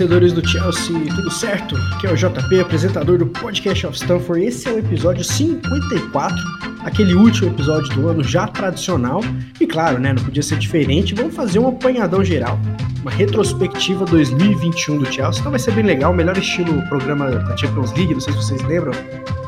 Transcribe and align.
torcedores 0.00 0.32
do 0.32 0.48
Chelsea, 0.48 0.98
tudo 1.14 1.30
certo? 1.30 1.76
Aqui 1.92 2.06
é 2.06 2.12
o 2.12 2.16
JP, 2.16 2.60
apresentador 2.60 3.18
do 3.18 3.26
Podcast 3.26 3.86
of 3.86 3.94
Stanford. 3.94 4.46
Esse 4.46 4.66
é 4.66 4.72
o 4.72 4.78
episódio 4.78 5.22
54, 5.22 6.34
aquele 6.82 7.12
último 7.12 7.50
episódio 7.50 7.94
do 7.94 8.08
ano 8.08 8.24
já 8.24 8.46
tradicional. 8.46 9.20
E 9.60 9.66
claro, 9.66 9.98
né, 9.98 10.14
não 10.14 10.24
podia 10.24 10.42
ser 10.42 10.56
diferente, 10.56 11.14
vamos 11.14 11.34
fazer 11.34 11.58
um 11.58 11.68
apanhadão 11.68 12.24
geral, 12.24 12.58
uma 13.02 13.10
retrospectiva 13.10 14.06
2021 14.06 15.00
do 15.00 15.12
Chelsea. 15.12 15.40
Então 15.40 15.50
vai 15.50 15.60
ser 15.60 15.72
bem 15.72 15.84
legal, 15.84 16.14
melhor 16.14 16.38
estilo 16.38 16.80
programa 16.88 17.30
da 17.30 17.54
Champions 17.54 17.92
League, 17.92 18.14
não 18.14 18.20
sei 18.20 18.32
se 18.32 18.38
vocês 18.38 18.62
lembram. 18.62 18.92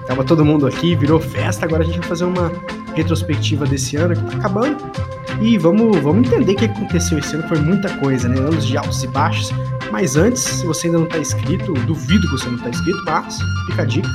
Tava 0.07 0.23
todo 0.23 0.45
mundo 0.45 0.67
aqui, 0.67 0.95
virou 0.95 1.19
festa, 1.19 1.65
agora 1.65 1.83
a 1.83 1.87
gente 1.87 1.99
vai 2.01 2.09
fazer 2.09 2.25
uma 2.25 2.53
retrospectiva 2.95 3.65
desse 3.65 3.97
ano 3.97 4.15
que 4.15 4.23
tá 4.33 4.37
acabando. 4.37 4.77
E 5.41 5.57
vamos, 5.57 5.97
vamos 6.01 6.29
entender 6.29 6.53
o 6.53 6.57
que 6.57 6.67
aconteceu 6.67 7.19
esse 7.19 7.37
ano, 7.37 7.49
foi 7.49 7.59
muita 7.59 7.89
coisa, 7.97 8.29
né? 8.29 8.39
Anos 8.39 8.67
de 8.67 8.77
altos 8.77 9.03
e 9.03 9.07
baixos. 9.07 9.51
Mas 9.93 10.17
antes, 10.17 10.41
se 10.41 10.67
você 10.67 10.87
ainda 10.87 11.01
não 11.01 11.07
está 11.07 11.19
inscrito, 11.19 11.75
duvido 11.75 12.23
que 12.23 12.33
você 12.33 12.49
não 12.49 12.57
está 12.57 12.71
inscrito, 12.71 13.05
mas 13.05 13.39
fica 13.67 13.83
a 13.83 13.85
dica. 13.85 14.09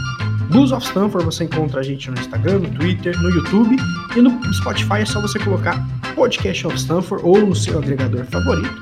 Blues 0.50 0.72
of 0.72 0.84
Stanford, 0.84 1.24
você 1.24 1.44
encontra 1.44 1.82
a 1.82 1.84
gente 1.84 2.10
no 2.10 2.20
Instagram, 2.20 2.60
no 2.60 2.70
Twitter, 2.72 3.16
no 3.22 3.30
YouTube 3.30 3.78
e 4.16 4.22
no 4.22 4.54
Spotify 4.56 5.02
é 5.02 5.06
só 5.06 5.22
você 5.22 5.38
colocar 5.38 5.88
Podcast 6.16 6.66
of 6.66 6.76
Stanford 6.78 7.24
ou 7.24 7.46
no 7.46 7.56
seu 7.56 7.78
agregador 7.78 8.26
favorito. 8.26 8.76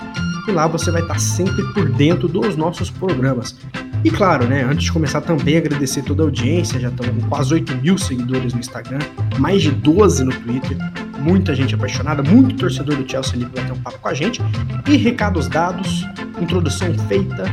E 0.48 0.52
lá 0.52 0.68
você 0.68 0.90
vai 0.90 1.02
estar 1.02 1.20
sempre 1.20 1.64
por 1.74 1.90
dentro 1.90 2.30
dos 2.30 2.56
nossos 2.56 2.90
programas. 2.90 3.58
E 4.06 4.10
claro, 4.10 4.48
né, 4.48 4.64
antes 4.64 4.86
de 4.86 4.92
começar 4.94 5.20
também 5.20 5.58
agradecer 5.58 6.02
toda 6.04 6.24
a 6.24 6.26
audiência, 6.28 6.80
já 6.80 6.88
estamos 6.88 7.24
com 7.24 7.30
quase 7.30 7.56
8 7.56 7.76
mil 7.78 7.98
seguidores 7.98 8.54
no 8.54 8.60
Instagram, 8.62 9.00
mais 9.38 9.64
de 9.64 9.72
12 9.72 10.24
no 10.24 10.32
Twitter, 10.32 10.78
muita 11.18 11.56
gente 11.56 11.76
apaixonada, 11.76 12.22
muito 12.24 12.56
torcedor 12.56 12.96
do 12.96 13.10
Chelsea 13.10 13.34
ali 13.36 13.46
para 13.46 13.64
ter 13.64 13.72
um 13.72 13.82
papo 13.82 14.00
com 14.00 14.08
a 14.08 14.14
gente. 14.14 14.42
E 14.88 14.98
recados 14.98 15.48
dados, 15.48 16.06
introdução 16.40 16.94
feita. 17.08 17.46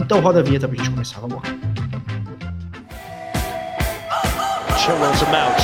Então 0.00 0.20
roda 0.20 0.40
a 0.40 0.42
vinheta 0.42 0.68
pra 0.68 0.76
gente 0.76 0.90
começar, 0.90 1.20
vamos 1.20 1.36
lá. 1.36 1.42
Chilwell's 4.78 5.22
a 5.22 5.26
mount. 5.30 5.60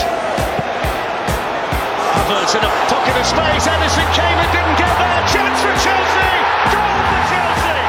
Havertz 2.15 2.55
in 2.55 2.61
a 2.61 2.71
pocket 2.89 3.17
of 3.17 3.27
space. 3.27 3.67
Edison 3.67 4.07
came 4.13 4.39
and 4.39 4.53
didn't 4.53 4.77
get 4.77 4.93
there. 4.99 5.23
Chance 5.33 5.61
for 5.63 5.75
Chelsea. 5.81 6.31
Goal 6.73 6.99
for 7.09 7.23
Chelsea. 7.31 7.83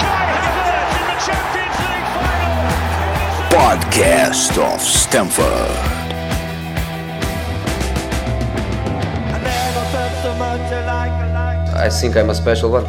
Kai 0.00 0.36
Havertz 0.40 0.92
in 0.96 1.04
the 1.10 1.18
Champions 1.26 1.76
League 1.84 2.08
final. 2.16 3.50
Podcast 3.50 4.58
of 4.58 4.80
Stamford. 4.80 5.99
I 11.82 11.88
think 11.88 12.14
I'm 12.14 12.28
a 12.28 12.34
special 12.34 12.72
one. 12.72 12.86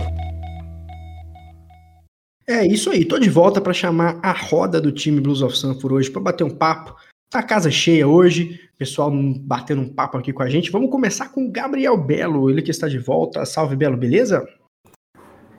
É 2.45 2.67
isso 2.67 2.89
aí, 2.89 3.06
tô 3.06 3.17
de 3.17 3.30
volta 3.30 3.61
para 3.61 3.72
chamar 3.72 4.20
a 4.22 4.34
roda 4.34 4.81
do 4.81 4.92
time 4.92 5.22
Blues 5.22 5.42
of 5.42 5.58
Sanford 5.58 5.95
hoje 5.95 6.11
para 6.11 6.22
bater 6.22 6.44
um 6.44 6.50
papo. 6.50 6.94
Tá 7.30 7.42
casa 7.42 7.72
cheia 7.72 8.06
hoje, 8.06 8.59
pessoal 8.78 9.09
batendo 9.39 9.81
um 9.81 9.88
papo 9.88 10.17
aqui 10.17 10.34
com 10.34 10.44
a 10.44 10.50
gente. 10.50 10.69
Vamos 10.69 10.92
começar 10.92 11.30
com 11.30 11.47
o 11.47 11.50
Gabriel 11.50 11.96
Belo, 11.96 12.50
ele 12.50 12.62
que 12.62 12.69
está 12.69 12.90
de 12.90 13.00
volta. 13.00 13.46
Salve 13.46 13.78
Belo, 13.78 13.96
beleza? 13.96 14.46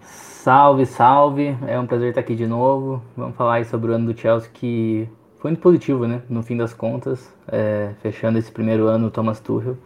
Salve, 0.02 0.84
salve. 0.84 1.56
É 1.66 1.80
um 1.80 1.86
prazer 1.86 2.10
estar 2.10 2.20
aqui 2.20 2.34
de 2.34 2.46
novo. 2.46 3.02
Vamos 3.16 3.34
falar 3.34 3.54
aí 3.54 3.64
sobre 3.64 3.92
o 3.92 3.94
ano 3.94 4.12
do 4.12 4.20
Chelsea 4.20 4.50
que 4.52 5.08
foi 5.38 5.52
muito 5.52 5.62
positivo, 5.62 6.06
né? 6.06 6.20
No 6.28 6.42
fim 6.42 6.58
das 6.58 6.74
contas, 6.74 7.32
é, 7.48 7.94
fechando 8.02 8.38
esse 8.38 8.52
primeiro 8.52 8.88
ano, 8.88 9.06
o 9.06 9.10
Thomas 9.10 9.40
Tuchel 9.40 9.78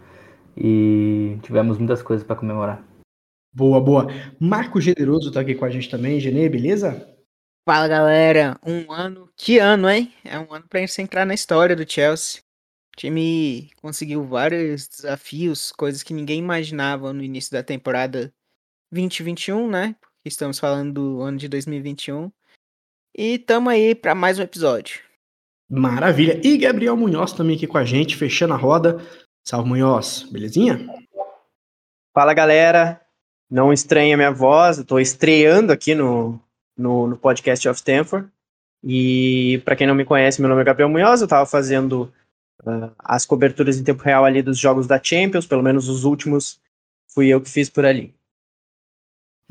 e 0.57 1.37
tivemos 1.43 1.77
muitas 1.77 2.01
coisas 2.01 2.27
para 2.27 2.35
comemorar. 2.35 2.86
Boa, 3.57 3.81
boa. 3.81 4.05
Marco 4.39 4.79
Generoso 4.79 5.31
tá 5.31 5.41
aqui 5.41 5.55
com 5.55 5.65
a 5.65 5.69
gente 5.71 5.89
também. 5.89 6.19
Genê, 6.19 6.47
beleza? 6.47 7.11
Fala 7.67 7.87
galera, 7.87 8.55
um 8.63 8.91
ano, 8.91 9.27
que 9.35 9.57
ano, 9.57 9.89
hein? 9.89 10.13
É 10.23 10.37
um 10.37 10.53
ano 10.53 10.67
pra 10.69 10.79
gente 10.81 11.01
entrar 11.01 11.25
na 11.25 11.33
história 11.33 11.75
do 11.75 11.91
Chelsea. 11.91 12.41
O 12.93 12.97
time 12.97 13.71
conseguiu 13.81 14.23
vários 14.23 14.87
desafios, 14.87 15.71
coisas 15.71 16.03
que 16.03 16.13
ninguém 16.13 16.37
imaginava 16.37 17.11
no 17.11 17.23
início 17.23 17.51
da 17.51 17.63
temporada 17.63 18.31
2021, 18.91 19.67
né? 19.67 19.95
Estamos 20.23 20.59
falando 20.59 20.93
do 20.93 21.21
ano 21.23 21.39
de 21.39 21.47
2021. 21.47 22.31
E 23.17 23.39
tamo 23.39 23.71
aí 23.71 23.95
para 23.95 24.13
mais 24.13 24.37
um 24.37 24.43
episódio. 24.43 25.01
Maravilha. 25.67 26.39
E 26.45 26.59
Gabriel 26.59 26.95
Munhoz 26.95 27.33
também 27.33 27.55
aqui 27.55 27.65
com 27.65 27.79
a 27.79 27.83
gente, 27.83 28.17
fechando 28.17 28.53
a 28.53 28.57
roda. 28.57 29.01
Salve, 29.43 29.67
Munhoz. 29.67 30.29
Belezinha? 30.31 30.77
Fala, 32.13 32.35
galera. 32.35 33.06
Não 33.49 33.71
estranha 33.71 34.17
minha 34.17 34.31
voz, 34.31 34.83
tô 34.83 34.99
estreando 34.99 35.71
aqui 35.71 35.95
no, 35.95 36.39
no, 36.77 37.07
no 37.07 37.17
podcast 37.17 37.67
of 37.67 37.77
Stanford. 37.77 38.29
E 38.83 39.61
para 39.63 39.75
quem 39.75 39.87
não 39.87 39.95
me 39.95 40.05
conhece, 40.05 40.41
meu 40.41 40.49
nome 40.49 40.61
é 40.61 40.65
Gabriel 40.65 40.89
Munhoz, 40.89 41.21
eu 41.21 41.27
tava 41.27 41.45
fazendo 41.45 42.11
uh, 42.61 42.91
as 42.99 43.25
coberturas 43.25 43.77
em 43.77 43.83
tempo 43.83 44.03
real 44.03 44.25
ali 44.25 44.41
dos 44.41 44.57
jogos 44.57 44.85
da 44.85 45.01
Champions, 45.01 45.45
pelo 45.45 45.63
menos 45.63 45.87
os 45.87 46.03
últimos 46.03 46.59
fui 47.09 47.27
eu 47.27 47.41
que 47.41 47.49
fiz 47.49 47.69
por 47.69 47.85
ali. 47.85 48.13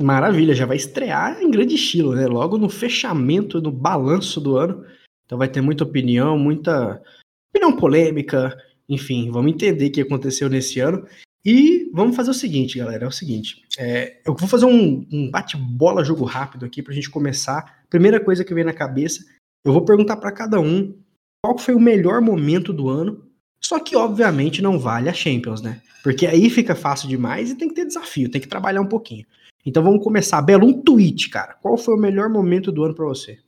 Maravilha, 0.00 0.54
já 0.54 0.66
vai 0.66 0.76
estrear 0.76 1.42
em 1.42 1.50
grande 1.50 1.74
estilo, 1.74 2.14
né? 2.14 2.26
Logo 2.26 2.58
no 2.58 2.68
fechamento, 2.68 3.62
no 3.62 3.72
balanço 3.72 4.40
do 4.40 4.56
ano. 4.56 4.84
Então 5.24 5.38
vai 5.38 5.48
ter 5.48 5.60
muita 5.60 5.84
opinião, 5.84 6.38
muita 6.38 7.02
opinião 7.50 7.74
polêmica, 7.74 8.56
enfim, 8.88 9.30
vamos 9.30 9.52
entender 9.52 9.86
o 9.86 9.92
que 9.92 10.02
aconteceu 10.02 10.48
nesse 10.48 10.78
ano. 10.80 11.06
E 11.46 11.88
vamos 11.94 12.16
fazer 12.16 12.32
o 12.32 12.34
seguinte, 12.34 12.76
galera: 12.76 13.04
é 13.04 13.08
o 13.08 13.12
seguinte. 13.12 13.62
É, 13.78 14.20
eu 14.26 14.34
vou 14.34 14.48
fazer 14.48 14.66
um, 14.66 15.06
um 15.12 15.30
bate-bola 15.30 16.02
jogo 16.02 16.24
rápido 16.24 16.66
aqui 16.66 16.82
pra 16.82 16.92
gente 16.92 17.08
começar. 17.08 17.84
Primeira 17.88 18.18
coisa 18.18 18.44
que 18.44 18.52
vem 18.52 18.64
na 18.64 18.72
cabeça, 18.72 19.24
eu 19.64 19.72
vou 19.72 19.84
perguntar 19.84 20.16
para 20.16 20.32
cada 20.32 20.58
um 20.58 20.92
qual 21.40 21.56
foi 21.56 21.76
o 21.76 21.80
melhor 21.80 22.20
momento 22.20 22.72
do 22.72 22.88
ano. 22.88 23.24
Só 23.60 23.78
que, 23.78 23.94
obviamente, 23.94 24.60
não 24.60 24.76
vale 24.76 25.08
a 25.08 25.12
Champions, 25.12 25.62
né? 25.62 25.80
Porque 26.02 26.26
aí 26.26 26.50
fica 26.50 26.74
fácil 26.74 27.08
demais 27.08 27.50
e 27.50 27.54
tem 27.54 27.68
que 27.68 27.74
ter 27.74 27.86
desafio, 27.86 28.30
tem 28.30 28.40
que 28.40 28.48
trabalhar 28.48 28.80
um 28.80 28.88
pouquinho. 28.88 29.24
Então 29.64 29.84
vamos 29.84 30.02
começar. 30.02 30.42
Belo, 30.42 30.66
um 30.66 30.82
tweet, 30.82 31.30
cara. 31.30 31.54
Qual 31.62 31.76
foi 31.76 31.94
o 31.94 31.98
melhor 31.98 32.28
momento 32.28 32.72
do 32.72 32.84
ano 32.84 32.94
para 32.94 33.06
você? 33.06 33.38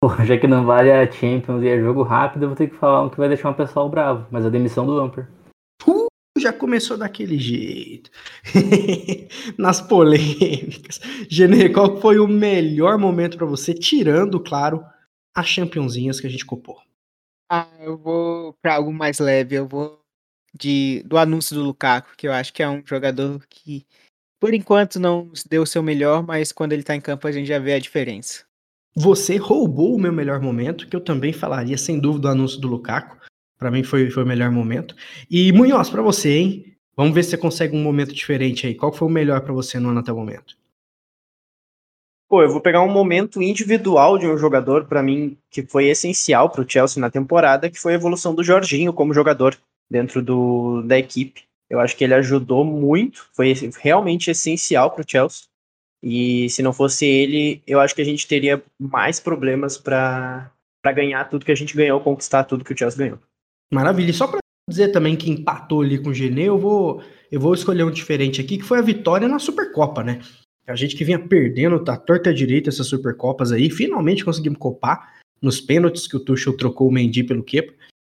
Pô, 0.00 0.08
já 0.24 0.38
que 0.38 0.46
não 0.46 0.64
vale 0.64 0.92
a 0.92 1.10
Champions 1.10 1.62
e 1.62 1.68
é 1.68 1.80
jogo 1.80 2.02
rápido, 2.02 2.44
eu 2.44 2.48
vou 2.48 2.56
ter 2.56 2.68
que 2.68 2.76
falar 2.76 3.02
um 3.02 3.08
que 3.08 3.18
vai 3.18 3.28
deixar 3.28 3.50
um 3.50 3.54
pessoal 3.54 3.88
bravo, 3.88 4.26
mas 4.30 4.46
a 4.46 4.50
demissão 4.50 4.86
do 4.86 4.98
Amper. 4.98 5.28
Uh, 5.86 6.06
já 6.38 6.52
começou 6.52 6.96
daquele 6.96 7.38
jeito. 7.38 8.10
Nas 9.58 9.80
polêmicas. 9.80 11.00
Genê, 11.28 11.68
qual 11.68 12.00
foi 12.00 12.18
o 12.18 12.26
melhor 12.26 12.98
momento 12.98 13.36
para 13.36 13.46
você, 13.46 13.74
tirando, 13.74 14.40
claro, 14.40 14.84
as 15.34 15.46
championzinhas 15.46 16.20
que 16.20 16.26
a 16.26 16.30
gente 16.30 16.46
copou? 16.46 16.80
Ah, 17.50 17.68
eu 17.80 17.96
vou 17.98 18.54
para 18.62 18.76
algo 18.76 18.92
mais 18.92 19.18
leve, 19.18 19.56
eu 19.56 19.68
vou 19.68 20.00
de 20.58 21.02
do 21.06 21.16
anúncio 21.16 21.54
do 21.54 21.64
Lukaku, 21.64 22.16
que 22.16 22.26
eu 22.26 22.32
acho 22.32 22.52
que 22.52 22.62
é 22.62 22.68
um 22.68 22.82
jogador 22.84 23.42
que 23.48 23.86
por 24.40 24.52
enquanto 24.52 24.98
não 24.98 25.30
deu 25.48 25.62
o 25.62 25.66
seu 25.66 25.82
melhor, 25.82 26.22
mas 26.22 26.50
quando 26.50 26.72
ele 26.72 26.82
tá 26.82 26.96
em 26.96 27.00
campo 27.00 27.26
a 27.26 27.32
gente 27.32 27.46
já 27.46 27.58
vê 27.58 27.74
a 27.74 27.78
diferença. 27.78 28.44
Você 28.94 29.36
roubou 29.36 29.94
o 29.94 30.00
meu 30.00 30.12
melhor 30.12 30.40
momento, 30.40 30.86
que 30.86 30.94
eu 30.94 31.00
também 31.00 31.32
falaria, 31.32 31.78
sem 31.78 31.98
dúvida, 31.98 32.22
do 32.22 32.28
anúncio 32.28 32.60
do 32.60 32.68
Lukaku. 32.68 33.16
Para 33.62 33.70
mim 33.70 33.84
foi, 33.84 34.10
foi 34.10 34.24
o 34.24 34.26
melhor 34.26 34.50
momento. 34.50 34.92
E 35.30 35.52
Munhoz, 35.52 35.88
para 35.88 36.02
você, 36.02 36.36
hein? 36.36 36.74
Vamos 36.96 37.14
ver 37.14 37.22
se 37.22 37.30
você 37.30 37.38
consegue 37.38 37.76
um 37.76 37.80
momento 37.80 38.12
diferente 38.12 38.66
aí. 38.66 38.74
Qual 38.74 38.92
foi 38.92 39.06
o 39.06 39.10
melhor 39.10 39.40
para 39.40 39.52
você 39.52 39.78
no 39.78 39.90
ano 39.90 40.00
até 40.00 40.12
o 40.12 40.16
momento? 40.16 40.56
Pô, 42.28 42.42
eu 42.42 42.50
vou 42.50 42.60
pegar 42.60 42.82
um 42.82 42.90
momento 42.90 43.40
individual 43.40 44.18
de 44.18 44.26
um 44.26 44.36
jogador, 44.36 44.86
para 44.86 45.00
mim, 45.00 45.38
que 45.48 45.62
foi 45.62 45.86
essencial 45.86 46.50
para 46.50 46.62
o 46.62 46.68
Chelsea 46.68 47.00
na 47.00 47.08
temporada, 47.08 47.70
que 47.70 47.78
foi 47.78 47.92
a 47.92 47.94
evolução 47.94 48.34
do 48.34 48.42
Jorginho 48.42 48.92
como 48.92 49.14
jogador 49.14 49.56
dentro 49.88 50.20
do, 50.20 50.82
da 50.82 50.98
equipe. 50.98 51.44
Eu 51.70 51.78
acho 51.78 51.96
que 51.96 52.02
ele 52.02 52.14
ajudou 52.14 52.64
muito, 52.64 53.28
foi 53.32 53.54
realmente 53.80 54.28
essencial 54.28 54.90
para 54.90 55.02
o 55.02 55.08
Chelsea. 55.08 55.44
E 56.02 56.50
se 56.50 56.64
não 56.64 56.72
fosse 56.72 57.06
ele, 57.06 57.62
eu 57.64 57.78
acho 57.78 57.94
que 57.94 58.02
a 58.02 58.04
gente 58.04 58.26
teria 58.26 58.60
mais 58.76 59.20
problemas 59.20 59.78
para 59.78 60.50
ganhar 60.92 61.30
tudo 61.30 61.44
que 61.44 61.52
a 61.52 61.54
gente 61.54 61.76
ganhou, 61.76 62.00
conquistar 62.00 62.42
tudo 62.42 62.64
que 62.64 62.72
o 62.72 62.76
Chelsea 62.76 62.98
ganhou. 62.98 63.20
Maravilha. 63.72 64.10
E 64.10 64.14
só 64.14 64.26
para 64.26 64.40
dizer 64.68 64.88
também 64.88 65.16
que 65.16 65.30
empatou 65.30 65.80
ali 65.80 65.98
com 65.98 66.10
o 66.10 66.14
Genê, 66.14 66.44
eu 66.44 66.58
vou, 66.58 67.02
eu 67.30 67.40
vou 67.40 67.54
escolher 67.54 67.84
um 67.84 67.90
diferente 67.90 68.40
aqui, 68.40 68.58
que 68.58 68.64
foi 68.64 68.78
a 68.78 68.82
vitória 68.82 69.26
na 69.26 69.38
Supercopa, 69.38 70.04
né? 70.04 70.20
A 70.66 70.76
gente 70.76 70.94
que 70.94 71.04
vinha 71.04 71.18
perdendo, 71.18 71.82
tá 71.82 71.96
torta 71.96 72.32
direita 72.32 72.68
essas 72.68 72.86
Supercopas 72.86 73.50
aí, 73.50 73.68
finalmente 73.70 74.24
conseguimos 74.24 74.58
copar 74.58 75.14
nos 75.40 75.60
pênaltis 75.60 76.06
que 76.06 76.16
o 76.16 76.20
Tuchel 76.20 76.56
trocou 76.56 76.88
o 76.88 76.92
Mendy 76.92 77.24
pelo 77.24 77.42
Kepa 77.42 77.72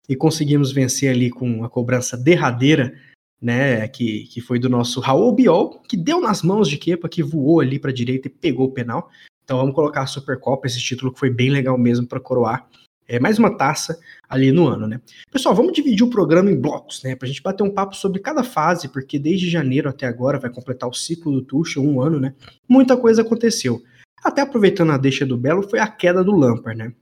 e 0.06 0.14
conseguimos 0.14 0.70
vencer 0.70 1.10
ali 1.10 1.30
com 1.30 1.64
a 1.64 1.70
cobrança 1.70 2.16
derradeira 2.18 2.92
né, 3.40 3.88
que, 3.88 4.24
que 4.24 4.40
foi 4.40 4.58
do 4.58 4.68
nosso 4.68 5.00
Raul 5.00 5.32
Biol, 5.32 5.80
que 5.88 5.96
deu 5.96 6.20
nas 6.20 6.42
mãos 6.42 6.68
de 6.68 6.76
Kepa, 6.76 7.08
que 7.08 7.22
voou 7.22 7.60
ali 7.60 7.78
para 7.78 7.92
direita 7.92 8.28
e 8.28 8.30
pegou 8.30 8.66
o 8.66 8.72
penal. 8.72 9.08
Então 9.42 9.58
vamos 9.58 9.74
colocar 9.74 10.02
a 10.02 10.06
Supercopa, 10.06 10.66
esse 10.66 10.80
título 10.80 11.12
que 11.12 11.18
foi 11.18 11.30
bem 11.30 11.50
legal 11.50 11.78
mesmo 11.78 12.06
para 12.06 12.20
coroar. 12.20 12.68
É 13.06 13.20
mais 13.20 13.38
uma 13.38 13.54
taça 13.54 13.98
ali 14.28 14.50
no 14.50 14.66
ano, 14.66 14.86
né? 14.86 15.00
Pessoal, 15.30 15.54
vamos 15.54 15.72
dividir 15.72 16.02
o 16.02 16.10
programa 16.10 16.50
em 16.50 16.58
blocos, 16.58 17.02
né? 17.02 17.14
Pra 17.14 17.28
gente 17.28 17.42
bater 17.42 17.62
um 17.62 17.70
papo 17.70 17.94
sobre 17.94 18.20
cada 18.20 18.42
fase, 18.42 18.88
porque 18.88 19.18
desde 19.18 19.50
janeiro 19.50 19.88
até 19.88 20.06
agora 20.06 20.38
vai 20.38 20.50
completar 20.50 20.88
o 20.88 20.94
ciclo 20.94 21.32
do 21.32 21.42
Tuchel, 21.42 21.82
um 21.82 22.00
ano, 22.00 22.18
né? 22.18 22.34
Muita 22.68 22.96
coisa 22.96 23.22
aconteceu. 23.22 23.82
até 24.22 24.40
aproveitando 24.40 24.90
a 24.90 24.96
deixa 24.96 25.26
do 25.26 25.36
Belo, 25.36 25.68
foi 25.68 25.78
a 25.78 25.86
queda 25.86 26.24
do 26.24 26.34
Lampard, 26.34 26.78
né? 26.78 26.94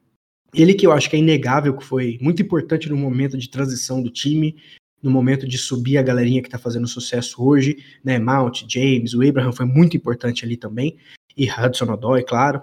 Ele 0.52 0.74
que 0.74 0.86
eu 0.86 0.92
acho 0.92 1.08
que 1.08 1.14
é 1.14 1.18
inegável 1.20 1.76
que 1.76 1.84
foi 1.84 2.18
muito 2.20 2.42
importante 2.42 2.88
no 2.88 2.96
momento 2.96 3.38
de 3.38 3.48
transição 3.48 4.02
do 4.02 4.10
time, 4.10 4.56
no 5.02 5.10
momento 5.10 5.46
de 5.46 5.56
subir 5.56 5.98
a 5.98 6.02
galerinha 6.02 6.42
que 6.42 6.48
tá 6.48 6.58
fazendo 6.58 6.86
sucesso 6.86 7.42
hoje, 7.42 7.76
né? 8.04 8.18
Mount, 8.18 8.64
James, 8.68 9.14
o 9.14 9.26
Abraham 9.26 9.52
foi 9.52 9.66
muito 9.66 9.96
importante 9.96 10.44
ali 10.44 10.56
também, 10.56 10.96
e 11.36 11.48
Hudson 11.48 11.92
Odoi, 11.92 12.24
claro. 12.24 12.60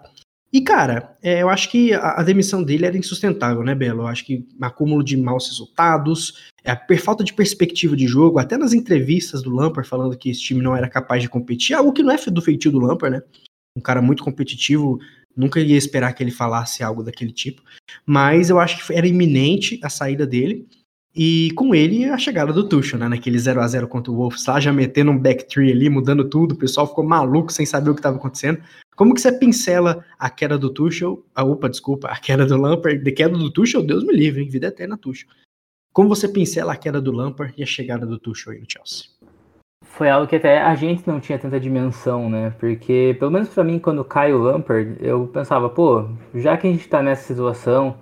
E, 0.52 0.62
cara, 0.62 1.16
é, 1.22 1.42
eu 1.44 1.50
acho 1.50 1.70
que 1.70 1.94
a, 1.94 2.20
a, 2.20 2.24
demissão 2.24 2.64
dele 2.64 2.86
era 2.86 2.98
insustentável, 2.98 3.64
né, 3.64 3.76
Belo? 3.76 4.02
Eu 4.02 4.08
acho 4.08 4.26
que 4.26 4.48
acúmulo 4.60 5.04
de 5.04 5.16
maus 5.16 5.48
resultados, 5.48 6.50
é, 6.64 6.72
a 6.72 6.98
falta 6.98 7.24
de 7.24 7.34
perspectiva 7.34 7.96
de 7.96 8.08
jogo, 8.08 8.40
até 8.40 8.58
nas 8.58 8.74
entrevistas 8.74 9.44
do 9.44 9.54
Lampard 9.54 9.88
falando 9.88 10.18
que 10.18 10.32
esse 10.32 10.42
time 10.42 10.62
não 10.62 10.76
era 10.76 10.90
capaz 10.90 11.22
de 11.22 11.30
competir, 11.30 11.76
algo 11.76 11.94
que 11.94 12.02
não 12.02 12.12
é 12.12 12.18
do 12.18 12.42
feitio 12.42 12.72
do 12.72 12.80
Lampard, 12.80 13.18
né? 13.18 13.24
Um 13.78 13.82
cara 13.82 14.02
muito 14.02 14.24
competitivo, 14.24 15.00
nunca 15.38 15.60
ia 15.60 15.78
esperar 15.78 16.14
que 16.14 16.24
ele 16.24 16.32
falasse 16.32 16.84
algo 16.84 17.04
daquele 17.04 17.32
tipo. 17.32 17.62
Mas 18.06 18.50
eu 18.50 18.60
acho 18.60 18.86
que 18.86 18.94
era 18.94 19.08
iminente 19.08 19.80
a 19.84 19.90
saída 19.90 20.26
dele. 20.26 20.68
E 21.16 21.52
com 21.56 21.74
ele 21.74 22.06
a 22.06 22.18
chegada 22.18 22.54
do 22.54 22.68
Tuchel, 22.68 23.00
né? 23.00 23.08
Naquele 23.08 23.38
0 23.38 23.62
a 23.62 23.68
0 23.68 23.88
contra 23.88 24.12
o 24.12 24.16
Wolves, 24.16 24.46
lá 24.46 24.60
já 24.60 24.72
metendo 24.72 25.12
um 25.12 25.18
backtree 25.18 25.72
ali, 25.72 25.90
mudando 25.90 26.30
tudo, 26.30 26.54
o 26.54 26.58
pessoal 26.58 26.88
ficou 26.88 27.04
maluco 27.04 27.52
sem 27.52 27.66
saber 27.66 27.90
o 27.90 27.94
que 27.94 28.00
estava 28.00 28.18
acontecendo. 28.18 28.62
Como 29.00 29.14
que 29.14 29.22
você 29.22 29.32
pincela 29.32 30.04
a 30.20 30.30
queda 30.30 30.58
do 30.58 30.70
Tuchel, 30.70 31.24
a 31.34 31.42
opa, 31.42 31.70
desculpa, 31.70 32.10
a 32.10 32.20
queda 32.20 32.46
do 32.46 32.58
Lampard, 32.58 33.02
de 33.02 33.12
queda 33.14 33.38
do 33.38 33.50
Tuchel, 33.50 33.82
Deus 33.82 34.04
me 34.04 34.12
livre, 34.12 34.44
hein? 34.44 34.50
Vida 34.50 34.68
eterna 34.68 34.98
Tuchel. 34.98 35.30
Como 35.94 36.10
você 36.10 36.28
pincela 36.28 36.74
a 36.74 36.76
queda 36.76 37.00
do 37.00 37.10
Lampard 37.10 37.54
e 37.58 37.64
a 37.64 37.66
chegada 37.66 38.06
do 38.06 38.20
Tuchel 38.20 38.52
aí 38.52 38.60
no 38.60 38.66
Chelsea? 38.70 39.06
Foi 39.86 40.10
algo 40.10 40.28
que 40.28 40.36
até 40.36 40.62
a 40.62 40.76
gente 40.76 41.08
não 41.08 41.22
tinha 41.22 41.40
tanta 41.40 41.58
dimensão, 41.62 42.30
né? 42.30 42.54
Porque, 42.60 43.16
pelo 43.18 43.32
menos 43.32 43.48
para 43.48 43.64
mim, 43.64 43.80
quando 43.80 44.04
cai 44.04 44.34
o 44.34 44.38
Lampard, 44.38 44.98
eu 45.00 45.28
pensava, 45.28 45.70
pô, 45.70 46.06
já 46.36 46.58
que 46.58 46.68
a 46.68 46.70
gente 46.70 46.86
tá 46.90 47.02
nessa 47.02 47.26
situação, 47.26 47.96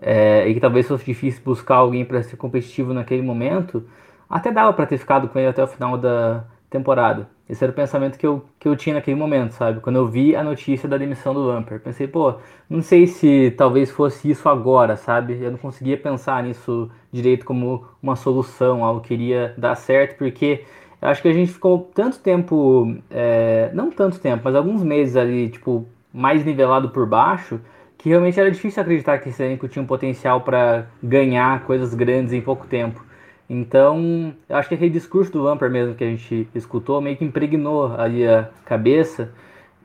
é, 0.00 0.48
e 0.48 0.54
que 0.54 0.60
talvez 0.60 0.86
fosse 0.86 1.04
difícil 1.04 1.42
buscar 1.44 1.74
alguém 1.74 2.04
para 2.04 2.22
ser 2.22 2.36
competitivo 2.36 2.94
naquele 2.94 3.22
momento, 3.22 3.84
até 4.30 4.52
dava 4.52 4.72
para 4.72 4.86
ter 4.86 4.98
ficado 4.98 5.28
com 5.28 5.40
ele 5.40 5.48
até 5.48 5.64
o 5.64 5.66
final 5.66 5.98
da 5.98 6.44
temporada. 6.70 7.34
Esse 7.48 7.62
era 7.62 7.70
o 7.70 7.74
pensamento 7.74 8.18
que 8.18 8.26
eu, 8.26 8.44
que 8.58 8.66
eu 8.66 8.74
tinha 8.74 8.96
naquele 8.96 9.16
momento, 9.16 9.52
sabe? 9.52 9.80
Quando 9.80 9.96
eu 9.96 10.08
vi 10.08 10.34
a 10.34 10.42
notícia 10.42 10.88
da 10.88 10.98
demissão 10.98 11.32
do 11.32 11.46
Lampard. 11.46 11.82
Pensei, 11.82 12.08
pô, 12.08 12.34
não 12.68 12.82
sei 12.82 13.06
se 13.06 13.52
talvez 13.56 13.90
fosse 13.90 14.28
isso 14.28 14.48
agora, 14.48 14.96
sabe? 14.96 15.40
Eu 15.40 15.52
não 15.52 15.58
conseguia 15.58 15.96
pensar 15.96 16.42
nisso 16.42 16.90
direito 17.12 17.44
como 17.44 17.84
uma 18.02 18.16
solução, 18.16 18.84
algo 18.84 19.00
que 19.00 19.14
iria 19.14 19.54
dar 19.56 19.76
certo, 19.76 20.18
porque 20.18 20.64
acho 21.00 21.22
que 21.22 21.28
a 21.28 21.32
gente 21.32 21.52
ficou 21.52 21.88
tanto 21.94 22.18
tempo, 22.18 22.96
é, 23.08 23.70
não 23.72 23.90
tanto 23.92 24.18
tempo, 24.18 24.42
mas 24.44 24.54
alguns 24.56 24.82
meses 24.82 25.14
ali, 25.14 25.48
tipo, 25.48 25.86
mais 26.12 26.44
nivelado 26.44 26.90
por 26.90 27.06
baixo, 27.06 27.60
que 27.96 28.08
realmente 28.08 28.40
era 28.40 28.50
difícil 28.50 28.82
acreditar 28.82 29.18
que 29.18 29.28
esse 29.28 29.42
elenco 29.42 29.68
tinha 29.68 29.82
um 29.82 29.86
potencial 29.86 30.40
para 30.40 30.86
ganhar 31.02 31.62
coisas 31.64 31.94
grandes 31.94 32.32
em 32.32 32.40
pouco 32.40 32.66
tempo. 32.66 33.05
Então, 33.48 34.34
eu 34.48 34.56
acho 34.56 34.68
que 34.68 34.74
aquele 34.74 34.90
discurso 34.90 35.30
do 35.32 35.42
Lampard 35.42 35.72
mesmo 35.72 35.94
que 35.94 36.02
a 36.02 36.08
gente 36.08 36.48
escutou 36.54 37.00
meio 37.00 37.16
que 37.16 37.24
impregnou 37.24 37.94
ali 37.96 38.26
a 38.26 38.50
cabeça 38.64 39.32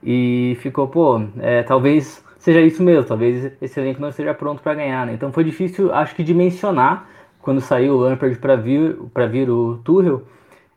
e 0.04 0.58
ficou, 0.62 0.88
pô, 0.88 1.22
é, 1.40 1.62
talvez 1.64 2.24
seja 2.40 2.60
isso 2.60 2.82
mesmo, 2.82 3.04
talvez 3.04 3.52
esse 3.62 3.80
elenco 3.80 4.02
não 4.02 4.10
esteja 4.10 4.34
pronto 4.34 4.64
para 4.64 4.74
ganhar, 4.74 5.06
né? 5.06 5.14
Então 5.14 5.32
foi 5.32 5.44
difícil, 5.44 5.94
acho 5.94 6.16
que 6.16 6.24
dimensionar 6.24 7.08
quando 7.40 7.62
saiu 7.62 7.96
o 7.96 7.98
Lampard 8.00 8.38
para 8.40 8.56
vir 8.56 8.98
vir 9.32 9.50
o 9.50 9.78
Tuchel 9.84 10.24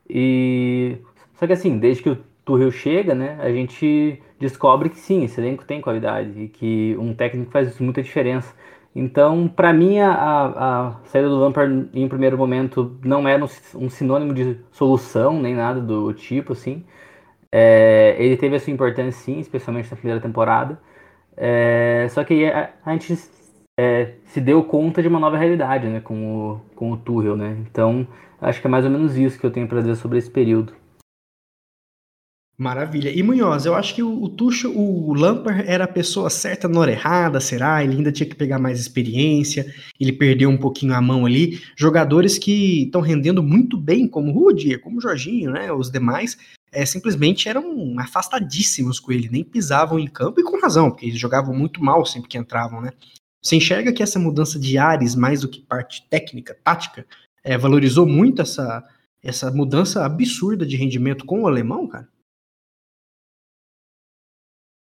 e 0.08 0.98
só 1.36 1.46
que 1.46 1.54
assim, 1.54 1.78
desde 1.78 2.02
que 2.02 2.10
o 2.10 2.18
Tuchel 2.44 2.70
chega, 2.70 3.14
né, 3.14 3.38
a 3.40 3.50
gente 3.50 4.20
descobre 4.38 4.90
que 4.90 4.98
sim, 4.98 5.24
esse 5.24 5.40
elenco 5.40 5.64
tem 5.64 5.80
qualidade 5.80 6.38
e 6.38 6.48
que 6.48 6.94
um 6.98 7.14
técnico 7.14 7.50
faz 7.50 7.78
muita 7.80 8.02
diferença. 8.02 8.54
Então, 8.94 9.48
para 9.48 9.72
mim, 9.72 9.98
a, 9.98 10.12
a, 10.12 10.96
saída 11.06 11.28
do 11.28 11.38
Lampard 11.38 11.90
em 11.92 12.08
primeiro 12.08 12.38
momento 12.38 12.96
não 13.04 13.26
era 13.26 13.44
um, 13.74 13.90
sinônimo 13.90 14.32
de 14.32 14.56
solução, 14.70 15.40
nem 15.40 15.54
nada 15.54 15.80
do 15.80 16.12
tipo, 16.14 16.52
assim. 16.52 16.84
É, 17.50 18.16
ele 18.18 18.36
teve 18.36 18.56
a 18.56 18.60
sua 18.60 18.72
importância, 18.72 19.12
sim, 19.12 19.40
especialmente 19.40 19.90
na 19.90 19.96
primeira 19.96 20.20
temporada. 20.20 20.78
É, 21.36 22.06
só 22.10 22.24
que 22.24 22.46
a, 22.46 22.70
a 22.84 22.92
gente 22.92 23.18
é, 23.78 24.14
se 24.26 24.40
deu 24.40 24.62
conta 24.64 25.02
de 25.02 25.08
uma 25.08 25.18
nova 25.20 25.36
realidade, 25.36 25.88
né, 25.88 26.00
com 26.00 26.52
o, 26.52 26.60
com 26.76 26.92
o 26.92 26.96
Tuchel, 26.96 27.36
né. 27.36 27.56
Então, 27.70 28.06
acho 28.40 28.60
que 28.60 28.66
é 28.66 28.70
mais 28.70 28.84
ou 28.84 28.90
menos 28.90 29.16
isso 29.16 29.38
que 29.38 29.46
eu 29.46 29.50
tenho 29.50 29.66
para 29.68 29.80
dizer 29.80 29.96
sobre 29.96 30.18
esse 30.18 30.30
período. 30.30 30.72
Maravilha. 32.56 33.10
E 33.10 33.20
Munhoz, 33.20 33.66
eu 33.66 33.74
acho 33.74 33.96
que 33.96 34.02
o, 34.02 34.08
o 34.08 34.34
o 34.74 35.14
Lampard 35.14 35.64
era 35.66 35.84
a 35.84 35.88
pessoa 35.88 36.30
certa 36.30 36.68
na 36.68 36.78
hora 36.78 36.92
errada, 36.92 37.40
será? 37.40 37.82
Ele 37.82 37.96
ainda 37.96 38.12
tinha 38.12 38.28
que 38.28 38.36
pegar 38.36 38.60
mais 38.60 38.78
experiência, 38.78 39.66
ele 39.98 40.12
perdeu 40.12 40.48
um 40.48 40.56
pouquinho 40.56 40.94
a 40.94 41.00
mão 41.00 41.26
ali. 41.26 41.60
Jogadores 41.76 42.38
que 42.38 42.84
estão 42.84 43.00
rendendo 43.00 43.42
muito 43.42 43.76
bem, 43.76 44.06
como 44.06 44.30
o 44.30 44.34
Rudier, 44.34 44.80
como 44.80 44.98
o 44.98 45.00
Jorginho, 45.00 45.50
né? 45.50 45.72
Os 45.72 45.90
demais, 45.90 46.38
é, 46.70 46.86
simplesmente 46.86 47.48
eram 47.48 47.98
afastadíssimos 47.98 49.00
com 49.00 49.10
ele, 49.10 49.28
nem 49.28 49.42
pisavam 49.42 49.98
em 49.98 50.06
campo, 50.06 50.40
e 50.40 50.44
com 50.44 50.60
razão, 50.60 50.90
porque 50.90 51.06
eles 51.06 51.18
jogavam 51.18 51.54
muito 51.54 51.82
mal 51.82 52.06
sempre 52.06 52.28
que 52.28 52.38
entravam, 52.38 52.80
né? 52.80 52.90
Você 53.42 53.56
enxerga 53.56 53.92
que 53.92 54.02
essa 54.02 54.18
mudança 54.18 54.60
de 54.60 54.78
ares, 54.78 55.16
mais 55.16 55.40
do 55.40 55.48
que 55.48 55.60
parte 55.60 56.06
técnica, 56.08 56.56
tática, 56.62 57.04
é, 57.42 57.58
valorizou 57.58 58.06
muito 58.06 58.40
essa, 58.40 58.82
essa 59.22 59.50
mudança 59.50 60.04
absurda 60.04 60.64
de 60.64 60.76
rendimento 60.76 61.26
com 61.26 61.42
o 61.42 61.48
alemão, 61.48 61.88
cara? 61.88 62.13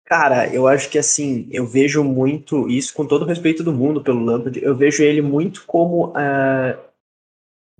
Cara, 0.06 0.48
eu 0.54 0.68
acho 0.68 0.88
que 0.88 0.98
assim, 0.98 1.48
eu 1.50 1.66
vejo 1.66 2.04
muito 2.04 2.68
isso 2.68 2.94
com 2.94 3.04
todo 3.04 3.22
o 3.22 3.26
respeito 3.26 3.64
do 3.64 3.72
mundo 3.72 4.00
pelo 4.00 4.24
Lampard, 4.24 4.56
eu 4.62 4.74
vejo 4.76 5.02
ele 5.02 5.20
muito 5.20 5.64
como. 5.66 6.10
Uh, 6.10 6.78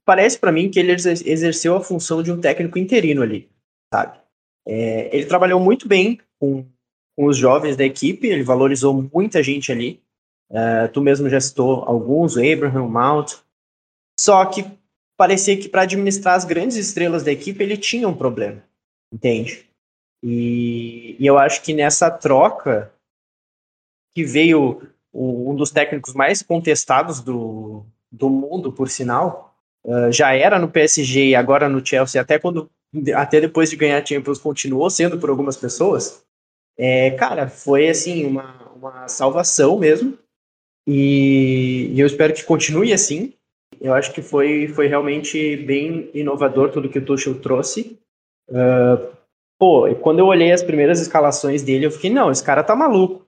parece 0.05 0.37
para 0.37 0.51
mim 0.51 0.69
que 0.69 0.79
ele 0.81 0.91
exerceu 0.91 1.77
a 1.77 1.81
função 1.81 2.25
de 2.25 2.33
um 2.33 2.41
técnico 2.41 2.81
interino 2.81 3.23
ali, 3.23 3.49
sabe? 3.95 4.19
É, 4.67 5.17
ele 5.17 5.27
trabalhou 5.27 5.61
muito 5.61 5.87
bem 5.87 6.21
com, 6.41 6.67
com, 7.17 7.27
os 7.27 7.37
jovens 7.37 7.77
da 7.77 7.85
equipe, 7.85 8.27
ele 8.27 8.43
valorizou 8.43 9.09
muita 9.15 9.41
gente 9.41 9.71
ali. 9.71 10.03
Uh, 10.51 10.89
tu 10.93 11.01
mesmo 11.01 11.29
já 11.29 11.41
citou 11.41 11.85
alguns, 11.85 12.35
o 12.35 12.41
Abraham, 12.41 12.83
o 12.83 12.91
Mount. 12.91 13.35
Só 14.19 14.45
que 14.47 14.65
parecia 15.17 15.57
que 15.57 15.69
para 15.69 15.83
administrar 15.83 16.35
as 16.35 16.45
grandes 16.45 16.77
estrelas 16.77 17.23
da 17.23 17.31
equipe 17.31 17.63
ele 17.63 17.77
tinha 17.77 18.09
um 18.09 18.17
problema, 18.17 18.65
entende? 19.13 19.65
E, 20.23 21.17
e 21.19 21.27
eu 21.27 21.39
acho 21.39 21.63
que 21.63 21.73
nessa 21.73 22.11
troca 22.11 22.93
que 24.15 24.25
veio 24.25 24.83
um 25.13 25.55
dos 25.55 25.71
técnicos 25.71 26.15
mais 26.15 26.43
contestados 26.43 27.21
do, 27.21 27.85
do 28.11 28.29
mundo, 28.29 28.73
por 28.73 28.89
sinal, 28.89 29.55
uh, 29.85 30.11
já 30.13 30.35
era 30.35 30.59
no 30.59 30.69
PSG 30.69 31.29
e 31.29 31.35
agora 31.35 31.69
no 31.69 31.85
Chelsea, 31.85 32.21
até 32.21 32.39
quando 32.39 32.71
até 33.15 33.41
depois 33.41 33.71
de 33.71 33.77
ganhar 33.77 34.07
Champions 34.07 34.39
continuou 34.39 34.89
sendo 34.89 35.19
por 35.19 35.29
algumas 35.29 35.57
pessoas. 35.57 36.25
É, 36.79 37.11
cara, 37.13 37.49
foi 37.49 37.89
assim 37.89 38.25
uma, 38.25 38.73
uma 38.75 39.09
salvação 39.09 39.79
mesmo. 39.79 40.17
E, 40.87 41.91
e 41.93 42.01
eu 42.01 42.07
espero 42.07 42.33
que 42.33 42.45
continue 42.45 42.93
assim. 42.93 43.33
Eu 43.81 43.93
acho 43.93 44.13
que 44.13 44.23
foi, 44.23 44.69
foi 44.69 44.87
realmente 44.87 45.57
bem 45.57 46.11
inovador 46.15 46.71
tudo 46.71 46.89
que 46.89 46.99
o 46.99 47.05
Tuchel 47.05 47.41
trouxe. 47.41 47.99
Uh, 48.49 49.16
Pô, 49.59 49.93
quando 49.97 50.19
eu 50.19 50.27
olhei 50.27 50.53
as 50.53 50.63
primeiras 50.63 51.01
escalações 51.01 51.63
dele, 51.63 51.87
eu 51.87 51.91
fiquei, 51.91 52.11
não, 52.11 52.31
esse 52.31 52.45
cara 52.45 52.63
tá 52.63 52.77
maluco, 52.77 53.27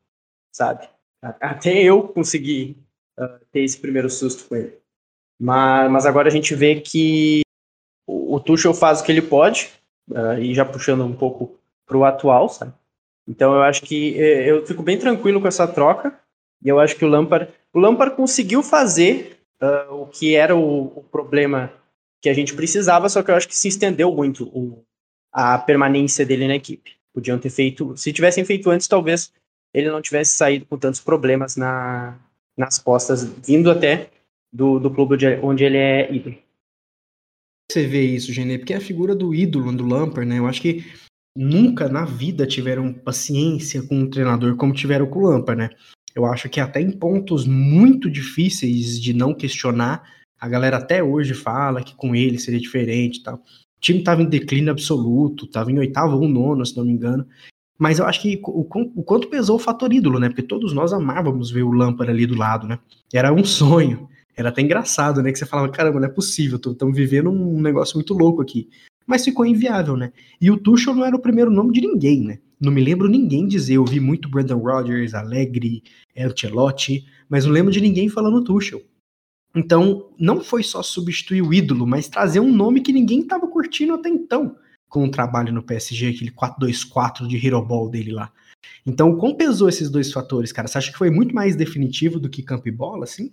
sabe? 0.55 0.89
Até 1.23 1.83
eu 1.83 2.03
consegui 2.09 2.77
uh, 3.19 3.45
ter 3.51 3.61
esse 3.61 3.79
primeiro 3.79 4.11
susto 4.11 4.49
com 4.49 4.57
ele. 4.57 4.79
Mas, 5.41 5.91
mas 5.91 6.07
agora 6.07 6.29
a 6.29 6.31
gente 6.31 6.55
vê 6.55 6.81
que 6.81 7.41
o, 8.07 8.35
o 8.35 8.41
Tuchel 8.41 8.75
faz 8.75 9.01
o 9.01 9.05
que 9.05 9.13
ele 9.13 9.23
pode, 9.23 9.71
uh, 10.11 10.39
e 10.39 10.55
já 10.55 10.65
puxando 10.65 11.05
um 11.05 11.15
pouco 11.15 11.59
pro 11.87 12.05
atual, 12.05 12.49
sabe? 12.49 12.73
Então 13.27 13.55
eu 13.55 13.63
acho 13.63 13.83
que 13.83 14.19
eh, 14.19 14.51
eu 14.51 14.67
fico 14.67 14.83
bem 14.83 14.99
tranquilo 14.99 15.41
com 15.41 15.49
essa 15.49 15.67
troca, 15.67 16.19
e 16.65 16.69
eu 16.69 16.81
acho 16.81 16.97
que 16.97 17.05
o 17.05 17.09
Lampard, 17.09 17.53
o 17.73 17.79
Lampard 17.79 18.17
conseguiu 18.17 18.63
fazer 18.63 19.39
uh, 19.63 19.95
o 19.95 20.07
que 20.07 20.35
era 20.35 20.57
o, 20.57 20.99
o, 20.99 21.03
problema 21.05 21.73
que 22.23 22.29
a 22.29 22.35
gente 22.35 22.55
precisava, 22.55 23.09
só 23.09 23.23
que 23.23 23.31
eu 23.31 23.35
acho 23.35 23.47
que 23.47 23.57
se 23.57 23.69
estendeu 23.69 24.13
muito 24.13 24.45
o, 24.49 24.83
a 25.33 25.59
permanência 25.59 26.25
dele 26.25 26.47
na 26.47 26.57
equipe. 26.57 26.93
Podiam 27.13 27.39
ter 27.39 27.51
feito, 27.51 27.97
se 27.97 28.13
tivessem 28.13 28.45
feito 28.45 28.71
antes, 28.71 28.87
talvez 28.87 29.33
ele 29.73 29.91
não 29.91 30.01
tivesse 30.01 30.33
saído 30.33 30.67
com 30.67 30.79
tantos 30.79 31.01
problemas 31.01 31.57
na, 31.57 32.19
nas 32.57 32.79
costas, 32.79 33.25
vindo 33.25 33.71
até 33.71 34.11
do, 34.53 34.79
do 34.79 34.91
clube 34.91 35.17
onde 35.43 35.65
ele 35.65 35.77
é 35.77 36.13
ídolo. 36.13 36.37
Você 37.71 37.87
vê 37.87 38.03
isso, 38.03 38.33
Genê, 38.33 38.59
porque 38.59 38.73
é 38.73 38.77
a 38.77 38.81
figura 38.81 39.15
do 39.15 39.35
ídolo 39.35 39.71
do 39.77 39.87
Lampard, 39.87 40.27
né? 40.27 40.39
Eu 40.39 40.47
acho 40.47 40.63
que 40.63 40.87
nunca 41.37 41.89
na 41.89 42.05
vida 42.05 42.47
tiveram 42.47 42.93
paciência 42.93 43.83
com 43.83 44.01
um 44.01 44.11
treinador 44.11 44.57
como 44.57 44.73
tiveram 44.73 45.07
com 45.07 45.19
o 45.19 45.31
Lampard, 45.31 45.63
né? 45.63 45.71
Eu 46.15 46.25
acho 46.25 46.49
que 46.49 46.61
até 46.61 46.81
em 46.81 46.91
pontos 46.91 47.47
muito 47.47 48.11
difíceis 48.11 49.01
de 49.01 49.13
não 49.13 49.35
questionar, 49.35 50.03
a 50.41 50.49
galera 50.49 50.79
até 50.79 51.03
hoje 51.03 51.35
fala 51.35 51.83
que 51.83 51.95
com 51.95 52.15
ele 52.15 52.39
seria 52.39 52.59
diferente 52.59 53.23
tal. 53.23 53.43
O 53.79 53.81
time 53.81 54.01
estava 54.01 54.23
em 54.23 54.29
declínio 54.29 54.73
absoluto, 54.73 55.45
estava 55.45 55.71
em 55.71 55.79
oitavo 55.79 56.17
ou 56.17 56.29
nono, 56.29 56.67
se 56.67 56.77
não 56.77 56.85
me 56.85 56.93
engano. 56.93 57.25
Mas 57.79 58.01
eu 58.01 58.07
acho 58.07 58.21
que 58.21 58.41
o, 58.45 58.61
o, 58.61 59.03
quanto 59.05 59.29
pesou 59.29 59.55
o 59.55 59.61
fator 59.61 59.93
ídolo, 59.93 60.19
né? 60.19 60.29
Porque 60.29 60.43
todos 60.43 60.73
nós 60.73 60.93
amávamos 60.93 61.51
ver 61.51 61.63
o 61.63 61.71
Lampard 61.71 62.11
ali 62.11 62.27
do 62.27 62.35
lado, 62.35 62.67
né? 62.67 62.79
Era 63.15 63.33
um 63.33 63.45
sonho. 63.45 64.09
Era 64.37 64.49
até 64.49 64.63
engraçado, 64.63 65.23
né? 65.23 65.31
Que 65.31 65.39
você 65.39 65.47
falava, 65.47 65.69
caramba, 65.69 66.01
não 66.01 66.09
é 66.09 66.11
possível, 66.11 66.57
estamos 66.65 66.97
vivendo 66.97 67.31
um 67.31 67.61
negócio 67.61 67.97
muito 67.97 68.15
louco 68.15 68.43
aqui. 68.43 68.69
Mas 69.07 69.25
ficou 69.25 69.47
inviável, 69.47 69.97
né? 69.97 70.13
E 70.41 70.51
o 70.51 70.57
Tuchel 70.57 70.95
não 70.95 71.05
era 71.05 71.15
o 71.15 71.21
primeiro 71.21 71.51
nome 71.51 71.73
de 71.73 71.81
ninguém, 71.81 72.23
né? 72.23 72.39
Não 72.61 72.73
me 72.73 72.83
lembro 72.83 73.09
ninguém 73.09 73.47
dizer, 73.47 73.75
eu 73.75 73.85
vi 73.85 74.01
muito 74.01 74.29
Brandon 74.29 74.59
Rodgers, 74.59 75.15
Allegri, 75.15 75.83
Ancelotti, 76.17 77.05
mas 77.29 77.47
não 77.47 77.53
lembro 77.53 77.73
de 77.73 77.81
ninguém 77.81 78.09
falando 78.09 78.43
Tuchel. 78.43 78.83
Então, 79.55 80.11
não 80.19 80.43
foi 80.43 80.63
só 80.63 80.83
substituir 80.83 81.43
o 81.43 81.53
ídolo, 81.53 81.87
mas 81.87 82.09
trazer 82.09 82.41
um 82.41 82.53
nome 82.53 82.81
que 82.81 82.93
ninguém 82.93 83.21
estava 83.21 83.47
curtindo 83.47 83.95
até 83.95 84.09
então 84.09 84.57
com 84.89 85.05
o 85.05 85.11
trabalho 85.11 85.53
no 85.53 85.63
PSG, 85.63 86.09
aquele 86.09 86.31
4-2-4 86.31 87.27
de 87.29 87.47
Hero 87.47 87.63
Ball 87.63 87.91
dele 87.91 88.13
lá. 88.13 88.33
Então, 88.87 89.17
como 89.17 89.37
pesou 89.37 89.69
esses 89.69 89.91
dois 89.91 90.11
fatores, 90.11 90.51
cara? 90.51 90.67
Você 90.67 90.79
acha 90.79 90.91
que 90.91 90.99
foi 90.99 91.11
muito 91.11 91.35
mais 91.35 91.55
definitivo 91.55 92.19
do 92.19 92.31
que 92.31 92.43
campo 92.43 92.69
e 92.69 92.73
bola, 92.73 93.05
assim? 93.05 93.31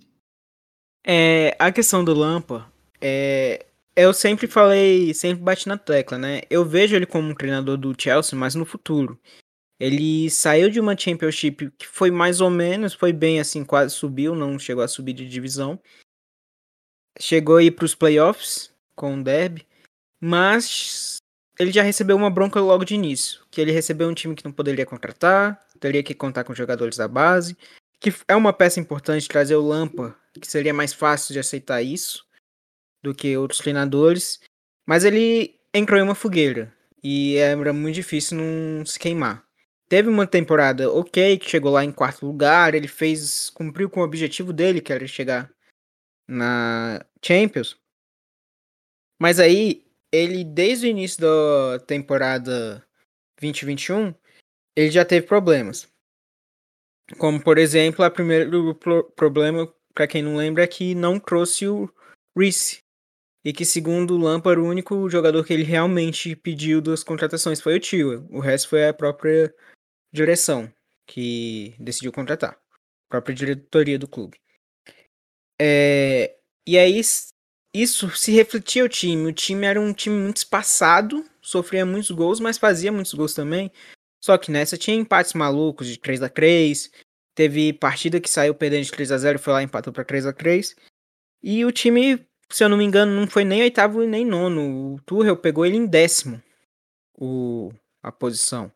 É, 1.04 1.56
a 1.58 1.72
questão 1.72 2.04
do 2.04 2.12
Lampa, 2.12 2.70
é, 3.00 3.66
eu 3.94 4.12
sempre 4.12 4.46
falei, 4.46 5.14
sempre 5.14 5.42
bati 5.42 5.66
na 5.66 5.78
tecla, 5.78 6.18
né? 6.18 6.42
Eu 6.50 6.64
vejo 6.64 6.94
ele 6.94 7.06
como 7.06 7.28
um 7.28 7.34
treinador 7.34 7.76
do 7.76 7.94
Chelsea, 7.98 8.38
mas 8.38 8.54
no 8.54 8.66
futuro. 8.66 9.18
Ele 9.78 10.30
saiu 10.30 10.70
de 10.70 10.80
uma 10.80 10.96
Championship 10.96 11.70
que 11.78 11.86
foi 11.86 12.10
mais 12.10 12.40
ou 12.40 12.50
menos, 12.50 12.94
foi 12.94 13.12
bem 13.12 13.40
assim, 13.40 13.64
quase 13.64 13.94
subiu, 13.94 14.34
não 14.34 14.58
chegou 14.58 14.82
a 14.82 14.88
subir 14.88 15.12
de 15.12 15.28
divisão. 15.28 15.78
Chegou 17.18 17.56
aí 17.56 17.70
para 17.70 17.84
os 17.84 17.94
playoffs 17.94 18.70
com 18.94 19.18
o 19.18 19.22
Derby, 19.22 19.66
mas 20.20 21.16
ele 21.58 21.72
já 21.72 21.82
recebeu 21.82 22.16
uma 22.16 22.30
bronca 22.30 22.60
logo 22.60 22.84
de 22.84 22.94
início, 22.94 23.40
que 23.50 23.60
ele 23.60 23.72
recebeu 23.72 24.08
um 24.08 24.14
time 24.14 24.34
que 24.34 24.44
não 24.44 24.52
poderia 24.52 24.84
contratar, 24.84 25.60
teria 25.80 26.02
que 26.02 26.14
contar 26.14 26.44
com 26.44 26.54
jogadores 26.54 26.96
da 26.96 27.08
base, 27.08 27.56
que 27.98 28.12
é 28.28 28.36
uma 28.36 28.52
peça 28.52 28.80
importante 28.80 29.28
trazer 29.28 29.56
o 29.56 29.66
Lampa, 29.66 30.14
que 30.40 30.46
seria 30.46 30.74
mais 30.74 30.92
fácil 30.92 31.32
de 31.32 31.38
aceitar 31.38 31.82
isso 31.82 32.26
do 33.02 33.14
que 33.14 33.36
outros 33.36 33.60
treinadores, 33.60 34.40
mas 34.86 35.04
ele 35.04 35.58
entrou 35.72 35.98
em 35.98 36.02
uma 36.02 36.14
fogueira 36.14 36.72
e 37.02 37.36
era 37.36 37.72
muito 37.72 37.94
difícil 37.94 38.36
não 38.36 38.84
se 38.84 38.98
queimar. 38.98 39.44
Teve 39.88 40.08
uma 40.08 40.26
temporada 40.26 40.90
ok, 40.90 41.38
que 41.38 41.48
chegou 41.48 41.72
lá 41.72 41.84
em 41.84 41.92
quarto 41.92 42.26
lugar, 42.26 42.74
ele 42.74 42.88
fez, 42.88 43.50
cumpriu 43.50 43.88
com 43.88 44.00
o 44.00 44.04
objetivo 44.04 44.52
dele, 44.52 44.80
que 44.80 44.92
era 44.92 45.06
chegar 45.06 45.50
na 46.28 47.04
Champions. 47.24 47.76
Mas 49.20 49.38
aí 49.40 49.84
ele, 50.12 50.44
desde 50.44 50.86
o 50.86 50.90
início 50.90 51.20
da 51.20 51.78
temporada 51.80 52.86
2021, 53.40 54.14
ele 54.74 54.90
já 54.90 55.04
teve 55.04 55.26
problemas. 55.26 55.88
Como, 57.18 57.42
por 57.42 57.58
exemplo, 57.58 58.04
o 58.04 58.10
primeiro 58.10 58.74
problema, 59.14 59.72
para 59.94 60.06
quem 60.06 60.22
não 60.22 60.36
lembra, 60.36 60.64
é 60.64 60.66
que 60.66 60.94
não 60.94 61.20
trouxe 61.20 61.66
o 61.68 61.88
Reese. 62.36 62.82
E 63.44 63.52
que, 63.52 63.64
segundo 63.64 64.14
o 64.14 64.18
Lampard, 64.18 64.60
o 64.60 64.66
único 64.66 65.08
jogador 65.08 65.44
que 65.44 65.52
ele 65.52 65.62
realmente 65.62 66.34
pediu 66.34 66.80
das 66.80 67.04
contratações 67.04 67.60
foi 67.60 67.76
o 67.76 67.80
Tio. 67.80 68.26
O 68.28 68.40
resto 68.40 68.70
foi 68.70 68.88
a 68.88 68.92
própria 68.92 69.54
direção 70.12 70.72
que 71.06 71.76
decidiu 71.78 72.10
contratar. 72.10 72.54
A 72.54 73.08
própria 73.08 73.34
diretoria 73.34 73.98
do 73.98 74.08
clube. 74.08 74.40
É... 75.60 76.36
E 76.66 76.76
aí, 76.78 77.00
isso 77.74 78.10
se 78.10 78.32
refletia 78.32 78.84
o 78.84 78.88
time. 78.88 79.26
O 79.26 79.32
time 79.32 79.66
era 79.66 79.80
um 79.80 79.92
time 79.92 80.16
muito 80.16 80.38
espaçado, 80.38 81.24
sofria 81.40 81.86
muitos 81.86 82.10
gols, 82.10 82.40
mas 82.40 82.58
fazia 82.58 82.90
muitos 82.90 83.14
gols 83.14 83.34
também. 83.34 83.70
Só 84.24 84.36
que 84.36 84.50
nessa 84.50 84.76
tinha 84.76 84.96
empates 84.96 85.34
malucos 85.34 85.86
de 85.86 85.98
3 85.98 86.22
a 86.22 86.28
3 86.28 86.90
Teve 87.36 87.74
partida 87.74 88.18
que 88.18 88.30
saiu 88.30 88.54
perdendo 88.54 88.84
de 88.84 88.90
3 88.90 89.12
a 89.12 89.18
0 89.18 89.38
foi 89.38 89.52
lá 89.52 89.60
e 89.60 89.66
empatou 89.66 89.92
para 89.92 90.04
3 90.04 90.24
a 90.24 90.32
3 90.32 90.74
E 91.42 91.66
o 91.66 91.70
time, 91.70 92.26
se 92.48 92.64
eu 92.64 92.68
não 92.68 92.78
me 92.78 92.84
engano, 92.84 93.12
não 93.12 93.28
foi 93.28 93.44
nem 93.44 93.60
oitavo 93.60 94.02
nem 94.06 94.24
nono. 94.24 94.94
O 94.94 95.00
Tuchel 95.02 95.36
pegou 95.36 95.66
ele 95.66 95.76
em 95.76 95.86
décimo 95.86 96.42
o, 97.14 97.70
a 98.02 98.10
posição. 98.10 98.72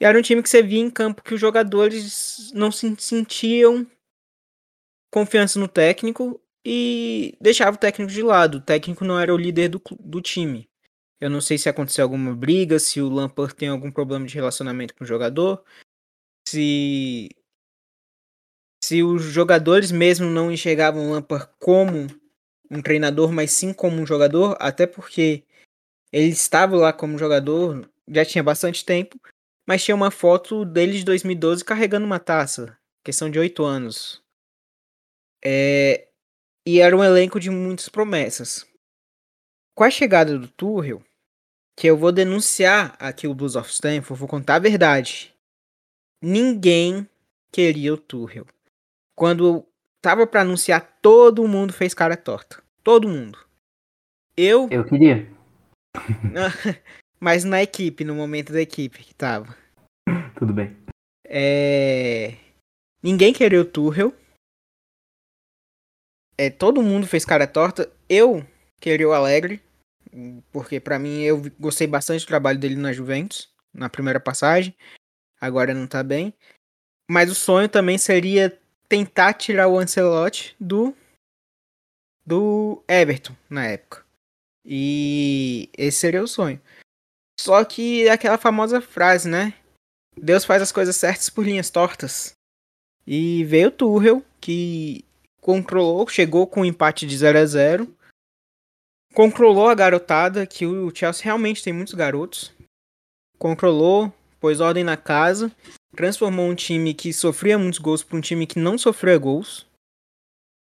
E 0.00 0.04
era 0.04 0.18
um 0.18 0.22
time 0.22 0.42
que 0.42 0.50
você 0.50 0.60
via 0.60 0.80
em 0.80 0.90
campo 0.90 1.22
que 1.22 1.34
os 1.34 1.40
jogadores 1.40 2.50
não 2.52 2.72
se 2.72 2.96
sentiam 2.98 3.86
confiança 5.10 5.58
no 5.58 5.68
técnico 5.68 6.40
e 6.64 7.36
deixava 7.40 7.76
o 7.76 7.80
técnico 7.80 8.12
de 8.12 8.22
lado. 8.22 8.58
O 8.58 8.60
técnico 8.60 9.04
não 9.04 9.18
era 9.18 9.34
o 9.34 9.38
líder 9.38 9.68
do, 9.68 9.82
do 10.00 10.20
time. 10.20 10.68
Eu 11.20 11.28
não 11.30 11.40
sei 11.40 11.58
se 11.58 11.68
aconteceu 11.68 12.04
alguma 12.04 12.34
briga, 12.34 12.78
se 12.78 13.00
o 13.00 13.08
Lampard 13.08 13.54
tem 13.54 13.68
algum 13.68 13.90
problema 13.90 14.26
de 14.26 14.34
relacionamento 14.34 14.94
com 14.94 15.04
o 15.04 15.06
jogador, 15.06 15.64
se 16.48 17.28
se 18.84 19.02
os 19.02 19.22
jogadores 19.22 19.90
mesmo 19.90 20.26
não 20.30 20.52
enxergavam 20.52 21.08
o 21.08 21.12
Lampard 21.12 21.48
como 21.58 22.06
um 22.70 22.80
treinador, 22.80 23.32
mas 23.32 23.50
sim 23.50 23.72
como 23.72 24.00
um 24.00 24.06
jogador, 24.06 24.56
até 24.60 24.86
porque 24.86 25.44
ele 26.12 26.28
estava 26.28 26.76
lá 26.76 26.92
como 26.92 27.18
jogador 27.18 27.90
já 28.08 28.24
tinha 28.24 28.42
bastante 28.42 28.84
tempo, 28.84 29.20
mas 29.66 29.84
tinha 29.84 29.94
uma 29.94 30.10
foto 30.10 30.64
dele 30.64 30.98
de 30.98 31.04
2012 31.04 31.64
carregando 31.64 32.06
uma 32.06 32.18
taça, 32.18 32.78
questão 33.04 33.30
de 33.30 33.38
oito 33.38 33.64
anos. 33.64 34.22
É, 35.44 36.08
e 36.66 36.80
era 36.80 36.96
um 36.96 37.02
elenco 37.02 37.40
de 37.40 37.50
muitas 37.50 37.88
promessas. 37.88 38.66
Com 39.74 39.84
a 39.84 39.90
chegada 39.90 40.38
do 40.38 40.48
Tuchel, 40.48 41.02
que 41.76 41.86
eu 41.86 41.96
vou 41.96 42.12
denunciar 42.12 42.96
aqui 42.98 43.26
o 43.26 43.34
Blues 43.34 43.56
of 43.56 43.70
Stanford, 43.70 44.18
vou 44.18 44.28
contar 44.28 44.56
a 44.56 44.58
verdade. 44.58 45.34
Ninguém 46.20 47.08
queria 47.52 47.94
o 47.94 47.96
Tuchel. 47.96 48.46
Quando 49.16 49.64
tava 50.02 50.26
para 50.26 50.42
anunciar, 50.42 50.98
todo 51.00 51.46
mundo 51.46 51.72
fez 51.72 51.94
cara 51.94 52.16
torta. 52.16 52.62
Todo 52.82 53.08
mundo. 53.08 53.38
Eu. 54.36 54.68
Eu 54.70 54.84
queria. 54.84 55.30
Mas 57.20 57.44
na 57.44 57.62
equipe, 57.62 58.04
no 58.04 58.14
momento 58.14 58.52
da 58.52 58.60
equipe 58.60 59.02
que 59.02 59.14
tava. 59.14 59.56
Tudo 60.36 60.52
bem. 60.52 60.76
É... 61.24 62.36
Ninguém 63.02 63.32
queria 63.32 63.60
o 63.60 63.64
Tuchel 63.64 64.14
é, 66.38 66.48
todo 66.48 66.82
mundo 66.82 67.06
fez 67.06 67.24
cara 67.24 67.46
torta. 67.46 67.90
Eu 68.08 68.46
queria 68.80 69.08
o 69.08 69.12
Alegre, 69.12 69.60
porque 70.52 70.78
para 70.78 70.98
mim 70.98 71.20
eu 71.22 71.42
gostei 71.58 71.86
bastante 71.86 72.24
do 72.24 72.28
trabalho 72.28 72.58
dele 72.58 72.76
na 72.76 72.92
Juventus, 72.92 73.52
na 73.74 73.88
primeira 73.90 74.20
passagem. 74.20 74.74
Agora 75.40 75.74
não 75.74 75.86
tá 75.86 76.02
bem. 76.02 76.32
Mas 77.10 77.30
o 77.30 77.34
sonho 77.34 77.68
também 77.68 77.98
seria 77.98 78.56
tentar 78.88 79.34
tirar 79.34 79.68
o 79.68 79.78
Ancelotti 79.78 80.54
do 80.60 80.96
do 82.24 82.84
Everton 82.86 83.34
na 83.48 83.66
época. 83.66 84.04
E 84.64 85.70
esse 85.76 85.98
seria 85.98 86.22
o 86.22 86.28
sonho. 86.28 86.60
Só 87.40 87.64
que 87.64 88.08
aquela 88.08 88.36
famosa 88.36 88.80
frase, 88.82 89.28
né? 89.28 89.54
Deus 90.14 90.44
faz 90.44 90.60
as 90.60 90.72
coisas 90.72 90.94
certas 90.96 91.30
por 91.30 91.46
linhas 91.46 91.70
tortas. 91.70 92.32
E 93.06 93.44
veio 93.44 93.68
o 93.68 93.70
Tuchel, 93.70 94.22
que 94.40 95.07
controlou, 95.40 96.06
chegou 96.08 96.46
com 96.46 96.60
um 96.60 96.64
empate 96.64 97.06
de 97.06 97.16
0 97.16 97.38
a 97.38 97.46
0 97.46 97.98
controlou 99.14 99.68
a 99.68 99.74
garotada, 99.74 100.46
que 100.46 100.64
o 100.66 100.94
Chelsea 100.94 101.24
realmente 101.24 101.62
tem 101.62 101.72
muitos 101.72 101.94
garotos, 101.94 102.52
controlou, 103.38 104.12
pôs 104.40 104.60
ordem 104.60 104.84
na 104.84 104.96
casa, 104.96 105.50
transformou 105.96 106.48
um 106.48 106.54
time 106.54 106.94
que 106.94 107.12
sofria 107.12 107.58
muitos 107.58 107.78
gols 107.78 108.02
para 108.02 108.16
um 108.16 108.20
time 108.20 108.46
que 108.46 108.58
não 108.58 108.78
sofria 108.78 109.18
gols 109.18 109.66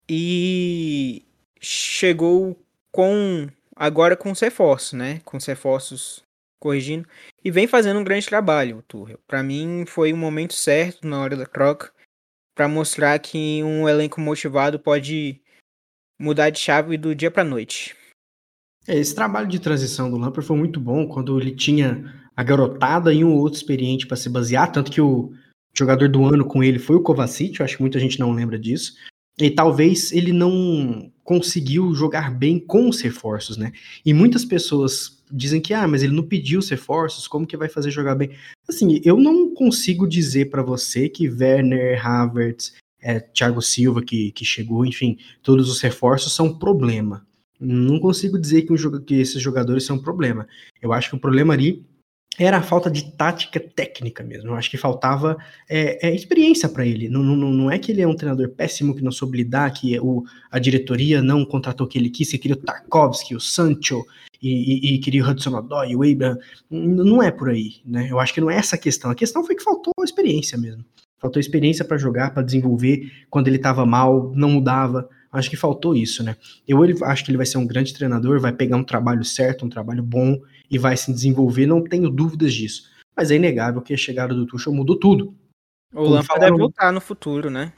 e 0.08 1.24
chegou 1.60 2.58
com 2.90 3.48
agora 3.74 4.16
com 4.16 4.30
os 4.30 4.40
reforços, 4.40 4.92
né? 4.92 5.20
Com 5.24 5.36
os 5.36 5.46
reforços 5.46 6.22
corrigindo 6.60 7.08
e 7.44 7.50
vem 7.50 7.66
fazendo 7.66 7.98
um 7.98 8.04
grande 8.04 8.26
trabalho, 8.26 8.84
o. 8.86 9.18
Para 9.26 9.42
mim 9.42 9.84
foi 9.86 10.12
o 10.12 10.16
momento 10.16 10.54
certo 10.54 11.06
na 11.06 11.20
hora 11.20 11.36
da 11.36 11.46
troca 11.46 11.91
para 12.54 12.68
mostrar 12.68 13.18
que 13.18 13.62
um 13.62 13.88
elenco 13.88 14.20
motivado 14.20 14.78
pode 14.78 15.40
mudar 16.20 16.50
de 16.50 16.58
chave 16.58 16.96
do 16.96 17.14
dia 17.14 17.30
para 17.30 17.44
noite. 17.44 17.96
É, 18.86 18.98
esse 18.98 19.14
trabalho 19.14 19.48
de 19.48 19.58
transição 19.58 20.10
do 20.10 20.16
Lampard 20.16 20.46
foi 20.46 20.56
muito 20.56 20.80
bom 20.80 21.06
quando 21.06 21.40
ele 21.40 21.54
tinha 21.54 22.12
a 22.36 22.42
garotada 22.42 23.12
e 23.12 23.24
um 23.24 23.34
outro 23.34 23.58
experiente 23.58 24.06
para 24.06 24.16
se 24.16 24.28
basear, 24.28 24.72
tanto 24.72 24.90
que 24.90 25.00
o 25.00 25.32
jogador 25.76 26.08
do 26.08 26.24
ano 26.24 26.44
com 26.44 26.62
ele 26.62 26.78
foi 26.78 26.96
o 26.96 27.02
Kovacic, 27.02 27.58
eu 27.58 27.64
acho 27.64 27.76
que 27.76 27.82
muita 27.82 27.98
gente 27.98 28.18
não 28.18 28.32
lembra 28.32 28.58
disso. 28.58 28.94
E 29.38 29.50
talvez 29.50 30.12
ele 30.12 30.32
não 30.32 31.10
conseguiu 31.24 31.94
jogar 31.94 32.30
bem 32.30 32.58
com 32.58 32.88
os 32.88 33.00
reforços, 33.00 33.56
né? 33.56 33.72
E 34.04 34.12
muitas 34.12 34.44
pessoas 34.44 35.21
dizem 35.32 35.60
que, 35.60 35.72
ah, 35.72 35.88
mas 35.88 36.02
ele 36.02 36.14
não 36.14 36.22
pediu 36.22 36.58
os 36.58 36.68
reforços, 36.68 37.26
como 37.26 37.46
que 37.46 37.56
vai 37.56 37.68
fazer 37.68 37.90
jogar 37.90 38.14
bem? 38.14 38.30
Assim, 38.68 39.00
eu 39.04 39.16
não 39.16 39.54
consigo 39.54 40.06
dizer 40.06 40.50
para 40.50 40.62
você 40.62 41.08
que 41.08 41.28
Werner, 41.28 42.06
Havertz, 42.06 42.74
é, 43.00 43.18
Thiago 43.18 43.62
Silva 43.62 44.02
que, 44.02 44.30
que 44.32 44.44
chegou, 44.44 44.84
enfim, 44.84 45.16
todos 45.42 45.68
os 45.70 45.80
reforços 45.80 46.34
são 46.34 46.56
problema. 46.56 47.26
Não 47.58 47.98
consigo 47.98 48.38
dizer 48.38 48.62
que, 48.62 48.72
um, 48.72 49.00
que 49.00 49.14
esses 49.14 49.40
jogadores 49.40 49.84
são 49.84 49.98
problema. 49.98 50.46
Eu 50.80 50.92
acho 50.92 51.10
que 51.10 51.16
o 51.16 51.20
problema 51.20 51.54
ali 51.54 51.84
era 52.38 52.58
a 52.58 52.62
falta 52.62 52.90
de 52.90 53.12
tática 53.12 53.60
técnica 53.60 54.22
mesmo. 54.24 54.50
Eu 54.50 54.54
acho 54.54 54.70
que 54.70 54.78
faltava 54.78 55.36
é, 55.68 56.08
é, 56.08 56.14
experiência 56.14 56.68
para 56.68 56.86
ele. 56.86 57.08
Não, 57.08 57.22
não, 57.22 57.36
não 57.36 57.70
é 57.70 57.78
que 57.78 57.92
ele 57.92 58.00
é 58.00 58.08
um 58.08 58.16
treinador 58.16 58.48
péssimo 58.50 58.94
que 58.94 59.02
não 59.02 59.12
soube 59.12 59.36
lidar, 59.36 59.70
que 59.70 59.98
o, 60.00 60.22
a 60.50 60.58
diretoria 60.58 61.22
não 61.22 61.44
contratou 61.44 61.86
o 61.86 61.88
que 61.88 61.98
ele 61.98 62.08
quis, 62.08 62.30
que 62.30 62.38
queria 62.38 62.56
o 62.56 62.60
Tarkovsky, 62.60 63.36
o 63.36 63.40
Sancho 63.40 64.02
e, 64.40 64.92
e, 64.92 64.94
e 64.94 64.98
queria 64.98 65.22
o 65.22 65.28
Hudson 65.28 65.54
Odoi, 65.54 65.94
o 65.94 66.02
Abraham. 66.02 66.38
Não 66.70 67.22
é 67.22 67.30
por 67.30 67.50
aí, 67.50 67.76
né? 67.84 68.08
Eu 68.10 68.18
acho 68.18 68.32
que 68.32 68.40
não 68.40 68.50
é 68.50 68.56
essa 68.56 68.76
a 68.76 68.78
questão. 68.78 69.10
A 69.10 69.14
questão 69.14 69.44
foi 69.44 69.54
que 69.54 69.62
faltou 69.62 69.92
experiência 70.02 70.56
mesmo. 70.56 70.84
Faltou 71.18 71.38
experiência 71.38 71.84
para 71.84 71.98
jogar, 71.98 72.32
para 72.32 72.42
desenvolver. 72.42 73.12
Quando 73.28 73.46
ele 73.48 73.56
estava 73.56 73.84
mal, 73.84 74.32
não 74.34 74.50
mudava. 74.50 75.08
Acho 75.30 75.48
que 75.48 75.56
faltou 75.56 75.94
isso, 75.94 76.22
né? 76.22 76.36
Eu 76.66 76.82
ele, 76.82 76.94
acho 77.04 77.24
que 77.24 77.30
ele 77.30 77.36
vai 77.36 77.46
ser 77.46 77.58
um 77.58 77.66
grande 77.66 77.94
treinador, 77.94 78.40
vai 78.40 78.52
pegar 78.52 78.76
um 78.76 78.84
trabalho 78.84 79.24
certo, 79.24 79.64
um 79.64 79.68
trabalho 79.68 80.02
bom 80.02 80.38
e 80.72 80.78
vai 80.78 80.96
se 80.96 81.12
desenvolver, 81.12 81.66
não 81.66 81.84
tenho 81.84 82.08
dúvidas 82.08 82.54
disso. 82.54 82.90
Mas 83.14 83.30
é 83.30 83.36
inegável 83.36 83.82
que 83.82 83.92
a 83.92 83.96
chegada 83.96 84.34
do 84.34 84.46
Tuchel 84.46 84.72
mudou 84.72 84.98
tudo. 84.98 85.34
O 85.94 86.08
Lampard 86.08 86.40
deve 86.40 86.56
voltar 86.56 86.90
no 86.90 87.00
futuro, 87.00 87.50
né? 87.50 87.74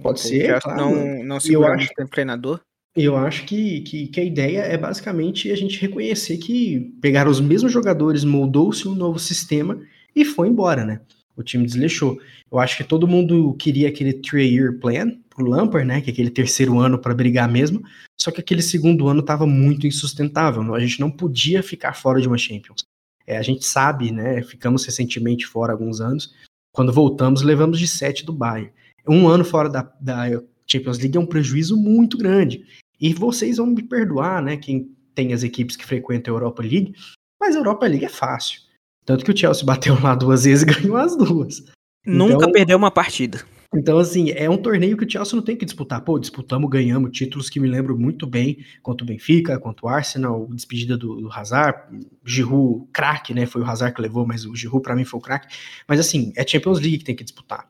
Pode 0.00 0.20
ser, 0.20 0.60
claro. 0.62 0.80
Não, 0.80 1.24
não 1.24 1.40
se 1.40 1.52
eu 1.52 1.66
acho 1.66 1.88
treinador. 2.08 2.60
Eu 2.94 3.16
acho 3.16 3.44
que, 3.44 3.80
que, 3.80 4.06
que, 4.06 4.20
a 4.20 4.24
ideia 4.24 4.60
é 4.60 4.78
basicamente 4.78 5.50
a 5.50 5.56
gente 5.56 5.78
reconhecer 5.80 6.38
que 6.38 6.96
pegaram 7.02 7.30
os 7.30 7.40
mesmos 7.40 7.72
jogadores, 7.72 8.24
moldou-se 8.24 8.86
um 8.88 8.94
novo 8.94 9.18
sistema 9.18 9.78
e 10.14 10.24
foi 10.24 10.48
embora, 10.48 10.84
né? 10.84 11.00
O 11.36 11.42
time 11.42 11.66
desleixou. 11.66 12.18
Eu 12.50 12.58
acho 12.58 12.76
que 12.76 12.84
todo 12.84 13.08
mundo 13.08 13.54
queria 13.58 13.88
aquele 13.88 14.14
three-year 14.14 14.78
plan 14.78 15.12
pro 15.36 15.46
Lampard, 15.46 15.86
né? 15.86 16.00
Que 16.00 16.10
é 16.10 16.12
aquele 16.12 16.30
terceiro 16.30 16.78
ano 16.78 16.98
para 16.98 17.14
brigar 17.14 17.48
mesmo. 17.48 17.82
Só 18.18 18.30
que 18.30 18.40
aquele 18.40 18.62
segundo 18.62 19.06
ano 19.06 19.20
estava 19.20 19.46
muito 19.46 19.86
insustentável. 19.86 20.74
A 20.74 20.80
gente 20.80 20.98
não 20.98 21.10
podia 21.10 21.62
ficar 21.62 21.92
fora 21.92 22.20
de 22.20 22.26
uma 22.26 22.38
Champions. 22.38 22.82
É, 23.26 23.36
a 23.36 23.42
gente 23.42 23.64
sabe, 23.64 24.10
né? 24.10 24.42
Ficamos 24.42 24.84
recentemente 24.84 25.46
fora 25.46 25.72
alguns 25.72 26.00
anos. 26.00 26.34
Quando 26.72 26.92
voltamos, 26.92 27.42
levamos 27.42 27.78
de 27.78 27.86
7 27.86 28.24
do 28.24 28.32
Bayern. 28.32 28.72
Um 29.06 29.28
ano 29.28 29.44
fora 29.44 29.68
da, 29.68 29.82
da 30.00 30.24
Champions 30.66 30.98
League 30.98 31.16
é 31.16 31.20
um 31.20 31.26
prejuízo 31.26 31.76
muito 31.76 32.16
grande. 32.16 32.64
E 33.00 33.12
vocês 33.12 33.58
vão 33.58 33.66
me 33.66 33.82
perdoar, 33.82 34.42
né? 34.42 34.56
Quem 34.56 34.90
tem 35.14 35.32
as 35.32 35.42
equipes 35.42 35.76
que 35.76 35.84
frequentam 35.84 36.34
a 36.34 36.36
Europa 36.36 36.62
League, 36.62 36.94
mas 37.40 37.54
a 37.54 37.58
Europa 37.58 37.86
League 37.86 38.04
é 38.04 38.08
fácil. 38.08 38.60
Tanto 39.04 39.24
que 39.24 39.30
o 39.30 39.36
Chelsea 39.36 39.64
bateu 39.66 40.00
lá 40.00 40.14
duas 40.14 40.44
vezes 40.44 40.62
e 40.62 40.80
ganhou 40.80 40.96
as 40.96 41.16
duas. 41.16 41.64
Nunca 42.04 42.34
então, 42.34 42.52
perdeu 42.52 42.76
uma 42.76 42.90
partida. 42.90 43.44
Então, 43.74 43.98
assim, 43.98 44.30
é 44.30 44.48
um 44.48 44.56
torneio 44.56 44.96
que 44.96 45.04
o 45.04 45.10
Chelsea 45.10 45.34
não 45.34 45.42
tem 45.42 45.56
que 45.56 45.64
disputar. 45.64 46.00
Pô, 46.02 46.18
disputamos, 46.18 46.70
ganhamos 46.70 47.10
títulos 47.10 47.50
que 47.50 47.60
me 47.60 47.68
lembro 47.68 47.98
muito 47.98 48.26
bem, 48.26 48.64
quanto 48.82 49.02
o 49.02 49.04
Benfica, 49.04 49.58
quanto 49.58 49.86
o 49.86 49.88
Arsenal, 49.88 50.46
despedida 50.52 50.96
do, 50.96 51.20
do 51.20 51.32
Hazard, 51.32 52.06
Giroud, 52.24 52.88
craque, 52.92 53.34
né? 53.34 53.46
Foi 53.46 53.62
o 53.62 53.64
Hazard 53.64 53.94
que 53.94 54.02
levou, 54.02 54.26
mas 54.26 54.44
o 54.44 54.54
Giroud 54.54 54.82
para 54.82 54.94
mim 54.94 55.04
foi 55.04 55.18
o 55.18 55.22
craque. 55.22 55.54
Mas, 55.86 56.00
assim, 56.00 56.32
é 56.36 56.46
Champions 56.46 56.80
League 56.80 56.98
que 56.98 57.04
tem 57.04 57.16
que 57.16 57.24
disputar. 57.24 57.68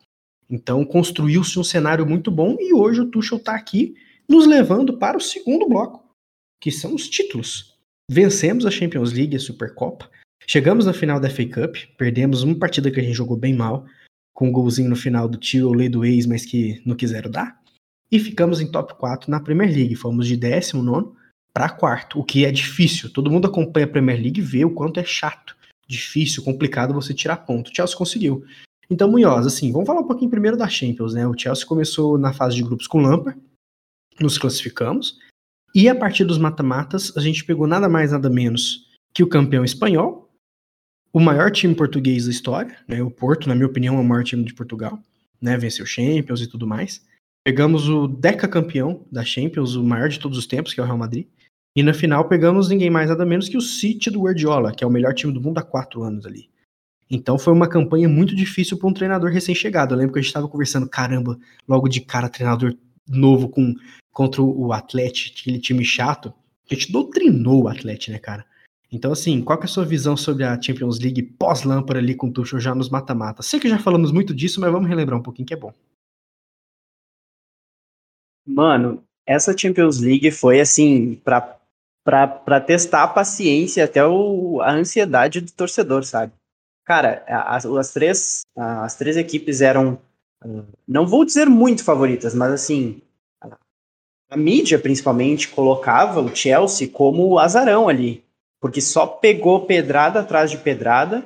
Então, 0.48 0.84
construiu-se 0.84 1.58
um 1.58 1.64
cenário 1.64 2.06
muito 2.06 2.30
bom 2.30 2.56
e 2.60 2.72
hoje 2.72 3.00
o 3.00 3.10
Tuchel 3.10 3.38
tá 3.38 3.54
aqui 3.54 3.94
nos 4.28 4.46
levando 4.46 4.96
para 4.98 5.16
o 5.16 5.20
segundo 5.20 5.68
bloco, 5.68 6.04
que 6.60 6.70
são 6.70 6.94
os 6.94 7.08
títulos. 7.08 7.76
Vencemos 8.10 8.64
a 8.64 8.70
Champions 8.70 9.12
League, 9.12 9.34
a 9.34 9.40
Supercopa. 9.40 10.08
Chegamos 10.46 10.86
na 10.86 10.92
final 10.92 11.18
da 11.18 11.28
FA 11.28 11.44
Cup, 11.44 11.76
perdemos 11.96 12.42
uma 12.42 12.56
partida 12.56 12.90
que 12.90 13.00
a 13.00 13.02
gente 13.02 13.16
jogou 13.16 13.36
bem 13.36 13.54
mal, 13.54 13.84
com 14.36 14.48
um 14.48 14.52
golzinho 14.52 14.90
no 14.90 14.94
final 14.94 15.26
do 15.26 15.38
tio 15.38 15.72
lei 15.72 15.88
do 15.88 16.04
ex, 16.04 16.26
mas 16.26 16.44
que 16.44 16.82
não 16.84 16.94
quiseram 16.94 17.30
dar. 17.30 17.58
E 18.12 18.20
ficamos 18.20 18.60
em 18.60 18.70
top 18.70 18.94
4 18.98 19.30
na 19.30 19.40
Premier 19.40 19.74
League. 19.74 19.96
Fomos 19.96 20.28
de 20.28 20.36
19 20.36 21.08
para 21.54 21.70
quarto, 21.70 22.20
o 22.20 22.22
que 22.22 22.44
é 22.44 22.52
difícil. 22.52 23.10
Todo 23.10 23.30
mundo 23.30 23.46
acompanha 23.48 23.86
a 23.86 23.88
Premier 23.88 24.20
League 24.20 24.38
e 24.38 24.44
vê 24.44 24.62
o 24.62 24.70
quanto 24.70 25.00
é 25.00 25.04
chato, 25.04 25.56
difícil, 25.88 26.44
complicado 26.44 26.92
você 26.92 27.14
tirar 27.14 27.38
ponto. 27.38 27.70
O 27.70 27.74
Chelsea 27.74 27.96
conseguiu. 27.96 28.44
Então, 28.90 29.10
Munhoz, 29.10 29.46
assim, 29.46 29.72
vamos 29.72 29.86
falar 29.86 30.00
um 30.00 30.06
pouquinho 30.06 30.30
primeiro 30.30 30.56
da 30.56 30.68
Champions, 30.68 31.14
né? 31.14 31.26
O 31.26 31.36
Chelsea 31.36 31.64
começou 31.64 32.18
na 32.18 32.34
fase 32.34 32.56
de 32.56 32.62
grupos 32.62 32.86
com 32.86 32.98
o 32.98 33.00
Lampard, 33.00 33.40
nos 34.20 34.36
classificamos, 34.36 35.18
e 35.74 35.88
a 35.88 35.94
partir 35.94 36.24
dos 36.24 36.36
mata-matas, 36.36 37.10
a 37.16 37.20
gente 37.20 37.42
pegou 37.42 37.66
nada 37.66 37.88
mais, 37.88 38.12
nada 38.12 38.28
menos 38.28 38.86
que 39.14 39.22
o 39.22 39.28
campeão 39.28 39.64
espanhol, 39.64 40.25
o 41.16 41.18
maior 41.18 41.50
time 41.50 41.74
português 41.74 42.26
da 42.26 42.30
história, 42.30 42.76
né? 42.86 43.02
O 43.02 43.10
Porto, 43.10 43.48
na 43.48 43.54
minha 43.54 43.66
opinião, 43.66 43.96
é 43.96 44.00
o 44.00 44.04
maior 44.04 44.22
time 44.22 44.44
de 44.44 44.52
Portugal, 44.52 45.00
né? 45.40 45.56
Venceu 45.56 45.86
Champions 45.86 46.42
e 46.42 46.46
tudo 46.46 46.66
mais. 46.66 47.02
Pegamos 47.42 47.88
o 47.88 48.06
deca 48.06 48.46
campeão 48.46 49.02
da 49.10 49.24
Champions, 49.24 49.76
o 49.76 49.82
maior 49.82 50.10
de 50.10 50.20
todos 50.20 50.36
os 50.36 50.46
tempos, 50.46 50.74
que 50.74 50.80
é 50.80 50.82
o 50.82 50.86
Real 50.86 50.98
Madrid. 50.98 51.26
E 51.74 51.82
na 51.82 51.94
final 51.94 52.28
pegamos 52.28 52.68
ninguém 52.68 52.90
mais 52.90 53.08
nada 53.08 53.24
menos 53.24 53.48
que 53.48 53.56
o 53.56 53.62
City 53.62 54.10
do 54.10 54.20
Guardiola, 54.20 54.74
que 54.74 54.84
é 54.84 54.86
o 54.86 54.90
melhor 54.90 55.14
time 55.14 55.32
do 55.32 55.40
mundo 55.40 55.56
há 55.56 55.62
quatro 55.62 56.02
anos 56.02 56.26
ali. 56.26 56.50
Então 57.10 57.38
foi 57.38 57.54
uma 57.54 57.66
campanha 57.66 58.10
muito 58.10 58.36
difícil 58.36 58.76
para 58.76 58.88
um 58.88 58.92
treinador 58.92 59.30
recém-chegado. 59.30 59.94
Eu 59.94 59.98
lembro 59.98 60.12
que 60.12 60.18
a 60.18 60.22
gente 60.22 60.28
estava 60.28 60.46
conversando, 60.46 60.86
caramba, 60.86 61.38
logo 61.66 61.88
de 61.88 62.02
cara, 62.02 62.28
treinador 62.28 62.76
novo 63.08 63.48
com 63.48 63.74
contra 64.12 64.42
o 64.42 64.70
Atlético, 64.70 65.38
aquele 65.40 65.60
time 65.60 65.82
chato. 65.82 66.30
A 66.70 66.74
gente 66.74 66.92
doutrinou 66.92 67.62
o 67.62 67.68
Atlético, 67.68 68.12
né, 68.12 68.18
cara? 68.18 68.44
Então, 68.90 69.12
assim, 69.12 69.42
qual 69.42 69.60
é 69.60 69.64
a 69.64 69.68
sua 69.68 69.84
visão 69.84 70.16
sobre 70.16 70.44
a 70.44 70.60
Champions 70.60 71.00
League 71.00 71.22
pós-Lampard 71.22 71.98
ali 71.98 72.14
com 72.14 72.28
o 72.28 72.32
Tuchel 72.32 72.60
já 72.60 72.74
nos 72.74 72.88
mata-mata? 72.88 73.42
Sei 73.42 73.58
que 73.58 73.68
já 73.68 73.78
falamos 73.78 74.12
muito 74.12 74.32
disso, 74.34 74.60
mas 74.60 74.70
vamos 74.70 74.88
relembrar 74.88 75.18
um 75.18 75.22
pouquinho 75.22 75.46
que 75.46 75.54
é 75.54 75.56
bom. 75.56 75.72
Mano, 78.46 79.02
essa 79.26 79.56
Champions 79.56 79.98
League 79.98 80.30
foi, 80.30 80.60
assim, 80.60 81.16
pra, 81.24 81.58
testar 82.60 83.02
a 83.02 83.08
paciência 83.08 83.84
até 83.84 84.06
o, 84.06 84.60
a 84.62 84.70
ansiedade 84.72 85.40
do 85.40 85.50
torcedor, 85.50 86.04
sabe? 86.04 86.32
Cara, 86.84 87.24
as, 87.26 87.66
as, 87.66 87.92
três, 87.92 88.42
as 88.56 88.94
três 88.94 89.16
equipes 89.16 89.60
eram, 89.60 89.98
não 90.86 91.04
vou 91.04 91.24
dizer 91.24 91.46
muito 91.46 91.82
favoritas, 91.82 92.32
mas, 92.36 92.52
assim, 92.52 93.02
a 94.30 94.36
mídia, 94.36 94.78
principalmente, 94.78 95.48
colocava 95.48 96.20
o 96.20 96.34
Chelsea 96.34 96.88
como 96.88 97.26
o 97.26 97.38
azarão 97.40 97.88
ali 97.88 98.24
porque 98.66 98.80
só 98.80 99.06
pegou 99.06 99.64
pedrada 99.64 100.18
atrás 100.18 100.50
de 100.50 100.58
pedrada 100.58 101.24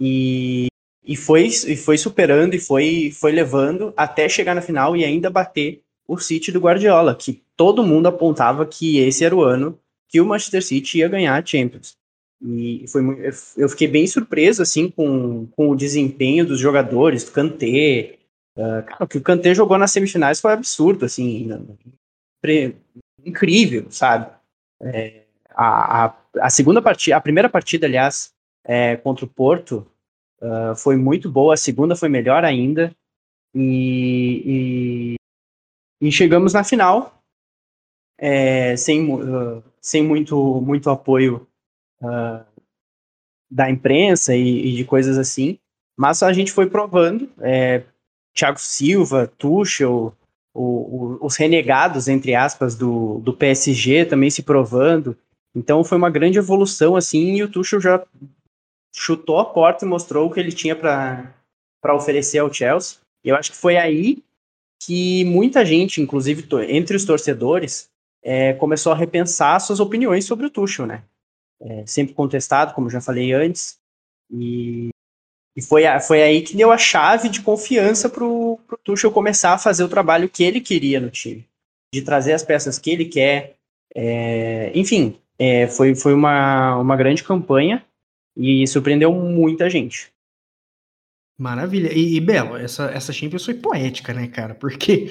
e, 0.00 0.68
e, 1.04 1.14
foi, 1.14 1.48
e 1.48 1.76
foi 1.76 1.98
superando 1.98 2.54
e 2.54 2.58
foi, 2.58 3.10
foi 3.12 3.30
levando 3.30 3.92
até 3.94 4.26
chegar 4.26 4.54
na 4.54 4.62
final 4.62 4.96
e 4.96 5.04
ainda 5.04 5.28
bater 5.28 5.82
o 6.08 6.16
City 6.16 6.50
do 6.50 6.60
Guardiola, 6.60 7.14
que 7.14 7.42
todo 7.58 7.84
mundo 7.84 8.06
apontava 8.06 8.64
que 8.64 8.98
esse 9.00 9.22
era 9.22 9.36
o 9.36 9.42
ano 9.42 9.78
que 10.08 10.18
o 10.18 10.24
Manchester 10.24 10.64
City 10.64 11.00
ia 11.00 11.08
ganhar 11.08 11.38
a 11.38 11.44
Champions. 11.44 11.92
E 12.42 12.86
foi, 12.88 13.02
eu 13.58 13.68
fiquei 13.68 13.86
bem 13.86 14.06
surpreso 14.06 14.62
assim 14.62 14.88
com, 14.88 15.46
com 15.48 15.68
o 15.68 15.76
desempenho 15.76 16.46
dos 16.46 16.58
jogadores, 16.58 17.22
do 17.22 17.32
Kanté. 17.32 18.16
Uh, 18.56 18.82
cara, 18.86 19.04
o 19.04 19.06
que 19.06 19.18
o 19.18 19.22
Kanté 19.22 19.54
jogou 19.54 19.76
nas 19.76 19.90
semifinais 19.90 20.40
foi 20.40 20.54
absurdo, 20.54 21.04
assim, 21.04 21.50
incrível, 23.22 23.86
sabe? 23.90 24.32
É, 24.80 25.22
a, 25.54 26.06
a, 26.06 26.21
a, 26.40 26.50
segunda 26.50 26.80
partida, 26.80 27.16
a 27.16 27.20
primeira 27.20 27.48
partida, 27.48 27.86
aliás, 27.86 28.32
é, 28.64 28.96
contra 28.96 29.24
o 29.24 29.28
Porto, 29.28 29.86
uh, 30.40 30.74
foi 30.76 30.96
muito 30.96 31.30
boa, 31.30 31.54
a 31.54 31.56
segunda 31.56 31.96
foi 31.96 32.08
melhor 32.08 32.44
ainda, 32.44 32.94
e, 33.54 35.16
e, 36.00 36.06
e 36.06 36.12
chegamos 36.12 36.52
na 36.52 36.64
final, 36.64 37.22
é, 38.18 38.76
sem, 38.76 39.12
uh, 39.12 39.62
sem 39.80 40.02
muito, 40.02 40.60
muito 40.60 40.88
apoio 40.90 41.46
uh, 42.00 42.44
da 43.50 43.70
imprensa 43.70 44.34
e, 44.34 44.68
e, 44.68 44.76
de 44.76 44.84
coisas 44.84 45.18
assim, 45.18 45.58
mas 45.98 46.22
a 46.22 46.32
gente 46.32 46.52
foi 46.52 46.70
provando, 46.70 47.30
é, 47.40 47.82
Thiago 48.34 48.58
Silva, 48.58 49.26
Tuchel, 49.26 50.16
o, 50.54 50.62
o, 50.62 51.18
os 51.26 51.36
renegados, 51.36 52.08
entre 52.08 52.34
aspas, 52.34 52.74
do, 52.74 53.18
do 53.20 53.32
PSG 53.32 54.06
também 54.06 54.30
se 54.30 54.42
provando, 54.42 55.16
então 55.54 55.84
foi 55.84 55.98
uma 55.98 56.10
grande 56.10 56.38
evolução, 56.38 56.96
assim, 56.96 57.36
e 57.36 57.42
o 57.42 57.50
Tuchel 57.50 57.80
já 57.80 58.04
chutou 58.94 59.38
a 59.38 59.44
porta 59.44 59.84
e 59.84 59.88
mostrou 59.88 60.26
o 60.26 60.30
que 60.30 60.40
ele 60.40 60.52
tinha 60.52 60.74
para 60.74 61.94
oferecer 61.94 62.38
ao 62.38 62.52
Chelsea. 62.52 62.98
E 63.24 63.28
eu 63.28 63.36
acho 63.36 63.50
que 63.52 63.56
foi 63.56 63.76
aí 63.76 64.22
que 64.82 65.24
muita 65.24 65.64
gente, 65.64 66.00
inclusive 66.00 66.46
entre 66.68 66.96
os 66.96 67.04
torcedores, 67.04 67.88
é, 68.22 68.52
começou 68.54 68.92
a 68.92 68.96
repensar 68.96 69.60
suas 69.60 69.80
opiniões 69.80 70.24
sobre 70.24 70.46
o 70.46 70.50
Tuchel, 70.50 70.86
né? 70.86 71.04
É, 71.60 71.86
sempre 71.86 72.14
contestado, 72.14 72.74
como 72.74 72.90
já 72.90 73.00
falei 73.00 73.32
antes, 73.32 73.78
e, 74.30 74.88
e 75.56 75.62
foi, 75.62 75.84
foi 76.00 76.22
aí 76.22 76.42
que 76.42 76.56
deu 76.56 76.72
a 76.72 76.78
chave 76.78 77.28
de 77.28 77.40
confiança 77.40 78.08
para 78.08 78.24
o 78.24 78.58
Tuchel 78.82 79.12
começar 79.12 79.52
a 79.52 79.58
fazer 79.58 79.84
o 79.84 79.88
trabalho 79.88 80.28
que 80.28 80.42
ele 80.42 80.60
queria 80.60 80.98
no 80.98 81.10
time, 81.10 81.46
de 81.94 82.02
trazer 82.02 82.32
as 82.32 82.42
peças 82.42 82.78
que 82.78 82.90
ele 82.90 83.04
quer, 83.04 83.54
é, 83.94 84.72
enfim, 84.74 85.16
é, 85.42 85.66
foi, 85.66 85.92
foi 85.96 86.14
uma, 86.14 86.76
uma 86.76 86.94
grande 86.94 87.24
campanha 87.24 87.84
e 88.36 88.64
surpreendeu 88.68 89.12
muita 89.12 89.68
gente. 89.68 90.12
Maravilha. 91.36 91.92
E, 91.92 92.14
e, 92.14 92.20
Belo, 92.20 92.56
essa, 92.56 92.84
essa 92.84 93.12
Champions 93.12 93.44
foi 93.44 93.54
poética, 93.54 94.14
né, 94.14 94.28
cara? 94.28 94.54
Porque 94.54 95.10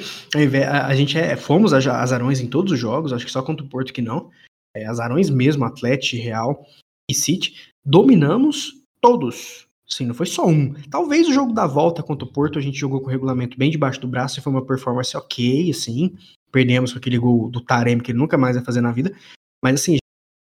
a, 0.65 0.87
a 0.87 0.95
gente 0.95 1.17
é, 1.17 1.35
fomos 1.35 1.73
azarões 1.73 2.39
em 2.39 2.47
todos 2.47 2.71
os 2.71 2.79
jogos, 2.79 3.11
acho 3.11 3.25
que 3.25 3.31
só 3.31 3.43
contra 3.43 3.65
o 3.65 3.67
Porto 3.67 3.91
que 3.91 4.01
não. 4.01 4.29
É, 4.73 4.85
azarões 4.85 5.29
mesmo, 5.29 5.65
Atlético, 5.65 6.23
Real 6.23 6.65
e 7.09 7.13
City. 7.13 7.73
Dominamos 7.83 8.71
todos. 9.01 9.67
Sim, 9.85 10.05
não 10.05 10.15
foi 10.15 10.27
só 10.27 10.47
um. 10.47 10.73
Talvez 10.89 11.27
o 11.27 11.33
jogo 11.33 11.51
da 11.51 11.67
volta 11.67 12.01
contra 12.01 12.25
o 12.25 12.31
Porto 12.31 12.57
a 12.57 12.61
gente 12.61 12.79
jogou 12.79 13.01
com 13.01 13.07
o 13.07 13.11
regulamento 13.11 13.57
bem 13.57 13.69
debaixo 13.69 13.99
do 13.99 14.07
braço 14.07 14.39
e 14.39 14.41
foi 14.41 14.53
uma 14.53 14.65
performance 14.65 15.17
ok, 15.17 15.69
assim. 15.69 16.15
Perdemos 16.53 16.93
com 16.93 16.99
aquele 16.99 17.17
gol 17.17 17.49
do 17.49 17.59
Taremi 17.59 18.01
que 18.01 18.11
ele 18.11 18.19
nunca 18.19 18.37
mais 18.37 18.55
vai 18.55 18.63
fazer 18.63 18.79
na 18.79 18.93
vida. 18.93 19.13
Mas 19.61 19.81
assim, 19.81 19.97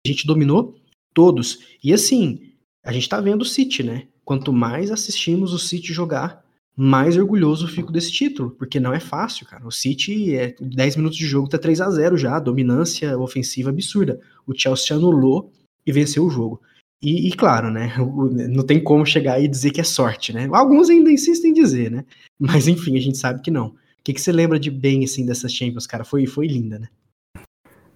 a 0.08 0.14
gente 0.14 0.28
dominou 0.28 0.76
todos. 1.14 1.60
E 1.84 1.94
assim, 1.94 2.52
a 2.84 2.92
gente 2.92 3.10
tá 3.10 3.20
vendo 3.20 3.42
o 3.42 3.46
City, 3.46 3.84
né? 3.84 4.08
Quanto 4.24 4.52
mais 4.54 4.92
assistimos 4.92 5.54
o 5.54 5.60
City 5.60 5.94
jogar, 5.94 6.44
mais 6.76 7.18
orgulhoso 7.18 7.68
fico 7.68 7.92
desse 7.92 8.12
título, 8.12 8.52
porque 8.52 8.80
não 8.80 8.94
é 8.94 9.00
fácil, 9.00 9.48
cara. 9.48 9.66
O 9.66 9.72
City 9.72 10.36
é 10.36 10.56
10 10.60 10.98
minutos 10.98 11.18
de 11.18 11.26
jogo 11.26 11.50
tá 11.50 11.58
3 11.58 11.82
a 11.82 11.90
0 11.90 12.18
já, 12.18 12.40
dominância 12.40 13.18
ofensiva 13.18 13.72
absurda. 13.72 14.20
O 14.46 14.54
Chelsea 14.54 14.96
anulou 14.96 15.52
e 15.86 15.92
venceu 15.92 16.24
o 16.24 16.30
jogo. 16.30 16.62
E, 17.02 17.28
e, 17.28 17.32
claro, 17.32 17.72
né? 17.72 17.96
Não 18.50 18.64
tem 18.64 18.82
como 18.84 19.06
chegar 19.06 19.42
e 19.42 19.48
dizer 19.48 19.72
que 19.72 19.82
é 19.82 19.84
sorte, 19.84 20.34
né? 20.34 20.48
Alguns 20.52 20.90
ainda 20.90 21.12
insistem 21.12 21.52
em 21.52 21.54
dizer, 21.54 21.90
né? 21.90 22.06
Mas 22.40 22.68
enfim, 22.68 22.96
a 22.96 23.02
gente 23.02 23.18
sabe 23.18 23.42
que 23.42 23.50
não. 23.50 23.68
O 23.68 23.76
que, 24.04 24.14
que 24.14 24.22
você 24.22 24.32
lembra 24.32 24.60
de 24.60 24.70
bem 24.70 25.04
assim 25.04 25.26
dessas 25.26 25.52
Champions, 25.52 25.88
cara? 25.88 26.04
Foi, 26.04 26.26
foi 26.28 26.48
linda, 26.48 26.80
né? 26.80 26.88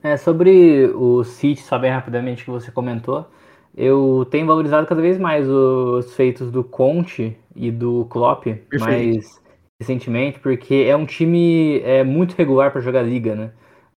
É, 0.03 0.17
sobre 0.17 0.87
o 0.95 1.23
City, 1.23 1.61
só 1.61 1.77
bem 1.77 1.91
rapidamente 1.91 2.43
que 2.43 2.51
você 2.51 2.71
comentou, 2.71 3.29
eu 3.75 4.27
tenho 4.29 4.47
valorizado 4.47 4.87
cada 4.87 5.01
vez 5.01 5.17
mais 5.17 5.47
os 5.47 6.13
feitos 6.15 6.51
do 6.51 6.63
Conte 6.63 7.37
e 7.55 7.71
do 7.71 8.05
Klopp 8.05 8.43
Perfeito. 8.43 8.79
mais 8.79 9.41
recentemente, 9.79 10.39
porque 10.39 10.85
é 10.87 10.95
um 10.95 11.05
time 11.05 11.79
é, 11.81 12.03
muito 12.03 12.35
regular 12.35 12.71
para 12.71 12.81
jogar 12.81 13.01
liga, 13.01 13.35
né? 13.35 13.51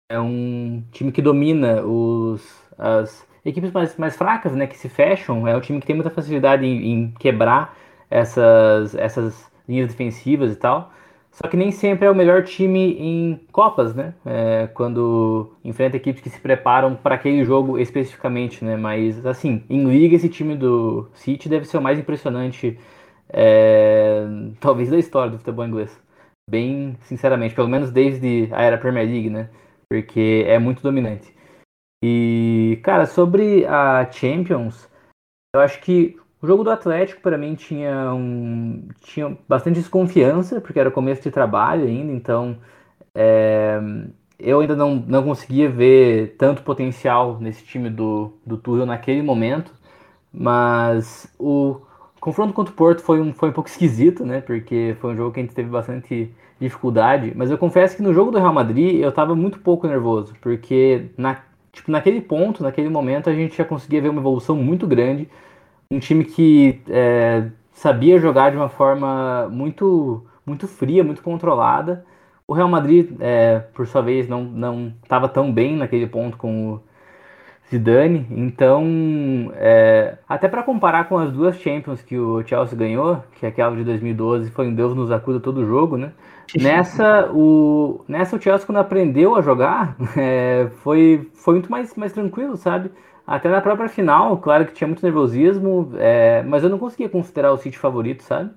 É 0.09 0.19
um 0.19 0.83
time 0.91 1.11
que 1.11 1.21
domina 1.21 1.83
os, 1.83 2.43
as, 2.77 3.25
equipes 3.43 3.71
mais, 3.71 3.97
mais 3.97 4.15
fracas, 4.15 4.53
né, 4.53 4.67
que 4.67 4.77
se 4.77 4.87
fecham, 4.89 5.47
é 5.47 5.55
um 5.55 5.61
time 5.61 5.79
que 5.79 5.87
tem 5.87 5.95
muita 5.95 6.11
facilidade 6.11 6.65
em, 6.65 6.93
em 6.93 7.11
quebrar 7.11 7.75
essas, 8.09 8.93
essas 8.95 9.51
linhas 9.67 9.89
defensivas 9.89 10.51
e 10.51 10.55
tal. 10.55 10.91
Só 11.31 11.47
que 11.47 11.55
nem 11.55 11.71
sempre 11.71 12.05
é 12.05 12.11
o 12.11 12.15
melhor 12.15 12.43
time 12.43 12.93
em 12.99 13.39
Copas, 13.51 13.95
né? 13.95 14.13
É, 14.25 14.67
quando 14.67 15.55
enfrenta 15.63 15.95
equipes 15.95 16.21
que 16.21 16.29
se 16.29 16.39
preparam 16.39 16.95
para 16.95 17.15
aquele 17.15 17.43
jogo 17.45 17.79
especificamente, 17.79 18.65
né? 18.65 18.75
Mas, 18.75 19.25
assim, 19.25 19.63
em 19.69 19.85
liga, 19.85 20.15
esse 20.15 20.27
time 20.27 20.55
do 20.57 21.09
City 21.13 21.47
deve 21.47 21.65
ser 21.65 21.77
o 21.77 21.81
mais 21.81 21.97
impressionante, 21.97 22.77
é, 23.29 24.25
talvez, 24.59 24.89
da 24.89 24.99
história 24.99 25.31
do 25.31 25.37
futebol 25.37 25.65
inglês. 25.65 25.97
Bem 26.49 26.97
sinceramente, 27.03 27.55
pelo 27.55 27.69
menos 27.69 27.91
desde 27.91 28.49
a 28.51 28.61
era 28.61 28.77
Premier 28.77 29.07
League, 29.07 29.29
né? 29.29 29.49
Porque 29.89 30.43
é 30.47 30.59
muito 30.59 30.83
dominante. 30.83 31.33
E, 32.03 32.79
cara, 32.83 33.05
sobre 33.05 33.65
a 33.65 34.09
Champions, 34.11 34.89
eu 35.55 35.61
acho 35.61 35.79
que 35.81 36.17
o 36.41 36.47
jogo 36.47 36.63
do 36.63 36.71
Atlético 36.71 37.21
para 37.21 37.37
mim 37.37 37.55
tinha 37.55 38.13
um 38.13 38.87
tinha 39.01 39.37
bastante 39.47 39.75
desconfiança, 39.79 40.59
porque 40.59 40.79
era 40.79 40.89
começo 40.91 41.21
de 41.21 41.31
trabalho 41.31 41.85
ainda, 41.85 42.11
então 42.11 42.57
é, 43.13 43.79
eu 44.39 44.59
ainda 44.59 44.75
não, 44.75 44.95
não 44.95 45.23
conseguia 45.23 45.69
ver 45.69 46.35
tanto 46.37 46.63
potencial 46.63 47.37
nesse 47.39 47.63
time 47.63 47.89
do, 47.89 48.33
do 48.45 48.57
Tuchel 48.57 48.85
naquele 48.85 49.21
momento, 49.21 49.71
mas 50.33 51.31
o 51.39 51.81
confronto 52.19 52.53
contra 52.53 52.73
o 52.73 52.75
Porto 52.75 53.01
foi 53.01 53.21
um, 53.21 53.33
foi 53.33 53.49
um 53.49 53.53
pouco 53.53 53.69
esquisito, 53.69 54.25
né? 54.25 54.41
Porque 54.41 54.95
foi 54.99 55.13
um 55.13 55.17
jogo 55.17 55.33
que 55.33 55.39
a 55.39 55.43
gente 55.43 55.55
teve 55.55 55.69
bastante 55.69 56.33
dificuldade, 56.59 57.33
mas 57.35 57.49
eu 57.51 57.57
confesso 57.57 57.95
que 57.95 58.03
no 58.03 58.13
jogo 58.13 58.31
do 58.31 58.37
Real 58.37 58.53
Madrid 58.53 58.99
eu 59.01 59.09
estava 59.09 59.35
muito 59.35 59.59
pouco 59.59 59.87
nervoso, 59.87 60.33
porque 60.41 61.09
na, 61.17 61.41
tipo, 61.71 61.91
naquele 61.91 62.21
ponto, 62.21 62.63
naquele 62.63 62.89
momento, 62.89 63.29
a 63.29 63.33
gente 63.33 63.57
já 63.57 63.65
conseguia 63.65 64.01
ver 64.01 64.09
uma 64.09 64.21
evolução 64.21 64.55
muito 64.55 64.87
grande. 64.87 65.27
Um 65.91 65.99
time 65.99 66.23
que 66.23 66.81
é, 66.89 67.49
sabia 67.73 68.17
jogar 68.17 68.49
de 68.49 68.55
uma 68.55 68.69
forma 68.69 69.49
muito, 69.49 70.25
muito 70.45 70.65
fria, 70.65 71.03
muito 71.03 71.21
controlada. 71.21 72.05
O 72.47 72.53
Real 72.53 72.69
Madrid, 72.69 73.11
é, 73.19 73.59
por 73.59 73.85
sua 73.85 74.01
vez, 74.01 74.27
não 74.27 74.93
estava 75.03 75.27
tão 75.27 75.51
bem 75.51 75.75
naquele 75.75 76.07
ponto 76.07 76.37
com 76.37 76.75
o 76.75 76.81
Zidane. 77.69 78.25
Então, 78.29 79.51
é, 79.55 80.17
até 80.27 80.47
para 80.47 80.63
comparar 80.63 81.09
com 81.09 81.17
as 81.17 81.31
duas 81.31 81.57
Champions 81.57 82.01
que 82.01 82.17
o 82.17 82.41
Chelsea 82.45 82.77
ganhou, 82.77 83.23
que 83.35 83.45
é 83.45 83.49
aquela 83.49 83.75
de 83.75 83.83
2012 83.83 84.51
foi 84.51 84.67
um 84.67 84.73
Deus 84.73 84.95
nos 84.95 85.11
acuda 85.11 85.39
todo 85.39 85.65
jogo, 85.65 85.97
né? 85.97 86.11
Nessa 86.55 87.29
o, 87.33 88.03
nessa, 88.07 88.35
o 88.35 88.41
Chelsea, 88.41 88.65
quando 88.65 88.79
aprendeu 88.79 89.37
a 89.37 89.41
jogar, 89.41 89.95
é, 90.17 90.69
foi, 90.83 91.29
foi 91.33 91.53
muito 91.55 91.71
mais, 91.71 91.95
mais 91.95 92.11
tranquilo, 92.11 92.57
sabe? 92.57 92.91
Até 93.25 93.49
na 93.49 93.61
própria 93.61 93.87
final, 93.89 94.37
claro 94.37 94.65
que 94.65 94.73
tinha 94.73 94.87
muito 94.87 95.03
nervosismo, 95.03 95.93
é, 95.97 96.43
mas 96.43 96.63
eu 96.63 96.69
não 96.69 96.79
conseguia 96.79 97.09
considerar 97.09 97.51
o 97.51 97.57
City 97.57 97.77
favorito, 97.77 98.23
sabe? 98.23 98.51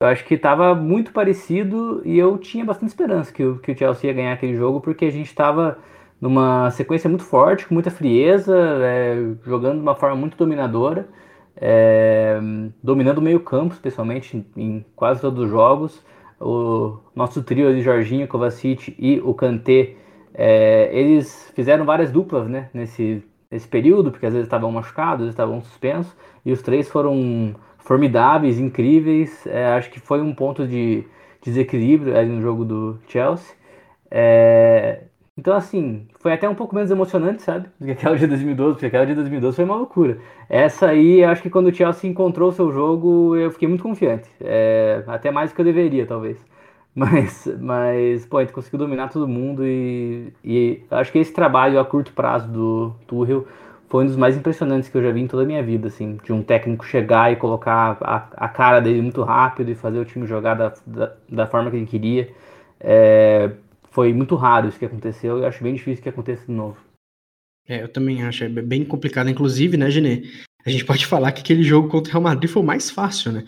Eu 0.00 0.06
acho 0.08 0.24
que 0.24 0.34
estava 0.34 0.74
muito 0.74 1.12
parecido 1.12 2.02
e 2.04 2.18
eu 2.18 2.38
tinha 2.38 2.64
bastante 2.64 2.90
esperança 2.90 3.32
que 3.32 3.42
o, 3.44 3.58
que 3.58 3.72
o 3.72 3.78
Chelsea 3.78 4.10
ia 4.10 4.14
ganhar 4.14 4.32
aquele 4.32 4.56
jogo, 4.56 4.80
porque 4.80 5.06
a 5.06 5.10
gente 5.10 5.26
estava 5.26 5.78
numa 6.20 6.70
sequência 6.70 7.08
muito 7.08 7.24
forte, 7.24 7.66
com 7.66 7.74
muita 7.74 7.90
frieza, 7.90 8.56
é, 8.82 9.16
jogando 9.44 9.76
de 9.76 9.82
uma 9.82 9.94
forma 9.94 10.16
muito 10.16 10.36
dominadora, 10.36 11.08
é, 11.56 12.38
dominando 12.82 13.18
o 13.18 13.22
meio 13.22 13.40
campo, 13.40 13.74
especialmente 13.74 14.36
em, 14.36 14.46
em 14.56 14.86
quase 14.94 15.20
todos 15.20 15.44
os 15.44 15.50
jogos 15.50 16.04
o 16.40 16.98
nosso 17.14 17.42
trio 17.42 17.74
de 17.74 17.82
Jorginho, 17.82 18.28
Kovacic 18.28 18.94
e 18.98 19.20
o 19.20 19.34
Kanté, 19.34 19.96
é, 20.34 20.88
eles 20.92 21.50
fizeram 21.54 21.84
várias 21.84 22.12
duplas 22.12 22.48
né, 22.48 22.70
nesse, 22.72 23.24
nesse 23.50 23.68
período, 23.68 24.10
porque 24.10 24.26
às 24.26 24.32
vezes 24.32 24.46
estavam 24.46 24.70
machucados, 24.70 25.14
às 25.14 25.20
vezes 25.20 25.34
estavam 25.34 25.60
suspensos, 25.62 26.14
e 26.44 26.52
os 26.52 26.62
três 26.62 26.88
foram 26.88 27.54
formidáveis, 27.78 28.58
incríveis. 28.58 29.46
É, 29.46 29.66
acho 29.68 29.90
que 29.90 30.00
foi 30.00 30.20
um 30.20 30.34
ponto 30.34 30.66
de 30.66 31.04
desequilíbrio 31.42 32.16
ali 32.16 32.30
no 32.30 32.42
jogo 32.42 32.64
do 32.64 32.98
Chelsea. 33.08 33.54
É, 34.10 35.04
então, 35.38 35.54
assim, 35.54 36.08
foi 36.18 36.32
até 36.32 36.48
um 36.48 36.54
pouco 36.54 36.74
menos 36.74 36.90
emocionante, 36.90 37.42
sabe? 37.42 37.68
Do 37.78 37.86
que 37.86 37.92
aquela 37.92 38.16
de 38.16 38.26
2012, 38.26 38.74
porque 38.74 38.86
aquela 38.86 39.06
de 39.06 39.14
2012 39.14 39.54
foi 39.56 39.64
uma 39.64 39.76
loucura. 39.76 40.18
Essa 40.48 40.88
aí, 40.88 41.22
acho 41.24 41.42
que 41.42 41.50
quando 41.50 41.68
o 41.68 41.74
Chelsea 41.74 42.10
encontrou 42.10 42.48
o 42.48 42.52
seu 42.52 42.72
jogo, 42.72 43.36
eu 43.36 43.50
fiquei 43.52 43.68
muito 43.68 43.82
confiante. 43.82 44.28
É, 44.40 45.04
até 45.06 45.30
mais 45.30 45.50
do 45.50 45.54
que 45.54 45.60
eu 45.60 45.64
deveria, 45.64 46.06
talvez. 46.06 46.38
Mas, 46.98 47.46
mas 47.60 48.26
pô, 48.26 48.40
gente 48.40 48.52
conseguiu 48.52 48.80
dominar 48.80 49.08
todo 49.08 49.28
mundo 49.28 49.64
e, 49.64 50.32
e 50.44 50.82
acho 50.90 51.12
que 51.12 51.18
esse 51.18 51.32
trabalho 51.32 51.78
a 51.78 51.84
curto 51.84 52.12
prazo 52.12 52.48
do 52.48 52.92
Tuchel 53.06 53.46
foi 53.88 54.02
um 54.02 54.06
dos 54.08 54.16
mais 54.16 54.36
impressionantes 54.36 54.88
que 54.88 54.98
eu 54.98 55.02
já 55.02 55.12
vi 55.12 55.20
em 55.20 55.28
toda 55.28 55.44
a 55.44 55.46
minha 55.46 55.62
vida, 55.62 55.86
assim, 55.86 56.18
de 56.24 56.32
um 56.32 56.42
técnico 56.42 56.84
chegar 56.84 57.32
e 57.32 57.36
colocar 57.36 57.96
a, 58.00 58.16
a 58.46 58.48
cara 58.48 58.80
dele 58.80 59.00
muito 59.00 59.22
rápido 59.22 59.70
e 59.70 59.76
fazer 59.76 60.00
o 60.00 60.04
time 60.04 60.26
jogar 60.26 60.54
da, 60.54 60.74
da, 60.84 61.14
da 61.28 61.46
forma 61.46 61.70
que 61.70 61.76
ele 61.76 61.86
queria. 61.86 62.30
É, 62.80 63.52
foi 63.90 64.12
muito 64.12 64.34
raro 64.34 64.68
isso 64.68 64.78
que 64.78 64.84
aconteceu 64.84 65.38
e 65.38 65.46
acho 65.46 65.62
bem 65.62 65.74
difícil 65.74 66.02
que 66.02 66.08
aconteça 66.08 66.44
de 66.46 66.52
novo. 66.52 66.76
É, 67.68 67.80
eu 67.82 67.88
também 67.88 68.24
acho, 68.24 68.42
é 68.42 68.48
bem 68.48 68.84
complicado. 68.84 69.30
Inclusive, 69.30 69.76
né, 69.76 69.88
Genê? 69.88 70.24
A 70.66 70.70
gente 70.70 70.84
pode 70.84 71.06
falar 71.06 71.30
que 71.30 71.42
aquele 71.42 71.62
jogo 71.62 71.88
contra 71.88 72.10
o 72.10 72.12
Real 72.14 72.22
Madrid 72.24 72.50
foi 72.50 72.62
o 72.62 72.66
mais 72.66 72.90
fácil, 72.90 73.30
né? 73.30 73.44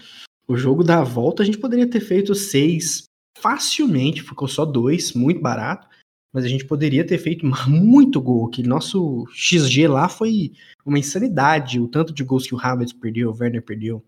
O 0.47 0.57
jogo 0.57 0.85
da 0.85 1.03
volta 1.03 1.43
a 1.43 1.47
gente 1.47 1.59
poderia 1.59 1.89
ter 1.89 2.01
feito 2.01 2.35
seis 2.35 3.10
facilmente, 3.41 4.23
ficou 4.23 4.49
só 4.49 4.65
dois, 4.65 5.13
muito 5.13 5.41
barato. 5.41 5.89
Mas 6.33 6.45
a 6.45 6.49
gente 6.49 6.65
poderia 6.65 7.05
ter 7.05 7.19
feito 7.19 7.45
muito 7.69 8.21
gol. 8.21 8.49
Que 8.49 8.63
nosso 8.63 9.27
XG 9.33 9.89
lá 9.89 10.09
foi 10.09 10.53
uma 10.85 10.99
insanidade. 10.99 11.81
O 11.81 11.89
tanto 11.89 12.13
de 12.13 12.23
gols 12.23 12.47
que 12.47 12.55
o 12.55 12.61
Havertz 12.61 12.93
perdeu, 12.93 13.31
o 13.31 13.37
Werner 13.37 13.63
perdeu, 13.63 14.05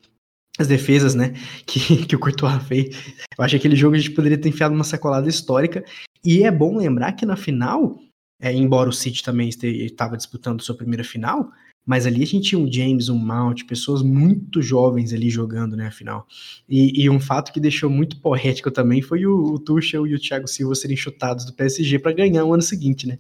as 0.58 0.68
defesas, 0.68 1.14
né, 1.14 1.32
que, 1.66 2.06
que 2.06 2.16
o 2.16 2.18
Courtois 2.18 2.62
fez. 2.64 2.94
Eu 3.36 3.44
acho 3.44 3.52
que 3.52 3.56
aquele 3.56 3.76
jogo 3.76 3.96
a 3.96 3.98
gente 3.98 4.12
poderia 4.12 4.38
ter 4.38 4.48
enfiado 4.48 4.74
uma 4.74 4.84
sacolada 4.84 5.28
histórica. 5.28 5.84
E 6.24 6.44
é 6.44 6.50
bom 6.50 6.76
lembrar 6.76 7.12
que 7.12 7.26
na 7.26 7.36
final, 7.36 7.98
é, 8.40 8.52
embora 8.52 8.88
o 8.88 8.92
City 8.92 9.22
também 9.22 9.48
estava 9.48 10.16
disputando 10.16 10.62
sua 10.62 10.76
primeira 10.76 11.02
final, 11.02 11.50
mas 11.84 12.06
ali 12.06 12.22
a 12.22 12.26
gente 12.26 12.48
tinha 12.48 12.60
um 12.60 12.70
James, 12.70 13.08
um 13.08 13.18
Mount, 13.18 13.64
pessoas 13.64 14.02
muito 14.02 14.62
jovens 14.62 15.12
ali 15.12 15.28
jogando, 15.28 15.76
né, 15.76 15.88
a 15.88 15.90
final. 15.90 16.26
E, 16.68 17.02
e 17.02 17.10
um 17.10 17.18
fato 17.18 17.52
que 17.52 17.60
deixou 17.60 17.90
muito 17.90 18.20
poético 18.20 18.70
também 18.70 19.02
foi 19.02 19.26
o, 19.26 19.54
o 19.54 19.58
Tuchel 19.58 20.06
e 20.06 20.14
o 20.14 20.18
Thiago 20.18 20.46
Silva 20.46 20.74
serem 20.74 20.96
chutados 20.96 21.44
do 21.44 21.52
PSG 21.52 21.98
para 21.98 22.12
ganhar 22.12 22.44
o 22.44 22.54
ano 22.54 22.62
seguinte, 22.62 23.06
né. 23.06 23.18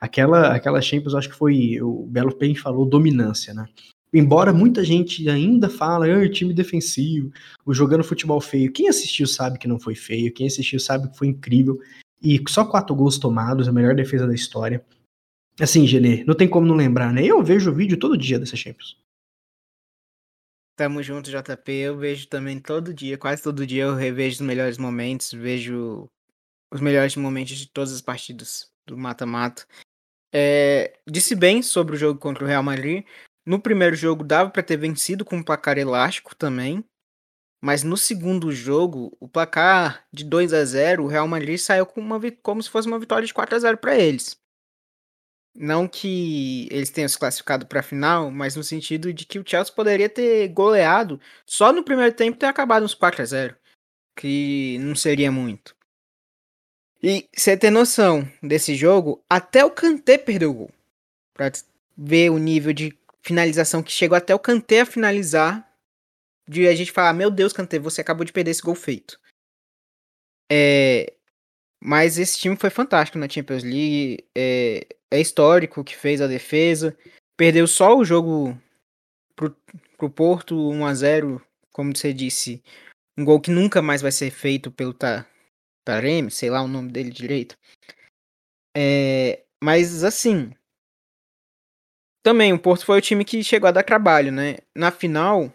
Aquela, 0.00 0.54
aquela 0.54 0.80
Champions, 0.80 1.14
acho 1.14 1.28
que 1.28 1.36
foi, 1.36 1.80
o 1.80 2.06
Belo 2.06 2.34
Pen 2.34 2.56
falou, 2.56 2.84
dominância, 2.84 3.54
né. 3.54 3.66
Embora 4.12 4.52
muita 4.52 4.84
gente 4.84 5.26
ainda 5.30 5.70
fala, 5.70 6.06
ah, 6.06 6.28
time 6.28 6.52
defensivo, 6.52 7.32
o 7.64 7.72
jogando 7.72 8.04
futebol 8.04 8.40
feio. 8.42 8.70
Quem 8.70 8.88
assistiu 8.88 9.26
sabe 9.26 9.58
que 9.58 9.66
não 9.66 9.78
foi 9.78 9.94
feio, 9.94 10.32
quem 10.32 10.46
assistiu 10.46 10.78
sabe 10.78 11.08
que 11.08 11.16
foi 11.16 11.28
incrível 11.28 11.78
e 12.22 12.42
só 12.48 12.64
quatro 12.64 12.94
gols 12.94 13.16
tomados, 13.16 13.68
a 13.68 13.72
melhor 13.72 13.94
defesa 13.94 14.26
da 14.26 14.34
história. 14.34 14.84
Assim, 15.60 15.86
Genê, 15.86 16.24
não 16.24 16.34
tem 16.34 16.48
como 16.48 16.66
não 16.66 16.74
lembrar, 16.74 17.12
né? 17.12 17.24
Eu 17.24 17.42
vejo 17.42 17.70
o 17.70 17.74
vídeo 17.74 17.98
todo 17.98 18.16
dia 18.16 18.38
dessa 18.38 18.56
Champions. 18.56 18.96
Tamo 20.76 21.02
junto, 21.02 21.30
JP. 21.30 21.70
Eu 21.72 21.98
vejo 21.98 22.26
também 22.28 22.58
todo 22.58 22.94
dia, 22.94 23.18
quase 23.18 23.42
todo 23.42 23.66
dia 23.66 23.84
eu 23.84 23.94
revejo 23.94 24.36
os 24.36 24.40
melhores 24.40 24.78
momentos, 24.78 25.32
vejo 25.32 26.08
os 26.72 26.80
melhores 26.80 27.14
momentos 27.16 27.56
de 27.56 27.68
todas 27.68 27.92
as 27.92 28.00
partidas 28.00 28.72
do 28.86 28.96
mata-mata. 28.96 29.66
É, 30.34 30.98
disse 31.06 31.34
bem 31.34 31.62
sobre 31.62 31.94
o 31.94 31.98
jogo 31.98 32.18
contra 32.18 32.44
o 32.44 32.48
Real 32.48 32.62
Madrid, 32.62 33.04
No 33.46 33.60
primeiro 33.60 33.94
jogo 33.94 34.24
dava 34.24 34.50
para 34.50 34.62
ter 34.62 34.76
vencido 34.78 35.24
com 35.24 35.36
um 35.36 35.42
placar 35.42 35.76
elástico 35.76 36.34
também, 36.34 36.84
mas 37.62 37.82
no 37.82 37.96
segundo 37.96 38.52
jogo, 38.52 39.16
o 39.20 39.28
placar 39.28 40.06
de 40.12 40.24
2 40.24 40.52
a 40.52 40.64
0, 40.64 41.04
o 41.04 41.08
Real 41.08 41.28
Madrid 41.28 41.58
saiu 41.58 41.86
com 41.86 42.00
uma, 42.00 42.20
como 42.42 42.62
se 42.62 42.70
fosse 42.70 42.88
uma 42.88 42.98
vitória 42.98 43.26
de 43.26 43.34
4 43.34 43.54
a 43.56 43.58
0 43.58 43.78
para 43.78 43.98
eles. 43.98 44.41
Não 45.54 45.86
que 45.86 46.66
eles 46.70 46.90
tenham 46.90 47.08
se 47.08 47.18
classificado 47.18 47.66
para 47.66 47.80
a 47.80 47.82
final, 47.82 48.30
mas 48.30 48.56
no 48.56 48.64
sentido 48.64 49.12
de 49.12 49.26
que 49.26 49.38
o 49.38 49.44
Chelsea 49.46 49.74
poderia 49.74 50.08
ter 50.08 50.48
goleado 50.48 51.20
só 51.44 51.72
no 51.72 51.84
primeiro 51.84 52.14
tempo 52.14 52.38
ter 52.38 52.46
acabado 52.46 52.84
uns 52.84 52.94
4 52.94 53.20
a 53.20 53.24
0, 53.24 53.56
que 54.16 54.78
não 54.80 54.94
seria 54.96 55.30
muito. 55.30 55.76
E 57.02 57.28
você 57.34 57.56
ter 57.56 57.70
noção 57.70 58.26
desse 58.42 58.76
jogo, 58.76 59.22
até 59.28 59.64
o 59.64 59.70
Kanté 59.70 60.16
perdeu 60.16 60.50
o 60.52 60.54
gol. 60.54 60.70
Pra 61.34 61.50
ver 61.96 62.30
o 62.30 62.38
nível 62.38 62.72
de 62.72 62.96
finalização 63.22 63.82
que 63.82 63.90
chegou 63.90 64.16
até 64.16 64.34
o 64.34 64.38
Kanté 64.38 64.80
a 64.80 64.86
finalizar. 64.86 65.68
De 66.48 66.66
a 66.66 66.74
gente 66.74 66.92
falar, 66.92 67.12
meu 67.12 67.30
Deus, 67.30 67.52
Kanté, 67.52 67.78
você 67.78 68.00
acabou 68.00 68.24
de 68.24 68.32
perder 68.32 68.52
esse 68.52 68.62
gol 68.62 68.74
feito. 68.74 69.18
É, 70.50 71.12
mas 71.84 72.16
esse 72.16 72.38
time 72.38 72.54
foi 72.54 72.70
fantástico 72.70 73.18
na 73.18 73.28
Champions 73.28 73.64
League. 73.64 74.24
É, 74.36 74.86
é 75.10 75.20
histórico 75.20 75.82
que 75.82 75.96
fez 75.96 76.20
a 76.20 76.28
defesa. 76.28 76.96
Perdeu 77.36 77.66
só 77.66 77.96
o 77.96 78.04
jogo 78.04 78.56
pro, 79.34 79.56
pro 79.98 80.08
Porto 80.08 80.70
1 80.70 80.86
a 80.86 80.94
0 80.94 81.46
como 81.72 81.96
você 81.96 82.12
disse. 82.12 82.62
Um 83.18 83.24
gol 83.24 83.40
que 83.40 83.50
nunca 83.50 83.82
mais 83.82 84.00
vai 84.00 84.12
ser 84.12 84.30
feito 84.30 84.70
pelo 84.70 84.94
Taremi, 85.84 86.30
sei 86.30 86.50
lá 86.50 86.62
o 86.62 86.68
nome 86.68 86.92
dele 86.92 87.10
direito. 87.10 87.58
É, 88.76 89.42
mas 89.60 90.04
assim, 90.04 90.54
também, 92.22 92.52
o 92.52 92.58
Porto 92.58 92.86
foi 92.86 92.98
o 92.98 93.02
time 93.02 93.24
que 93.24 93.42
chegou 93.42 93.66
a 93.66 93.72
dar 93.72 93.82
trabalho, 93.82 94.30
né? 94.30 94.58
Na 94.74 94.92
final, 94.92 95.52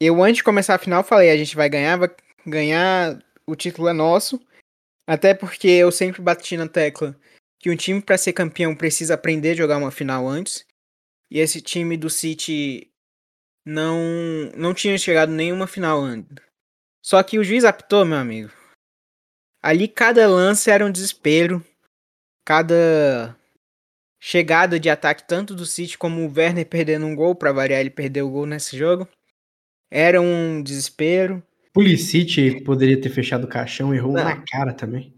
eu 0.00 0.20
antes 0.22 0.38
de 0.38 0.44
começar 0.44 0.74
a 0.74 0.78
final 0.78 1.04
falei, 1.04 1.30
a 1.30 1.36
gente 1.36 1.54
vai 1.54 1.68
ganhar, 1.68 1.96
vai 1.96 2.10
ganhar, 2.44 3.22
o 3.46 3.54
título 3.54 3.86
é 3.86 3.92
nosso. 3.92 4.44
Até 5.06 5.34
porque 5.34 5.68
eu 5.68 5.92
sempre 5.92 6.22
bati 6.22 6.56
na 6.56 6.68
tecla 6.68 7.18
que 7.58 7.70
um 7.70 7.76
time 7.76 8.00
para 8.00 8.18
ser 8.18 8.32
campeão 8.32 8.74
precisa 8.74 9.14
aprender 9.14 9.52
a 9.52 9.54
jogar 9.54 9.78
uma 9.78 9.90
final 9.90 10.28
antes. 10.28 10.66
E 11.30 11.38
esse 11.38 11.60
time 11.60 11.96
do 11.96 12.10
City 12.10 12.90
não 13.64 13.98
não 14.56 14.74
tinha 14.74 14.96
chegado 14.98 15.32
nenhuma 15.32 15.66
final 15.66 16.04
ainda. 16.04 16.42
Só 17.02 17.22
que 17.22 17.38
o 17.38 17.44
juiz 17.44 17.64
apitou, 17.64 18.04
meu 18.04 18.18
amigo. 18.18 18.50
Ali 19.62 19.88
cada 19.88 20.28
lance 20.28 20.70
era 20.70 20.84
um 20.84 20.92
desespero. 20.92 21.64
Cada 22.46 23.34
chegada 24.20 24.78
de 24.78 24.88
ataque 24.88 25.26
tanto 25.26 25.54
do 25.54 25.66
City 25.66 25.98
como 25.98 26.22
o 26.22 26.32
Werner 26.34 26.66
perdendo 26.66 27.06
um 27.06 27.14
gol, 27.14 27.34
para 27.34 27.52
variar, 27.52 27.80
ele 27.80 27.90
perdeu 27.90 28.26
o 28.26 28.30
gol 28.30 28.46
nesse 28.46 28.76
jogo. 28.76 29.08
Era 29.90 30.20
um 30.20 30.62
desespero. 30.62 31.42
Pulisic 31.74 32.62
poderia 32.62 32.98
ter 32.98 33.10
fechado 33.10 33.44
o 33.44 33.48
caixão, 33.48 33.92
errou 33.92 34.12
não. 34.12 34.22
na 34.22 34.36
cara 34.36 34.72
também. 34.72 35.12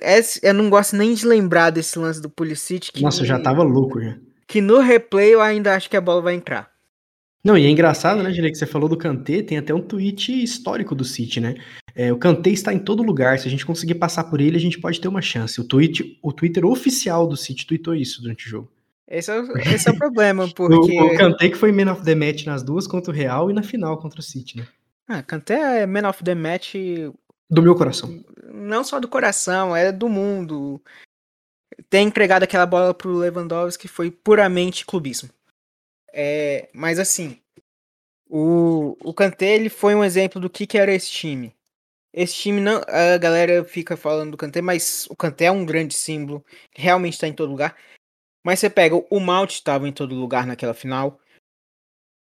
Esse, 0.00 0.38
eu 0.44 0.54
não 0.54 0.70
gosto 0.70 0.94
nem 0.94 1.12
de 1.12 1.26
lembrar 1.26 1.70
desse 1.70 1.98
lance 1.98 2.22
do 2.22 2.30
Pulisic. 2.30 3.02
Nossa, 3.02 3.22
eu 3.22 3.26
já 3.26 3.40
tava 3.40 3.64
louco 3.64 4.00
já. 4.00 4.16
Que 4.46 4.60
no 4.60 4.78
replay 4.78 5.34
eu 5.34 5.42
ainda 5.42 5.74
acho 5.74 5.90
que 5.90 5.96
a 5.96 6.00
bola 6.00 6.22
vai 6.22 6.34
entrar. 6.34 6.70
Não, 7.44 7.58
e 7.58 7.66
é 7.66 7.68
engraçado, 7.68 8.22
né, 8.22 8.32
Gile, 8.32 8.50
que 8.50 8.58
você 8.58 8.66
falou 8.66 8.88
do 8.88 8.96
Kanté, 8.96 9.42
tem 9.42 9.58
até 9.58 9.74
um 9.74 9.80
tweet 9.80 10.42
histórico 10.42 10.94
do 10.94 11.04
City, 11.04 11.40
né? 11.40 11.56
É, 11.94 12.12
o 12.12 12.18
Kanté 12.18 12.50
está 12.50 12.72
em 12.72 12.78
todo 12.78 13.02
lugar. 13.02 13.38
Se 13.38 13.48
a 13.48 13.50
gente 13.50 13.66
conseguir 13.66 13.96
passar 13.96 14.24
por 14.24 14.40
ele, 14.40 14.56
a 14.56 14.60
gente 14.60 14.80
pode 14.80 15.00
ter 15.00 15.08
uma 15.08 15.22
chance. 15.22 15.60
O, 15.60 15.64
tweet, 15.64 16.18
o 16.22 16.32
Twitter 16.32 16.64
oficial 16.64 17.26
do 17.26 17.36
City 17.36 17.66
tweetou 17.66 17.94
isso 17.94 18.22
durante 18.22 18.46
o 18.46 18.48
jogo. 18.48 18.72
Esse 19.08 19.30
é, 19.30 19.40
o, 19.40 19.58
esse 19.58 19.88
é 19.88 19.92
o 19.92 19.98
problema, 19.98 20.48
porque... 20.48 20.98
o, 21.00 21.06
o 21.06 21.16
Kanté 21.16 21.48
que 21.48 21.56
foi 21.56 21.72
Man 21.72 21.90
of 21.92 22.04
the 22.04 22.14
Match 22.14 22.44
nas 22.46 22.62
duas 22.62 22.86
contra 22.86 23.12
o 23.12 23.14
Real 23.14 23.50
e 23.50 23.54
na 23.54 23.62
final 23.62 23.96
contra 23.98 24.20
o 24.20 24.22
City, 24.22 24.58
né? 24.58 24.66
Ah, 25.08 25.22
Kanté 25.22 25.82
é 25.82 25.86
Man 25.86 26.08
of 26.08 26.22
the 26.24 26.34
Match... 26.34 26.74
Do 27.48 27.62
meu 27.62 27.76
coração. 27.76 28.24
Não 28.52 28.82
só 28.82 28.98
do 28.98 29.06
coração, 29.06 29.74
é 29.74 29.92
do 29.92 30.08
mundo. 30.08 30.82
Tem 31.88 32.08
entregado 32.08 32.42
aquela 32.42 32.66
bola 32.66 32.92
pro 32.92 33.16
Lewandowski 33.16 33.82
que 33.82 33.88
foi 33.88 34.10
puramente 34.10 34.84
clubismo. 34.84 35.30
É, 36.12 36.68
mas 36.72 36.98
assim, 36.98 37.40
o, 38.28 38.96
o 39.04 39.14
Kanté 39.14 39.54
ele 39.54 39.68
foi 39.68 39.94
um 39.94 40.02
exemplo 40.02 40.40
do 40.40 40.50
que, 40.50 40.66
que 40.66 40.78
era 40.78 40.92
esse 40.92 41.10
time. 41.10 41.54
Esse 42.12 42.34
time 42.34 42.60
não. 42.60 42.80
A 42.88 43.18
galera 43.18 43.62
fica 43.64 43.96
falando 43.96 44.32
do 44.32 44.36
Kanté, 44.36 44.60
mas 44.62 45.06
o 45.10 45.14
Kanté 45.14 45.44
é 45.44 45.50
um 45.50 45.66
grande 45.66 45.94
símbolo. 45.94 46.44
Realmente 46.74 47.12
está 47.12 47.28
em 47.28 47.34
todo 47.34 47.50
lugar. 47.50 47.76
Mas 48.44 48.58
você 48.58 48.70
pega 48.70 48.96
o 48.96 49.20
Malt 49.20 49.52
estava 49.52 49.86
em 49.86 49.92
todo 49.92 50.14
lugar 50.14 50.46
naquela 50.46 50.72
final. 50.72 51.20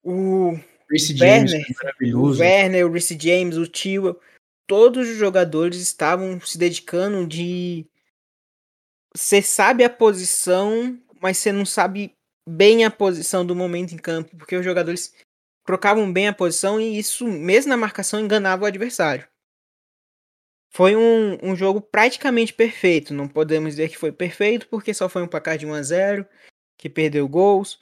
O 0.03 0.57
Reece 0.89 1.15
James, 1.15 1.51
Werner, 1.53 2.17
o 2.17 2.29
Werner, 2.31 2.87
o 2.87 2.91
Reece 2.91 3.17
James, 3.19 3.57
o 3.57 3.67
Tio, 3.67 4.19
todos 4.67 5.07
os 5.07 5.17
jogadores 5.17 5.79
estavam 5.79 6.39
se 6.41 6.57
dedicando 6.57 7.27
de 7.27 7.85
você 9.15 9.41
sabe 9.41 9.83
a 9.83 9.89
posição, 9.89 10.99
mas 11.21 11.37
você 11.37 11.51
não 11.51 11.65
sabe 11.65 12.13
bem 12.47 12.85
a 12.85 12.91
posição 12.91 13.45
do 13.45 13.55
momento 13.55 13.93
em 13.93 13.97
campo, 13.97 14.35
porque 14.37 14.55
os 14.55 14.63
jogadores 14.63 15.13
trocavam 15.65 16.11
bem 16.11 16.27
a 16.27 16.33
posição 16.33 16.79
e 16.79 16.97
isso, 16.97 17.27
mesmo 17.27 17.69
na 17.69 17.77
marcação, 17.77 18.19
enganava 18.19 18.63
o 18.63 18.67
adversário. 18.67 19.27
Foi 20.71 20.95
um, 20.95 21.37
um 21.43 21.55
jogo 21.55 21.81
praticamente 21.81 22.53
perfeito. 22.53 23.13
Não 23.13 23.27
podemos 23.27 23.71
dizer 23.71 23.89
que 23.89 23.97
foi 23.97 24.11
perfeito, 24.11 24.67
porque 24.67 24.93
só 24.93 25.09
foi 25.09 25.23
um 25.23 25.27
placar 25.27 25.57
de 25.57 25.65
1 25.65 25.73
a 25.73 25.81
0 25.81 26.25
que 26.77 26.89
perdeu 26.89 27.27
gols. 27.27 27.79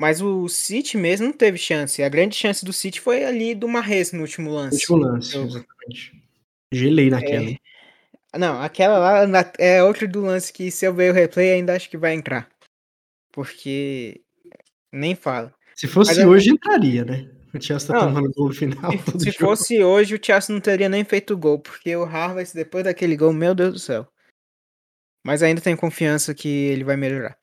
Mas 0.00 0.22
o 0.22 0.48
City 0.48 0.96
mesmo 0.96 1.26
não 1.26 1.32
teve 1.34 1.58
chance. 1.58 2.02
A 2.02 2.08
grande 2.08 2.34
chance 2.34 2.64
do 2.64 2.72
City 2.72 2.98
foi 2.98 3.22
ali 3.22 3.54
do 3.54 3.68
Marres 3.68 4.12
no 4.12 4.22
último 4.22 4.50
lance. 4.50 4.76
Último 4.76 4.96
lance, 4.96 5.36
eu... 5.36 5.44
exatamente. 5.44 6.24
Gelei 6.72 7.10
naquela. 7.10 7.50
É... 7.50 8.38
Não, 8.38 8.62
aquela 8.62 9.26
lá 9.26 9.52
é 9.58 9.84
outro 9.84 10.08
do 10.08 10.22
lance 10.22 10.50
que 10.54 10.70
se 10.70 10.86
eu 10.86 10.94
ver 10.94 11.10
o 11.10 11.14
replay 11.14 11.52
ainda 11.52 11.76
acho 11.76 11.90
que 11.90 11.98
vai 11.98 12.14
entrar. 12.14 12.48
Porque 13.30 14.22
nem 14.90 15.14
fala. 15.14 15.52
Se 15.74 15.86
fosse 15.86 16.24
hoje, 16.24 16.48
entraria, 16.48 17.04
né? 17.04 17.30
O 17.52 17.60
Chelsea 17.60 17.88
tá 17.88 17.92
não, 17.92 18.14
tomando 18.14 18.32
gol 18.32 18.48
no 18.48 18.54
final. 18.54 18.92
Se, 19.18 19.20
se 19.20 19.32
fosse 19.32 19.84
hoje, 19.84 20.14
o 20.14 20.24
Chelsea 20.24 20.54
não 20.54 20.62
teria 20.62 20.88
nem 20.88 21.04
feito 21.04 21.36
gol, 21.36 21.58
porque 21.58 21.94
o 21.94 22.04
Harvard, 22.04 22.50
depois 22.54 22.84
daquele 22.84 23.18
gol, 23.18 23.34
meu 23.34 23.54
Deus 23.54 23.72
do 23.74 23.78
céu. 23.78 24.08
Mas 25.26 25.42
ainda 25.42 25.60
tenho 25.60 25.76
confiança 25.76 26.32
que 26.32 26.48
ele 26.48 26.84
vai 26.84 26.96
melhorar. 26.96 27.36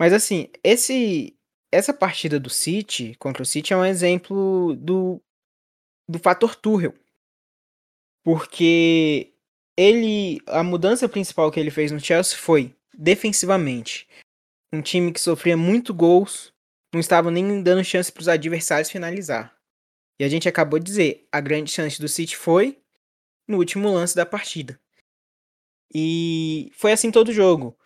Mas 0.00 0.12
assim, 0.12 0.48
esse 0.64 1.36
essa 1.72 1.94
partida 1.94 2.38
do 2.38 2.50
City 2.50 3.16
contra 3.18 3.42
o 3.42 3.46
City 3.46 3.72
é 3.72 3.76
um 3.76 3.84
exemplo 3.84 4.76
do, 4.76 5.20
do 6.06 6.18
fator 6.18 6.54
Tuchel. 6.54 6.94
Porque 8.22 9.32
ele 9.76 10.40
a 10.46 10.62
mudança 10.62 11.08
principal 11.08 11.50
que 11.50 11.58
ele 11.58 11.70
fez 11.70 11.90
no 11.90 11.98
Chelsea 11.98 12.36
foi 12.36 12.76
defensivamente. 12.92 14.06
Um 14.72 14.82
time 14.82 15.12
que 15.12 15.20
sofria 15.20 15.56
muito 15.56 15.94
gols 15.94 16.52
não 16.92 17.00
estavam 17.00 17.30
nem 17.30 17.62
dando 17.62 17.82
chance 17.82 18.12
para 18.12 18.20
os 18.20 18.28
adversários 18.28 18.90
finalizar. 18.90 19.56
E 20.20 20.24
a 20.24 20.28
gente 20.28 20.48
acabou 20.48 20.78
de 20.78 20.84
dizer, 20.84 21.26
a 21.32 21.40
grande 21.40 21.70
chance 21.70 21.98
do 21.98 22.06
City 22.06 22.36
foi 22.36 22.78
no 23.48 23.56
último 23.56 23.90
lance 23.90 24.14
da 24.14 24.26
partida. 24.26 24.78
E 25.92 26.70
foi 26.74 26.92
assim 26.92 27.10
todo 27.10 27.28
o 27.28 27.32
jogo. 27.32 27.76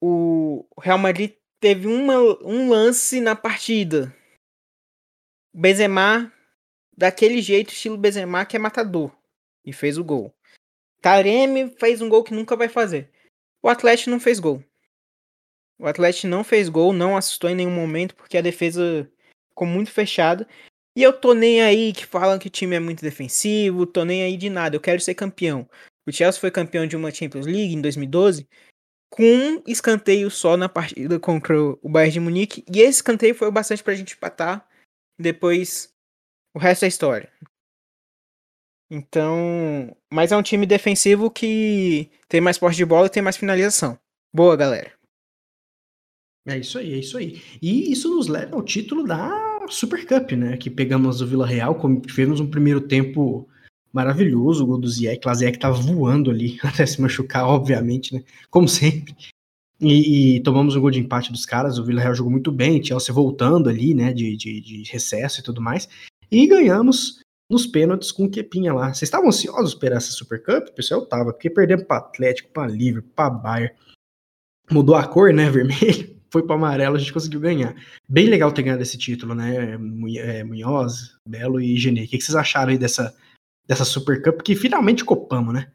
O 0.00 0.66
Real 0.78 0.98
Madrid 0.98 1.32
teve 1.60 1.86
uma, 1.86 2.18
um 2.42 2.70
lance 2.70 3.20
na 3.20 3.36
partida. 3.36 4.14
Benzema, 5.52 6.32
daquele 6.96 7.42
jeito, 7.42 7.72
estilo 7.72 7.98
Benzema, 7.98 8.46
que 8.46 8.56
é 8.56 8.58
matador. 8.58 9.14
E 9.64 9.72
fez 9.72 9.98
o 9.98 10.04
gol. 10.04 10.34
Taremi 11.02 11.70
fez 11.78 12.00
um 12.00 12.08
gol 12.08 12.24
que 12.24 12.34
nunca 12.34 12.56
vai 12.56 12.68
fazer. 12.68 13.10
O 13.62 13.68
Atlético 13.68 14.10
não 14.10 14.18
fez 14.18 14.40
gol. 14.40 14.64
O 15.78 15.86
Atlético 15.86 16.28
não 16.28 16.42
fez 16.42 16.68
gol, 16.68 16.92
não 16.92 17.16
assustou 17.16 17.48
em 17.50 17.54
nenhum 17.54 17.70
momento, 17.70 18.14
porque 18.14 18.38
a 18.38 18.42
defesa 18.42 19.10
ficou 19.50 19.66
muito 19.66 19.90
fechada. 19.90 20.48
E 20.96 21.02
eu 21.02 21.12
tô 21.12 21.34
nem 21.34 21.62
aí 21.62 21.92
que 21.92 22.04
falam 22.04 22.38
que 22.38 22.48
o 22.48 22.50
time 22.50 22.76
é 22.76 22.80
muito 22.80 23.02
defensivo, 23.02 23.86
tô 23.86 24.04
nem 24.04 24.22
aí 24.22 24.36
de 24.36 24.50
nada, 24.50 24.76
eu 24.76 24.80
quero 24.80 25.00
ser 25.00 25.14
campeão. 25.14 25.68
O 26.06 26.12
Chelsea 26.12 26.40
foi 26.40 26.50
campeão 26.50 26.86
de 26.86 26.96
uma 26.96 27.10
Champions 27.10 27.46
League 27.46 27.74
em 27.74 27.80
2012 27.80 28.48
com 29.10 29.22
um 29.22 29.62
escanteio 29.66 30.30
só 30.30 30.56
na 30.56 30.68
partida 30.68 31.18
contra 31.18 31.60
o 31.60 31.88
Bayern 31.88 32.12
de 32.12 32.20
Munique, 32.20 32.64
e 32.72 32.80
esse 32.80 32.98
escanteio 32.98 33.34
foi 33.34 33.48
o 33.48 33.52
bastante 33.52 33.82
pra 33.82 33.94
gente 33.94 34.14
empatar. 34.14 34.66
Depois 35.18 35.92
o 36.54 36.58
resto 36.58 36.84
é 36.84 36.88
história. 36.88 37.30
Então, 38.90 39.96
mas 40.12 40.32
é 40.32 40.36
um 40.36 40.42
time 40.42 40.66
defensivo 40.66 41.30
que 41.30 42.10
tem 42.28 42.40
mais 42.40 42.58
posse 42.58 42.76
de 42.76 42.84
bola 42.84 43.06
e 43.06 43.10
tem 43.10 43.22
mais 43.22 43.36
finalização. 43.36 43.98
Boa, 44.34 44.56
galera. 44.56 44.92
É 46.46 46.58
isso 46.58 46.78
aí, 46.78 46.94
é 46.94 46.98
isso 46.98 47.18
aí. 47.18 47.40
E 47.60 47.92
isso 47.92 48.12
nos 48.12 48.26
leva 48.26 48.56
ao 48.56 48.62
título 48.62 49.04
da 49.04 49.66
Super 49.68 50.06
Cup, 50.06 50.32
né? 50.32 50.56
Que 50.56 50.70
pegamos 50.70 51.20
o 51.20 51.26
Vila 51.26 51.46
Real, 51.46 51.78
tivemos 52.00 52.40
um 52.40 52.50
primeiro 52.50 52.80
tempo 52.80 53.48
maravilhoso, 53.92 54.64
o 54.64 54.66
gol 54.66 54.78
do 54.78 54.86
o 54.86 54.88
Ziyech 54.88 55.58
tava 55.58 55.74
voando 55.74 56.30
ali, 56.30 56.58
até 56.64 56.86
se 56.86 57.00
machucar, 57.00 57.46
obviamente, 57.46 58.14
né? 58.14 58.22
Como 58.50 58.68
sempre. 58.68 59.14
E, 59.80 60.36
e, 60.36 60.40
tomamos 60.40 60.76
um 60.76 60.80
gol 60.80 60.90
de 60.90 61.00
empate 61.00 61.32
dos 61.32 61.46
caras. 61.46 61.78
O 61.78 61.84
Villarreal 61.84 62.14
jogou 62.14 62.30
muito 62.30 62.52
bem, 62.52 62.84
Chelsea 62.84 63.14
voltando 63.14 63.68
ali, 63.68 63.94
né, 63.94 64.12
de, 64.12 64.36
de, 64.36 64.60
de 64.60 64.82
recesso 64.90 65.40
e 65.40 65.42
tudo 65.42 65.62
mais. 65.62 65.88
E 66.30 66.46
ganhamos 66.46 67.20
nos 67.50 67.66
pênaltis 67.66 68.12
com 68.12 68.24
o 68.24 68.30
Quepinha 68.30 68.74
lá. 68.74 68.88
Vocês 68.88 69.02
estavam 69.02 69.28
ansiosos 69.28 69.74
por 69.74 69.90
essa 69.90 70.12
Super 70.12 70.42
Cup? 70.42 70.68
O 70.68 70.74
pessoal 70.74 71.04
tava, 71.06 71.32
porque 71.32 71.48
perdemos 71.48 71.86
para 71.86 71.96
Atlético, 71.96 72.50
para 72.52 72.70
Liverpool, 72.70 73.12
para 73.16 73.30
Bayern. 73.30 73.74
Mudou 74.70 74.94
a 74.94 75.06
cor, 75.06 75.32
né, 75.32 75.48
vermelho. 75.50 76.20
Foi 76.30 76.44
para 76.44 76.54
amarelo, 76.54 76.94
a 76.94 76.98
gente 76.98 77.12
conseguiu 77.12 77.40
ganhar. 77.40 77.74
Bem 78.08 78.28
legal 78.28 78.52
ter 78.52 78.62
ganhado 78.62 78.82
esse 78.82 78.96
título, 78.96 79.34
né? 79.34 79.74
É, 80.18 80.44
Munhoz, 80.44 81.16
Belo 81.26 81.60
e 81.60 81.76
Genê. 81.76 82.04
O 82.04 82.08
que 82.08 82.20
vocês 82.20 82.36
acharam 82.36 82.70
aí 82.70 82.78
dessa, 82.78 83.12
dessa 83.70 83.84
Super 83.84 84.20
Cup 84.20 84.42
que 84.42 84.56
finalmente 84.56 85.04
copamos, 85.04 85.54
né? 85.54 85.72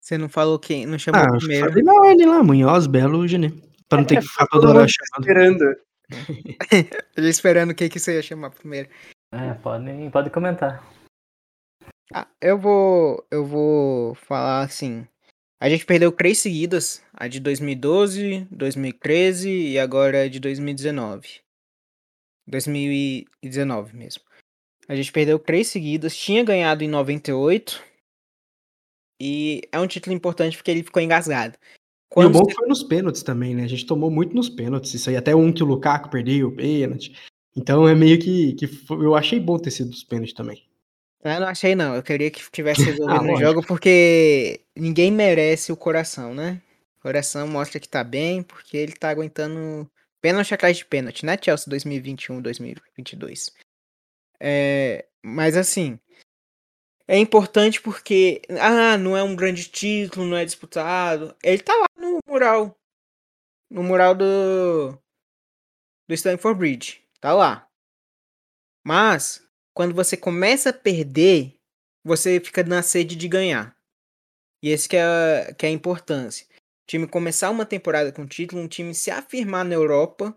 Você 0.00 0.16
não 0.16 0.28
falou 0.28 0.56
quem? 0.56 0.86
Não 0.86 0.96
chamou 0.96 1.20
ah, 1.20 1.38
primeiro? 1.38 1.68
Falei 1.68 1.82
na 1.82 1.92
ordem 1.92 2.26
lá, 2.26 2.42
Munhoz, 2.42 2.86
Belo 2.86 3.26
Genê. 3.26 3.50
Pra 3.88 3.98
não 3.98 4.04
ter 4.04 4.18
é, 4.18 4.20
que 4.20 4.28
ficar 4.28 4.46
toda 4.46 4.68
hora 4.68 4.86
chamando. 4.86 5.20
Esperando. 5.20 5.76
Eu 7.16 7.28
esperando 7.28 7.70
o 7.70 7.74
que, 7.74 7.88
que 7.88 7.98
você 7.98 8.14
ia 8.14 8.22
chamar 8.22 8.50
primeiro. 8.50 8.88
É, 9.32 9.54
pode, 9.54 10.10
pode 10.10 10.30
comentar. 10.30 10.84
Ah, 12.12 12.28
eu 12.40 12.58
vou. 12.58 13.24
Eu 13.30 13.44
vou 13.44 14.14
falar 14.14 14.62
assim. 14.62 15.06
A 15.60 15.68
gente 15.68 15.86
perdeu 15.86 16.10
três 16.10 16.38
seguidas. 16.38 17.04
A 17.12 17.28
de 17.28 17.38
2012, 17.38 18.48
2013 18.50 19.48
e 19.48 19.78
agora 19.78 20.22
a 20.22 20.28
de 20.28 20.40
2019. 20.40 21.40
2019 22.46 23.96
mesmo. 23.96 24.22
A 24.88 24.96
gente 24.96 25.12
perdeu 25.12 25.38
três 25.38 25.68
seguidas. 25.68 26.16
Tinha 26.16 26.42
ganhado 26.42 26.82
em 26.82 26.88
98. 26.88 27.82
E 29.20 29.62
é 29.70 29.78
um 29.78 29.86
título 29.86 30.14
importante 30.16 30.56
porque 30.56 30.70
ele 30.70 30.82
ficou 30.82 31.02
engasgado. 31.02 31.56
Quando 32.08 32.26
e 32.26 32.30
o 32.30 32.32
bom 32.32 32.44
você... 32.44 32.54
foi 32.54 32.66
nos 32.66 32.82
pênaltis 32.82 33.22
também, 33.22 33.54
né? 33.54 33.64
A 33.64 33.68
gente 33.68 33.86
tomou 33.86 34.10
muito 34.10 34.34
nos 34.34 34.48
pênaltis. 34.48 34.92
Isso 34.94 35.08
aí, 35.08 35.16
até 35.16 35.34
um 35.34 35.52
que 35.52 35.62
o 35.62 35.66
Lukaku 35.66 36.10
perdeu, 36.10 36.48
o 36.48 36.56
pênalti. 36.56 37.14
Então 37.56 37.86
é 37.86 37.94
meio 37.94 38.18
que, 38.18 38.54
que 38.54 38.66
foi... 38.66 39.04
eu 39.04 39.14
achei 39.14 39.38
bom 39.38 39.58
ter 39.58 39.70
sido 39.70 39.90
dos 39.90 40.02
pênaltis 40.02 40.34
também. 40.34 40.64
Eu 41.22 41.38
não 41.38 41.48
achei 41.48 41.74
não, 41.74 41.94
eu 41.94 42.02
queria 42.02 42.30
que 42.30 42.40
tivesse 42.50 42.82
resolvido 42.82 43.20
ah, 43.20 43.22
no 43.22 43.36
jogo 43.36 43.64
porque 43.64 44.60
ninguém 44.74 45.12
merece 45.12 45.70
o 45.70 45.76
coração, 45.76 46.34
né? 46.34 46.60
O 46.98 47.02
coração 47.02 47.46
mostra 47.46 47.78
que 47.78 47.88
tá 47.88 48.02
bem 48.02 48.42
porque 48.42 48.76
ele 48.76 48.92
tá 48.92 49.10
aguentando 49.10 49.88
pênalti 50.20 50.54
atrás 50.54 50.76
de 50.76 50.84
pênalti, 50.84 51.24
né, 51.24 51.36
Chelsea 51.40 51.68
2021, 51.68 52.40
2022. 52.40 53.50
É, 54.40 55.06
mas 55.22 55.56
assim, 55.56 55.98
é 57.10 57.18
importante 57.18 57.82
porque, 57.82 58.40
ah, 58.60 58.96
não 58.96 59.16
é 59.16 59.22
um 59.24 59.34
grande 59.34 59.68
título, 59.68 60.26
não 60.26 60.36
é 60.36 60.44
disputado. 60.44 61.36
Ele 61.42 61.60
tá 61.60 61.74
lá 61.74 61.86
no 61.98 62.20
mural. 62.24 62.78
No 63.68 63.82
mural 63.82 64.14
do. 64.14 64.92
Do 66.08 66.14
Stanford 66.14 66.56
Bridge. 66.56 67.04
Tá 67.20 67.34
lá. 67.34 67.68
Mas, 68.86 69.44
quando 69.74 69.92
você 69.92 70.16
começa 70.16 70.70
a 70.70 70.72
perder, 70.72 71.58
você 72.04 72.38
fica 72.38 72.62
na 72.62 72.80
sede 72.80 73.16
de 73.16 73.26
ganhar. 73.26 73.76
E 74.62 74.68
esse 74.68 74.88
que 74.88 74.96
é, 74.96 75.52
que 75.52 75.66
é 75.66 75.68
a 75.68 75.72
importância. 75.72 76.46
Time 76.90 77.06
começar 77.06 77.50
uma 77.50 77.64
temporada 77.64 78.10
com 78.10 78.26
título, 78.26 78.60
um 78.60 78.66
time 78.66 78.92
se 78.92 79.12
afirmar 79.12 79.64
na 79.64 79.74
Europa. 79.74 80.36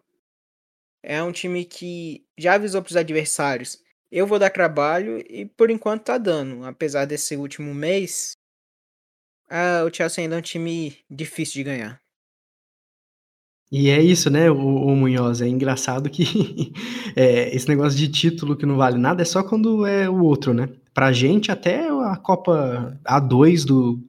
É 1.02 1.24
um 1.24 1.32
time 1.32 1.66
que 1.66 2.24
já 2.38 2.54
avisou 2.54 2.80
para 2.84 2.92
os 2.92 2.96
adversários 2.96 3.82
eu 4.14 4.28
vou 4.28 4.38
dar 4.38 4.52
trabalho 4.52 5.18
e 5.28 5.44
por 5.44 5.72
enquanto 5.72 6.04
tá 6.04 6.20
dando. 6.20 6.64
Apesar 6.64 7.06
desse 7.06 7.36
último 7.36 7.74
mês, 7.74 8.34
ah, 9.50 9.84
o 9.88 9.92
Chelsea 9.92 10.24
ainda 10.24 10.36
é 10.36 10.38
um 10.38 10.44
time 10.44 10.96
difícil 11.10 11.56
de 11.56 11.64
ganhar. 11.64 12.00
E 13.72 13.90
é 13.90 14.00
isso, 14.00 14.30
né, 14.30 14.52
o, 14.52 14.56
o 14.56 14.96
Munhoz? 14.96 15.42
É 15.42 15.48
engraçado 15.48 16.12
que 16.12 16.72
é, 17.18 17.56
esse 17.56 17.68
negócio 17.68 17.98
de 17.98 18.08
título 18.08 18.56
que 18.56 18.68
não 18.68 18.78
vale 18.78 19.00
nada 19.00 19.24
é 19.24 19.26
só 19.26 19.42
quando 19.42 19.84
é 19.88 20.08
o 20.08 20.24
outro, 20.24 20.54
né? 20.54 20.70
Pra 20.94 21.12
gente, 21.12 21.52
até 21.52 21.90
a 21.90 22.16
Copa 22.16 23.00
A2 23.04 23.66
do 23.66 24.00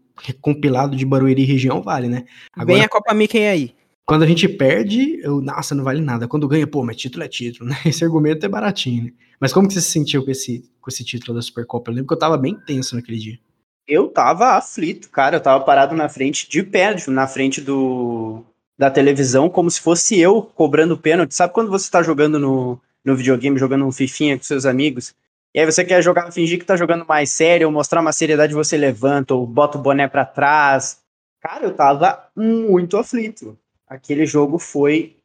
compilado 0.40 0.96
de 0.96 1.04
Barueri 1.04 1.42
e 1.42 1.46
região 1.46 1.82
vale, 1.82 2.08
né? 2.08 2.24
Agora, 2.52 2.76
Vem 2.76 2.84
a 2.84 2.88
Copa 2.88 3.14
Mickey 3.14 3.44
aí. 3.44 3.74
Quando 4.06 4.22
a 4.22 4.26
gente 4.26 4.46
perde, 4.48 5.18
eu, 5.22 5.40
nossa, 5.40 5.74
não 5.74 5.82
vale 5.82 6.00
nada. 6.00 6.28
Quando 6.28 6.46
ganha, 6.46 6.66
pô, 6.66 6.84
mas 6.84 6.96
título 6.96 7.24
é 7.24 7.28
título, 7.28 7.70
né? 7.70 7.76
Esse 7.86 8.04
argumento 8.04 8.44
é 8.44 8.48
baratinho, 8.48 9.04
né? 9.04 9.12
Mas 9.40 9.52
como 9.52 9.66
que 9.66 9.74
você 9.74 9.80
se 9.80 9.90
sentiu 9.90 10.24
com 10.24 10.30
esse, 10.30 10.70
com 10.80 10.90
esse 10.90 11.04
título 11.04 11.34
da 11.34 11.42
Supercopa? 11.42 11.90
Eu 11.90 11.94
lembro 11.94 12.08
que 12.08 12.14
eu 12.14 12.18
tava 12.18 12.36
bem 12.36 12.54
tenso 12.66 12.94
naquele 12.94 13.18
dia. 13.18 13.38
Eu 13.86 14.08
tava 14.08 14.56
aflito, 14.56 15.10
cara. 15.10 15.36
Eu 15.36 15.40
tava 15.40 15.64
parado 15.64 15.94
na 15.94 16.08
frente 16.08 16.48
de 16.48 16.62
pé, 16.62 16.94
na 17.08 17.26
frente 17.26 17.60
do 17.60 18.44
da 18.76 18.90
televisão, 18.90 19.48
como 19.48 19.70
se 19.70 19.80
fosse 19.80 20.18
eu 20.18 20.42
cobrando 20.42 20.98
pênalti. 20.98 21.34
Sabe 21.34 21.52
quando 21.52 21.70
você 21.70 21.90
tá 21.90 22.02
jogando 22.02 22.38
no, 22.38 22.80
no 23.04 23.16
videogame, 23.16 23.58
jogando 23.58 23.86
um 23.86 23.92
fifinha 23.92 24.36
com 24.36 24.42
seus 24.42 24.66
amigos? 24.66 25.14
E 25.54 25.60
aí 25.60 25.66
você 25.66 25.84
quer 25.84 26.02
jogar, 26.02 26.32
fingir 26.32 26.58
que 26.58 26.64
tá 26.64 26.76
jogando 26.76 27.06
mais 27.06 27.30
sério, 27.30 27.68
ou 27.68 27.72
mostrar 27.72 28.00
uma 28.00 28.12
seriedade, 28.12 28.52
você 28.52 28.76
levanta, 28.76 29.34
ou 29.34 29.46
bota 29.46 29.78
o 29.78 29.80
boné 29.80 30.08
para 30.08 30.24
trás. 30.24 31.00
Cara, 31.40 31.64
eu 31.64 31.74
tava 31.74 32.28
muito 32.34 32.96
aflito. 32.96 33.56
Aquele 33.86 34.26
jogo 34.26 34.58
foi 34.58 35.16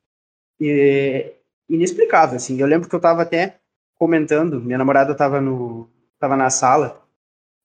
é, 0.62 1.34
inexplicável, 1.68 2.36
assim. 2.36 2.60
Eu 2.60 2.68
lembro 2.68 2.88
que 2.88 2.96
eu 2.96 3.00
tava 3.00 3.24
até 3.24 3.56
comentando, 3.96 4.62
minha 4.62 4.78
namorada 4.78 5.16
tava, 5.16 5.42
no, 5.42 5.90
tava 6.20 6.38
na 6.38 6.50
sala, 6.50 7.02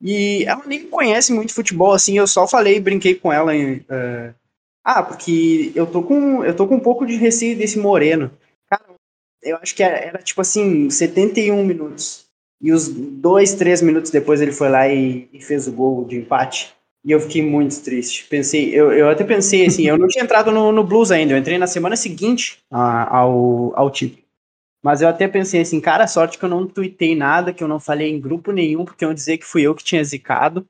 e 0.00 0.44
ela 0.44 0.64
nem 0.66 0.88
conhece 0.88 1.32
muito 1.32 1.54
futebol, 1.54 1.92
assim, 1.92 2.18
eu 2.18 2.26
só 2.26 2.46
falei, 2.48 2.80
brinquei 2.80 3.14
com 3.14 3.32
ela 3.32 3.54
em, 3.54 3.76
uh, 3.76 4.34
ah, 4.84 5.02
porque 5.02 5.72
eu 5.74 5.86
tô 5.86 6.02
com 6.02 6.44
eu 6.44 6.54
tô 6.54 6.66
com 6.66 6.76
um 6.76 6.80
pouco 6.80 7.06
de 7.06 7.16
receio 7.16 7.56
desse 7.56 7.78
Moreno. 7.78 8.30
Cara, 8.68 8.84
eu 9.42 9.56
acho 9.56 9.74
que 9.74 9.82
era, 9.82 9.96
era 9.96 10.18
tipo 10.18 10.40
assim, 10.42 10.90
71 10.90 11.64
minutos. 11.64 12.23
E 12.60 12.72
os 12.72 12.88
dois, 12.88 13.54
três 13.54 13.82
minutos 13.82 14.10
depois 14.10 14.40
ele 14.40 14.52
foi 14.52 14.68
lá 14.68 14.88
e, 14.88 15.28
e, 15.32 15.40
fez 15.40 15.68
o 15.68 15.72
gol 15.72 16.04
de 16.04 16.16
empate. 16.16 16.72
E 17.04 17.12
eu 17.12 17.20
fiquei 17.20 17.42
muito 17.42 17.82
triste. 17.82 18.26
Pensei, 18.28 18.74
eu, 18.74 18.90
eu 18.92 19.08
até 19.08 19.22
pensei 19.24 19.66
assim, 19.66 19.86
eu 19.86 19.98
não 19.98 20.08
tinha 20.08 20.24
entrado 20.24 20.50
no, 20.50 20.72
no 20.72 20.82
Blues 20.82 21.10
ainda, 21.10 21.34
eu 21.34 21.38
entrei 21.38 21.58
na 21.58 21.66
semana 21.66 21.96
seguinte 21.96 22.58
a, 22.70 23.18
ao, 23.18 23.72
ao 23.78 23.90
título. 23.90 24.24
Mas 24.82 25.00
eu 25.00 25.08
até 25.08 25.26
pensei 25.26 25.62
assim, 25.62 25.80
cara, 25.80 26.06
sorte 26.06 26.38
que 26.38 26.44
eu 26.44 26.48
não 26.48 26.66
tuitei 26.66 27.16
nada, 27.16 27.54
que 27.54 27.64
eu 27.64 27.68
não 27.68 27.80
falei 27.80 28.10
em 28.10 28.20
grupo 28.20 28.52
nenhum, 28.52 28.84
porque 28.84 29.04
eu 29.04 29.14
dizer 29.14 29.38
que 29.38 29.46
fui 29.46 29.62
eu 29.62 29.74
que 29.74 29.82
tinha 29.82 30.04
zicado. 30.04 30.66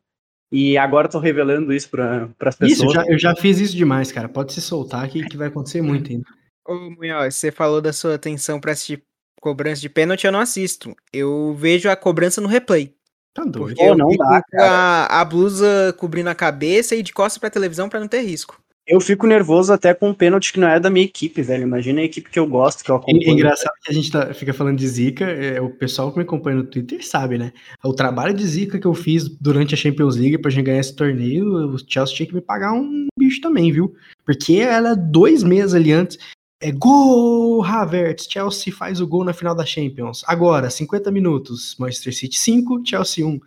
E 0.52 0.78
agora 0.78 1.08
eu 1.08 1.10
tô 1.10 1.18
revelando 1.18 1.72
isso 1.72 1.90
para 1.90 2.28
as 2.38 2.54
pessoas. 2.54 2.70
Isso, 2.70 2.84
eu 2.84 2.90
já, 2.90 3.04
eu 3.06 3.18
já, 3.18 3.34
fiz 3.34 3.58
isso 3.58 3.76
demais, 3.76 4.12
cara. 4.12 4.28
Pode 4.28 4.52
se 4.52 4.60
soltar 4.60 5.08
que, 5.08 5.24
que 5.24 5.36
vai 5.36 5.48
acontecer 5.48 5.82
muito 5.82 6.12
ainda. 6.12 6.24
Ô, 6.64 6.74
Munhoz, 6.90 7.34
você 7.34 7.50
falou 7.50 7.80
da 7.80 7.92
sua 7.92 8.14
atenção 8.14 8.60
para 8.60 8.70
assistir 8.70 9.02
cobrança 9.44 9.82
de 9.82 9.90
pênalti, 9.90 10.24
eu 10.24 10.32
não 10.32 10.40
assisto. 10.40 10.96
Eu 11.12 11.54
vejo 11.58 11.90
a 11.90 11.94
cobrança 11.94 12.40
no 12.40 12.48
replay. 12.48 12.94
Tá 13.34 13.44
doido. 13.44 13.76
Porque 13.76 13.94
não 13.94 14.08
dá, 14.16 14.42
a, 14.54 15.20
a, 15.20 15.24
blusa 15.24 15.94
cobrindo 15.98 16.30
a 16.30 16.34
cabeça 16.34 16.96
e 16.96 17.02
de 17.02 17.12
costas 17.12 17.38
pra 17.38 17.50
televisão 17.50 17.88
para 17.88 18.00
não 18.00 18.08
ter 18.08 18.22
risco. 18.22 18.58
Eu 18.86 19.00
fico 19.00 19.26
nervoso 19.26 19.72
até 19.72 19.92
com 19.92 20.10
um 20.10 20.14
pênalti 20.14 20.52
que 20.52 20.60
não 20.60 20.68
é 20.68 20.78
da 20.78 20.88
minha 20.88 21.04
equipe, 21.04 21.42
velho. 21.42 21.62
Imagina 21.62 22.00
a 22.00 22.04
equipe 22.04 22.30
que 22.30 22.38
eu 22.38 22.46
gosto, 22.46 22.84
que 22.84 22.90
eu 22.90 22.96
acompanho. 22.96 23.22
É 23.22 23.30
engraçado 23.30 23.72
que 23.82 23.90
a 23.90 23.94
gente 23.94 24.10
tá, 24.10 24.32
fica 24.32 24.52
falando 24.54 24.78
de 24.78 24.86
zica, 24.86 25.24
é, 25.24 25.60
o 25.60 25.70
pessoal 25.70 26.10
que 26.10 26.18
me 26.18 26.24
acompanha 26.24 26.58
no 26.58 26.64
Twitter 26.64 27.04
sabe, 27.06 27.36
né? 27.36 27.52
O 27.82 27.92
trabalho 27.92 28.32
de 28.32 28.46
zica 28.46 28.78
que 28.78 28.86
eu 28.86 28.94
fiz 28.94 29.28
durante 29.28 29.74
a 29.74 29.76
Champions 29.76 30.16
League 30.16 30.38
pra 30.38 30.50
gente 30.50 30.66
ganhar 30.66 30.80
esse 30.80 30.94
torneio, 30.94 31.74
o 31.74 31.78
Chelsea 31.78 32.16
tinha 32.16 32.28
que 32.28 32.34
me 32.34 32.42
pagar 32.42 32.72
um 32.72 33.06
bicho 33.18 33.40
também, 33.40 33.72
viu? 33.72 33.94
Porque 34.24 34.54
ela, 34.54 34.94
dois 34.94 35.42
meses 35.42 35.74
ali 35.74 35.90
antes, 35.92 36.18
é 36.64 36.72
gol, 36.72 37.62
Havertz, 37.62 38.26
Chelsea 38.26 38.72
faz 38.72 38.98
o 38.98 39.06
gol 39.06 39.22
na 39.22 39.34
final 39.34 39.54
da 39.54 39.66
Champions. 39.66 40.22
Agora, 40.26 40.70
50 40.70 41.10
minutos, 41.10 41.76
Manchester 41.78 42.14
City 42.14 42.38
5, 42.38 42.82
Chelsea 42.86 43.26
1. 43.26 43.38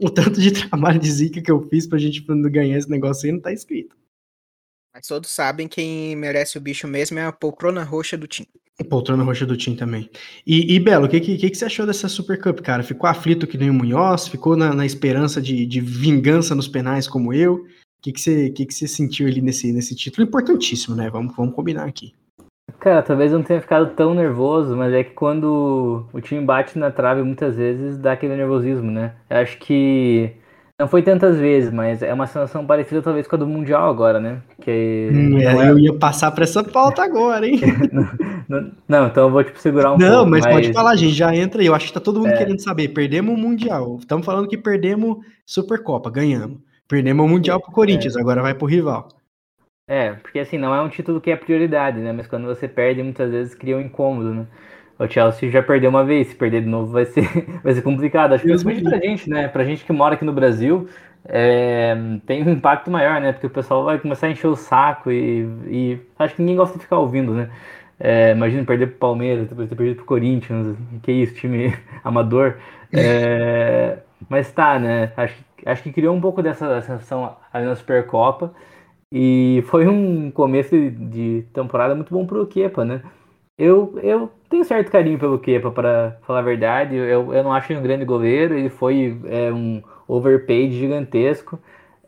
O 0.00 0.10
tanto 0.10 0.40
de 0.40 0.50
trabalho 0.66 0.98
de 0.98 1.08
zica 1.08 1.40
que 1.40 1.50
eu 1.50 1.68
fiz 1.68 1.86
pra 1.86 1.96
gente 1.96 2.20
ganhar 2.50 2.76
esse 2.76 2.90
negócio 2.90 3.24
aí 3.24 3.32
não 3.32 3.40
tá 3.40 3.52
escrito. 3.52 3.96
Mas 4.92 5.06
todos 5.06 5.30
sabem 5.30 5.68
quem 5.68 6.16
merece 6.16 6.58
o 6.58 6.60
bicho 6.60 6.88
mesmo 6.88 7.20
é 7.20 7.24
a 7.24 7.30
poltrona 7.30 7.84
roxa 7.84 8.18
do 8.18 8.26
time. 8.26 8.48
Poltrona 8.90 9.22
roxa 9.22 9.46
do 9.46 9.56
time 9.56 9.76
também. 9.76 10.10
E, 10.44 10.74
e 10.74 10.80
Belo, 10.80 11.06
o 11.06 11.08
que, 11.08 11.20
que, 11.20 11.36
que, 11.36 11.54
você 11.54 11.66
achou 11.66 11.86
dessa 11.86 12.08
Super 12.08 12.40
Cup, 12.40 12.60
cara? 12.60 12.82
Ficou 12.82 13.08
aflito 13.08 13.46
que 13.46 13.56
nem 13.56 13.70
o 13.70 13.74
Munhoz? 13.74 14.26
Ficou 14.26 14.56
na, 14.56 14.74
na 14.74 14.84
esperança 14.84 15.40
de, 15.40 15.64
de, 15.66 15.80
vingança 15.80 16.52
nos 16.52 16.66
penais 16.66 17.06
como 17.06 17.32
eu? 17.32 17.64
O 17.98 18.02
que, 18.02 18.12
que, 18.12 18.20
você, 18.20 18.50
que, 18.50 18.64
que 18.64 18.74
você 18.74 18.86
sentiu 18.86 19.26
ali 19.26 19.40
nesse, 19.40 19.72
nesse 19.72 19.94
título? 19.94 20.26
Importantíssimo, 20.26 20.94
né? 20.94 21.10
Vamos, 21.10 21.34
vamos 21.34 21.54
combinar 21.54 21.84
aqui. 21.84 22.14
Cara, 22.78 23.02
talvez 23.02 23.32
eu 23.32 23.38
não 23.38 23.44
tenha 23.44 23.60
ficado 23.60 23.94
tão 23.94 24.14
nervoso, 24.14 24.76
mas 24.76 24.92
é 24.92 25.02
que 25.02 25.10
quando 25.10 26.06
o 26.12 26.20
time 26.20 26.44
bate 26.44 26.78
na 26.78 26.90
trave 26.90 27.22
muitas 27.22 27.56
vezes 27.56 27.98
dá 27.98 28.12
aquele 28.12 28.36
nervosismo, 28.36 28.90
né? 28.90 29.14
Eu 29.28 29.38
acho 29.38 29.58
que 29.58 30.30
Não 30.78 30.86
foi 30.86 31.02
tantas 31.02 31.38
vezes, 31.38 31.72
mas 31.72 32.02
é 32.02 32.14
uma 32.14 32.28
sensação 32.28 32.64
parecida 32.64 33.02
talvez 33.02 33.26
com 33.26 33.34
a 33.34 33.38
do 33.38 33.48
Mundial 33.48 33.90
agora, 33.90 34.20
né? 34.20 34.42
Que 34.60 35.08
hum, 35.12 35.38
é, 35.40 35.70
eu 35.70 35.78
ia 35.78 35.92
passar 35.94 36.30
para 36.30 36.44
essa 36.44 36.62
pauta 36.62 37.02
agora, 37.02 37.44
hein? 37.48 37.58
não, 38.48 38.70
não, 38.86 39.06
então 39.08 39.24
eu 39.24 39.30
vou 39.30 39.42
tipo, 39.42 39.58
segurar 39.58 39.94
um 39.94 39.98
não, 39.98 40.06
pouco. 40.06 40.14
Não, 40.14 40.30
mas, 40.30 40.44
mas, 40.44 40.54
pode 40.54 40.72
falar, 40.72 40.94
gente, 40.94 41.14
já 41.14 41.34
entra 41.34 41.60
aí. 41.60 41.66
Eu 41.66 41.74
acho 41.74 41.88
que 41.88 41.92
tá 41.92 42.00
todo 42.00 42.20
mundo 42.20 42.30
é. 42.30 42.36
querendo 42.36 42.60
saber. 42.60 42.88
Perdemos 42.88 43.34
o 43.34 43.36
Mundial. 43.36 43.96
Estamos 43.98 44.24
falando 44.24 44.46
que 44.46 44.56
perdemos 44.56 45.16
Supercopa, 45.44 46.10
ganhamos. 46.10 46.58
Perdemos 46.88 47.24
o 47.24 47.28
Mundial 47.28 47.60
pro 47.60 47.70
Corinthians, 47.70 48.16
é. 48.16 48.20
agora 48.20 48.40
vai 48.40 48.54
pro 48.54 48.66
rival. 48.66 49.08
É, 49.86 50.12
porque 50.12 50.38
assim, 50.38 50.58
não 50.58 50.74
é 50.74 50.80
um 50.80 50.88
título 50.88 51.20
que 51.20 51.30
é 51.30 51.36
prioridade, 51.36 51.98
né? 51.98 52.12
Mas 52.12 52.26
quando 52.26 52.46
você 52.46 52.66
perde, 52.66 53.02
muitas 53.02 53.30
vezes 53.30 53.54
cria 53.54 53.76
um 53.76 53.80
incômodo, 53.80 54.34
né? 54.34 54.46
O 54.98 55.06
Chelsea 55.06 55.50
já 55.50 55.62
perdeu 55.62 55.90
uma 55.90 56.04
vez, 56.04 56.28
se 56.28 56.34
perder 56.34 56.62
de 56.62 56.66
novo 56.66 56.92
vai 56.92 57.04
ser, 57.04 57.22
vai 57.62 57.72
ser 57.72 57.82
complicado. 57.82 58.32
Acho 58.32 58.42
que 58.42 58.48
principalmente 58.48 58.82
pra 58.82 58.98
gente, 58.98 59.30
né? 59.30 59.48
Pra 59.48 59.64
gente 59.64 59.84
que 59.84 59.92
mora 59.92 60.14
aqui 60.14 60.24
no 60.24 60.32
Brasil, 60.32 60.88
é, 61.24 61.96
tem 62.26 62.42
um 62.42 62.50
impacto 62.50 62.90
maior, 62.90 63.20
né? 63.20 63.32
Porque 63.32 63.46
o 63.46 63.50
pessoal 63.50 63.84
vai 63.84 63.98
começar 63.98 64.26
a 64.26 64.30
encher 64.30 64.48
o 64.48 64.56
saco 64.56 65.10
e, 65.10 65.46
e 65.66 66.00
acho 66.18 66.34
que 66.34 66.42
ninguém 66.42 66.56
gosta 66.56 66.76
de 66.76 66.84
ficar 66.84 66.98
ouvindo, 66.98 67.32
né? 67.32 67.50
É, 68.00 68.30
imagina 68.32 68.64
perder 68.64 68.88
pro 68.88 68.98
Palmeiras, 68.98 69.48
depois 69.48 69.68
ter 69.68 69.74
perdido 69.74 69.96
pro 69.96 70.04
Corinthians, 70.04 70.76
que 71.02 71.12
isso, 71.12 71.34
time 71.34 71.74
amador. 72.04 72.58
É, 72.92 73.98
mas 74.28 74.50
tá, 74.52 74.78
né? 74.78 75.12
Acho, 75.16 75.34
acho 75.70 75.82
que 75.82 75.92
criou 75.92 76.14
um 76.14 76.20
pouco 76.20 76.42
dessa 76.42 76.80
sensação 76.80 77.36
ali 77.52 77.66
na 77.66 77.76
Supercopa. 77.76 78.52
E 79.10 79.62
foi 79.68 79.88
um 79.88 80.30
começo 80.30 80.76
de 80.90 81.44
temporada 81.52 81.94
muito 81.94 82.12
bom 82.12 82.26
pro 82.26 82.46
Kepa, 82.46 82.84
né? 82.84 83.02
Eu, 83.56 83.98
eu 84.02 84.30
tenho 84.48 84.64
certo 84.64 84.90
carinho 84.90 85.18
pelo 85.18 85.38
Kepa, 85.38 85.70
para 85.70 86.18
falar 86.22 86.40
a 86.40 86.42
verdade. 86.42 86.94
Eu, 86.96 87.32
eu 87.34 87.42
não 87.42 87.52
acho 87.52 87.72
ele 87.72 87.80
um 87.80 87.82
grande 87.82 88.04
goleiro, 88.04 88.54
ele 88.54 88.68
foi 88.68 89.20
é, 89.26 89.52
um 89.52 89.82
overpaid 90.06 90.72
gigantesco. 90.78 91.58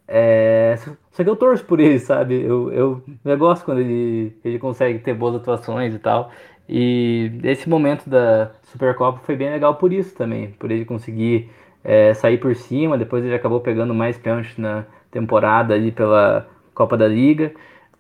É, 0.06 0.76
só 1.12 1.22
que 1.24 1.30
eu 1.30 1.36
torço 1.36 1.64
por 1.64 1.80
ele, 1.80 1.98
sabe? 1.98 2.42
Eu, 2.42 2.72
eu, 2.72 3.02
eu 3.24 3.38
gosto 3.38 3.64
quando 3.64 3.80
ele, 3.80 4.36
ele 4.44 4.58
consegue 4.58 4.98
ter 4.98 5.14
boas 5.14 5.36
atuações 5.36 5.94
e 5.94 5.98
tal. 5.98 6.30
E 6.68 7.32
esse 7.44 7.68
momento 7.68 8.08
da 8.08 8.52
Supercopa 8.62 9.20
foi 9.24 9.36
bem 9.36 9.50
legal 9.50 9.74
por 9.76 9.92
isso 9.92 10.14
também, 10.14 10.52
por 10.52 10.70
ele 10.70 10.84
conseguir 10.84 11.50
é, 11.84 12.14
sair 12.14 12.38
por 12.38 12.54
cima. 12.54 12.98
Depois 12.98 13.24
ele 13.24 13.34
acabou 13.34 13.60
pegando 13.60 13.94
mais 13.94 14.18
pênaltis 14.18 14.56
na 14.58 14.84
temporada 15.10 15.74
ali 15.74 15.92
pela 15.92 16.46
Copa 16.74 16.96
da 16.96 17.06
Liga. 17.08 17.52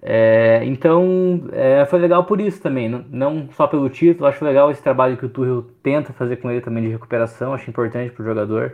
É, 0.02 0.62
então 0.64 1.48
é, 1.52 1.84
foi 1.84 1.98
legal 1.98 2.24
por 2.24 2.40
isso 2.40 2.62
também, 2.62 2.88
não, 2.88 3.04
não, 3.10 3.48
só 3.52 3.66
pelo 3.66 3.86
título, 3.90 4.26
acho 4.26 4.42
legal 4.42 4.70
esse 4.70 4.82
trabalho 4.82 5.16
que 5.18 5.26
o 5.26 5.28
Tuchel 5.28 5.62
tenta 5.82 6.10
fazer 6.14 6.36
com 6.36 6.50
ele 6.50 6.62
também 6.62 6.82
de 6.84 6.88
recuperação, 6.88 7.52
acho 7.52 7.68
importante 7.68 8.10
para 8.10 8.22
o 8.22 8.24
jogador. 8.24 8.72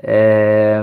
É, 0.00 0.80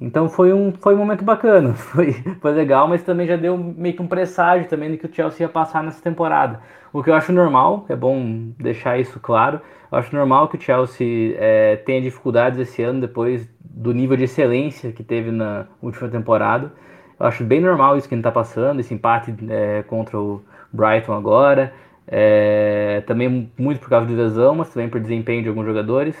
então 0.00 0.28
foi 0.28 0.52
um, 0.52 0.72
foi 0.72 0.94
um 0.94 0.98
momento 0.98 1.24
bacana, 1.24 1.74
foi, 1.76 2.12
foi 2.40 2.52
legal, 2.52 2.88
mas 2.88 3.02
também 3.02 3.26
já 3.26 3.36
deu 3.36 3.56
meio 3.56 3.94
que 3.94 4.02
um 4.02 4.08
presságio 4.08 4.68
também 4.68 4.90
de 4.90 4.96
que 4.96 5.06
o 5.06 5.14
Chelsea 5.14 5.46
ia 5.46 5.48
passar 5.48 5.82
nessa 5.82 6.02
temporada. 6.02 6.60
O 6.92 7.02
que 7.02 7.10
eu 7.10 7.14
acho 7.14 7.30
normal, 7.32 7.84
é 7.88 7.94
bom 7.94 8.50
deixar 8.58 8.98
isso 8.98 9.20
claro, 9.20 9.60
eu 9.90 9.98
acho 9.98 10.14
normal 10.14 10.48
que 10.48 10.56
o 10.56 10.60
Chelsea 10.60 11.34
é, 11.38 11.76
tenha 11.76 12.00
dificuldades 12.00 12.58
esse 12.60 12.82
ano 12.82 13.00
depois 13.00 13.48
do 13.60 13.92
nível 13.92 14.16
de 14.16 14.24
excelência 14.24 14.92
que 14.92 15.02
teve 15.02 15.30
na 15.30 15.66
última 15.80 16.08
temporada. 16.08 16.72
Eu 17.18 17.26
acho 17.26 17.44
bem 17.44 17.60
normal 17.60 17.96
isso 17.96 18.08
que 18.08 18.14
ele 18.14 18.20
está 18.20 18.30
passando, 18.30 18.80
esse 18.80 18.94
empate 18.94 19.34
é, 19.48 19.82
contra 19.82 20.18
o 20.18 20.42
Brighton 20.72 21.12
agora. 21.12 21.72
É, 22.06 23.02
também 23.06 23.50
muito 23.58 23.80
por 23.80 23.88
causa 23.88 24.06
de 24.06 24.14
lesão, 24.14 24.54
mas 24.54 24.72
também 24.72 24.88
por 24.88 25.00
desempenho 25.00 25.42
de 25.42 25.48
alguns 25.48 25.66
jogadores. 25.66 26.16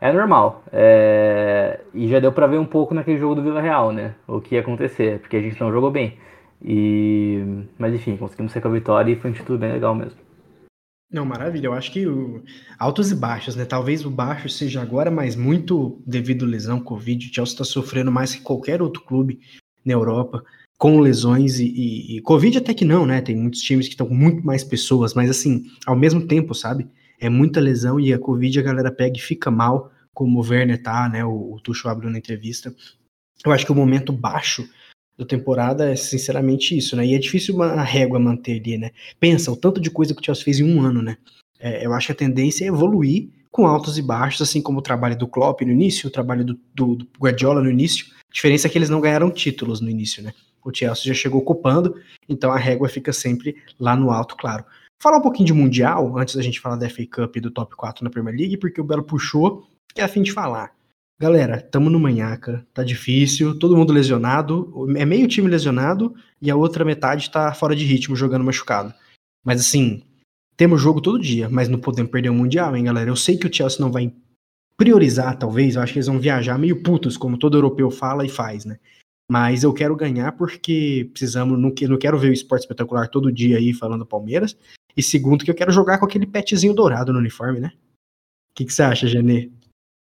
É 0.00 0.12
normal. 0.12 0.64
É, 0.72 1.80
e 1.94 2.08
já 2.08 2.18
deu 2.18 2.32
para 2.32 2.46
ver 2.46 2.58
um 2.58 2.64
pouco 2.64 2.94
naquele 2.94 3.18
jogo 3.18 3.36
do 3.36 3.42
Vila 3.42 3.60
Real, 3.60 3.92
né? 3.92 4.14
O 4.26 4.40
que 4.40 4.54
ia 4.56 4.60
acontecer, 4.60 5.20
porque 5.20 5.36
a 5.36 5.40
gente 5.40 5.60
não 5.60 5.70
jogou 5.72 5.90
bem. 5.90 6.18
E, 6.64 7.64
mas 7.78 7.94
enfim, 7.94 8.16
conseguimos 8.16 8.52
sair 8.52 8.62
com 8.62 8.68
a 8.68 8.72
vitória 8.72 9.12
e 9.12 9.16
foi 9.16 9.30
um 9.30 9.34
título 9.34 9.58
bem 9.58 9.72
legal 9.72 9.94
mesmo. 9.94 10.21
Não, 11.12 11.26
maravilha. 11.26 11.66
Eu 11.66 11.74
acho 11.74 11.92
que 11.92 12.06
o... 12.06 12.42
altos 12.78 13.10
e 13.10 13.14
baixos, 13.14 13.54
né? 13.54 13.66
Talvez 13.66 14.04
o 14.06 14.10
baixo 14.10 14.48
seja 14.48 14.80
agora, 14.80 15.10
mas 15.10 15.36
muito 15.36 16.02
devido 16.06 16.46
à 16.46 16.48
lesão, 16.48 16.80
Covid. 16.80 17.28
O 17.28 17.34
Chelsea 17.34 17.52
está 17.52 17.64
sofrendo 17.64 18.10
mais 18.10 18.34
que 18.34 18.40
qualquer 18.40 18.80
outro 18.80 19.02
clube 19.02 19.38
na 19.84 19.92
Europa, 19.92 20.42
com 20.78 21.00
lesões 21.00 21.58
e, 21.60 21.66
e, 21.66 22.16
e, 22.16 22.22
Covid 22.22 22.56
até 22.58 22.72
que 22.72 22.84
não, 22.84 23.04
né? 23.04 23.20
Tem 23.20 23.36
muitos 23.36 23.60
times 23.60 23.86
que 23.86 23.92
estão 23.92 24.06
com 24.06 24.14
muito 24.14 24.44
mais 24.44 24.64
pessoas, 24.64 25.12
mas 25.12 25.28
assim, 25.28 25.66
ao 25.86 25.94
mesmo 25.94 26.26
tempo, 26.26 26.54
sabe? 26.54 26.88
É 27.20 27.28
muita 27.28 27.60
lesão 27.60 28.00
e 28.00 28.12
a 28.12 28.18
Covid 28.18 28.58
a 28.58 28.62
galera 28.62 28.90
pega 28.90 29.18
e 29.18 29.20
fica 29.20 29.50
mal, 29.50 29.92
como 30.14 30.40
o 30.40 30.48
Werner 30.48 30.82
tá, 30.82 31.10
né? 31.10 31.22
O, 31.24 31.54
o 31.54 31.60
Tuchel 31.60 31.90
abriu 31.90 32.10
na 32.10 32.18
entrevista. 32.18 32.74
Eu 33.44 33.52
acho 33.52 33.66
que 33.66 33.72
o 33.72 33.74
momento 33.74 34.12
baixo 34.12 34.66
da 35.18 35.24
temporada 35.24 35.90
é 35.90 35.96
sinceramente 35.96 36.76
isso, 36.76 36.96
né? 36.96 37.06
E 37.06 37.14
é 37.14 37.18
difícil 37.18 37.54
uma 37.54 37.82
régua 37.82 38.18
manter 38.18 38.60
ali, 38.60 38.78
né? 38.78 38.90
Pensa, 39.20 39.52
o 39.52 39.56
tanto 39.56 39.80
de 39.80 39.90
coisa 39.90 40.14
que 40.14 40.20
o 40.20 40.24
Chelsea 40.24 40.44
fez 40.44 40.60
em 40.60 40.64
um 40.64 40.80
ano, 40.80 41.02
né? 41.02 41.16
É, 41.58 41.84
eu 41.86 41.92
acho 41.92 42.06
que 42.06 42.12
a 42.12 42.16
tendência 42.16 42.64
é 42.64 42.68
evoluir 42.68 43.28
com 43.50 43.66
altos 43.66 43.98
e 43.98 44.02
baixos, 44.02 44.48
assim 44.48 44.62
como 44.62 44.78
o 44.78 44.82
trabalho 44.82 45.16
do 45.16 45.28
Klopp 45.28 45.60
no 45.60 45.72
início, 45.72 46.08
o 46.08 46.12
trabalho 46.12 46.44
do, 46.44 46.58
do, 46.74 46.96
do 46.96 47.08
Guardiola 47.20 47.62
no 47.62 47.70
início, 47.70 48.06
a 48.18 48.32
diferença 48.32 48.66
é 48.66 48.70
que 48.70 48.78
eles 48.78 48.88
não 48.88 49.00
ganharam 49.00 49.30
títulos 49.30 49.80
no 49.80 49.90
início, 49.90 50.22
né? 50.22 50.32
O 50.64 50.74
Chelsea 50.74 51.04
já 51.04 51.14
chegou 51.14 51.40
ocupando, 51.40 51.94
então 52.28 52.50
a 52.50 52.56
régua 52.56 52.88
fica 52.88 53.12
sempre 53.12 53.56
lá 53.78 53.94
no 53.94 54.10
alto, 54.10 54.36
claro. 54.36 54.64
Falar 55.02 55.18
um 55.18 55.22
pouquinho 55.22 55.46
de 55.46 55.52
Mundial, 55.52 56.16
antes 56.16 56.34
da 56.34 56.42
gente 56.42 56.60
falar 56.60 56.76
da 56.76 56.88
FA 56.88 57.04
Cup 57.04 57.36
e 57.36 57.40
do 57.40 57.50
top 57.50 57.76
4 57.76 58.04
na 58.04 58.10
Premier 58.10 58.36
League, 58.36 58.56
porque 58.56 58.80
o 58.80 58.84
Belo 58.84 59.02
puxou, 59.02 59.66
que 59.92 60.00
é 60.00 60.04
a 60.04 60.08
fim 60.08 60.22
de 60.22 60.32
falar. 60.32 60.72
Galera, 61.20 61.60
tamo 61.60 61.88
no 61.88 62.00
manhaca, 62.00 62.66
tá 62.74 62.82
difícil, 62.82 63.58
todo 63.58 63.76
mundo 63.76 63.92
lesionado, 63.92 64.86
é 64.96 65.04
meio 65.04 65.28
time 65.28 65.48
lesionado 65.48 66.14
e 66.40 66.50
a 66.50 66.56
outra 66.56 66.84
metade 66.84 67.30
tá 67.30 67.54
fora 67.54 67.76
de 67.76 67.84
ritmo, 67.84 68.16
jogando 68.16 68.44
machucado. 68.44 68.92
Mas 69.44 69.60
assim, 69.60 70.02
temos 70.56 70.80
jogo 70.80 71.00
todo 71.00 71.22
dia, 71.22 71.48
mas 71.48 71.68
não 71.68 71.78
podemos 71.78 72.10
perder 72.10 72.30
o 72.30 72.34
Mundial, 72.34 72.76
hein, 72.76 72.84
galera? 72.84 73.08
Eu 73.10 73.16
sei 73.16 73.36
que 73.36 73.46
o 73.46 73.52
Chelsea 73.52 73.80
não 73.80 73.90
vai 73.90 74.12
priorizar, 74.76 75.38
talvez, 75.38 75.76
eu 75.76 75.82
acho 75.82 75.92
que 75.92 75.98
eles 75.98 76.08
vão 76.08 76.18
viajar 76.18 76.58
meio 76.58 76.82
putos, 76.82 77.16
como 77.16 77.38
todo 77.38 77.56
europeu 77.56 77.90
fala 77.90 78.24
e 78.26 78.28
faz, 78.28 78.64
né? 78.64 78.78
Mas 79.30 79.62
eu 79.62 79.72
quero 79.72 79.96
ganhar 79.96 80.32
porque 80.32 81.08
precisamos, 81.12 81.58
não, 81.58 81.70
quero 81.70 82.18
ver 82.18 82.30
o 82.30 82.32
esporte 82.32 82.62
espetacular 82.62 83.08
todo 83.08 83.32
dia 83.32 83.58
aí 83.58 83.72
falando 83.72 84.04
Palmeiras. 84.04 84.56
E 84.96 85.02
segundo, 85.02 85.44
que 85.44 85.50
eu 85.50 85.54
quero 85.54 85.72
jogar 85.72 85.98
com 85.98 86.04
aquele 86.04 86.26
petzinho 86.26 86.74
dourado 86.74 87.12
no 87.12 87.18
uniforme, 87.18 87.60
né? 87.60 87.72
O 88.50 88.54
que, 88.54 88.66
que 88.66 88.72
você 88.72 88.82
acha, 88.82 89.06
Genê? 89.06 89.50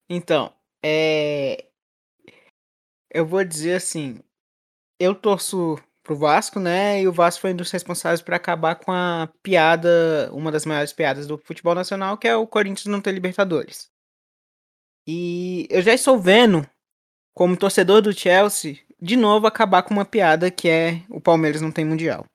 Então, 0.09 0.51
é. 0.83 1.65
Eu 3.09 3.25
vou 3.25 3.43
dizer 3.43 3.75
assim. 3.75 4.19
Eu 4.99 5.15
torço 5.15 5.77
pro 6.03 6.15
Vasco, 6.15 6.59
né? 6.59 7.01
E 7.01 7.07
o 7.07 7.13
Vasco 7.13 7.41
foi 7.41 7.53
um 7.53 7.55
dos 7.55 7.71
responsáveis 7.71 8.21
para 8.21 8.35
acabar 8.35 8.75
com 8.75 8.91
a 8.91 9.29
piada, 9.41 10.29
uma 10.33 10.51
das 10.51 10.65
maiores 10.65 10.93
piadas 10.93 11.27
do 11.27 11.37
futebol 11.37 11.75
nacional, 11.75 12.17
que 12.17 12.27
é 12.27 12.35
o 12.35 12.47
Corinthians 12.47 12.85
não 12.85 13.01
ter 13.01 13.11
Libertadores. 13.11 13.89
E 15.07 15.67
eu 15.69 15.81
já 15.81 15.93
estou 15.93 16.19
vendo, 16.19 16.67
como 17.33 17.57
torcedor 17.57 18.01
do 18.01 18.13
Chelsea, 18.13 18.79
de 19.01 19.15
novo 19.15 19.47
acabar 19.47 19.83
com 19.83 19.93
uma 19.93 20.05
piada 20.05 20.51
que 20.51 20.69
é 20.69 21.03
o 21.09 21.19
Palmeiras 21.19 21.61
não 21.61 21.71
tem 21.71 21.85
Mundial. 21.85 22.25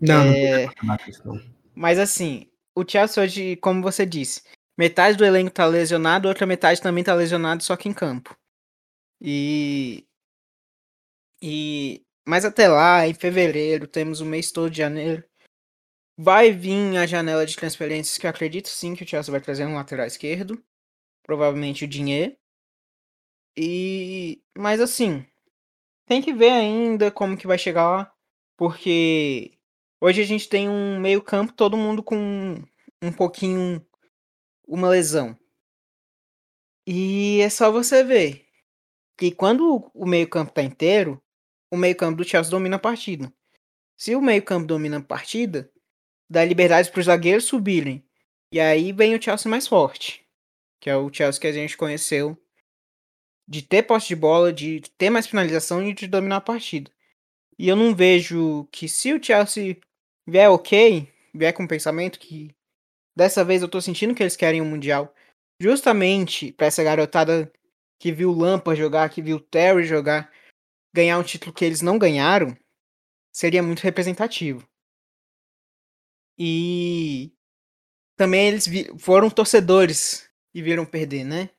Não, 0.00 0.22
é... 0.22 0.66
não 0.82 0.96
não. 1.24 1.52
Mas 1.74 1.98
assim, 1.98 2.50
o 2.74 2.84
Chelsea 2.86 3.22
hoje, 3.22 3.56
como 3.56 3.82
você 3.82 4.04
disse, 4.04 4.42
metade 4.78 5.16
do 5.16 5.24
elenco 5.24 5.50
tá 5.50 5.66
lesionado, 5.66 6.28
outra 6.28 6.46
metade 6.46 6.80
também 6.80 7.04
tá 7.04 7.14
lesionado, 7.14 7.62
só 7.62 7.76
que 7.76 7.88
em 7.88 7.92
campo. 7.92 8.36
E. 9.20 10.06
E. 11.42 12.02
Mas 12.26 12.44
até 12.44 12.68
lá, 12.68 13.06
em 13.06 13.14
fevereiro, 13.14 13.86
temos 13.86 14.20
o 14.20 14.26
mês 14.26 14.52
todo 14.52 14.70
de 14.70 14.78
janeiro. 14.78 15.24
Vai 16.16 16.52
vir 16.52 16.96
a 16.98 17.06
janela 17.06 17.44
de 17.44 17.56
transferências 17.56 18.18
que 18.18 18.26
eu 18.26 18.30
acredito 18.30 18.68
sim 18.68 18.94
que 18.94 19.02
o 19.02 19.06
Chelsea 19.06 19.32
vai 19.32 19.40
trazer 19.40 19.66
um 19.66 19.74
lateral 19.74 20.06
esquerdo 20.06 20.62
provavelmente 21.22 21.84
o 21.84 21.88
dinheiro. 21.88 22.36
E 23.56 24.42
mas 24.56 24.80
assim, 24.80 25.26
tem 26.06 26.22
que 26.22 26.32
ver 26.32 26.50
ainda 26.50 27.10
como 27.10 27.36
que 27.36 27.46
vai 27.46 27.58
chegar 27.58 27.90
lá, 27.90 28.14
porque 28.56 29.58
hoje 30.00 30.22
a 30.22 30.24
gente 30.24 30.48
tem 30.48 30.68
um 30.68 31.00
meio-campo 31.00 31.52
todo 31.52 31.76
mundo 31.76 32.02
com 32.02 32.62
um 33.02 33.12
pouquinho 33.12 33.84
uma 34.74 34.88
lesão. 34.88 35.38
E 36.86 37.40
é 37.40 37.48
só 37.48 37.70
você 37.70 38.02
ver 38.02 38.46
que 39.16 39.30
quando 39.30 39.90
o 39.94 40.06
meio-campo 40.06 40.52
tá 40.52 40.62
inteiro, 40.62 41.22
o 41.70 41.76
meio-campo 41.76 42.16
do 42.16 42.24
Chelsea 42.24 42.50
domina 42.50 42.76
a 42.76 42.78
partida. 42.78 43.32
Se 43.96 44.16
o 44.16 44.20
meio-campo 44.20 44.66
domina 44.66 44.98
a 44.98 45.02
partida, 45.02 45.70
dá 46.28 46.44
liberdade 46.44 46.90
para 46.90 47.00
os 47.00 47.06
zagueiros 47.06 47.44
subirem. 47.44 48.04
E 48.50 48.60
aí 48.60 48.92
vem 48.92 49.14
o 49.14 49.22
Chelsea 49.22 49.50
mais 49.50 49.66
forte 49.68 50.22
que 50.82 50.90
é 50.90 50.96
o 50.96 51.12
Chelsea 51.12 51.40
que 51.40 51.46
a 51.46 51.52
gente 51.52 51.76
conheceu, 51.76 52.36
de 53.46 53.62
ter 53.62 53.84
posse 53.84 54.08
de 54.08 54.16
bola, 54.16 54.52
de 54.52 54.80
ter 54.98 55.10
mais 55.10 55.28
finalização 55.28 55.80
e 55.88 55.94
de 55.94 56.08
dominar 56.08 56.38
a 56.38 56.40
partida. 56.40 56.90
E 57.56 57.68
eu 57.68 57.76
não 57.76 57.94
vejo 57.94 58.66
que 58.72 58.88
se 58.88 59.12
o 59.12 59.22
Chelsea 59.22 59.76
vier 60.26 60.50
ok, 60.50 61.08
vier 61.32 61.52
com 61.52 61.62
o 61.62 61.68
pensamento 61.68 62.18
que 62.18 62.52
dessa 63.16 63.44
vez 63.44 63.62
eu 63.62 63.68
tô 63.68 63.80
sentindo 63.80 64.14
que 64.14 64.22
eles 64.22 64.36
querem 64.36 64.60
um 64.60 64.68
Mundial, 64.68 65.14
justamente 65.60 66.52
para 66.52 66.66
essa 66.66 66.82
garotada 66.82 67.52
que 67.98 68.10
viu 68.10 68.32
Lampa 68.32 68.74
jogar, 68.74 69.08
que 69.10 69.22
viu 69.22 69.38
Terry 69.38 69.84
jogar, 69.84 70.30
ganhar 70.94 71.18
um 71.18 71.22
título 71.22 71.52
que 71.52 71.64
eles 71.64 71.80
não 71.80 71.98
ganharam, 71.98 72.56
seria 73.32 73.62
muito 73.62 73.80
representativo. 73.80 74.68
E 76.38 77.32
também 78.16 78.48
eles 78.48 78.66
foram 78.98 79.30
torcedores 79.30 80.28
e 80.54 80.60
viram 80.60 80.84
perder, 80.84 81.24
né? 81.24 81.50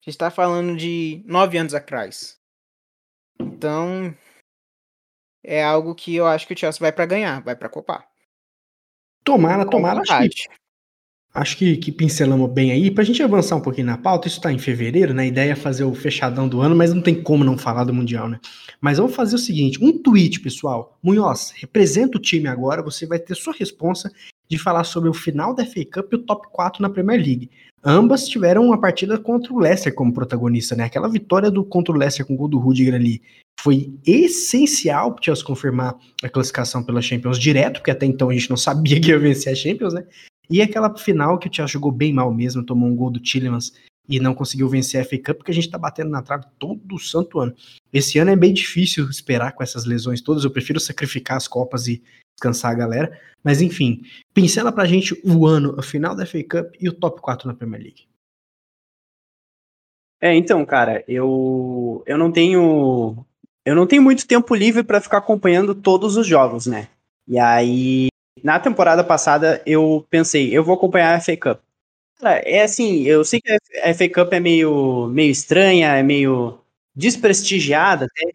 A 0.00 0.10
gente 0.10 0.18
tá 0.18 0.30
falando 0.30 0.76
de 0.76 1.22
nove 1.26 1.58
anos 1.58 1.74
atrás. 1.74 2.40
Então, 3.38 4.16
é 5.44 5.62
algo 5.62 5.94
que 5.94 6.14
eu 6.14 6.26
acho 6.26 6.46
que 6.46 6.54
o 6.54 6.58
Chelsea 6.58 6.80
vai 6.80 6.92
para 6.92 7.06
ganhar, 7.06 7.42
vai 7.42 7.54
para 7.54 7.68
copar. 7.68 8.10
Tomara, 9.22 9.68
tomara, 9.68 10.00
acho 10.00 10.30
que, 10.30 10.48
acho 11.32 11.56
que, 11.56 11.76
que 11.76 11.92
pincelamos 11.92 12.50
bem 12.50 12.72
aí. 12.72 12.90
Pra 12.90 13.04
gente 13.04 13.22
avançar 13.22 13.56
um 13.56 13.60
pouquinho 13.60 13.86
na 13.86 13.98
pauta, 13.98 14.28
isso 14.28 14.40
tá 14.40 14.52
em 14.52 14.58
fevereiro, 14.58 15.14
né? 15.14 15.22
A 15.22 15.26
ideia 15.26 15.52
é 15.52 15.56
fazer 15.56 15.84
o 15.84 15.94
fechadão 15.94 16.48
do 16.48 16.60
ano, 16.60 16.74
mas 16.74 16.92
não 16.92 17.02
tem 17.02 17.22
como 17.22 17.44
não 17.44 17.56
falar 17.56 17.84
do 17.84 17.94
Mundial, 17.94 18.28
né? 18.28 18.40
Mas 18.80 18.98
vamos 18.98 19.14
fazer 19.14 19.36
o 19.36 19.38
seguinte: 19.38 19.82
um 19.82 19.96
tweet, 19.96 20.40
pessoal. 20.40 20.98
Munhoz, 21.02 21.52
representa 21.56 22.18
o 22.18 22.20
time 22.20 22.48
agora, 22.48 22.82
você 22.82 23.06
vai 23.06 23.18
ter 23.18 23.34
sua 23.34 23.54
responsa 23.54 24.10
de 24.48 24.58
falar 24.58 24.82
sobre 24.82 25.08
o 25.08 25.14
final 25.14 25.54
da 25.54 25.64
FA 25.64 25.84
Cup 25.84 26.12
e 26.12 26.16
o 26.16 26.22
top 26.22 26.48
4 26.50 26.82
na 26.82 26.90
Premier 26.90 27.20
League. 27.20 27.50
Ambas 27.84 28.28
tiveram 28.28 28.66
uma 28.66 28.78
partida 28.78 29.16
contra 29.16 29.52
o 29.52 29.58
Leicester 29.58 29.94
como 29.94 30.12
protagonista, 30.12 30.74
né? 30.74 30.84
Aquela 30.84 31.08
vitória 31.08 31.50
do 31.50 31.64
contra 31.64 31.94
o 31.94 31.96
Leicester 31.96 32.26
com 32.26 32.34
o 32.34 32.36
gol 32.36 32.48
do 32.48 32.58
Rudiger 32.58 32.94
ali 32.94 33.22
foi 33.60 33.92
essencial 34.06 35.12
para 35.12 35.22
Chelsea 35.22 35.44
confirmar 35.44 35.94
a 36.22 36.28
classificação 36.28 36.82
pela 36.82 37.00
Champions 37.00 37.38
direto, 37.38 37.74
porque 37.74 37.90
até 37.90 38.06
então 38.06 38.30
a 38.30 38.32
gente 38.32 38.50
não 38.50 38.56
sabia 38.56 38.98
que 39.00 39.08
ia 39.08 39.18
vencer 39.18 39.52
a 39.52 39.56
Champions, 39.56 39.94
né? 39.94 40.04
E 40.50 40.60
aquela 40.60 40.94
final 40.96 41.38
que 41.38 41.48
o 41.48 41.52
Chelsea 41.52 41.74
jogou 41.74 41.92
bem 41.92 42.12
mal 42.12 42.32
mesmo, 42.34 42.64
tomou 42.64 42.88
um 42.88 42.96
gol 42.96 43.10
do 43.10 43.20
Tillemans 43.20 43.72
e 44.08 44.18
não 44.18 44.34
conseguiu 44.34 44.68
vencer 44.68 45.00
a 45.00 45.04
FA 45.04 45.16
Cup, 45.18 45.36
porque 45.36 45.52
a 45.52 45.54
gente 45.54 45.70
tá 45.70 45.78
batendo 45.78 46.10
na 46.10 46.20
trave 46.20 46.44
todo 46.58 46.98
santo 46.98 47.38
ano. 47.38 47.54
Esse 47.92 48.18
ano 48.18 48.32
é 48.32 48.36
bem 48.36 48.52
difícil 48.52 49.08
esperar 49.08 49.52
com 49.52 49.62
essas 49.62 49.84
lesões 49.84 50.20
todas, 50.20 50.42
eu 50.42 50.50
prefiro 50.50 50.80
sacrificar 50.80 51.36
as 51.36 51.46
Copas 51.46 51.86
e 51.86 52.02
descansar 52.34 52.72
a 52.72 52.74
galera. 52.74 53.20
Mas 53.44 53.62
enfim, 53.62 54.02
pincela 54.34 54.72
pra 54.72 54.84
gente 54.84 55.18
o 55.24 55.46
ano, 55.46 55.76
a 55.78 55.82
final 55.82 56.16
da 56.16 56.26
FA 56.26 56.42
Cup 56.42 56.74
e 56.80 56.88
o 56.88 56.92
top 56.92 57.20
4 57.20 57.46
na 57.46 57.54
Premier 57.54 57.82
League. 57.82 58.10
É, 60.20 60.34
então, 60.34 60.66
cara, 60.66 61.04
eu 61.08 62.02
eu 62.04 62.18
não 62.18 62.30
tenho 62.30 63.24
eu 63.64 63.74
não 63.74 63.86
tenho 63.86 64.02
muito 64.02 64.26
tempo 64.26 64.54
livre 64.54 64.82
para 64.82 65.00
ficar 65.00 65.18
acompanhando 65.18 65.74
todos 65.74 66.16
os 66.16 66.26
jogos, 66.26 66.66
né? 66.66 66.88
E 67.26 67.38
aí, 67.38 68.09
na 68.42 68.58
temporada 68.58 69.02
passada, 69.04 69.62
eu 69.66 70.06
pensei, 70.10 70.56
eu 70.56 70.64
vou 70.64 70.74
acompanhar 70.74 71.14
a 71.14 71.20
FA 71.20 71.36
Cup. 71.36 71.60
Cara, 72.18 72.36
é 72.44 72.62
assim, 72.62 73.02
eu 73.02 73.24
sei 73.24 73.40
que 73.40 73.50
a 73.52 73.94
FA 73.94 74.08
Cup 74.08 74.32
é 74.32 74.40
meio, 74.40 75.06
meio 75.08 75.30
estranha, 75.30 75.96
é 75.96 76.02
meio 76.02 76.58
desprestigiada 76.94 78.06
até, 78.06 78.32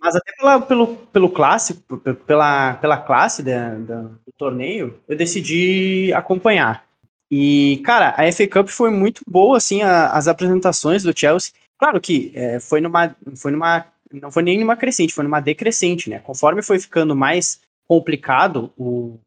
mas 0.00 0.14
até 0.14 0.32
pela, 0.36 0.60
pelo, 0.60 0.96
pelo 0.96 1.30
clássico, 1.30 1.98
pela, 2.26 2.74
pela 2.74 2.96
classe 2.96 3.42
da, 3.42 3.74
da, 3.74 4.02
do 4.02 4.32
torneio, 4.36 5.00
eu 5.08 5.16
decidi 5.16 6.12
acompanhar. 6.14 6.86
E, 7.30 7.82
cara, 7.84 8.14
a 8.16 8.30
FA 8.32 8.46
Cup 8.46 8.68
foi 8.68 8.90
muito 8.90 9.22
boa, 9.26 9.56
assim, 9.56 9.82
a, 9.82 10.10
as 10.12 10.28
apresentações 10.28 11.02
do 11.02 11.18
Chelsea. 11.18 11.52
Claro 11.76 12.00
que 12.00 12.32
é, 12.34 12.60
foi, 12.60 12.80
numa, 12.80 13.14
foi 13.36 13.50
numa. 13.52 13.86
Não 14.10 14.30
foi 14.30 14.42
nem 14.42 14.58
numa 14.58 14.76
crescente, 14.76 15.12
foi 15.12 15.24
numa 15.24 15.40
decrescente, 15.40 16.08
né? 16.08 16.18
Conforme 16.20 16.62
foi 16.62 16.78
ficando 16.78 17.14
mais 17.14 17.60
complicado 17.86 18.72
o, 18.76 19.18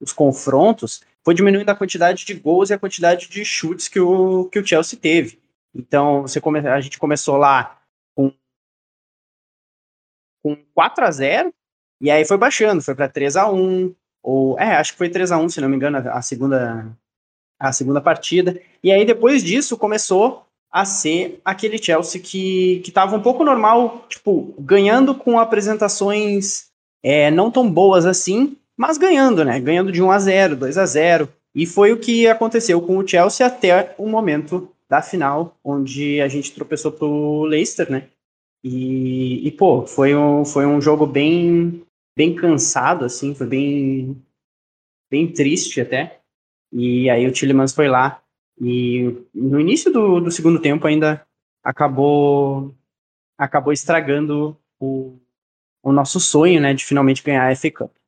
os 0.00 0.12
confrontos, 0.12 1.02
foi 1.24 1.34
diminuindo 1.34 1.68
a 1.68 1.74
quantidade 1.74 2.24
de 2.24 2.34
gols 2.34 2.70
e 2.70 2.74
a 2.74 2.78
quantidade 2.78 3.28
de 3.28 3.44
chutes 3.44 3.88
que 3.88 4.00
o, 4.00 4.46
que 4.46 4.58
o 4.58 4.66
Chelsea 4.66 4.98
teve. 4.98 5.38
Então, 5.74 6.22
você 6.22 6.40
come, 6.40 6.58
a 6.60 6.80
gente 6.80 6.98
começou 6.98 7.36
lá 7.36 7.78
com, 8.14 8.32
com 10.42 10.56
4 10.74 11.04
a 11.04 11.10
0 11.10 11.54
e 12.00 12.10
aí 12.10 12.24
foi 12.24 12.38
baixando, 12.38 12.82
foi 12.82 12.94
para 12.94 13.08
3 13.08 13.36
a 13.36 13.50
1 13.50 13.94
ou 14.22 14.58
é, 14.58 14.76
acho 14.76 14.92
que 14.92 14.98
foi 14.98 15.08
3 15.08 15.32
a 15.32 15.38
1 15.38 15.48
se 15.50 15.60
não 15.60 15.68
me 15.68 15.76
engano, 15.76 15.98
a 15.98 16.22
segunda 16.22 16.96
a 17.58 17.72
segunda 17.72 18.00
partida. 18.00 18.58
E 18.82 18.90
aí 18.90 19.04
depois 19.04 19.44
disso 19.44 19.76
começou 19.76 20.46
a 20.72 20.84
ser 20.84 21.40
aquele 21.44 21.82
Chelsea 21.82 22.20
que 22.20 22.82
estava 22.86 23.14
um 23.14 23.22
pouco 23.22 23.44
normal, 23.44 24.06
tipo, 24.08 24.54
ganhando 24.58 25.14
com 25.14 25.38
apresentações 25.38 26.70
é, 27.02 27.30
não 27.30 27.50
tão 27.50 27.70
boas 27.70 28.06
assim, 28.06 28.56
mas 28.80 28.96
ganhando, 28.96 29.44
né? 29.44 29.60
Ganhando 29.60 29.92
de 29.92 30.02
1 30.02 30.10
a 30.10 30.18
0, 30.18 30.56
2 30.56 30.78
a 30.78 30.86
0, 30.86 31.28
e 31.54 31.66
foi 31.66 31.92
o 31.92 31.98
que 31.98 32.26
aconteceu 32.26 32.80
com 32.80 32.96
o 32.96 33.06
Chelsea 33.06 33.46
até 33.46 33.94
o 33.98 34.08
momento 34.08 34.74
da 34.88 35.02
final, 35.02 35.54
onde 35.62 36.18
a 36.18 36.28
gente 36.28 36.54
tropeçou 36.54 36.90
pro 36.90 37.42
Leicester, 37.42 37.92
né? 37.92 38.08
E, 38.64 39.46
e 39.46 39.52
pô, 39.52 39.86
foi 39.86 40.16
um, 40.16 40.46
foi 40.46 40.64
um 40.64 40.80
jogo 40.80 41.06
bem 41.06 41.84
bem 42.16 42.34
cansado, 42.34 43.04
assim, 43.04 43.34
foi 43.34 43.46
bem 43.46 44.16
bem 45.10 45.30
triste 45.30 45.82
até. 45.82 46.18
E 46.72 47.10
aí 47.10 47.26
o 47.26 47.32
Tillemans 47.32 47.74
foi 47.74 47.86
lá 47.86 48.22
e 48.58 49.14
no 49.34 49.60
início 49.60 49.92
do, 49.92 50.20
do 50.20 50.30
segundo 50.30 50.58
tempo 50.58 50.86
ainda 50.86 51.26
acabou 51.62 52.74
acabou 53.36 53.74
estragando 53.74 54.56
o, 54.78 55.18
o 55.82 55.92
nosso 55.92 56.18
sonho, 56.18 56.62
né, 56.62 56.72
de 56.72 56.82
finalmente 56.82 57.22
ganhar 57.22 57.46
a 57.46 57.54
FA 57.54 57.70
Cup. 57.70 57.99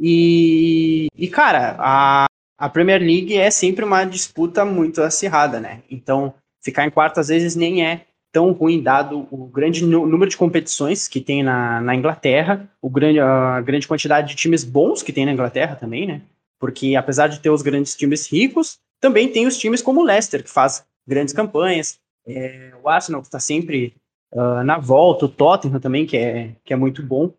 E, 0.00 1.06
e 1.16 1.28
cara, 1.28 1.76
a, 1.78 2.26
a 2.58 2.68
Premier 2.68 3.00
League 3.00 3.36
é 3.36 3.50
sempre 3.50 3.84
uma 3.84 4.04
disputa 4.04 4.64
muito 4.64 5.02
acirrada, 5.02 5.60
né? 5.60 5.82
Então, 5.90 6.34
ficar 6.62 6.86
em 6.86 6.90
quarto 6.90 7.20
às 7.20 7.28
vezes 7.28 7.54
nem 7.54 7.84
é 7.84 8.06
tão 8.32 8.50
ruim, 8.50 8.82
dado 8.82 9.28
o 9.30 9.46
grande 9.46 9.84
número 9.86 10.28
de 10.28 10.36
competições 10.36 11.06
que 11.06 11.20
tem 11.20 11.42
na, 11.42 11.80
na 11.80 11.94
Inglaterra, 11.94 12.68
o 12.82 12.90
grande, 12.90 13.20
a 13.20 13.60
grande 13.60 13.86
quantidade 13.86 14.28
de 14.28 14.34
times 14.34 14.64
bons 14.64 15.04
que 15.04 15.12
tem 15.12 15.24
na 15.24 15.32
Inglaterra 15.32 15.76
também, 15.76 16.04
né? 16.04 16.22
Porque 16.58 16.96
apesar 16.96 17.28
de 17.28 17.38
ter 17.38 17.50
os 17.50 17.62
grandes 17.62 17.94
times 17.94 18.26
ricos, 18.30 18.78
também 19.00 19.28
tem 19.28 19.46
os 19.46 19.56
times 19.56 19.80
como 19.80 20.00
o 20.00 20.04
Leicester, 20.04 20.42
que 20.42 20.50
faz 20.50 20.84
grandes 21.06 21.32
campanhas, 21.32 22.00
é, 22.26 22.72
o 22.82 22.88
Arsenal, 22.88 23.20
que 23.20 23.28
está 23.28 23.38
sempre 23.38 23.94
uh, 24.32 24.64
na 24.64 24.78
volta, 24.78 25.26
o 25.26 25.28
Tottenham 25.28 25.78
também, 25.78 26.06
que 26.06 26.16
é, 26.16 26.52
que 26.64 26.72
é 26.72 26.76
muito 26.76 27.02
bom. 27.02 27.32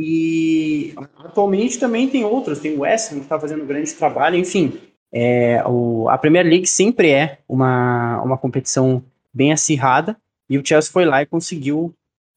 E 0.00 0.94
atualmente 1.16 1.76
também 1.76 2.08
tem 2.08 2.24
outros, 2.24 2.60
tem 2.60 2.76
o 2.76 2.82
West 2.82 3.08
que 3.08 3.18
está 3.18 3.38
fazendo 3.40 3.64
um 3.64 3.66
grande 3.66 3.92
trabalho, 3.92 4.36
enfim. 4.36 4.80
É, 5.12 5.60
o, 5.66 6.08
a 6.08 6.16
Premier 6.16 6.46
League 6.46 6.68
sempre 6.68 7.10
é 7.10 7.40
uma, 7.48 8.22
uma 8.22 8.38
competição 8.38 9.02
bem 9.34 9.52
acirrada 9.52 10.16
e 10.48 10.56
o 10.56 10.64
Chelsea 10.64 10.92
foi 10.92 11.04
lá 11.04 11.20
e 11.20 11.26
conseguiu 11.26 11.92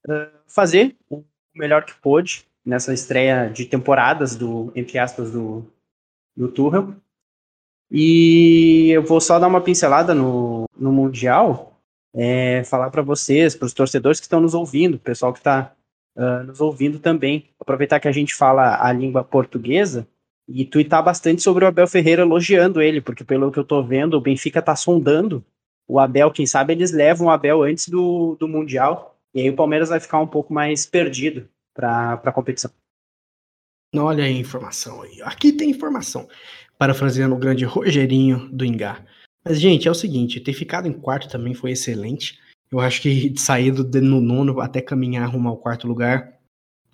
uh, 0.08 0.40
fazer 0.48 0.96
o 1.08 1.24
melhor 1.54 1.86
que 1.86 1.94
pôde 2.02 2.48
nessa 2.66 2.96
estreia 2.96 3.48
de 3.48 3.66
temporadas 3.66 4.36
do 4.36 4.72
entre 4.76 4.98
aspas 4.98 5.32
do, 5.32 5.64
do 6.36 6.48
Tuchel 6.48 6.96
e 7.92 8.90
eu 8.92 9.04
vou 9.04 9.22
só 9.22 9.38
dar 9.38 9.48
uma 9.48 9.62
pincelada 9.62 10.16
no, 10.16 10.66
no 10.76 10.92
mundial 10.92 11.80
é, 12.16 12.64
falar 12.64 12.90
para 12.90 13.02
vocês 13.02 13.56
para 13.56 13.66
os 13.66 13.74
torcedores 13.74 14.20
que 14.20 14.26
estão 14.26 14.40
nos 14.40 14.54
ouvindo 14.54 14.98
pessoal 14.98 15.32
que 15.32 15.40
está 15.40 15.76
uh, 16.16 16.44
nos 16.46 16.62
ouvindo 16.62 17.00
também. 17.00 17.50
Aproveitar 17.60 18.00
que 18.00 18.08
a 18.08 18.12
gente 18.12 18.36
fala 18.36 18.84
a 18.84 18.92
língua 18.92 19.24
portuguesa 19.24 20.08
e 20.48 20.66
twittar 20.66 21.04
bastante 21.04 21.42
sobre 21.42 21.64
o 21.64 21.68
Abel 21.68 21.88
Ferreira 21.88 22.24
elogiando 22.24 22.82
ele, 22.82 23.02
porque 23.02 23.24
pelo 23.24 23.52
que 23.52 23.60
eu 23.60 23.64
tô 23.64 23.82
vendo, 23.84 24.16
o 24.16 24.22
Benfica 24.22 24.62
tá 24.62 24.76
sondando 24.76 25.44
o 25.88 26.00
Abel, 26.00 26.32
quem 26.32 26.46
sabe 26.46 26.74
eles 26.74 26.92
levam 26.92 27.28
o 27.28 27.30
Abel 27.30 27.64
antes 27.64 27.88
do, 27.88 28.36
do 28.40 28.48
Mundial, 28.48 29.18
e 29.34 29.42
aí 29.42 29.50
o 29.50 29.56
Palmeiras 29.56 29.90
vai 29.90 30.00
ficar 30.00 30.20
um 30.20 30.28
pouco 30.28 30.54
mais 30.54 30.86
perdido 30.86 31.50
para 31.74 32.14
a 32.14 32.32
competição. 32.32 32.72
Olha 33.96 34.24
aí 34.24 34.36
a 34.36 34.40
informação 34.40 35.02
aí. 35.02 35.22
Aqui 35.22 35.52
tem 35.52 35.70
informação. 35.70 36.28
Parafraseando 36.78 37.36
o 37.36 37.38
grande 37.38 37.66
Rogerinho 37.66 38.50
do 38.50 38.66
Ingá. 38.66 39.06
Mas, 39.44 39.60
gente, 39.60 39.88
é 39.88 39.92
o 39.92 39.96
seguinte: 39.96 40.40
ter 40.40 40.54
ficado 40.54 40.88
em 40.88 40.94
quarto 40.94 41.30
também 41.30 41.54
foi 41.54 41.72
excelente. 41.72 42.40
Eu 42.72 42.80
acho 42.80 43.02
que 43.02 43.34
sair 43.38 43.72
do, 43.72 44.02
no 44.02 44.22
nono 44.22 44.62
até 44.62 44.82
caminhar 44.82 45.30
rumo 45.30 45.50
ao 45.50 45.58
quarto 45.58 45.88
lugar, 45.88 46.40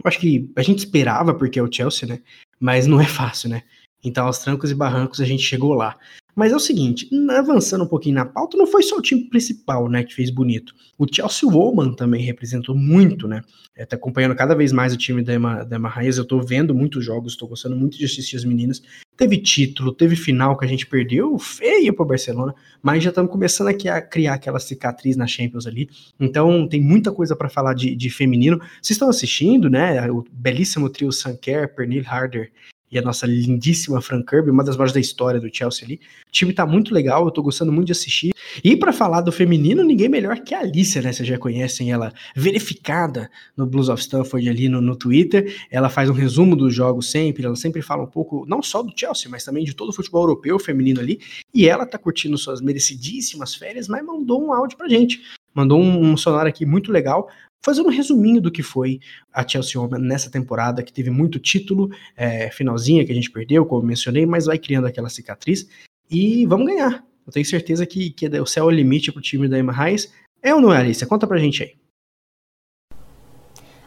eu 0.04 0.08
acho 0.08 0.20
que 0.20 0.52
a 0.56 0.62
gente 0.62 0.80
esperava, 0.80 1.34
porque 1.34 1.60
é 1.60 1.64
o 1.64 1.72
Chelsea, 1.72 2.08
né? 2.08 2.22
Mas 2.60 2.88
não 2.88 3.00
é 3.00 3.06
fácil, 3.06 3.50
né? 3.50 3.64
Então, 4.04 4.26
aos 4.26 4.40
trancos 4.40 4.72
e 4.72 4.76
barrancos, 4.76 5.20
a 5.22 5.26
gente 5.26 5.44
chegou 5.44 5.74
lá. 5.74 5.98
Mas 6.38 6.52
é 6.52 6.56
o 6.56 6.60
seguinte, 6.60 7.10
avançando 7.32 7.84
um 7.84 7.88
pouquinho 7.88 8.14
na 8.14 8.24
pauta, 8.24 8.56
não 8.56 8.68
foi 8.68 8.84
só 8.84 8.98
o 8.98 9.02
time 9.02 9.24
principal, 9.28 9.90
né, 9.90 10.04
que 10.04 10.14
fez 10.14 10.30
bonito. 10.30 10.72
O 10.96 11.08
Chelsea 11.12 11.50
Woman 11.50 11.96
também 11.96 12.22
representou 12.22 12.76
muito, 12.76 13.28
né? 13.28 13.42
É, 13.76 13.88
tá 13.88 13.96
acompanhando 13.96 14.36
cada 14.36 14.54
vez 14.54 14.72
mais 14.72 14.94
o 14.94 14.98
time 14.98 15.24
da 15.24 15.34
Emma, 15.34 15.64
da 15.64 15.78
Emma 15.78 15.90
Raiz, 15.90 16.16
eu 16.16 16.26
tô 16.26 16.40
vendo 16.40 16.76
muitos 16.76 17.04
jogos, 17.04 17.36
tô 17.36 17.48
gostando 17.48 17.76
muito 17.76 17.98
de 17.98 18.06
assistir 18.06 18.36
as 18.36 18.46
meninas. 18.46 18.84
Teve 19.18 19.38
título, 19.40 19.92
teve 19.92 20.16
final 20.16 20.56
que 20.56 20.64
a 20.64 20.68
gente 20.68 20.86
perdeu, 20.86 21.40
feio 21.40 21.92
pro 21.96 22.06
Barcelona, 22.06 22.54
mas 22.84 23.04
já 23.04 23.10
estamos 23.10 23.32
começando 23.32 23.70
aqui 23.70 23.90
a 23.90 24.00
criar 24.00 24.36
aquela 24.36 24.60
cicatriz 24.60 25.18
na 25.18 25.26
Champions 25.26 25.66
ali. 25.66 25.90
Então 26.20 26.68
tem 26.68 26.80
muita 26.80 27.12
coisa 27.12 27.36
para 27.36 27.50
falar 27.50 27.74
de, 27.74 27.96
de 27.96 28.12
feminino. 28.12 28.60
Vocês 28.80 28.92
estão 28.92 29.10
assistindo, 29.10 29.72
né? 29.72 30.08
O 30.12 30.24
belíssimo 30.32 30.88
trio 30.88 31.12
Sanker, 31.12 31.74
Pernil 31.74 32.04
Harder 32.06 32.52
e 32.92 32.98
a 32.98 33.02
nossa 33.02 33.28
lindíssima 33.28 34.02
Fran 34.02 34.24
Kirby, 34.24 34.50
uma 34.50 34.64
das 34.64 34.76
maiores 34.76 34.94
da 34.94 35.00
história 35.00 35.40
do 35.40 35.54
Chelsea 35.54 35.86
ali. 35.86 35.96
O 36.28 36.32
time 36.32 36.54
tá 36.54 36.66
muito 36.66 36.94
legal, 36.94 37.26
eu 37.26 37.32
tô 37.32 37.44
gostando 37.44 37.72
muito 37.72 37.88
de 37.88 37.92
assistir. 37.92 38.34
E 38.64 38.76
para 38.78 38.94
falar 38.94 39.22
do 39.22 39.32
feminino, 39.32 39.84
ninguém 39.84 40.08
melhor 40.08 40.40
que 40.40 40.56
a 40.56 40.60
Alicia, 40.60 41.02
né? 41.02 41.12
Vocês 41.12 41.28
já 41.28 41.38
conhecem 41.38 41.92
ela 41.92 42.14
verificada 42.36 43.30
no 43.56 43.66
Blues 43.66 43.90
of 43.90 44.02
Stanford 44.02 44.48
ali 44.50 44.70
no, 44.70 44.82
no 44.82 44.96
Twitter. 44.96 45.54
Ela 45.70 45.90
faz 45.90 46.10
um 46.10 46.14
resumo 46.14 46.56
dos 46.56 46.74
jogos 46.74 47.12
sempre, 47.12 47.46
ela 47.46 47.56
sempre 47.56 47.82
fala 47.82 48.04
um 48.04 48.08
pouco, 48.08 48.46
não 48.48 48.62
só 48.62 48.82
do 48.82 48.94
Chelsea, 48.96 49.30
mas 49.30 49.44
também 49.44 49.66
de 49.66 49.74
todo 49.74 49.90
o 49.90 49.94
futebol 49.94 50.24
europeu 50.24 50.58
feminino 50.58 51.00
ali. 51.00 51.20
E 51.54 51.68
ela 51.68 51.86
tá 51.86 51.98
curtindo 51.98 52.38
suas 52.38 52.62
merecidíssimas 52.62 53.54
férias, 53.54 53.88
mas 53.88 54.06
mandou 54.06 54.42
um 54.44 54.54
áudio 54.54 54.78
pra 54.78 54.88
gente. 54.88 55.22
Mandou 55.54 55.82
um, 55.82 56.12
um 56.12 56.16
sonoro 56.16 56.48
aqui 56.48 56.66
muito 56.66 56.92
legal 56.92 57.28
fazendo 57.68 57.88
um 57.88 57.92
resuminho 57.92 58.42
do 58.42 58.50
que 58.50 58.64
foi 58.64 59.02
a 59.34 59.46
Chelsea 59.46 59.80
Woman 59.80 60.00
nessa 60.00 60.32
temporada, 60.32 60.82
que 60.82 60.94
teve 60.94 61.10
muito 61.10 61.38
título, 61.38 61.90
é, 62.16 62.50
finalzinha 62.50 63.06
que 63.06 63.12
a 63.12 63.16
gente 63.16 63.30
perdeu, 63.30 63.66
como 63.66 63.86
mencionei, 63.86 64.26
mas 64.26 64.46
vai 64.46 64.58
criando 64.58 64.88
aquela 64.88 65.10
cicatriz. 65.10 65.68
E 66.10 66.46
vamos 66.46 66.66
ganhar. 66.66 67.04
Eu 67.26 67.34
tenho 67.34 67.46
certeza 67.46 67.86
que, 67.86 68.10
que 68.12 68.26
o 68.40 68.46
céu 68.46 68.64
é 68.64 68.68
o 68.68 68.70
limite 68.70 69.12
pro 69.12 69.22
time 69.22 69.50
da 69.50 69.60
Emma 69.60 69.74
Reis. 69.74 70.14
É 70.42 70.56
ou 70.56 70.62
não 70.62 70.74
é, 70.74 70.78
Alicia? 70.78 71.06
Conta 71.06 71.28
pra 71.28 71.38
gente 71.40 71.62
aí. 71.62 71.76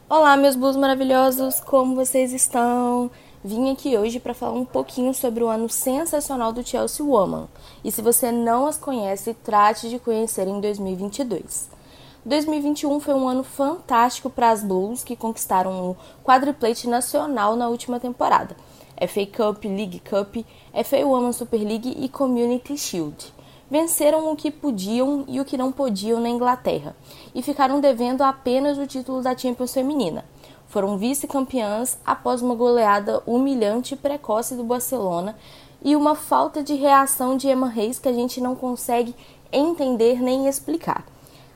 Olá, 0.07 0.37
meus 0.37 0.57
blues 0.57 0.77
maravilhosos, 0.77 1.59
como 1.61 1.95
vocês 1.95 2.35
estão? 2.35 3.11
Vim 3.43 3.71
aqui 3.71 3.97
hoje 3.97 4.21
para 4.21 4.35
falar 4.35 4.59
um 4.59 4.67
pouquinho 4.67 5.15
sobre 5.15 5.43
o 5.43 5.49
ano 5.49 5.71
sensacional 5.71 6.53
do 6.53 6.63
Chelsea 6.63 7.03
Woman. 7.03 7.49
E 7.83 7.91
se 7.91 8.03
você 8.03 8.31
não 8.31 8.67
as 8.67 8.77
conhece, 8.77 9.33
trate 9.33 9.89
de 9.89 9.99
conhecer 9.99 10.47
em 10.47 10.61
2022. 10.61 11.80
2021 12.25 13.01
foi 13.01 13.15
um 13.15 13.27
ano 13.27 13.43
fantástico 13.43 14.29
para 14.29 14.51
as 14.51 14.63
Blues, 14.63 15.03
que 15.03 15.17
conquistaram 15.17 15.91
o 15.91 15.97
quadruplete 16.23 16.87
nacional 16.87 17.57
na 17.57 17.69
última 17.69 17.99
temporada. 17.99 18.55
FA 19.09 19.25
Cup, 19.25 19.65
League 19.65 20.01
Cup, 20.01 20.45
FA 20.85 21.07
Women's 21.07 21.37
Super 21.37 21.65
League 21.65 21.97
e 21.99 22.09
Community 22.11 22.77
Shield. 22.77 23.33
Venceram 23.71 24.31
o 24.31 24.37
que 24.37 24.51
podiam 24.51 25.25
e 25.27 25.41
o 25.41 25.45
que 25.47 25.57
não 25.57 25.73
podiam 25.73 26.21
na 26.21 26.29
Inglaterra 26.29 26.95
e 27.35 27.41
ficaram 27.41 27.81
devendo 27.81 28.21
apenas 28.21 28.77
o 28.77 28.87
título 28.87 29.23
da 29.23 29.35
Champions 29.35 29.73
feminina. 29.73 30.25
Foram 30.69 30.99
vice-campeãs 30.99 31.97
após 32.05 32.43
uma 32.43 32.55
goleada 32.55 33.23
humilhante 33.27 33.95
e 33.95 33.97
precoce 33.97 34.55
do 34.55 34.65
Barcelona 34.65 35.37
e 35.83 35.97
uma 35.97 36.15
falta 36.15 36.63
de 36.63 36.75
reação 36.75 37.37
de 37.37 37.49
Emma 37.49 37.69
Reis 37.69 37.99
que 37.99 38.09
a 38.09 38.13
gente 38.13 38.43
não 38.43 38.55
consegue 38.55 39.15
entender 39.51 40.21
nem 40.21 40.47
explicar. 40.47 41.07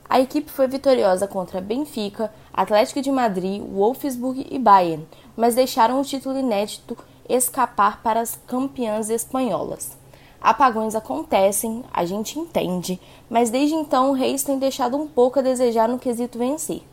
A 0.07 0.19
equipe 0.19 0.51
foi 0.51 0.67
vitoriosa 0.67 1.27
contra 1.27 1.59
Benfica, 1.59 2.31
Atlético 2.53 3.01
de 3.01 3.11
Madrid, 3.11 3.61
Wolfsburg 3.61 4.45
e 4.49 4.59
Bayern, 4.59 5.05
mas 5.35 5.55
deixaram 5.55 5.99
o 5.99 6.05
título 6.05 6.37
inédito 6.37 6.95
escapar 7.27 8.01
para 8.03 8.21
as 8.21 8.39
campeãs 8.47 9.09
espanholas. 9.09 9.97
Apagões 10.39 10.93
acontecem, 10.93 11.83
a 11.91 12.05
gente 12.05 12.37
entende, 12.37 12.99
mas 13.27 13.49
desde 13.49 13.73
então 13.73 14.11
o 14.11 14.13
Reis 14.13 14.43
tem 14.43 14.59
deixado 14.59 14.95
um 14.95 15.07
pouco 15.07 15.39
a 15.39 15.41
desejar 15.41 15.89
no 15.89 15.97
quesito 15.97 16.37
vencer. 16.37 16.83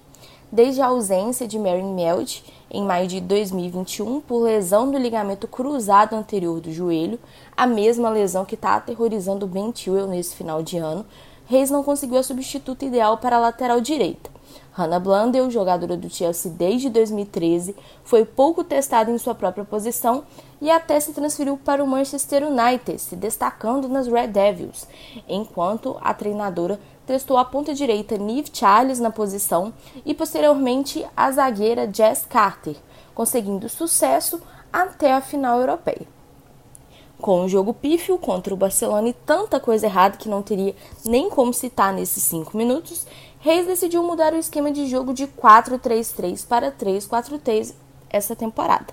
Desde 0.50 0.80
a 0.80 0.86
ausência 0.86 1.46
de 1.46 1.58
Mary 1.58 1.82
Melt 1.82 2.40
em 2.70 2.82
maio 2.82 3.06
de 3.06 3.20
2021 3.20 4.20
por 4.22 4.42
lesão 4.42 4.90
do 4.90 4.96
ligamento 4.96 5.46
cruzado 5.46 6.14
anterior 6.14 6.60
do 6.60 6.72
joelho, 6.72 7.18
a 7.54 7.66
mesma 7.66 8.08
lesão 8.08 8.44
que 8.44 8.54
está 8.54 8.76
aterrorizando 8.76 9.46
Ben 9.46 9.70
Chilwell 9.74 10.06
nesse 10.06 10.34
final 10.34 10.62
de 10.62 10.78
ano, 10.78 11.04
Reis 11.46 11.70
não 11.70 11.82
conseguiu 11.82 12.18
a 12.18 12.22
substituta 12.22 12.84
ideal 12.84 13.18
para 13.18 13.36
a 13.36 13.40
lateral 13.40 13.80
direita. 13.80 14.30
Hannah 14.72 14.98
Blundell, 14.98 15.50
jogadora 15.50 15.96
do 15.98 16.08
Chelsea 16.08 16.50
desde 16.50 16.88
2013, 16.88 17.76
foi 18.04 18.24
pouco 18.24 18.64
testada 18.64 19.10
em 19.10 19.18
sua 19.18 19.34
própria 19.34 19.64
posição 19.64 20.24
e 20.62 20.70
até 20.70 20.98
se 20.98 21.12
transferiu 21.12 21.58
para 21.58 21.84
o 21.84 21.86
Manchester 21.86 22.46
United, 22.46 22.98
se 22.98 23.14
destacando 23.14 23.86
nas 23.86 24.06
Red 24.06 24.28
Devils, 24.28 24.88
enquanto 25.28 25.98
a 26.00 26.14
treinadora 26.14 26.80
testou 27.06 27.36
a 27.36 27.44
ponta 27.44 27.74
direita 27.74 28.16
Nive 28.16 28.50
Charles 28.52 28.98
na 28.98 29.10
posição 29.10 29.74
e 30.06 30.14
posteriormente 30.14 31.04
a 31.14 31.30
zagueira 31.30 31.90
Jess 31.92 32.24
Carter, 32.26 32.76
conseguindo 33.14 33.68
sucesso 33.68 34.40
até 34.72 35.12
a 35.12 35.20
final 35.20 35.60
europeia 35.60 36.21
com 37.22 37.44
o 37.44 37.48
jogo 37.48 37.72
pífio 37.72 38.18
contra 38.18 38.52
o 38.52 38.56
Barcelona 38.56 39.08
e 39.08 39.12
tanta 39.12 39.60
coisa 39.60 39.86
errada 39.86 40.16
que 40.16 40.28
não 40.28 40.42
teria 40.42 40.74
nem 41.06 41.30
como 41.30 41.54
citar 41.54 41.94
nesses 41.94 42.24
5 42.24 42.56
minutos, 42.56 43.06
Reis 43.38 43.64
decidiu 43.64 44.02
mudar 44.02 44.32
o 44.32 44.36
esquema 44.36 44.72
de 44.72 44.86
jogo 44.86 45.14
de 45.14 45.28
4-3-3 45.28 46.44
para 46.46 46.72
3-4-3 46.72 47.74
essa 48.10 48.34
temporada. 48.34 48.88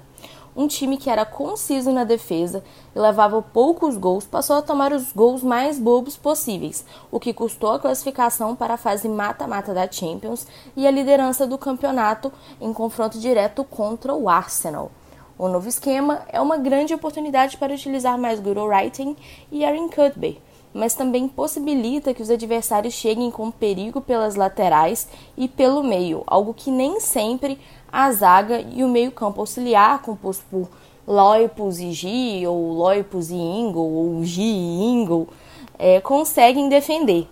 Um 0.55 0.67
time 0.67 0.97
que 0.97 1.09
era 1.09 1.25
conciso 1.25 1.91
na 1.91 2.03
defesa 2.03 2.63
e 2.95 2.99
levava 2.99 3.41
poucos 3.41 3.97
gols 3.97 4.25
passou 4.25 4.57
a 4.57 4.61
tomar 4.61 4.93
os 4.93 5.11
gols 5.11 5.41
mais 5.41 5.79
bobos 5.79 6.15
possíveis, 6.15 6.85
o 7.11 7.19
que 7.19 7.33
custou 7.33 7.71
a 7.71 7.79
classificação 7.79 8.55
para 8.55 8.75
a 8.75 8.77
fase 8.77 9.09
mata-mata 9.09 9.73
da 9.73 9.91
Champions 9.91 10.45
e 10.75 10.85
a 10.85 10.91
liderança 10.91 11.47
do 11.47 11.57
campeonato 11.57 12.31
em 12.61 12.71
confronto 12.73 13.17
direto 13.19 13.63
contra 13.63 14.13
o 14.13 14.29
Arsenal. 14.29 14.91
O 15.39 15.47
novo 15.47 15.69
esquema 15.69 16.23
é 16.27 16.41
uma 16.41 16.57
grande 16.57 16.93
oportunidade 16.93 17.55
para 17.55 17.73
utilizar 17.73 18.17
mais 18.17 18.41
Guru 18.41 18.65
Writing 18.65 19.15
e 19.49 19.63
Aaron 19.63 19.87
Cuthbert, 19.87 20.35
mas 20.73 20.95
também 20.95 21.29
possibilita 21.29 22.13
que 22.13 22.21
os 22.21 22.29
adversários 22.29 22.93
cheguem 22.93 23.31
com 23.31 23.49
perigo 23.49 24.01
pelas 24.01 24.35
laterais 24.35 25.07
e 25.37 25.47
pelo 25.47 25.81
meio, 25.81 26.23
algo 26.27 26.53
que 26.53 26.69
nem 26.69 26.99
sempre 26.99 27.57
a 27.89 28.11
zaga 28.11 28.59
e 28.59 28.83
o 28.83 28.89
meio-campo 28.89 29.39
auxiliar, 29.39 30.01
composto 30.01 30.43
por 30.51 30.67
Loipus 31.07 31.79
e 31.79 31.93
G, 31.93 32.45
ou 32.45 32.73
Loipus 32.73 33.29
e 33.29 33.35
Ingle, 33.35 33.79
ou 33.81 34.21
G 34.25 34.41
e 34.41 34.83
Ingle, 34.83 35.25
é, 35.77 36.01
conseguem 36.01 36.67
defender. 36.67 37.29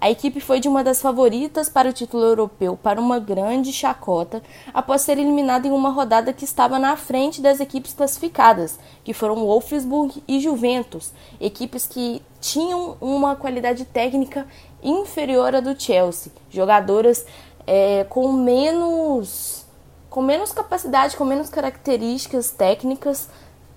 A 0.00 0.10
equipe 0.10 0.40
foi 0.40 0.60
de 0.60 0.68
uma 0.68 0.84
das 0.84 1.02
favoritas 1.02 1.68
para 1.68 1.88
o 1.88 1.92
título 1.92 2.22
europeu 2.22 2.78
para 2.80 3.00
uma 3.00 3.18
grande 3.18 3.72
chacota 3.72 4.42
após 4.72 5.02
ser 5.02 5.18
eliminada 5.18 5.66
em 5.66 5.72
uma 5.72 5.90
rodada 5.90 6.32
que 6.32 6.44
estava 6.44 6.78
na 6.78 6.96
frente 6.96 7.40
das 7.40 7.58
equipes 7.58 7.94
classificadas, 7.94 8.78
que 9.02 9.12
foram 9.12 9.36
Wolfsburg 9.36 10.22
e 10.28 10.38
Juventus, 10.38 11.12
equipes 11.40 11.86
que 11.86 12.22
tinham 12.40 12.96
uma 13.00 13.34
qualidade 13.34 13.84
técnica 13.84 14.46
inferior 14.82 15.56
à 15.56 15.60
do 15.60 15.80
Chelsea, 15.80 16.32
jogadoras 16.48 17.26
é, 17.66 18.04
com 18.04 18.32
menos 18.32 19.66
com 20.08 20.22
menos 20.22 20.52
capacidade, 20.52 21.16
com 21.16 21.24
menos 21.24 21.50
características 21.50 22.50
técnicas, 22.50 23.28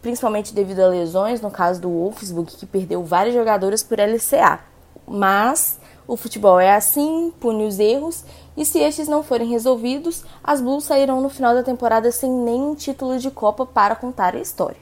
principalmente 0.01 0.53
devido 0.53 0.79
a 0.79 0.87
lesões, 0.87 1.41
no 1.41 1.51
caso 1.51 1.81
do 1.81 1.89
Wolfsburg, 1.89 2.55
que 2.55 2.65
perdeu 2.65 3.03
várias 3.03 3.35
jogadoras 3.35 3.83
por 3.83 3.99
LCA. 3.99 4.59
Mas 5.05 5.77
o 6.11 6.17
futebol 6.17 6.59
é 6.59 6.75
assim, 6.75 7.31
pune 7.39 7.65
os 7.65 7.79
erros, 7.79 8.25
e 8.57 8.65
se 8.65 8.79
estes 8.79 9.07
não 9.07 9.23
forem 9.23 9.47
resolvidos, 9.47 10.25
as 10.43 10.59
Blues 10.59 10.83
sairão 10.83 11.21
no 11.21 11.29
final 11.29 11.55
da 11.55 11.63
temporada 11.63 12.11
sem 12.11 12.29
nenhum 12.29 12.75
título 12.75 13.17
de 13.17 13.31
Copa 13.31 13.65
para 13.65 13.95
contar 13.95 14.35
a 14.35 14.41
história. 14.41 14.75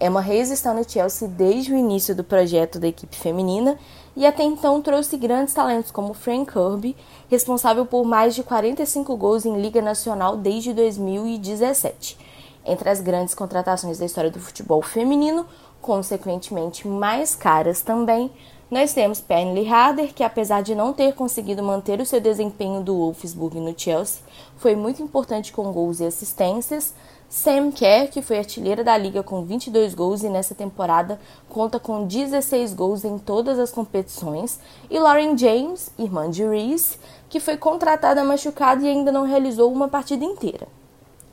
Emma 0.00 0.20
Reis 0.20 0.50
está 0.50 0.74
no 0.74 0.82
Chelsea 0.82 1.28
desde 1.28 1.72
o 1.72 1.76
início 1.76 2.12
do 2.12 2.24
projeto 2.24 2.80
da 2.80 2.88
equipe 2.88 3.14
feminina 3.14 3.78
e 4.16 4.26
até 4.26 4.42
então 4.42 4.82
trouxe 4.82 5.16
grandes 5.16 5.54
talentos 5.54 5.92
como 5.92 6.12
Frank 6.12 6.52
Kirby, 6.52 6.96
responsável 7.30 7.86
por 7.86 8.04
mais 8.04 8.34
de 8.34 8.42
45 8.42 9.16
gols 9.16 9.46
em 9.46 9.60
Liga 9.60 9.80
Nacional 9.80 10.36
desde 10.36 10.72
2017. 10.72 12.18
Entre 12.66 12.90
as 12.90 13.00
grandes 13.00 13.32
contratações 13.32 13.98
da 13.98 14.06
história 14.06 14.30
do 14.30 14.40
futebol 14.40 14.82
feminino, 14.82 15.46
consequentemente 15.80 16.88
mais 16.88 17.36
caras 17.36 17.80
também, 17.80 18.28
nós 18.72 18.94
temos 18.94 19.20
Penley 19.20 19.68
Harder, 19.68 20.14
que 20.14 20.24
apesar 20.24 20.62
de 20.62 20.74
não 20.74 20.94
ter 20.94 21.12
conseguido 21.12 21.62
manter 21.62 22.00
o 22.00 22.06
seu 22.06 22.18
desempenho 22.18 22.82
do 22.82 22.96
Wolfsburg 22.96 23.60
no 23.60 23.78
Chelsea, 23.78 24.22
foi 24.56 24.74
muito 24.74 25.02
importante 25.02 25.52
com 25.52 25.70
gols 25.70 26.00
e 26.00 26.06
assistências. 26.06 26.94
Sam 27.28 27.70
Kerr, 27.70 28.08
que 28.10 28.22
foi 28.22 28.38
artilheira 28.38 28.82
da 28.82 28.96
liga 28.96 29.22
com 29.22 29.44
22 29.44 29.92
gols 29.92 30.22
e 30.22 30.30
nessa 30.30 30.54
temporada 30.54 31.20
conta 31.50 31.78
com 31.78 32.06
16 32.06 32.72
gols 32.72 33.04
em 33.04 33.18
todas 33.18 33.58
as 33.58 33.70
competições. 33.70 34.58
E 34.88 34.98
Lauren 34.98 35.36
James, 35.36 35.90
irmã 35.98 36.30
de 36.30 36.42
Reese, 36.42 36.96
que 37.28 37.40
foi 37.40 37.58
contratada 37.58 38.24
machucada 38.24 38.82
e 38.82 38.88
ainda 38.88 39.12
não 39.12 39.26
realizou 39.26 39.70
uma 39.70 39.88
partida 39.88 40.24
inteira. 40.24 40.66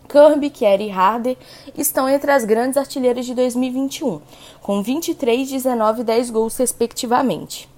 Kirby, 0.10 0.50
Kerry 0.50 0.88
e 0.88 0.92
Harder 0.92 1.38
estão 1.78 2.10
entre 2.10 2.32
as 2.32 2.44
grandes 2.44 2.78
artilheiras 2.78 3.28
de 3.28 3.36
2021, 3.36 4.20
com 4.60 4.82
23, 4.82 5.48
19 5.48 6.02
e 6.02 6.04
10 6.04 6.32
gols 6.32 6.58
respectivamente. 6.58 7.70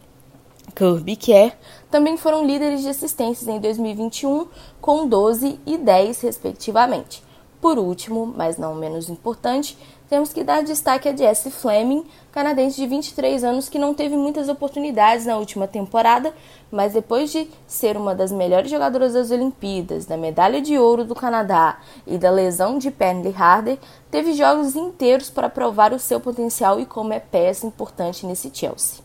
Kirby 0.73 1.11
e 1.11 1.15
Kerr 1.17 1.51
também 1.91 2.15
foram 2.15 2.45
líderes 2.45 2.81
de 2.81 2.87
assistências 2.87 3.49
em 3.49 3.59
2021, 3.59 4.47
com 4.79 5.05
12 5.05 5.59
e 5.65 5.77
10 5.77 6.21
respectivamente. 6.21 7.21
Por 7.59 7.77
último, 7.77 8.25
mas 8.25 8.57
não 8.57 8.73
menos 8.73 9.09
importante, 9.09 9.77
temos 10.09 10.33
que 10.33 10.43
dar 10.43 10.63
destaque 10.63 11.07
a 11.07 11.15
Jessie 11.15 11.51
Fleming, 11.51 12.03
canadense 12.31 12.75
de 12.75 12.87
23 12.87 13.43
anos 13.43 13.69
que 13.69 13.77
não 13.77 13.93
teve 13.93 14.15
muitas 14.17 14.49
oportunidades 14.49 15.25
na 15.25 15.37
última 15.37 15.67
temporada, 15.67 16.33
mas 16.71 16.93
depois 16.93 17.31
de 17.31 17.49
ser 17.67 17.97
uma 17.97 18.15
das 18.15 18.31
melhores 18.31 18.71
jogadoras 18.71 19.13
das 19.13 19.29
Olimpíadas, 19.29 20.05
da 20.05 20.15
medalha 20.15 20.61
de 20.61 20.77
ouro 20.77 21.03
do 21.03 21.13
Canadá 21.13 21.79
e 22.07 22.17
da 22.17 22.31
lesão 22.31 22.77
de 22.77 22.89
Penley 22.89 23.35
Harder, 23.37 23.77
teve 24.09 24.33
jogos 24.33 24.75
inteiros 24.75 25.29
para 25.29 25.49
provar 25.49 25.93
o 25.93 25.99
seu 25.99 26.19
potencial 26.19 26.79
e 26.79 26.85
como 26.85 27.11
é 27.11 27.19
peça 27.19 27.67
importante 27.67 28.25
nesse 28.25 28.49
Chelsea. 28.53 29.03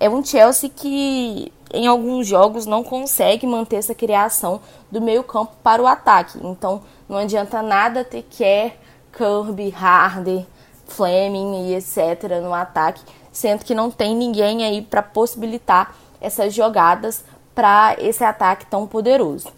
É 0.00 0.10
um 0.10 0.24
Chelsea 0.24 0.68
que 0.68 1.52
em 1.72 1.86
alguns 1.86 2.26
jogos 2.26 2.66
não 2.66 2.82
consegue 2.82 3.46
manter 3.46 3.76
essa 3.76 3.94
criação 3.94 4.60
do 4.90 5.00
meio-campo 5.00 5.52
para 5.62 5.82
o 5.82 5.86
ataque. 5.86 6.38
Então 6.42 6.82
não 7.08 7.16
adianta 7.16 7.62
nada 7.62 8.04
ter 8.04 8.22
Kerr, 8.22 8.72
Kirby, 9.12 9.74
Harder, 9.74 10.44
Fleming 10.86 11.68
e 11.68 11.74
etc. 11.74 12.40
no 12.42 12.52
ataque, 12.52 13.02
sendo 13.32 13.64
que 13.64 13.74
não 13.74 13.90
tem 13.90 14.14
ninguém 14.14 14.64
aí 14.64 14.82
para 14.82 15.02
possibilitar 15.02 15.96
essas 16.24 16.54
jogadas 16.54 17.24
para 17.54 17.96
esse 17.98 18.24
ataque 18.24 18.66
tão 18.66 18.86
poderoso. 18.86 19.48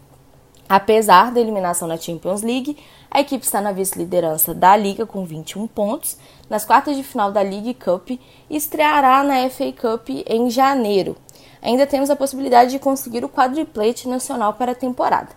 Apesar 0.69 1.31
da 1.31 1.41
eliminação 1.41 1.87
na 1.87 1.97
Champions 1.97 2.43
League, 2.43 2.77
a 3.11 3.21
equipe 3.21 3.45
está 3.45 3.61
na 3.61 3.71
vice-liderança 3.71 4.53
da 4.53 4.77
Liga 4.77 5.07
com 5.07 5.25
21 5.25 5.67
pontos. 5.69 6.17
Nas 6.51 6.65
quartas 6.65 6.97
de 6.97 7.03
final 7.03 7.31
da 7.31 7.41
League 7.41 7.75
Cup 7.75 8.11
e 8.11 8.21
estreará 8.51 9.23
na 9.23 9.49
FA 9.49 9.73
Cup 9.73 10.09
em 10.27 10.51
janeiro. 10.51 11.17
Ainda 11.63 11.87
temos 11.87 12.11
a 12.11 12.17
possibilidade 12.17 12.73
de 12.73 12.79
conseguir 12.79 13.25
o 13.25 13.29
quadriplete 13.29 14.09
nacional 14.09 14.55
para 14.55 14.73
a 14.73 14.75
temporada. 14.75 15.31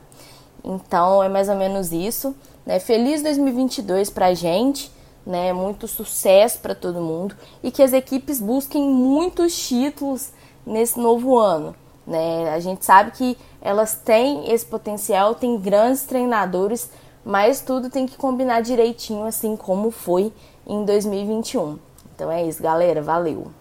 Então 0.63 1.23
é 1.23 1.29
mais 1.29 1.47
ou 1.47 1.55
menos 1.55 1.91
isso. 1.91 2.35
Né? 2.65 2.79
Feliz 2.79 3.21
2022 3.21 4.09
para 4.09 4.27
a 4.27 4.33
gente, 4.33 4.91
né? 5.25 5.53
muito 5.53 5.87
sucesso 5.87 6.59
para 6.59 6.75
todo 6.75 7.01
mundo 7.01 7.35
e 7.63 7.71
que 7.71 7.83
as 7.83 7.93
equipes 7.93 8.41
busquem 8.41 8.83
muitos 8.89 9.55
títulos 9.67 10.31
nesse 10.69 10.99
novo 10.99 11.37
ano. 11.37 11.75
Né? 12.05 12.49
A 12.49 12.59
gente 12.59 12.85
sabe 12.85 13.11
que 13.11 13.37
elas 13.61 13.95
têm 13.95 14.51
esse 14.51 14.65
potencial, 14.65 15.35
têm 15.35 15.59
grandes 15.59 16.03
treinadores, 16.03 16.89
mas 17.25 17.61
tudo 17.61 17.89
tem 17.89 18.05
que 18.05 18.17
combinar 18.17 18.61
direitinho, 18.61 19.25
assim 19.25 19.57
como 19.57 19.91
foi 19.91 20.31
em 20.65 20.85
2021. 20.85 21.77
Então 22.15 22.31
é 22.31 22.47
isso, 22.47 22.61
galera. 22.61 23.01
Valeu! 23.01 23.51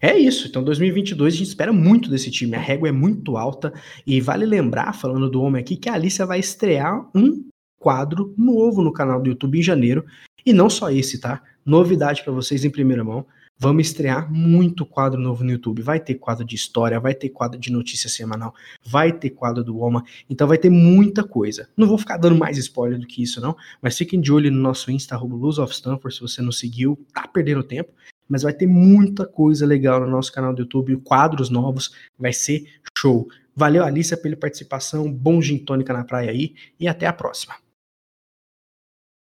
É 0.00 0.18
isso. 0.18 0.48
Então, 0.48 0.64
2022 0.64 1.32
a 1.32 1.36
gente 1.36 1.46
espera 1.46 1.72
muito 1.72 2.10
desse 2.10 2.28
time. 2.28 2.56
A 2.56 2.58
régua 2.58 2.88
é 2.88 2.92
muito 2.92 3.36
alta 3.36 3.72
e 4.04 4.20
vale 4.20 4.44
lembrar, 4.44 4.92
falando 4.94 5.30
do 5.30 5.40
homem 5.40 5.60
aqui, 5.62 5.76
que 5.76 5.88
a 5.88 5.94
Alicia 5.94 6.26
vai 6.26 6.40
estrear 6.40 7.08
um 7.14 7.44
quadro 7.78 8.34
novo 8.36 8.82
no 8.82 8.92
canal 8.92 9.22
do 9.22 9.28
YouTube 9.28 9.58
em 9.58 9.62
janeiro. 9.62 10.04
E 10.44 10.52
não 10.52 10.68
só 10.68 10.90
esse, 10.90 11.20
tá? 11.20 11.40
Novidade 11.64 12.22
para 12.22 12.32
vocês 12.32 12.64
em 12.64 12.70
primeira 12.70 13.04
mão. 13.04 13.26
Vamos 13.58 13.86
estrear 13.86 14.32
muito 14.32 14.84
quadro 14.84 15.20
novo 15.20 15.44
no 15.44 15.52
YouTube. 15.52 15.82
Vai 15.82 16.00
ter 16.00 16.16
quadro 16.16 16.44
de 16.44 16.56
história, 16.56 16.98
vai 16.98 17.14
ter 17.14 17.28
quadro 17.28 17.60
de 17.60 17.70
notícia 17.70 18.08
semanal, 18.08 18.52
vai 18.84 19.12
ter 19.12 19.30
quadro 19.30 19.62
do 19.62 19.78
OMA. 19.78 20.02
Então 20.28 20.48
vai 20.48 20.58
ter 20.58 20.70
muita 20.70 21.22
coisa. 21.22 21.68
Não 21.76 21.86
vou 21.86 21.96
ficar 21.96 22.16
dando 22.16 22.36
mais 22.36 22.58
spoiler 22.58 22.98
do 22.98 23.06
que 23.06 23.22
isso, 23.22 23.40
não. 23.40 23.56
Mas 23.80 23.96
fiquem 23.96 24.20
de 24.20 24.32
olho 24.32 24.50
no 24.50 24.60
nosso 24.60 24.90
Insta, 24.90 25.16
Luz 25.16 25.58
of 25.58 25.72
Stanford. 25.72 26.14
Se 26.14 26.20
você 26.20 26.42
não 26.42 26.50
seguiu, 26.50 26.98
tá 27.14 27.28
perdendo 27.28 27.62
tempo 27.62 27.92
mas 28.32 28.44
vai 28.44 28.54
ter 28.54 28.66
muita 28.66 29.26
coisa 29.26 29.66
legal 29.66 30.00
no 30.00 30.06
nosso 30.06 30.32
canal 30.32 30.54
do 30.54 30.62
YouTube, 30.62 30.96
quadros 31.04 31.50
novos, 31.50 31.90
vai 32.18 32.32
ser 32.32 32.64
show. 32.96 33.28
Valeu, 33.54 33.84
Alicia, 33.84 34.16
pela 34.16 34.34
participação, 34.34 35.12
bom 35.12 35.42
gin 35.42 35.58
tônica 35.58 35.92
na 35.92 36.02
praia 36.02 36.30
aí 36.30 36.54
e 36.80 36.88
até 36.88 37.06
a 37.06 37.12
próxima. 37.12 37.54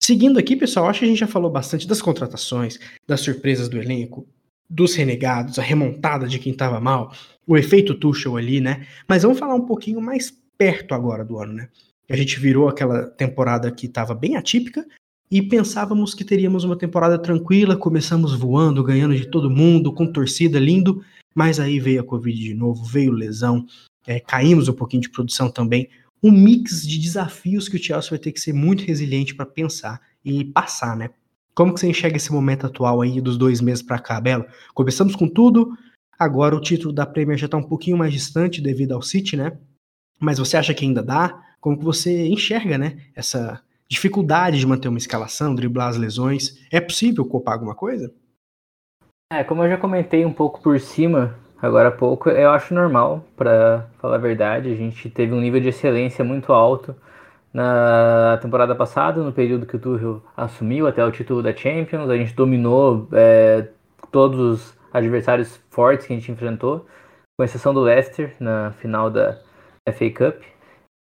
Seguindo 0.07 0.38
aqui, 0.38 0.54
pessoal, 0.54 0.86
acho 0.86 1.00
que 1.00 1.04
a 1.04 1.09
gente 1.09 1.18
já 1.18 1.26
falou 1.26 1.50
bastante 1.50 1.84
das 1.84 2.00
contratações, 2.00 2.78
das 3.09 3.22
surpresas 3.22 3.68
do 3.68 3.76
elenco, 3.76 4.24
dos 4.70 4.94
renegados, 4.94 5.59
a 5.59 5.62
remontada 5.62 6.28
de 6.28 6.38
quem 6.38 6.52
estava 6.52 6.80
mal, 6.80 7.12
o 7.44 7.57
efeito 7.57 7.92
Tuchel 7.92 8.36
ali, 8.36 8.61
né? 8.61 8.86
Mas 9.09 9.24
vamos 9.24 9.36
falar 9.36 9.57
um 9.57 9.66
pouquinho 9.66 10.00
mais 10.00 10.32
perto 10.57 10.94
agora 10.94 11.24
do 11.24 11.40
ano, 11.40 11.54
né? 11.54 11.68
A 12.09 12.14
gente 12.14 12.38
virou 12.38 12.68
aquela 12.68 13.04
temporada 13.04 13.68
que 13.72 13.86
estava 13.86 14.14
bem 14.14 14.36
atípica, 14.36 14.86
e 15.28 15.42
pensávamos 15.42 16.14
que 16.14 16.24
teríamos 16.24 16.62
uma 16.62 16.78
temporada 16.78 17.18
tranquila, 17.18 17.76
começamos 17.76 18.32
voando, 18.32 18.84
ganhando 18.84 19.16
de 19.16 19.26
todo 19.26 19.50
mundo, 19.50 19.92
com 19.92 20.07
torcida 20.07 20.61
lindo, 20.61 21.02
mas 21.34 21.59
aí 21.59 21.80
veio 21.80 22.00
a 22.00 22.04
Covid 22.04 22.40
de 22.40 22.54
novo, 22.54 22.84
veio 22.84 23.11
lesão, 23.11 23.66
é, 24.07 24.20
caímos 24.20 24.68
um 24.68 24.72
pouquinho 24.72 25.02
de 25.02 25.11
produção 25.11 25.50
também. 25.50 25.88
Um 26.23 26.31
mix 26.31 26.87
de 26.87 26.99
desafios 26.99 27.69
que 27.69 27.77
o 27.77 27.83
Chelsea 27.83 28.11
vai 28.11 28.19
ter 28.19 28.33
que 28.33 28.41
ser 28.41 28.53
muito 28.53 28.85
resiliente 28.85 29.35
para 29.35 29.47
pensar 29.47 30.01
e 30.25 30.45
passar, 30.45 30.97
né? 30.97 31.11
Como 31.55 31.73
que 31.73 31.81
você 31.81 31.89
enxerga 31.89 32.17
esse 32.17 32.33
momento 32.33 32.67
atual 32.67 33.01
aí 33.01 33.21
dos 33.21 33.39
dois 33.39 33.61
meses 33.61 33.83
para 33.83 33.99
cá, 33.99 34.21
Belo? 34.21 34.45
Começamos 34.75 35.17
com 35.17 35.29
tudo, 35.29 35.77
agora 36.19 36.55
o 36.55 36.61
título 36.61 36.93
da 36.93 37.07
Premier 37.07 37.39
já 37.39 37.47
está 37.47 37.57
um 37.57 37.62
pouquinho 37.62 37.97
mais 37.97 38.12
distante 38.12 38.61
devido 38.61 38.93
ao 38.93 39.03
City, 39.03 39.37
né? 39.37 39.57
Mas 40.21 40.39
você 40.39 40.57
acha 40.57 40.75
que 40.75 40.85
ainda 40.85 41.03
dá? 41.03 41.43
Como 41.61 41.79
que 41.79 41.85
você 41.85 42.27
enxerga, 42.27 42.77
né? 42.77 42.99
Essa 43.14 43.62
dificuldade 43.89 44.59
de 44.59 44.67
manter 44.67 44.89
uma 44.89 44.99
escalação, 44.99 45.55
driblar 45.55 45.89
as 45.89 45.97
lesões. 45.97 46.59
É 46.71 46.81
possível 46.81 47.25
copar 47.25 47.55
alguma 47.55 47.75
coisa? 47.75 48.12
É, 49.33 49.43
como 49.43 49.62
eu 49.62 49.69
já 49.71 49.77
comentei 49.77 50.25
um 50.25 50.33
pouco 50.33 50.61
por 50.61 50.79
cima 50.79 51.39
agora 51.61 51.88
há 51.88 51.92
pouco, 51.92 52.28
eu 52.28 52.50
acho 52.50 52.74
normal, 52.74 53.24
para 53.36 53.86
falar 53.98 54.16
a 54.16 54.18
verdade. 54.18 54.70
A 54.70 54.74
gente 54.74 55.09
teve 55.11 55.32
um 55.32 55.40
nível 55.40 55.61
de 55.61 55.68
excelência 55.68 56.24
muito 56.24 56.52
alto 56.52 56.94
na 57.52 58.38
temporada 58.42 58.74
passada, 58.74 59.22
no 59.22 59.32
período 59.32 59.66
que 59.66 59.76
o 59.76 59.78
Tuchel 59.78 60.22
assumiu 60.36 60.86
até 60.86 61.04
o 61.04 61.11
título 61.11 61.42
da 61.42 61.54
Champions. 61.54 62.11
A 62.11 62.16
gente 62.16 62.34
dominou 62.34 63.09
é, 63.12 63.68
todos 64.11 64.38
os 64.38 64.78
adversários 64.92 65.61
fortes 65.70 66.07
que 66.07 66.12
a 66.12 66.16
gente 66.16 66.30
enfrentou, 66.30 66.86
com 67.38 67.44
exceção 67.44 67.72
do 67.72 67.80
Leicester 67.80 68.34
na 68.40 68.72
final 68.72 69.11
da 69.11 69.38
FA 69.92 70.11
Cup. 70.11 70.42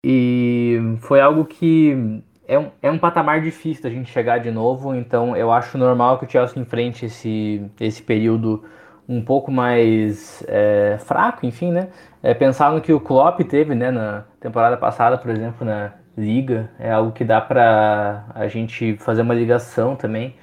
E 0.05 0.79
foi 0.99 1.21
algo 1.21 1.45
que 1.45 2.21
é 2.47 2.59
um, 2.59 2.71
é 2.81 2.91
um 2.91 2.99
patamar 2.99 3.41
difícil 3.41 3.83
da 3.83 3.89
gente 3.89 4.11
chegar 4.11 4.37
de 4.39 4.51
novo, 4.51 4.93
então 4.93 5.35
eu 5.35 5.51
acho 5.51 5.77
normal 5.77 6.19
que 6.19 6.25
o 6.25 6.29
Chelsea 6.29 6.61
enfrente 6.61 7.05
esse, 7.05 7.65
esse 7.79 8.01
período 8.01 8.63
um 9.07 9.21
pouco 9.21 9.51
mais 9.51 10.43
é, 10.47 10.97
fraco, 10.99 11.45
enfim, 11.45 11.71
né? 11.71 11.89
É, 12.21 12.33
pensar 12.33 12.71
no 12.71 12.81
que 12.81 12.93
o 12.93 12.99
Klopp 12.99 13.41
teve, 13.41 13.75
né, 13.75 13.91
na 13.91 14.25
temporada 14.39 14.77
passada, 14.77 15.17
por 15.17 15.29
exemplo, 15.29 15.65
na 15.65 15.93
Liga, 16.17 16.69
é 16.79 16.91
algo 16.91 17.11
que 17.11 17.23
dá 17.23 17.41
para 17.41 18.25
a 18.33 18.47
gente 18.47 18.95
fazer 18.97 19.23
uma 19.23 19.33
ligação 19.33 19.95
também. 19.95 20.35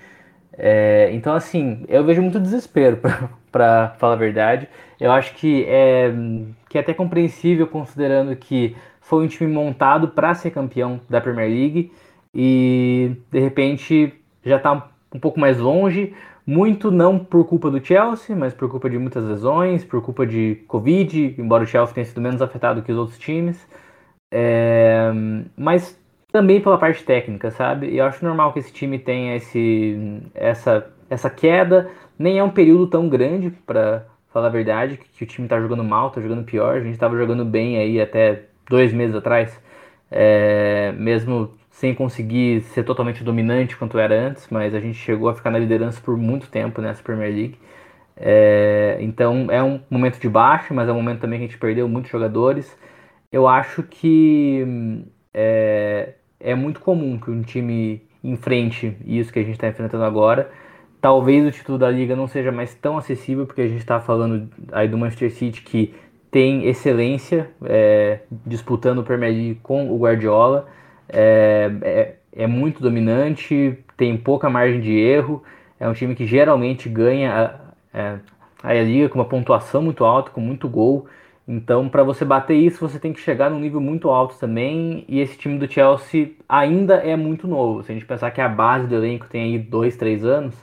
É, 0.53 1.11
então, 1.13 1.35
assim, 1.35 1.85
eu 1.89 2.05
vejo 2.05 2.21
muito 2.21 2.41
desespero, 2.41 2.99
para 3.51 3.95
falar 3.99 4.15
a 4.15 4.17
verdade. 4.17 4.69
Eu 4.99 5.11
acho 5.13 5.35
que 5.35 5.65
é, 5.67 6.13
que 6.69 6.77
é 6.79 6.81
até 6.81 6.93
compreensível 6.93 7.67
considerando 7.67 8.35
que 8.37 8.77
foi 9.01 9.25
um 9.25 9.29
time 9.29 9.53
montado 9.53 10.09
para 10.09 10.35
ser 10.35 10.51
campeão 10.51 11.01
da 11.09 11.21
Premier 11.21 11.49
League 11.49 11.93
e 12.35 13.17
de 13.31 13.41
repente 13.41 14.15
já 14.45 14.57
está 14.57 14.89
um 15.15 15.19
pouco 15.19 15.41
mais 15.41 15.59
longe. 15.59 16.15
Muito 16.51 16.91
não 16.91 17.17
por 17.17 17.47
culpa 17.47 17.71
do 17.71 17.85
Chelsea, 17.85 18.35
mas 18.35 18.53
por 18.53 18.69
culpa 18.69 18.91
de 18.91 18.99
muitas 18.99 19.25
lesões, 19.25 19.85
por 19.85 20.03
culpa 20.03 20.27
de 20.27 20.57
Covid, 20.67 21.37
embora 21.39 21.63
o 21.63 21.67
Chelsea 21.67 21.95
tenha 21.95 22.05
sido 22.05 22.21
menos 22.21 22.43
afetado 22.43 22.83
que 22.83 22.91
os 22.91 22.99
outros 22.99 23.17
times. 23.21 23.69
É, 24.33 25.13
mas 25.57 25.97
também 26.33 26.61
pela 26.61 26.77
parte 26.77 27.05
técnica, 27.05 27.53
sabe? 27.53 27.91
E 27.91 27.99
eu 27.99 28.05
acho 28.05 28.25
normal 28.25 28.53
que 28.53 28.59
esse 28.59 28.73
time 28.73 28.99
tenha 28.99 29.37
esse, 29.37 30.21
essa, 30.35 30.93
essa 31.09 31.31
queda. 31.31 31.89
Nem 32.19 32.41
é 32.41 32.43
um 32.43 32.51
período 32.51 32.89
tão 32.89 33.09
grande, 33.09 33.51
para 33.65 34.07
falar 34.33 34.49
a 34.49 34.51
verdade, 34.51 34.97
que, 34.97 35.09
que 35.09 35.23
o 35.23 35.27
time 35.29 35.47
está 35.47 35.61
jogando 35.61 35.85
mal, 35.85 36.09
está 36.09 36.21
jogando 36.21 36.43
pior. 36.43 36.79
A 36.79 36.81
gente 36.81 36.95
estava 36.95 37.17
jogando 37.17 37.45
bem 37.45 37.79
aí 37.79 38.01
até 38.01 38.47
dois 38.69 38.93
meses 38.93 39.15
atrás, 39.15 39.57
é, 40.11 40.91
mesmo 40.99 41.53
sem 41.81 41.95
conseguir 41.95 42.61
ser 42.61 42.85
totalmente 42.85 43.25
dominante 43.25 43.75
quanto 43.75 43.99
era 43.99 44.15
antes, 44.15 44.47
mas 44.51 44.75
a 44.75 44.81
gente 44.81 44.99
chegou 44.99 45.31
a 45.31 45.35
ficar 45.35 45.51
na 45.51 45.59
liderança 45.59 45.99
por 45.99 46.15
muito 46.15 46.51
tempo 46.51 46.83
nessa 46.83 47.03
Premier 47.03 47.35
League. 47.35 47.59
É, 48.15 48.99
então 49.01 49.47
é 49.51 49.63
um 49.63 49.81
momento 49.89 50.21
de 50.21 50.29
baixo, 50.29 50.75
mas 50.75 50.91
é 50.91 50.93
um 50.93 50.97
momento 50.97 51.21
também 51.21 51.39
que 51.39 51.47
a 51.47 51.49
gente 51.49 51.59
perdeu 51.59 51.89
muitos 51.89 52.11
jogadores. 52.11 52.77
Eu 53.33 53.49
acho 53.49 53.83
que 53.83 55.07
é, 55.33 56.17
é 56.39 56.55
muito 56.55 56.81
comum 56.81 57.19
que 57.19 57.31
um 57.31 57.41
time 57.41 58.03
enfrente 58.23 58.95
isso 59.07 59.33
que 59.33 59.39
a 59.39 59.43
gente 59.43 59.55
está 59.55 59.69
enfrentando 59.69 60.05
agora. 60.05 60.51
Talvez 61.01 61.47
o 61.47 61.51
título 61.51 61.79
da 61.79 61.91
liga 61.91 62.15
não 62.15 62.27
seja 62.27 62.53
mais 62.53 62.75
tão 62.75 62.99
acessível, 62.99 63.47
porque 63.47 63.63
a 63.63 63.69
gente 63.69 63.79
está 63.79 63.99
falando 64.01 64.51
aí 64.71 64.87
do 64.87 64.99
Manchester 64.99 65.33
City 65.33 65.63
que 65.63 65.95
tem 66.31 66.67
excelência 66.67 67.51
é, 67.65 68.21
disputando 68.45 68.99
o 68.99 69.03
Premier 69.03 69.33
League 69.33 69.61
com 69.63 69.91
o 69.91 69.99
Guardiola. 69.99 70.79
É, 71.13 71.71
é, 71.83 72.15
é, 72.45 72.47
muito 72.47 72.81
dominante, 72.81 73.77
tem 73.97 74.17
pouca 74.17 74.49
margem 74.49 74.81
de 74.81 74.97
erro. 74.97 75.43
É 75.79 75.89
um 75.89 75.93
time 75.93 76.15
que 76.15 76.27
geralmente 76.27 76.89
ganha 76.89 77.61
a, 77.93 77.99
é, 77.99 78.19
a 78.63 78.75
liga 78.75 79.09
com 79.09 79.19
uma 79.19 79.25
pontuação 79.25 79.83
muito 79.83 80.05
alta, 80.05 80.31
com 80.31 80.41
muito 80.41 80.69
gol. 80.69 81.07
Então, 81.49 81.89
para 81.89 82.05
você 82.05 82.25
bater 82.25 82.55
isso, 82.55 82.87
você 82.87 82.99
tem 82.99 83.13
que 83.13 83.21
chegar 83.21 83.51
num 83.51 83.59
nível 83.59 83.81
muito 83.81 84.09
alto 84.09 84.39
também. 84.39 85.05
E 85.09 85.19
esse 85.19 85.37
time 85.37 85.59
do 85.59 85.71
Chelsea 85.71 86.33
ainda 86.49 86.95
é 86.97 87.17
muito 87.17 87.49
novo. 87.49 87.83
Se 87.83 87.91
a 87.91 87.95
gente 87.95 88.07
pensar 88.07 88.31
que 88.31 88.41
a 88.41 88.49
base 88.49 88.87
do 88.87 88.95
elenco 88.95 89.27
tem 89.29 89.43
aí 89.43 89.59
dois, 89.59 89.97
três 89.97 90.25
anos, 90.25 90.55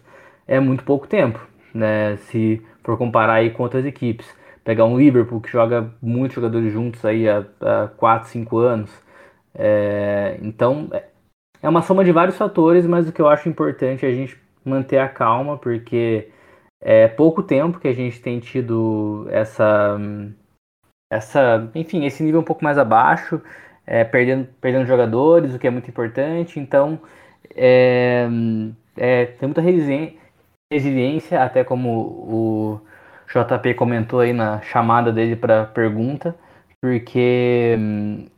é 0.47 0.59
muito 0.59 0.83
pouco 0.85 1.05
tempo, 1.07 1.45
né? 1.73 2.15
Se 2.17 2.61
for 2.83 2.97
comparar 2.97 3.33
aí 3.33 3.49
com 3.49 3.63
outras 3.63 3.85
equipes. 3.85 4.33
Pegar 4.63 4.85
um 4.85 4.97
Liverpool 4.97 5.41
que 5.41 5.51
joga 5.51 5.91
muitos 6.01 6.35
jogadores 6.35 6.71
juntos 6.71 7.03
aí 7.03 7.27
há, 7.27 7.43
há 7.61 7.87
4, 7.97 8.29
5 8.29 8.57
anos. 8.57 9.06
É, 9.57 10.37
então, 10.41 10.87
é, 10.93 11.05
é 11.61 11.69
uma 11.69 11.81
soma 11.81 12.05
de 12.05 12.11
vários 12.11 12.37
fatores, 12.37 12.85
mas 12.85 13.09
o 13.09 13.11
que 13.11 13.21
eu 13.21 13.27
acho 13.27 13.49
importante 13.49 14.05
é 14.05 14.09
a 14.09 14.13
gente 14.13 14.39
manter 14.63 14.99
a 14.99 15.09
calma, 15.09 15.57
porque 15.57 16.29
é 16.81 17.07
pouco 17.07 17.41
tempo 17.43 17.79
que 17.79 17.87
a 17.87 17.93
gente 17.93 18.21
tem 18.21 18.39
tido 18.39 19.27
essa 19.29 19.97
essa, 21.09 21.69
enfim, 21.75 22.05
esse 22.05 22.23
nível 22.23 22.41
um 22.41 22.43
pouco 22.43 22.63
mais 22.63 22.77
abaixo, 22.77 23.41
é, 23.85 24.03
perdendo, 24.03 24.47
perdendo 24.61 24.85
jogadores, 24.85 25.53
o 25.55 25.59
que 25.59 25.67
é 25.67 25.69
muito 25.69 25.89
importante. 25.89 26.59
Então, 26.59 26.99
é, 27.55 28.27
é, 28.97 29.25
tem 29.25 29.47
muita 29.47 29.61
resiliência, 29.61 31.43
até 31.43 31.63
como 31.63 31.89
o 31.89 32.81
JP 33.27 33.73
comentou 33.75 34.19
aí 34.19 34.33
na 34.33 34.61
chamada 34.61 35.11
dele 35.11 35.35
para 35.35 35.65
pergunta, 35.65 36.35
porque 36.81 37.77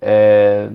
é, 0.01 0.69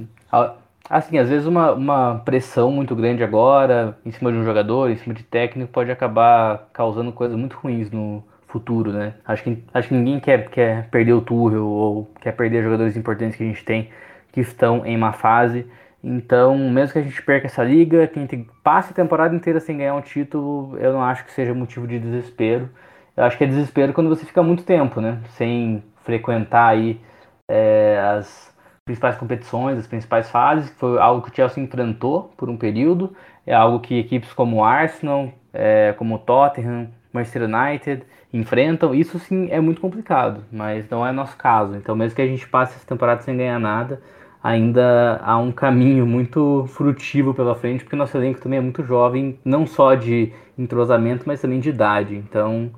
assim, 0.89 1.18
às 1.18 1.28
vezes 1.28 1.47
uma, 1.47 1.72
uma 1.72 2.22
pressão 2.24 2.70
muito 2.70 2.95
grande 2.95 3.22
agora 3.22 3.97
em 4.05 4.11
cima 4.11 4.30
de 4.32 4.39
um 4.39 4.45
jogador, 4.45 4.91
em 4.91 4.97
cima 4.97 5.14
de 5.14 5.22
técnico, 5.22 5.72
pode 5.72 5.91
acabar 5.91 6.68
causando 6.72 7.12
coisas 7.12 7.37
muito 7.37 7.57
ruins 7.57 7.91
no, 7.91 8.22
futuro, 8.55 8.93
né? 8.93 9.14
Acho 9.26 9.43
que, 9.43 9.64
acho 9.74 9.89
que 9.89 9.95
ninguém 9.95 10.20
quer, 10.20 10.49
quer 10.49 10.89
perder 10.89 11.12
o 11.12 11.20
Tuchel 11.20 11.66
ou 11.66 12.09
quer 12.20 12.30
perder 12.32 12.62
jogadores 12.62 12.97
importantes 12.97 13.37
que 13.37 13.43
a 13.43 13.47
gente 13.47 13.64
tem 13.64 13.91
que 14.30 14.41
estão 14.41 14.87
em 14.87 14.97
má 14.97 15.12
fase. 15.12 15.66
Então, 16.03 16.57
mesmo 16.57 16.93
que 16.93 16.99
a 17.01 17.03
gente 17.03 17.20
perca 17.22 17.47
essa 17.47 17.64
liga, 17.64 18.07
que 18.07 18.18
a 18.18 18.22
gente 18.22 18.47
passe 18.62 18.93
a 18.93 18.95
temporada 18.95 19.35
inteira 19.35 19.59
sem 19.59 19.78
ganhar 19.78 19.95
um 19.95 20.01
título, 20.01 20.78
eu 20.78 20.93
não 20.93 21.03
acho 21.03 21.24
que 21.24 21.32
seja 21.32 21.53
motivo 21.53 21.87
de 21.89 21.99
desespero. 21.99 22.70
Eu 23.16 23.24
acho 23.24 23.37
que 23.37 23.45
é 23.45 23.47
desespero 23.47 23.93
quando 23.93 24.09
você 24.09 24.24
fica 24.24 24.43
muito 24.43 24.62
tempo, 24.64 25.01
né? 25.01 25.18
Sem 25.30 25.82
frequentar 26.05 26.68
aí 26.68 27.01
é, 27.49 27.99
as 28.16 28.54
principais 28.85 29.16
competições, 29.16 29.78
as 29.78 29.87
principais 29.87 30.30
fases, 30.30 30.70
que 30.70 30.76
foi 30.76 30.99
algo 30.99 31.22
que 31.22 31.30
o 31.30 31.35
Chelsea 31.35 31.62
enfrentou 31.62 32.32
por 32.37 32.51
um 32.51 32.57
período. 32.57 33.14
É 33.47 33.55
algo 33.55 33.80
que 33.80 33.99
equipes 33.99 34.32
como 34.32 34.62
Arsenal, 34.62 35.32
é, 35.53 35.95
como 35.97 36.18
Tottenham, 36.18 36.89
Manchester 37.12 37.43
United 37.45 38.05
enfrentam, 38.32 38.93
isso 38.93 39.18
sim 39.20 39.49
é 39.51 39.61
muito 39.61 39.80
complicado, 39.80 40.45
mas 40.51 40.89
não 40.91 41.07
é 41.07 41.12
nosso 41.12 41.37
caso. 41.37 41.76
Então, 41.76 41.95
mesmo 41.95 42.16
que 42.16 42.22
a 42.22 42.26
gente 42.26 42.49
passe 42.49 42.74
essa 42.74 42.87
temporada 42.87 43.22
sem 43.22 43.37
ganhar 43.37 43.61
nada, 43.61 44.03
ainda 44.43 45.20
há 45.22 45.39
um 45.39 45.53
caminho 45.53 46.05
muito 46.05 46.66
frutivo 46.66 47.32
pela 47.32 47.55
frente, 47.55 47.85
porque 47.85 47.95
nosso 47.95 48.16
elenco 48.16 48.41
também 48.41 48.59
é 48.59 48.62
muito 48.62 48.82
jovem, 48.85 49.39
não 49.45 49.66
só 49.66 49.95
de 49.95 50.32
entrosamento, 50.59 51.22
mas 51.26 51.41
também 51.41 51.61
de 51.61 51.68
idade. 51.70 52.16
Então, 52.16 52.72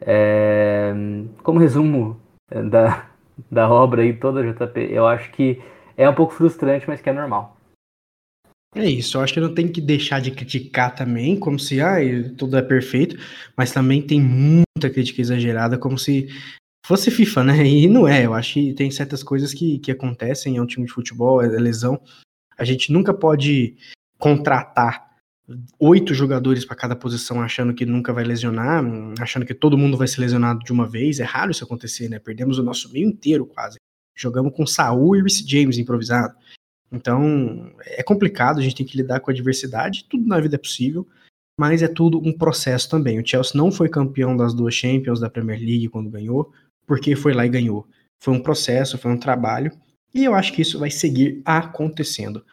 é... 0.00 0.92
como 1.42 1.60
resumo 1.60 2.20
é, 2.50 2.62
da, 2.62 3.04
da 3.50 3.68
obra 3.68 4.02
aí 4.02 4.12
toda, 4.12 4.42
JP, 4.42 4.80
eu 4.90 5.06
acho 5.06 5.30
que 5.32 5.62
é 5.96 6.08
um 6.08 6.14
pouco 6.14 6.32
frustrante, 6.32 6.86
mas 6.86 7.00
que 7.00 7.08
é 7.08 7.12
normal. 7.12 7.56
É 8.74 8.84
isso, 8.84 9.16
eu 9.16 9.22
acho 9.22 9.32
que 9.32 9.40
não 9.40 9.54
tem 9.54 9.66
que 9.68 9.80
deixar 9.80 10.20
de 10.20 10.30
criticar 10.30 10.94
também, 10.94 11.38
como 11.38 11.58
se 11.58 11.80
ah, 11.80 11.96
tudo 12.36 12.58
é 12.58 12.62
perfeito, 12.62 13.16
mas 13.56 13.72
também 13.72 14.02
tem 14.02 14.20
muita 14.20 14.90
crítica 14.92 15.22
exagerada, 15.22 15.78
como 15.78 15.98
se 15.98 16.28
fosse 16.86 17.10
FIFA, 17.10 17.44
né? 17.44 17.66
E 17.66 17.88
não 17.88 18.06
é, 18.06 18.26
eu 18.26 18.34
acho 18.34 18.54
que 18.54 18.74
tem 18.74 18.90
certas 18.90 19.22
coisas 19.22 19.54
que, 19.54 19.78
que 19.78 19.90
acontecem, 19.90 20.56
é 20.56 20.62
um 20.62 20.66
time 20.66 20.84
de 20.84 20.92
futebol, 20.92 21.42
é 21.42 21.48
lesão. 21.48 21.98
A 22.58 22.64
gente 22.64 22.92
nunca 22.92 23.14
pode 23.14 23.76
contratar 24.18 25.05
oito 25.78 26.12
jogadores 26.12 26.64
para 26.64 26.76
cada 26.76 26.96
posição 26.96 27.40
achando 27.40 27.72
que 27.72 27.86
nunca 27.86 28.12
vai 28.12 28.24
lesionar, 28.24 28.84
achando 29.20 29.46
que 29.46 29.54
todo 29.54 29.78
mundo 29.78 29.96
vai 29.96 30.08
ser 30.08 30.20
lesionado 30.20 30.60
de 30.60 30.72
uma 30.72 30.88
vez. 30.88 31.20
É 31.20 31.24
raro 31.24 31.50
isso 31.50 31.64
acontecer, 31.64 32.08
né? 32.08 32.18
Perdemos 32.18 32.58
o 32.58 32.62
nosso 32.62 32.92
meio 32.92 33.08
inteiro 33.08 33.46
quase. 33.46 33.76
Jogamos 34.16 34.54
com 34.54 34.66
Saul 34.66 35.16
e 35.16 35.20
Reece 35.20 35.48
James 35.48 35.78
improvisado. 35.78 36.34
Então, 36.90 37.72
é 37.84 38.02
complicado, 38.02 38.58
a 38.58 38.62
gente 38.62 38.76
tem 38.76 38.86
que 38.86 38.96
lidar 38.96 39.20
com 39.20 39.30
a 39.30 39.34
adversidade, 39.34 40.06
tudo 40.08 40.26
na 40.26 40.40
vida 40.40 40.54
é 40.54 40.58
possível, 40.58 41.06
mas 41.58 41.82
é 41.82 41.88
tudo 41.88 42.18
um 42.18 42.32
processo 42.32 42.88
também. 42.88 43.20
O 43.20 43.26
Chelsea 43.26 43.52
não 43.54 43.70
foi 43.70 43.88
campeão 43.88 44.36
das 44.36 44.54
duas 44.54 44.74
Champions 44.74 45.20
da 45.20 45.28
Premier 45.28 45.58
League 45.58 45.88
quando 45.88 46.10
ganhou, 46.10 46.52
porque 46.86 47.16
foi 47.16 47.32
lá 47.34 47.44
e 47.44 47.50
ganhou. 47.50 47.86
Foi 48.22 48.32
um 48.32 48.40
processo, 48.40 48.96
foi 48.96 49.10
um 49.10 49.18
trabalho, 49.18 49.72
e 50.14 50.24
eu 50.24 50.34
acho 50.34 50.52
que 50.52 50.62
isso 50.62 50.78
vai 50.78 50.90
seguir 50.90 51.42
acontecendo. 51.44 52.44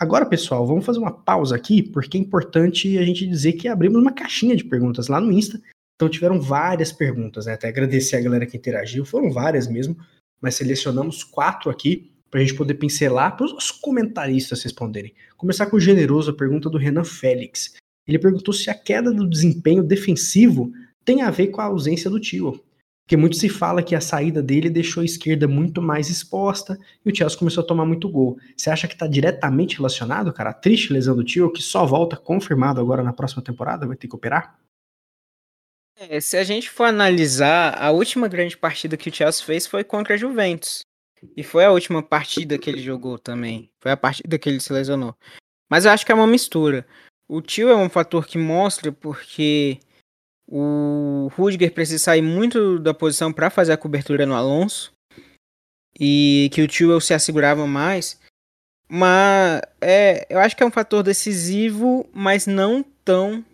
Agora, 0.00 0.24
pessoal, 0.24 0.66
vamos 0.66 0.86
fazer 0.86 0.98
uma 0.98 1.12
pausa 1.12 1.54
aqui, 1.54 1.82
porque 1.82 2.16
é 2.16 2.20
importante 2.20 2.96
a 2.96 3.02
gente 3.02 3.26
dizer 3.26 3.52
que 3.52 3.68
abrimos 3.68 4.00
uma 4.00 4.14
caixinha 4.14 4.56
de 4.56 4.64
perguntas 4.64 5.08
lá 5.08 5.20
no 5.20 5.30
Insta. 5.30 5.60
Então 5.94 6.08
tiveram 6.08 6.40
várias 6.40 6.90
perguntas, 6.90 7.44
né? 7.44 7.52
Até 7.52 7.68
agradecer 7.68 8.16
a 8.16 8.20
galera 8.22 8.46
que 8.46 8.56
interagiu, 8.56 9.04
foram 9.04 9.30
várias 9.30 9.68
mesmo, 9.68 9.94
mas 10.40 10.54
selecionamos 10.54 11.22
quatro 11.22 11.70
aqui 11.70 12.10
para 12.30 12.40
a 12.40 12.42
gente 12.42 12.56
poder 12.56 12.74
pincelar, 12.74 13.36
para 13.36 13.44
os 13.44 13.70
comentaristas 13.70 14.62
responderem. 14.62 15.12
Começar 15.36 15.66
com 15.66 15.76
o 15.76 15.80
generoso, 15.80 16.30
a 16.30 16.34
pergunta 16.34 16.70
do 16.70 16.78
Renan 16.78 17.04
Félix. 17.04 17.74
Ele 18.08 18.18
perguntou 18.18 18.54
se 18.54 18.70
a 18.70 18.74
queda 18.74 19.12
do 19.12 19.28
desempenho 19.28 19.82
defensivo 19.82 20.72
tem 21.04 21.20
a 21.20 21.30
ver 21.30 21.48
com 21.48 21.60
a 21.60 21.64
ausência 21.64 22.08
do 22.08 22.18
Tio. 22.18 22.58
Porque 23.10 23.16
muito 23.16 23.34
se 23.34 23.48
fala 23.48 23.82
que 23.82 23.96
a 23.96 24.00
saída 24.00 24.40
dele 24.40 24.70
deixou 24.70 25.00
a 25.00 25.04
esquerda 25.04 25.48
muito 25.48 25.82
mais 25.82 26.08
exposta 26.08 26.78
e 27.04 27.10
o 27.10 27.12
Chelsea 27.12 27.36
começou 27.36 27.64
a 27.64 27.66
tomar 27.66 27.84
muito 27.84 28.08
gol. 28.08 28.38
Você 28.56 28.70
acha 28.70 28.86
que 28.86 28.94
está 28.94 29.08
diretamente 29.08 29.78
relacionado, 29.78 30.32
cara? 30.32 30.50
A 30.50 30.54
triste 30.54 30.92
lesão 30.92 31.16
do 31.16 31.24
Tio, 31.24 31.50
que 31.50 31.60
só 31.60 31.84
volta 31.84 32.16
confirmado 32.16 32.80
agora 32.80 33.02
na 33.02 33.12
próxima 33.12 33.42
temporada, 33.42 33.84
vai 33.84 33.96
ter 33.96 34.06
que 34.06 34.14
operar? 34.14 34.56
É, 35.98 36.20
se 36.20 36.36
a 36.36 36.44
gente 36.44 36.70
for 36.70 36.84
analisar, 36.84 37.76
a 37.82 37.90
última 37.90 38.28
grande 38.28 38.56
partida 38.56 38.96
que 38.96 39.10
o 39.10 39.12
Chelsea 39.12 39.44
fez 39.44 39.66
foi 39.66 39.82
contra 39.82 40.14
a 40.14 40.16
Juventus. 40.16 40.82
E 41.36 41.42
foi 41.42 41.64
a 41.64 41.72
última 41.72 42.04
partida 42.04 42.56
que 42.58 42.70
ele 42.70 42.80
jogou 42.80 43.18
também. 43.18 43.72
Foi 43.80 43.90
a 43.90 43.96
partida 43.96 44.38
que 44.38 44.48
ele 44.48 44.60
se 44.60 44.72
lesionou. 44.72 45.16
Mas 45.68 45.84
eu 45.84 45.90
acho 45.90 46.06
que 46.06 46.12
é 46.12 46.14
uma 46.14 46.28
mistura. 46.28 46.86
O 47.26 47.42
tio 47.42 47.70
é 47.70 47.76
um 47.76 47.90
fator 47.90 48.24
que 48.24 48.38
mostra 48.38 48.92
porque 48.92 49.80
o 50.50 51.30
Rudiger 51.36 51.72
precisa 51.72 52.02
sair 52.02 52.22
muito 52.22 52.78
da 52.80 52.92
posição 52.92 53.32
para 53.32 53.50
fazer 53.50 53.72
a 53.72 53.76
cobertura 53.76 54.26
no 54.26 54.34
Alonso. 54.34 54.92
E 55.98 56.50
que 56.52 56.62
o 56.62 56.68
tio 56.68 57.00
se 57.00 57.14
assegurava 57.14 57.66
mais. 57.66 58.18
Mas 58.88 59.62
é, 59.80 60.26
eu 60.28 60.40
acho 60.40 60.56
que 60.56 60.62
é 60.62 60.66
um 60.66 60.70
fator 60.70 61.02
decisivo, 61.02 62.08
mas 62.12 62.46
não 62.46 62.82
tão 63.04 63.44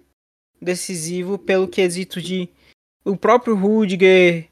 decisivo 0.61 1.39
pelo 1.39 1.69
quesito 1.69 2.23
de 2.23 2.49
o 3.05 3.17
próprio 3.17 3.55
Rudiger 3.55 4.49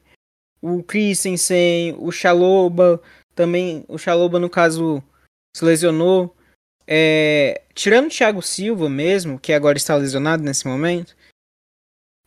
o 0.64 0.82
Christensen, 0.82 1.94
o 1.98 2.10
Chaloba, 2.10 2.98
também 3.34 3.84
o 3.86 3.98
Chaloba 3.98 4.38
no 4.38 4.48
caso 4.48 5.02
se 5.54 5.62
lesionou. 5.62 6.34
É, 6.86 7.62
tirando 7.74 8.06
o 8.06 8.10
Thiago 8.10 8.40
Silva 8.40 8.88
mesmo, 8.88 9.38
que 9.38 9.52
agora 9.52 9.76
está 9.76 9.94
lesionado 9.94 10.42
nesse 10.42 10.66
momento, 10.66 11.14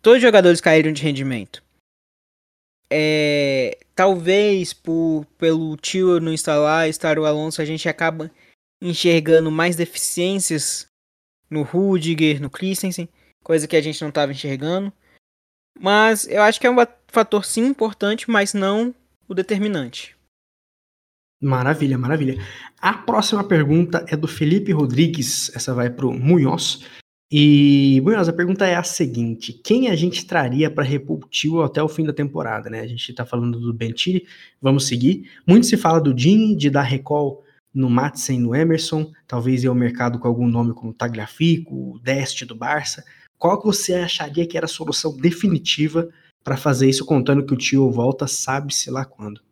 todos 0.01 0.17
os 0.17 0.21
jogadores 0.21 0.61
caíram 0.61 0.91
de 0.91 1.03
rendimento. 1.03 1.63
É, 2.89 3.77
talvez 3.93 4.73
por, 4.73 5.25
pelo 5.37 5.75
tio 5.77 6.19
não 6.19 6.33
lá, 6.47 6.87
estar 6.87 7.19
o 7.19 7.25
Alonso, 7.25 7.61
a 7.61 7.65
gente 7.65 7.89
acaba 7.89 8.31
enxergando 8.81 9.51
mais 9.51 9.75
deficiências 9.75 10.87
no 11.49 11.63
Rudiger, 11.63 12.41
no 12.41 12.49
Christensen, 12.49 13.09
coisa 13.43 13.67
que 13.67 13.75
a 13.75 13.81
gente 13.81 14.01
não 14.01 14.09
estava 14.09 14.31
enxergando. 14.31 14.91
Mas 15.79 16.27
eu 16.27 16.41
acho 16.41 16.59
que 16.59 16.67
é 16.67 16.71
um 16.71 16.75
fator 17.07 17.45
sim 17.45 17.65
importante, 17.65 18.29
mas 18.29 18.53
não 18.53 18.93
o 19.27 19.33
determinante. 19.33 20.15
Maravilha, 21.41 21.97
maravilha. 21.97 22.43
A 22.79 22.93
próxima 22.93 23.43
pergunta 23.43 24.03
é 24.07 24.15
do 24.15 24.27
Felipe 24.27 24.71
Rodrigues. 24.71 25.55
Essa 25.55 25.73
vai 25.73 25.89
para 25.89 26.07
o 26.07 26.13
Munhoz. 26.13 26.83
E, 27.29 28.01
Munhoz, 28.05 28.29
a 28.29 28.33
pergunta 28.33 28.65
é 28.65 28.75
a 28.75 28.83
seguinte: 28.83 29.53
quem 29.53 29.89
a 29.89 29.95
gente 29.95 30.25
traria 30.25 30.71
para 30.71 30.83
repor 30.83 31.17
o 31.17 31.29
Tio 31.29 31.61
até 31.61 31.83
o 31.83 31.89
fim 31.89 32.05
da 32.05 32.13
temporada? 32.13 32.69
Né? 32.69 32.79
A 32.79 32.87
gente 32.87 33.09
está 33.09 33.25
falando 33.25 33.59
do 33.59 33.73
Bentiri, 33.73 34.25
vamos 34.61 34.87
seguir. 34.87 35.29
Muito 35.45 35.67
se 35.67 35.75
fala 35.75 35.99
do 35.99 36.13
Dini, 36.13 36.55
de 36.55 36.69
dar 36.69 36.83
recall 36.83 37.43
no 37.73 37.89
Matsen, 37.89 38.39
no 38.39 38.55
Emerson, 38.55 39.11
talvez 39.27 39.63
ir 39.63 39.67
ao 39.67 39.75
mercado 39.75 40.19
com 40.19 40.27
algum 40.27 40.47
nome 40.47 40.73
como 40.73 40.93
Tagliafico, 40.93 41.99
Deste 42.01 42.45
do 42.45 42.55
Barça. 42.55 43.03
Qual 43.37 43.59
que 43.59 43.67
você 43.67 43.93
acharia 43.93 44.47
que 44.47 44.57
era 44.57 44.65
a 44.65 44.69
solução 44.69 45.15
definitiva 45.15 46.09
para 46.43 46.57
fazer 46.57 46.89
isso, 46.89 47.05
contando 47.05 47.45
que 47.45 47.53
o 47.53 47.57
tio 47.57 47.91
volta, 47.91 48.25
sabe-se 48.25 48.89
lá 48.89 49.05
quando? 49.05 49.46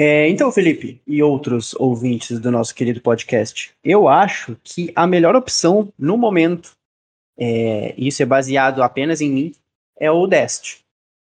É, 0.00 0.28
então, 0.28 0.52
Felipe 0.52 1.02
e 1.04 1.20
outros 1.24 1.74
ouvintes 1.74 2.38
do 2.38 2.52
nosso 2.52 2.72
querido 2.72 3.00
podcast, 3.00 3.72
eu 3.82 4.06
acho 4.06 4.56
que 4.62 4.92
a 4.94 5.08
melhor 5.08 5.34
opção 5.34 5.92
no 5.98 6.16
momento, 6.16 6.70
é, 7.36 7.94
isso 7.98 8.22
é 8.22 8.26
baseado 8.26 8.80
apenas 8.80 9.20
em 9.20 9.28
mim, 9.28 9.52
é 9.98 10.08
o 10.08 10.24
Dest. 10.28 10.82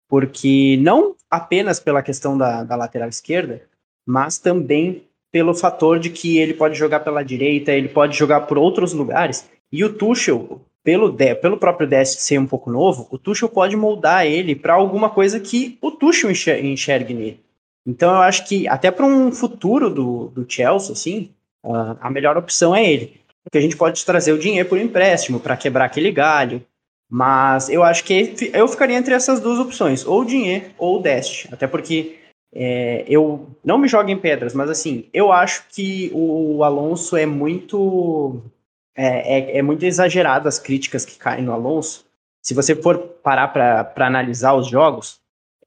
porque 0.07 0.77
não 0.83 1.17
apenas 1.31 1.81
pela 1.81 2.03
questão 2.03 2.37
da, 2.37 2.63
da 2.63 2.77
lateral 2.77 3.09
esquerda, 3.09 3.63
mas 4.07 4.37
também 4.37 5.05
pelo 5.33 5.55
fator 5.55 5.99
de 5.99 6.11
que 6.11 6.37
ele 6.37 6.53
pode 6.53 6.77
jogar 6.77 7.01
pela 7.01 7.23
direita, 7.23 7.73
ele 7.73 7.89
pode 7.89 8.15
jogar 8.15 8.43
por 8.43 8.59
outros 8.59 8.93
lugares. 8.93 9.49
E 9.73 9.83
o 9.83 9.91
Tuchel, 9.91 10.61
pelo, 10.85 11.15
pelo 11.15 11.57
próprio 11.57 11.89
Dest 11.89 12.19
ser 12.19 12.39
um 12.39 12.47
pouco 12.47 12.71
novo, 12.71 13.09
o 13.11 13.17
Tuchel 13.17 13.49
pode 13.49 13.75
moldar 13.75 14.27
ele 14.27 14.55
para 14.55 14.75
alguma 14.75 15.09
coisa 15.09 15.41
que 15.41 15.79
o 15.81 15.91
Tuchel 15.91 16.31
enxergue 16.31 17.15
nele. 17.15 17.41
Então 17.87 18.15
eu 18.15 18.21
acho 18.21 18.47
que 18.47 18.69
até 18.69 18.91
para 18.91 19.07
um 19.07 19.33
futuro 19.33 19.91
do, 19.91 20.29
do 20.29 20.47
Chelsea, 20.49 20.93
assim, 20.93 21.31
uh, 21.65 21.97
a 22.01 22.11
melhor 22.11 22.37
opção 22.37 22.75
é 22.75 22.85
ele. 22.85 23.21
Porque 23.43 23.59
a 23.59 23.61
gente 23.61 23.77
pode 23.77 24.05
trazer 24.05 24.33
o 24.33 24.39
dinheiro 24.39 24.69
por 24.69 24.79
empréstimo 24.79 25.41
para 25.41 25.57
quebrar 25.57 25.87
aquele 25.87 26.13
galho, 26.13 26.65
mas 27.11 27.69
eu 27.69 27.83
acho 27.83 28.05
que 28.05 28.35
eu 28.53 28.69
ficaria 28.69 28.97
entre 28.97 29.15
essas 29.15 29.41
duas 29.41 29.59
opções, 29.59 30.07
ou 30.07 30.21
o 30.21 30.25
Dinhe 30.25 30.67
ou 30.79 30.99
o 30.99 31.03
Dest. 31.03 31.47
Até 31.53 31.67
porque 31.67 32.19
é, 32.53 33.05
eu 33.09 33.49
não 33.65 33.79
me 33.79 33.89
jogo 33.89 34.11
em 34.11 34.19
pedras, 34.19 34.55
mas 34.55 34.71
assim, 34.71 35.09
eu 35.13 35.33
acho 35.33 35.65
que 35.69 36.11
o 36.15 36.63
Alonso 36.65 37.17
é 37.17 37.27
muito. 37.27 38.43
É, 38.97 39.39
é, 39.39 39.59
é 39.59 39.63
muito 39.63 39.85
exagerado 39.85 40.49
as 40.49 40.59
críticas 40.59 41.05
que 41.05 41.17
caem 41.17 41.45
no 41.45 41.53
Alonso. 41.53 42.05
Se 42.43 42.55
você 42.55 42.75
for 42.75 42.99
parar 42.99 43.49
para 43.49 44.07
analisar 44.07 44.55
os 44.55 44.69
jogos, 44.69 45.20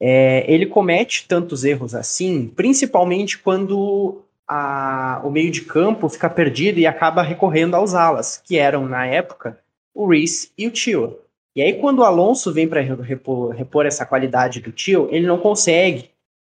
é, 0.06 0.44
ele 0.46 0.66
comete 0.66 1.26
tantos 1.26 1.64
erros 1.64 1.94
assim, 1.94 2.46
principalmente 2.54 3.38
quando 3.38 4.20
a, 4.46 5.22
o 5.24 5.30
meio 5.30 5.50
de 5.50 5.62
campo 5.62 6.10
fica 6.10 6.28
perdido 6.28 6.78
e 6.78 6.86
acaba 6.86 7.22
recorrendo 7.22 7.74
aos 7.74 7.94
alas, 7.94 8.36
que 8.36 8.58
eram, 8.58 8.86
na 8.86 9.06
época, 9.06 9.58
o 9.94 10.06
Reese 10.06 10.50
e 10.58 10.66
o 10.66 10.70
Tio. 10.70 11.18
E 11.56 11.62
aí, 11.62 11.72
quando 11.80 12.00
o 12.00 12.04
Alonso 12.04 12.52
vem 12.52 12.68
para 12.68 12.82
repor, 12.82 13.54
repor, 13.54 13.86
essa 13.86 14.04
qualidade 14.04 14.60
do 14.60 14.72
tio, 14.72 15.08
ele 15.10 15.26
não 15.26 15.38
consegue 15.38 16.10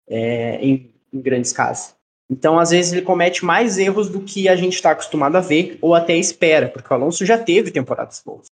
é, 0.07 0.59
em, 0.61 0.91
em, 1.11 1.21
grandes 1.23 1.51
casos. 1.51 1.95
Então, 2.31 2.59
às 2.59 2.69
vezes, 2.69 2.93
ele 2.93 3.01
comete 3.01 3.47
mais 3.47 3.79
erros 3.79 4.11
do 4.11 4.21
que 4.21 4.47
a 4.47 4.57
gente 4.57 4.75
está 4.75 4.91
acostumado 4.91 5.37
a 5.37 5.41
ver, 5.41 5.79
ou 5.81 5.95
até 5.95 6.15
espera, 6.17 6.69
porque 6.69 6.93
o 6.93 6.95
Alonso 6.95 7.25
já 7.25 7.39
teve 7.39 7.71
temporadas 7.71 8.23
boas. 8.27 8.49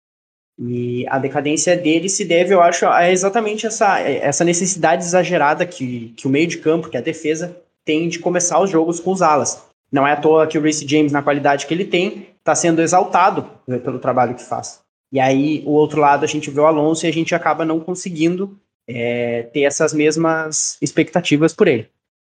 E 0.57 1.05
a 1.09 1.19
decadência 1.19 1.75
dele 1.75 2.07
se 2.07 2.23
deve, 2.23 2.53
eu 2.53 2.61
acho, 2.61 2.87
a 2.87 3.11
exatamente 3.11 3.65
essa, 3.67 3.99
essa 3.99 4.45
necessidade 4.45 5.03
exagerada 5.03 5.65
que, 5.65 6.13
que 6.15 6.27
o 6.27 6.29
meio 6.29 6.47
de 6.47 6.57
campo, 6.59 6.89
que 6.89 6.97
a 6.97 7.01
defesa, 7.01 7.57
tem 7.83 8.07
de 8.07 8.19
começar 8.19 8.61
os 8.61 8.69
jogos 8.69 8.99
com 8.99 9.11
os 9.11 9.21
alas. 9.21 9.63
Não 9.91 10.07
é 10.07 10.13
à 10.13 10.15
toa 10.15 10.47
que 10.47 10.57
o 10.57 10.61
Reece 10.61 10.87
James, 10.87 11.11
na 11.11 11.21
qualidade 11.21 11.65
que 11.65 11.73
ele 11.73 11.85
tem, 11.85 12.29
está 12.39 12.55
sendo 12.55 12.81
exaltado 12.81 13.49
pelo 13.83 13.99
trabalho 13.99 14.35
que 14.35 14.43
faz. 14.43 14.79
E 15.11 15.19
aí, 15.19 15.61
o 15.65 15.71
outro 15.71 15.99
lado, 15.99 16.23
a 16.23 16.27
gente 16.27 16.49
vê 16.49 16.59
o 16.59 16.65
Alonso 16.65 17.05
e 17.05 17.09
a 17.09 17.13
gente 17.13 17.35
acaba 17.35 17.63
não 17.63 17.79
conseguindo 17.79 18.57
é, 18.87 19.43
ter 19.53 19.61
essas 19.61 19.93
mesmas 19.93 20.77
expectativas 20.81 21.53
por 21.53 21.67
ele. 21.67 21.87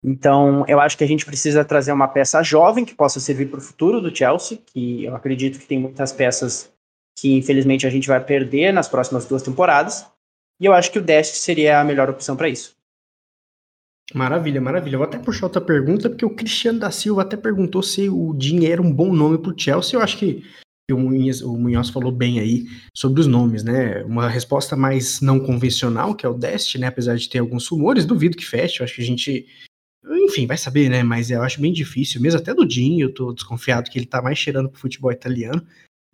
Então, 0.04 0.66
eu 0.68 0.80
acho 0.80 0.98
que 0.98 1.04
a 1.04 1.08
gente 1.08 1.26
precisa 1.26 1.64
trazer 1.64 1.92
uma 1.92 2.08
peça 2.08 2.42
jovem 2.42 2.84
que 2.84 2.96
possa 2.96 3.20
servir 3.20 3.48
para 3.48 3.60
o 3.60 3.62
futuro 3.62 4.02
do 4.02 4.16
Chelsea, 4.16 4.58
que 4.66 5.06
eu 5.06 5.16
acredito 5.16 5.60
que 5.60 5.68
tem 5.68 5.80
muitas 5.80 6.12
peças 6.12 6.72
que, 7.22 7.36
infelizmente, 7.36 7.86
a 7.86 7.90
gente 7.90 8.08
vai 8.08 8.20
perder 8.20 8.74
nas 8.74 8.88
próximas 8.88 9.28
duas 9.28 9.44
temporadas. 9.44 10.08
E 10.60 10.66
eu 10.66 10.74
acho 10.74 10.92
que 10.92 10.98
o 10.98 11.02
Dest 11.02 11.36
seria 11.36 11.80
a 11.80 11.84
melhor 11.84 12.10
opção 12.10 12.36
para 12.36 12.50
isso. 12.50 12.76
Maravilha, 14.12 14.60
maravilha. 14.60 14.98
vou 14.98 15.06
até 15.06 15.20
puxar 15.20 15.46
outra 15.46 15.62
pergunta, 15.62 16.10
porque 16.10 16.26
o 16.26 16.36
Cristiano 16.36 16.80
da 16.80 16.90
Silva 16.90 17.22
até 17.22 17.38
perguntou 17.38 17.84
se 17.84 18.10
o 18.10 18.34
Dinho 18.34 18.68
era 18.68 18.82
um 18.82 18.92
bom 18.92 19.14
nome 19.14 19.38
para 19.38 19.52
o 19.52 19.58
Chelsea. 19.58 19.98
Eu 19.98 20.02
acho 20.02 20.18
que 20.18 20.44
o 20.92 20.98
Munhoz, 20.98 21.42
o 21.42 21.56
Munhoz 21.56 21.90
falou 21.90 22.12
bem 22.12 22.40
aí 22.40 22.66
sobre 22.98 23.22
os 23.22 23.28
nomes, 23.28 23.64
né? 23.64 24.04
Uma 24.04 24.28
resposta 24.28 24.76
mais 24.76 25.22
não 25.22 25.40
convencional, 25.40 26.16
que 26.16 26.26
é 26.26 26.30
o 26.30 26.34
Dest, 26.34 26.76
né? 26.76 26.88
Apesar 26.88 27.16
de 27.16 27.30
ter 27.30 27.38
alguns 27.38 27.68
rumores, 27.68 28.04
duvido 28.04 28.36
que 28.36 28.46
feche. 28.46 28.82
Eu 28.82 28.84
acho 28.84 28.96
que 28.96 29.02
a 29.02 29.06
gente. 29.06 29.46
Enfim, 30.26 30.48
vai 30.48 30.58
saber, 30.58 30.90
né? 30.90 31.04
Mas 31.04 31.30
eu 31.30 31.44
acho 31.44 31.62
bem 31.62 31.72
difícil, 31.72 32.20
mesmo 32.20 32.40
até 32.40 32.52
do 32.52 32.66
Dinho, 32.66 33.06
eu 33.06 33.14
tô 33.14 33.32
desconfiado 33.32 33.92
que 33.92 34.00
ele 34.00 34.08
tá 34.08 34.22
mais 34.24 34.40
cheirando 34.40 34.70
pro 34.70 34.82
futebol 34.82 35.12
italiano. 35.12 35.64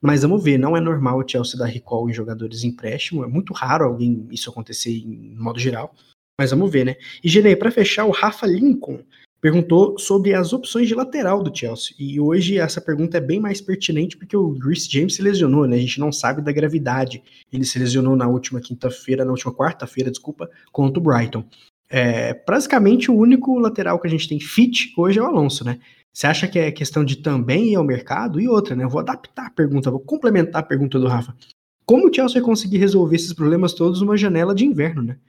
Mas 0.02 0.22
vamos 0.22 0.44
ver, 0.44 0.58
não 0.58 0.78
é 0.78 0.80
normal 0.80 1.20
o 1.20 1.28
Chelsea 1.28 1.58
dar 1.58 1.66
recall 1.66 2.10
em 2.10 2.14
jogadores 2.14 2.64
em 2.64 2.68
empréstimo, 2.68 3.24
é 3.24 3.28
muito 3.28 3.54
raro 3.54 3.86
alguém 3.86 4.28
isso 4.32 4.50
acontecer 4.50 4.92
em 4.92 5.36
modo 5.36 5.60
geral. 5.60 5.94
Mas 6.40 6.52
vamos 6.52 6.72
ver, 6.72 6.86
né? 6.86 6.96
E 7.24 7.30
Genei, 7.30 7.56
para 7.56 7.72
fechar, 7.72 8.06
o 8.06 8.12
Rafa 8.12 8.46
Lincoln 8.46 9.00
perguntou 9.42 9.98
sobre 9.98 10.34
as 10.34 10.54
opções 10.54 10.88
de 10.88 10.96
lateral 10.96 11.42
do 11.42 11.56
Chelsea. 11.56 11.96
E 11.98 12.20
hoje 12.20 12.58
essa 12.58 12.82
pergunta 12.82 13.18
é 13.18 13.22
bem 13.22 13.40
mais 13.40 13.62
pertinente 13.62 14.18
porque 14.18 14.36
o 14.36 14.54
Chris 14.56 14.88
James 14.88 15.16
se 15.16 15.22
lesionou, 15.22 15.66
né? 15.68 15.78
A 15.78 15.80
gente 15.80 16.00
não 16.00 16.12
sabe 16.12 16.42
da 16.42 16.52
gravidade. 16.52 17.24
Ele 17.52 17.66
se 17.66 17.80
lesionou 17.80 18.16
na 18.16 18.28
última 18.28 18.60
quinta-feira, 18.60 19.26
na 19.26 19.32
última 19.32 19.54
quarta-feira, 19.54 20.12
desculpa, 20.12 20.50
contra 20.72 21.00
o 21.00 21.04
Brighton. 21.04 21.44
É, 21.90 22.34
basicamente, 22.46 23.10
o 23.10 23.16
único 23.16 23.58
lateral 23.58 24.00
que 24.00 24.08
a 24.08 24.10
gente 24.10 24.28
tem 24.28 24.40
fit 24.40 24.94
hoje 24.98 25.20
é 25.20 25.22
o 25.22 25.26
Alonso, 25.26 25.64
né? 25.64 25.80
Você 26.18 26.26
acha 26.26 26.48
que 26.48 26.58
é 26.58 26.72
questão 26.72 27.06
de 27.06 27.18
também 27.18 27.74
ir 27.74 27.76
ao 27.76 27.84
mercado? 27.84 28.42
E 28.42 28.48
outra, 28.48 28.76
né? 28.76 28.84
Eu 28.84 28.90
vou 28.90 29.00
adaptar 29.00 29.46
a 29.46 29.52
pergunta, 29.52 29.92
vou 29.92 30.00
complementar 30.00 30.64
a 30.64 30.66
pergunta 30.66 30.98
do 30.98 31.08
Rafa. 31.08 31.38
Como 31.86 32.10
o 32.10 32.12
Chelsea 32.12 32.42
vai 32.42 32.44
conseguir 32.44 32.80
resolver 32.80 33.16
esses 33.16 33.34
problemas 33.34 33.72
todos 33.76 34.02
numa 34.02 34.18
janela 34.18 34.56
de 34.56 34.66
inverno, 34.66 35.04
né? 35.04 35.20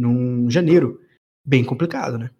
Num 0.00 0.50
janeiro. 0.50 1.02
Bem 1.46 1.62
complicado, 1.62 2.16
né? 2.16 2.30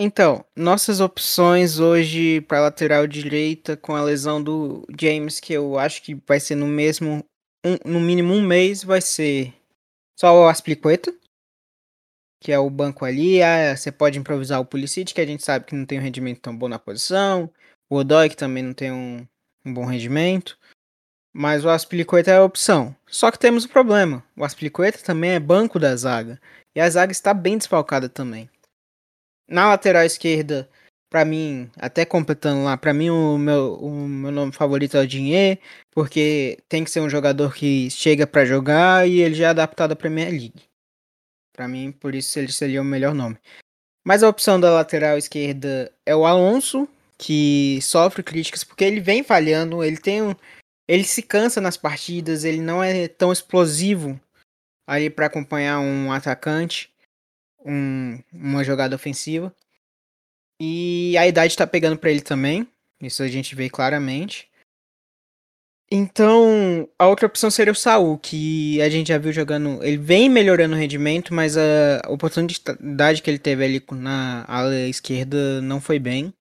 Então, 0.00 0.44
nossas 0.56 1.00
opções 1.00 1.78
hoje 1.78 2.40
para 2.40 2.62
lateral 2.62 3.06
direita 3.06 3.76
com 3.76 3.94
a 3.94 4.02
lesão 4.02 4.42
do 4.42 4.84
James, 5.00 5.38
que 5.38 5.52
eu 5.52 5.78
acho 5.78 6.02
que 6.02 6.20
vai 6.26 6.40
ser 6.40 6.56
no 6.56 6.66
mesmo, 6.66 7.24
um, 7.64 7.76
no 7.88 8.00
mínimo 8.00 8.34
um 8.34 8.42
mês, 8.42 8.82
vai 8.82 9.00
ser 9.00 9.54
só 10.18 10.34
o 10.34 10.48
Aspliqueta, 10.48 11.14
que 12.40 12.50
é 12.50 12.58
o 12.58 12.70
banco 12.70 13.04
ali. 13.04 13.42
Ah, 13.42 13.76
você 13.76 13.92
pode 13.92 14.18
improvisar 14.18 14.60
o 14.60 14.64
Pulisic, 14.64 15.14
que 15.14 15.20
a 15.20 15.26
gente 15.26 15.44
sabe 15.44 15.66
que 15.66 15.74
não 15.74 15.84
tem 15.84 15.98
um 15.98 16.02
rendimento 16.02 16.40
tão 16.40 16.56
bom 16.56 16.68
na 16.68 16.78
posição. 16.78 17.50
O 17.88 17.96
Odoi, 17.96 18.28
que 18.30 18.36
também 18.36 18.62
não 18.62 18.72
tem 18.72 18.90
um, 18.90 19.26
um 19.64 19.74
bom 19.74 19.84
rendimento. 19.84 20.58
Mas 21.32 21.64
o 21.64 21.68
Aspliqueta 21.68 22.30
é 22.30 22.38
a 22.38 22.44
opção. 22.44 22.96
Só 23.06 23.30
que 23.30 23.38
temos 23.38 23.64
um 23.64 23.68
problema. 23.68 24.24
O 24.36 24.44
Aspliqueta 24.44 24.98
também 24.98 25.32
é 25.32 25.40
banco 25.40 25.78
da 25.78 25.94
zaga. 25.94 26.40
E 26.74 26.80
a 26.80 26.88
zaga 26.88 27.12
está 27.12 27.34
bem 27.34 27.58
desfalcada 27.58 28.08
também. 28.08 28.48
Na 29.48 29.68
lateral 29.68 30.04
esquerda, 30.04 30.68
para 31.10 31.24
mim, 31.24 31.70
até 31.76 32.04
completando 32.04 32.64
lá, 32.64 32.76
para 32.76 32.94
mim 32.94 33.10
o 33.10 33.36
meu, 33.36 33.74
o 33.74 33.90
meu 34.08 34.30
nome 34.30 34.52
favorito 34.52 34.96
é 34.96 35.00
o 35.00 35.06
Dinhe, 35.06 35.58
porque 35.90 36.58
tem 36.68 36.84
que 36.84 36.90
ser 36.90 37.00
um 37.00 37.10
jogador 37.10 37.52
que 37.52 37.90
chega 37.90 38.26
para 38.26 38.44
jogar 38.44 39.08
e 39.08 39.20
ele 39.20 39.34
já 39.34 39.46
é 39.46 39.50
adaptado 39.50 39.92
à 39.92 39.96
Premier 39.96 40.30
League. 40.30 40.69
Para 41.60 41.68
mim, 41.68 41.92
por 41.92 42.14
isso 42.14 42.38
ele 42.38 42.50
seria 42.50 42.80
o 42.80 42.84
melhor 42.84 43.12
nome. 43.12 43.36
Mas 44.02 44.22
a 44.22 44.28
opção 44.30 44.58
da 44.58 44.70
lateral 44.70 45.18
esquerda 45.18 45.92
é 46.06 46.16
o 46.16 46.24
Alonso, 46.24 46.88
que 47.18 47.78
sofre 47.82 48.22
críticas 48.22 48.64
porque 48.64 48.82
ele 48.82 48.98
vem 48.98 49.22
falhando, 49.22 49.84
ele 49.84 49.98
tem 49.98 50.22
um, 50.22 50.34
ele 50.88 51.04
se 51.04 51.20
cansa 51.20 51.60
nas 51.60 51.76
partidas, 51.76 52.44
ele 52.44 52.62
não 52.62 52.82
é 52.82 53.08
tão 53.08 53.30
explosivo 53.30 54.18
ali 54.86 55.10
para 55.10 55.26
acompanhar 55.26 55.80
um 55.80 56.10
atacante 56.10 56.90
um, 57.62 58.18
uma 58.32 58.64
jogada 58.64 58.96
ofensiva. 58.96 59.54
E 60.58 61.14
a 61.18 61.28
idade 61.28 61.58
tá 61.58 61.66
pegando 61.66 61.98
para 61.98 62.10
ele 62.10 62.22
também. 62.22 62.66
Isso 63.02 63.22
a 63.22 63.28
gente 63.28 63.54
vê 63.54 63.68
claramente. 63.68 64.49
Então, 65.92 66.88
a 66.96 67.08
outra 67.08 67.26
opção 67.26 67.50
seria 67.50 67.72
o 67.72 67.76
Saul, 67.76 68.16
que 68.16 68.80
a 68.80 68.88
gente 68.88 69.08
já 69.08 69.18
viu 69.18 69.32
jogando. 69.32 69.82
Ele 69.82 69.96
vem 69.96 70.28
melhorando 70.28 70.76
o 70.76 70.78
rendimento, 70.78 71.34
mas 71.34 71.56
a 71.56 72.00
oportunidade 72.08 73.20
que 73.20 73.28
ele 73.28 73.40
teve 73.40 73.64
ali 73.64 73.84
na 73.92 74.44
ala 74.46 74.86
esquerda 74.88 75.60
não 75.60 75.80
foi 75.80 75.98
bem. 75.98 76.32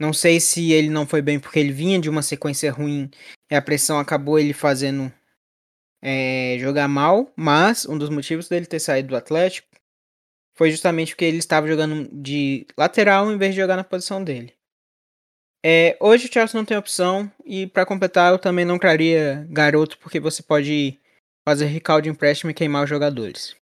Não 0.00 0.12
sei 0.12 0.40
se 0.40 0.72
ele 0.72 0.88
não 0.88 1.06
foi 1.06 1.20
bem 1.20 1.38
porque 1.38 1.58
ele 1.58 1.72
vinha 1.72 2.00
de 2.00 2.08
uma 2.08 2.22
sequência 2.22 2.70
ruim 2.72 3.10
e 3.50 3.54
a 3.54 3.60
pressão 3.60 3.98
acabou 3.98 4.38
ele 4.38 4.52
fazendo 4.54 5.12
é, 6.00 6.56
jogar 6.58 6.88
mal, 6.88 7.32
mas 7.36 7.84
um 7.84 7.98
dos 7.98 8.08
motivos 8.08 8.48
dele 8.48 8.64
ter 8.64 8.78
saído 8.78 9.08
do 9.08 9.16
Atlético 9.16 9.68
foi 10.56 10.70
justamente 10.70 11.12
porque 11.12 11.24
ele 11.24 11.38
estava 11.38 11.66
jogando 11.66 12.08
de 12.12 12.66
lateral 12.78 13.30
em 13.30 13.36
vez 13.36 13.54
de 13.54 13.60
jogar 13.60 13.76
na 13.76 13.84
posição 13.84 14.22
dele. 14.22 14.57
É, 15.64 15.96
hoje 16.00 16.26
o 16.28 16.32
Chelsea 16.32 16.58
não 16.58 16.64
tem 16.64 16.76
opção 16.76 17.30
e 17.44 17.66
para 17.66 17.84
completar 17.84 18.32
eu 18.32 18.38
também 18.38 18.64
não 18.64 18.78
traria 18.78 19.46
garoto 19.50 19.98
porque 19.98 20.20
você 20.20 20.42
pode 20.42 20.98
fazer 21.46 21.66
recall 21.66 22.00
de 22.00 22.08
empréstimo 22.08 22.50
e 22.50 22.54
queimar 22.54 22.84
os 22.84 22.90
jogadores. 22.90 23.56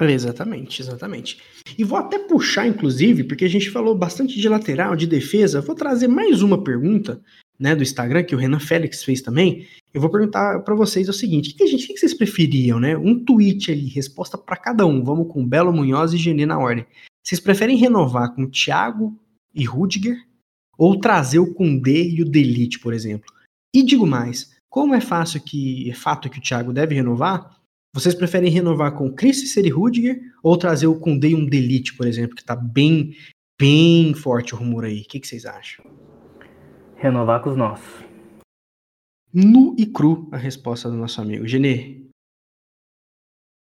Exatamente, 0.00 0.80
exatamente. 0.80 1.42
E 1.76 1.82
vou 1.82 1.98
até 1.98 2.20
puxar, 2.20 2.68
inclusive, 2.68 3.24
porque 3.24 3.44
a 3.44 3.48
gente 3.48 3.70
falou 3.70 3.96
bastante 3.96 4.40
de 4.40 4.48
lateral, 4.48 4.94
de 4.94 5.08
defesa. 5.08 5.60
Vou 5.60 5.74
trazer 5.74 6.06
mais 6.06 6.40
uma 6.40 6.62
pergunta 6.62 7.20
né, 7.58 7.74
do 7.74 7.82
Instagram, 7.82 8.22
que 8.22 8.34
o 8.34 8.38
Renan 8.38 8.60
Félix 8.60 9.02
fez 9.02 9.20
também, 9.20 9.66
eu 9.92 10.00
vou 10.00 10.10
perguntar 10.10 10.60
para 10.60 10.74
vocês 10.74 11.08
o 11.08 11.12
seguinte: 11.12 11.50
o 11.50 11.56
que, 11.56 11.64
o 11.64 11.78
que 11.78 11.96
vocês 11.96 12.14
preferiam, 12.14 12.78
né? 12.78 12.96
Um 12.96 13.24
tweet 13.24 13.72
ali, 13.72 13.88
resposta 13.88 14.38
para 14.38 14.56
cada 14.56 14.86
um. 14.86 15.02
Vamos 15.02 15.32
com 15.32 15.46
Belo 15.46 15.72
Munhoz 15.72 16.12
e 16.12 16.18
Genê 16.18 16.46
na 16.46 16.58
ordem. 16.58 16.86
Vocês 17.22 17.40
preferem 17.40 17.76
renovar 17.76 18.34
com 18.34 18.48
Thiago 18.48 19.18
e 19.54 19.64
Rudiger 19.64 20.27
ou 20.78 20.98
trazer 20.98 21.40
o 21.40 21.52
Kundê 21.52 22.08
e 22.08 22.22
o 22.22 22.24
Delite, 22.24 22.78
por 22.78 22.94
exemplo? 22.94 23.30
E 23.74 23.82
digo 23.82 24.06
mais, 24.06 24.56
como 24.70 24.94
é 24.94 25.00
fácil 25.00 25.40
que 25.42 25.90
é 25.90 25.94
fato 25.94 26.30
que 26.30 26.38
o 26.38 26.42
Thiago 26.42 26.72
deve 26.72 26.94
renovar, 26.94 27.58
Vocês 27.94 28.14
preferem 28.14 28.50
renovar 28.50 28.92
com 28.92 29.12
Christensen 29.12 29.66
e 29.66 29.70
Rudiger 29.70 30.20
ou 30.42 30.58
trazer 30.58 30.86
o 30.86 31.00
Koundé 31.00 31.28
e 31.28 31.34
um 31.34 31.46
Delite, 31.46 31.96
por 31.96 32.06
exemplo, 32.06 32.36
que 32.36 32.44
tá 32.44 32.54
bem, 32.54 33.16
bem 33.58 34.14
forte 34.14 34.54
o 34.54 34.58
rumor 34.58 34.84
aí? 34.84 35.00
O 35.00 35.04
que, 35.04 35.18
que 35.18 35.26
vocês 35.26 35.46
acham? 35.46 35.84
Renovar 36.96 37.42
com 37.42 37.50
os 37.50 37.56
nossos. 37.56 38.04
Nu 39.32 39.74
e 39.78 39.86
cru 39.86 40.28
a 40.30 40.36
resposta 40.36 40.88
do 40.88 40.96
nosso 40.96 41.20
amigo. 41.20 41.46
Genê. 41.46 42.02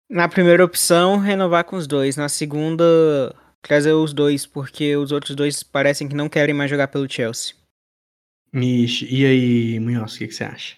Na 0.09 0.27
primeira 0.27 0.65
opção, 0.65 1.17
renovar 1.17 1.63
com 1.63 1.75
os 1.75 1.85
dois. 1.85 2.17
Na 2.17 2.27
segunda, 2.27 2.83
trazer 3.61 3.93
os 3.93 4.13
dois, 4.13 4.45
porque 4.45 4.95
os 4.95 5.11
outros 5.11 5.35
dois 5.35 5.63
parecem 5.63 6.07
que 6.07 6.15
não 6.15 6.29
querem 6.29 6.55
mais 6.55 6.69
jogar 6.69 6.87
pelo 6.87 7.09
Chelsea. 7.09 7.55
Mish, 8.51 9.03
e 9.03 9.25
aí, 9.25 9.79
Munhoz, 9.79 10.15
o 10.15 10.17
que, 10.17 10.27
que 10.27 10.33
você 10.33 10.43
acha? 10.43 10.75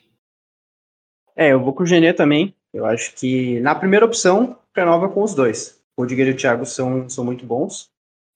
É, 1.35 1.53
eu 1.53 1.63
vou 1.63 1.73
com 1.73 1.83
o 1.83 1.85
Genê 1.85 2.13
também. 2.13 2.53
Eu 2.73 2.85
acho 2.85 3.13
que 3.15 3.59
na 3.61 3.75
primeira 3.75 4.05
opção, 4.05 4.57
renova 4.75 5.09
com 5.09 5.23
os 5.23 5.33
dois. 5.33 5.81
O 5.97 6.05
e 6.05 6.31
o 6.31 6.35
Thiago 6.35 6.65
são, 6.65 7.07
são 7.09 7.23
muito 7.23 7.45
bons. 7.45 7.89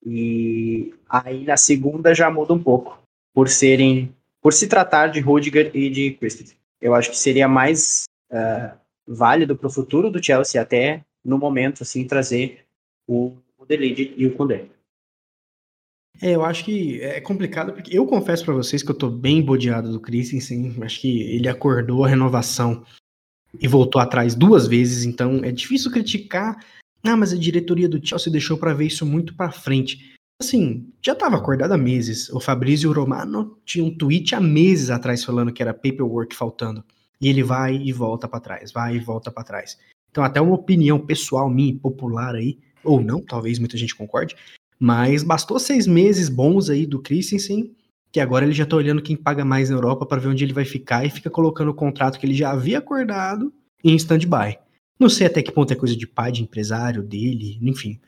E 0.05 0.93
aí 1.09 1.43
na 1.45 1.57
segunda 1.57 2.13
já 2.13 2.29
muda 2.29 2.53
um 2.53 2.61
pouco. 2.61 2.99
Por 3.33 3.49
serem. 3.49 4.13
Por 4.41 4.53
se 4.53 4.67
tratar 4.67 5.07
de 5.07 5.19
Rudiger 5.19 5.71
e 5.73 5.89
de 5.89 6.11
Christensen. 6.11 6.57
Eu 6.79 6.93
acho 6.93 7.09
que 7.09 7.17
seria 7.17 7.47
mais 7.47 8.03
uh, 8.31 8.77
válido 9.07 9.55
para 9.55 9.67
o 9.67 9.71
futuro 9.71 10.11
do 10.11 10.23
Chelsea 10.23 10.61
até 10.61 11.03
no 11.23 11.37
momento 11.39 11.81
assim 11.81 12.05
trazer 12.05 12.63
o, 13.07 13.35
o 13.69 13.73
e 13.73 14.27
o 14.27 14.35
Koundé. 14.35 14.69
É, 16.21 16.31
eu 16.31 16.45
acho 16.45 16.63
que 16.63 17.01
é 17.01 17.19
complicado, 17.19 17.73
porque 17.73 17.97
eu 17.97 18.05
confesso 18.05 18.45
para 18.45 18.53
vocês 18.53 18.81
que 18.81 18.89
eu 18.89 18.97
tô 18.97 19.09
bem 19.09 19.41
bodeado 19.41 19.91
do 19.91 19.99
Christensen. 19.99 20.75
Acho 20.81 21.01
que 21.01 21.21
ele 21.23 21.47
acordou 21.47 22.05
a 22.05 22.07
renovação 22.07 22.85
e 23.59 23.67
voltou 23.67 24.01
atrás 24.01 24.35
duas 24.35 24.67
vezes, 24.67 25.05
então 25.05 25.43
é 25.43 25.51
difícil 25.51 25.91
criticar. 25.91 26.63
Ah, 27.03 27.15
mas 27.15 27.33
a 27.33 27.37
diretoria 27.37 27.87
do 27.87 28.05
Chelsea 28.05 28.31
deixou 28.31 28.57
para 28.57 28.73
ver 28.73 28.87
isso 28.87 29.05
muito 29.05 29.35
para 29.35 29.51
frente. 29.51 30.15
Assim, 30.41 30.91
já 31.01 31.13
estava 31.13 31.37
acordado 31.37 31.71
há 31.71 31.77
meses. 31.77 32.29
O 32.29 32.39
Fabrício 32.39 32.91
Romano 32.91 33.57
tinha 33.63 33.85
um 33.85 33.95
tweet 33.95 34.33
há 34.35 34.41
meses 34.41 34.89
atrás 34.89 35.23
falando 35.23 35.53
que 35.53 35.61
era 35.61 35.73
paperwork 35.73 36.35
faltando. 36.35 36.83
E 37.21 37.27
ele 37.29 37.43
vai 37.43 37.75
e 37.75 37.93
volta 37.93 38.27
para 38.27 38.39
trás, 38.39 38.71
vai 38.71 38.95
e 38.95 38.99
volta 38.99 39.31
para 39.31 39.43
trás. 39.43 39.77
Então, 40.09 40.23
até 40.23 40.41
uma 40.41 40.55
opinião 40.55 40.99
pessoal 40.99 41.49
minha, 41.49 41.75
popular 41.75 42.35
aí, 42.35 42.57
ou 42.85 43.01
não, 43.01 43.21
talvez 43.21 43.59
muita 43.59 43.77
gente 43.77 43.95
concorde, 43.95 44.35
mas 44.79 45.23
bastou 45.23 45.59
seis 45.59 45.87
meses 45.87 46.29
bons 46.29 46.69
aí 46.69 46.85
do 46.85 47.01
Christensen, 47.01 47.75
que 48.11 48.19
agora 48.19 48.45
ele 48.45 48.53
já 48.53 48.65
tá 48.65 48.75
olhando 48.75 49.01
quem 49.01 49.15
paga 49.15 49.43
mais 49.43 49.69
na 49.69 49.75
Europa 49.75 50.05
para 50.05 50.21
ver 50.21 50.29
onde 50.29 50.43
ele 50.43 50.53
vai 50.53 50.65
ficar 50.65 51.05
e 51.05 51.09
fica 51.09 51.29
colocando 51.29 51.69
o 51.69 51.73
contrato 51.73 52.19
que 52.19 52.25
ele 52.25 52.33
já 52.33 52.51
havia 52.51 52.77
acordado 52.77 53.53
em 53.83 53.95
stand-by. 53.95 54.57
Não 54.99 55.09
sei 55.09 55.27
até 55.27 55.41
que 55.41 55.51
ponto 55.51 55.71
é 55.73 55.75
coisa 55.75 55.95
de 55.95 56.07
pai, 56.07 56.31
de 56.31 56.41
empresário 56.41 57.03
dele, 57.03 57.59
enfim. 57.61 57.99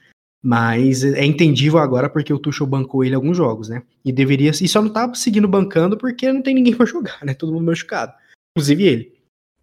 Mas 0.41 1.03
é 1.03 1.25
entendível 1.25 1.79
agora 1.79 2.09
porque 2.09 2.31
o 2.31 2.39
Tuchel 2.39 2.65
bancou 2.65 3.03
ele 3.03 3.15
alguns 3.15 3.35
jogos, 3.35 3.67
né? 3.67 3.83
E 4.05 4.11
deveria. 4.11 4.51
E 4.51 4.67
só 4.67 4.81
não 4.81 4.89
tá 4.89 5.13
seguindo 5.13 5.47
bancando 5.47 5.97
porque 5.97 6.31
não 6.31 6.41
tem 6.41 6.55
ninguém 6.55 6.73
para 6.77 6.85
jogar, 6.85 7.19
né? 7.25 7.33
Todo 7.33 7.51
mundo 7.51 7.65
machucado. 7.65 8.13
Inclusive 8.55 8.83
ele. 8.83 9.13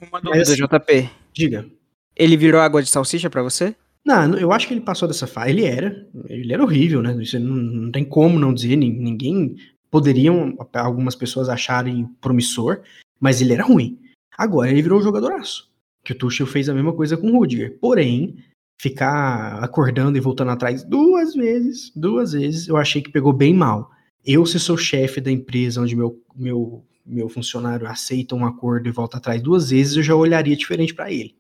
Uma 0.00 0.20
dúvida, 0.20 0.44
Mas, 0.46 0.56
JP. 0.56 1.10
Diga. 1.32 1.66
Ele 2.14 2.36
virou 2.36 2.60
água 2.60 2.82
de 2.82 2.90
salsicha 2.90 3.30
para 3.30 3.42
você? 3.42 3.74
Não, 4.04 4.36
eu 4.36 4.52
acho 4.52 4.68
que 4.68 4.74
ele 4.74 4.80
passou 4.80 5.08
dessa 5.08 5.26
fase. 5.26 5.50
Ele 5.50 5.64
era. 5.64 6.06
Ele 6.28 6.52
era 6.52 6.62
horrível, 6.62 7.02
né? 7.02 7.16
Isso 7.22 7.38
não, 7.38 7.56
não 7.56 7.90
tem 7.90 8.04
como 8.04 8.38
não 8.38 8.52
dizer. 8.52 8.76
Ninguém. 8.76 9.56
Poderiam 9.90 10.56
algumas 10.74 11.14
pessoas 11.14 11.48
acharem 11.48 12.08
promissor, 12.20 12.80
mas 13.20 13.40
ele 13.40 13.52
era 13.52 13.62
ruim. 13.62 13.98
Agora 14.36 14.68
ele 14.68 14.82
virou 14.82 14.98
um 14.98 15.02
jogadoraço. 15.02 15.70
Que 16.02 16.12
o 16.12 16.18
Tuchel 16.18 16.46
fez 16.46 16.68
a 16.68 16.74
mesma 16.74 16.92
coisa 16.92 17.16
com 17.16 17.28
o 17.28 17.38
Rudiger. 17.38 17.78
Porém, 17.80 18.36
ficar 18.76 19.62
acordando 19.62 20.18
e 20.18 20.20
voltando 20.20 20.50
atrás 20.50 20.82
duas 20.82 21.34
vezes, 21.34 21.92
duas 21.94 22.32
vezes, 22.32 22.68
eu 22.68 22.76
achei 22.76 23.00
que 23.00 23.10
pegou 23.10 23.32
bem 23.32 23.54
mal. 23.54 23.90
Eu, 24.24 24.44
se 24.44 24.58
sou 24.58 24.76
chefe 24.76 25.20
da 25.20 25.30
empresa 25.30 25.80
onde 25.80 25.94
meu, 25.94 26.20
meu, 26.34 26.84
meu 27.06 27.28
funcionário 27.28 27.86
aceita 27.86 28.34
um 28.34 28.44
acordo 28.44 28.88
e 28.88 28.92
volta 28.92 29.18
atrás 29.18 29.40
duas 29.40 29.70
vezes, 29.70 29.96
eu 29.96 30.02
já 30.02 30.14
olharia 30.14 30.56
diferente 30.56 30.94
para 30.94 31.12
ele. 31.12 31.34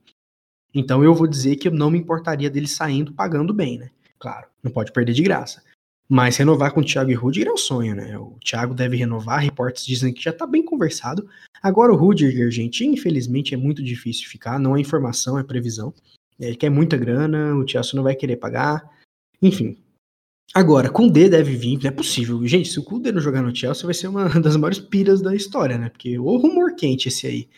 Então 0.74 1.04
eu 1.04 1.14
vou 1.14 1.26
dizer 1.26 1.56
que 1.56 1.68
eu 1.68 1.72
não 1.72 1.90
me 1.90 1.98
importaria 1.98 2.50
dele 2.50 2.66
saindo 2.66 3.12
pagando 3.12 3.54
bem, 3.54 3.78
né? 3.78 3.90
Claro, 4.18 4.48
não 4.62 4.72
pode 4.72 4.92
perder 4.92 5.12
de 5.12 5.22
graça. 5.22 5.62
Mas 6.08 6.36
renovar 6.36 6.72
com 6.72 6.80
o 6.80 6.84
Thiago 6.84 7.10
e 7.10 7.14
Rudiger 7.14 7.48
é 7.48 7.52
um 7.52 7.56
sonho, 7.56 7.94
né? 7.94 8.18
O 8.18 8.38
Thiago 8.44 8.74
deve 8.74 8.96
renovar, 8.96 9.40
reportes 9.40 9.86
dizem 9.86 10.12
que 10.12 10.22
já 10.22 10.32
tá 10.32 10.46
bem 10.46 10.62
conversado. 10.62 11.26
Agora 11.62 11.92
o 11.92 11.96
Rudiger, 11.96 12.50
gente, 12.50 12.84
infelizmente 12.84 13.54
é 13.54 13.56
muito 13.56 13.82
difícil 13.82 14.28
ficar, 14.28 14.58
não 14.58 14.76
é 14.76 14.80
informação, 14.80 15.38
é 15.38 15.42
previsão. 15.42 15.94
Ele 16.38 16.56
quer 16.56 16.70
muita 16.70 16.96
grana, 16.96 17.54
o 17.54 17.66
Chelsea 17.66 17.94
não 17.94 18.02
vai 18.02 18.14
querer 18.14 18.36
pagar. 18.36 18.90
Enfim. 19.40 19.78
Agora, 20.52 20.90
com 20.90 21.08
D 21.08 21.28
deve 21.28 21.56
vir, 21.56 21.78
não 21.82 21.88
é 21.88 21.90
possível. 21.90 22.46
Gente, 22.46 22.68
se 22.68 22.78
o 22.78 22.82
Kudê 22.82 23.10
não 23.10 23.20
jogar 23.20 23.42
no 23.42 23.54
Chelsea, 23.54 23.84
vai 23.84 23.94
ser 23.94 24.08
uma 24.08 24.28
das 24.40 24.56
maiores 24.56 24.78
piras 24.78 25.22
da 25.22 25.34
história, 25.34 25.78
né? 25.78 25.88
Porque 25.88 26.18
o 26.18 26.36
rumor 26.36 26.74
quente 26.76 27.08
esse 27.08 27.26
aí. 27.26 27.48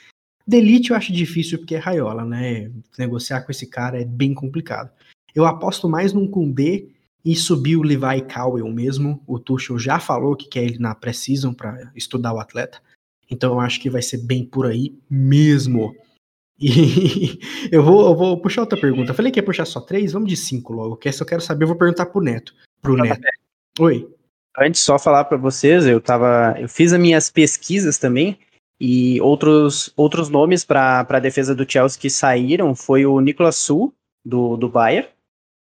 Delete 0.46 0.90
eu 0.90 0.96
acho 0.96 1.12
difícil 1.12 1.58
porque 1.58 1.74
é 1.74 1.78
raiola, 1.78 2.24
né? 2.24 2.70
Negociar 2.96 3.42
com 3.42 3.50
esse 3.50 3.66
cara 3.66 4.00
é 4.00 4.04
bem 4.04 4.32
complicado. 4.32 4.90
Eu 5.34 5.44
aposto 5.44 5.88
mais 5.88 6.12
num 6.12 6.28
Kundê 6.28 6.88
e 7.24 7.34
subir 7.34 7.76
o 7.76 7.82
Levi 7.82 8.22
Cowell 8.32 8.68
mesmo. 8.68 9.20
O 9.26 9.40
Tuchel 9.40 9.78
já 9.78 9.98
falou 9.98 10.36
que 10.36 10.48
quer 10.48 10.62
ele 10.62 10.78
na 10.78 10.94
pré-season 10.94 11.52
para 11.52 11.90
estudar 11.96 12.32
o 12.32 12.38
atleta. 12.38 12.80
Então 13.28 13.54
eu 13.54 13.60
acho 13.60 13.80
que 13.80 13.90
vai 13.90 14.00
ser 14.00 14.18
bem 14.18 14.44
por 14.44 14.66
aí 14.66 14.96
mesmo. 15.10 15.92
E 16.58 17.38
eu 17.72 17.82
vou, 17.82 18.06
eu 18.06 18.16
vou 18.16 18.40
puxar 18.40 18.60
outra 18.60 18.80
pergunta. 18.80 19.10
Eu 19.10 19.14
falei 19.16 19.32
que 19.32 19.40
ia 19.40 19.44
puxar 19.44 19.64
só 19.64 19.80
três, 19.80 20.12
vamos 20.12 20.28
de 20.28 20.36
cinco 20.36 20.72
logo. 20.72 20.96
Que 20.96 21.08
essa 21.08 21.24
eu 21.24 21.26
quero 21.26 21.42
saber, 21.42 21.64
eu 21.64 21.68
vou 21.68 21.76
perguntar 21.76 22.06
pro 22.06 22.22
Neto. 22.22 22.54
Pro 22.80 22.96
Neto. 22.96 23.20
Oi. 23.80 24.08
Antes 24.56 24.80
só 24.80 24.96
falar 24.96 25.24
para 25.24 25.36
vocês, 25.36 25.84
eu 25.84 26.00
tava, 26.00 26.54
eu 26.58 26.68
fiz 26.68 26.92
as 26.92 27.00
minhas 27.00 27.28
pesquisas 27.28 27.98
também 27.98 28.38
e 28.80 29.20
outros, 29.20 29.92
outros 29.96 30.28
nomes 30.28 30.64
para 30.64 31.06
a 31.08 31.18
defesa 31.18 31.54
do 31.54 31.70
Chelsea 31.70 32.00
que 32.00 32.10
saíram 32.10 32.74
foi 32.74 33.06
o 33.06 33.20
Nicolas 33.20 33.56
Sul, 33.56 33.94
do, 34.24 34.56
do 34.56 34.68
Bayern. 34.68 35.08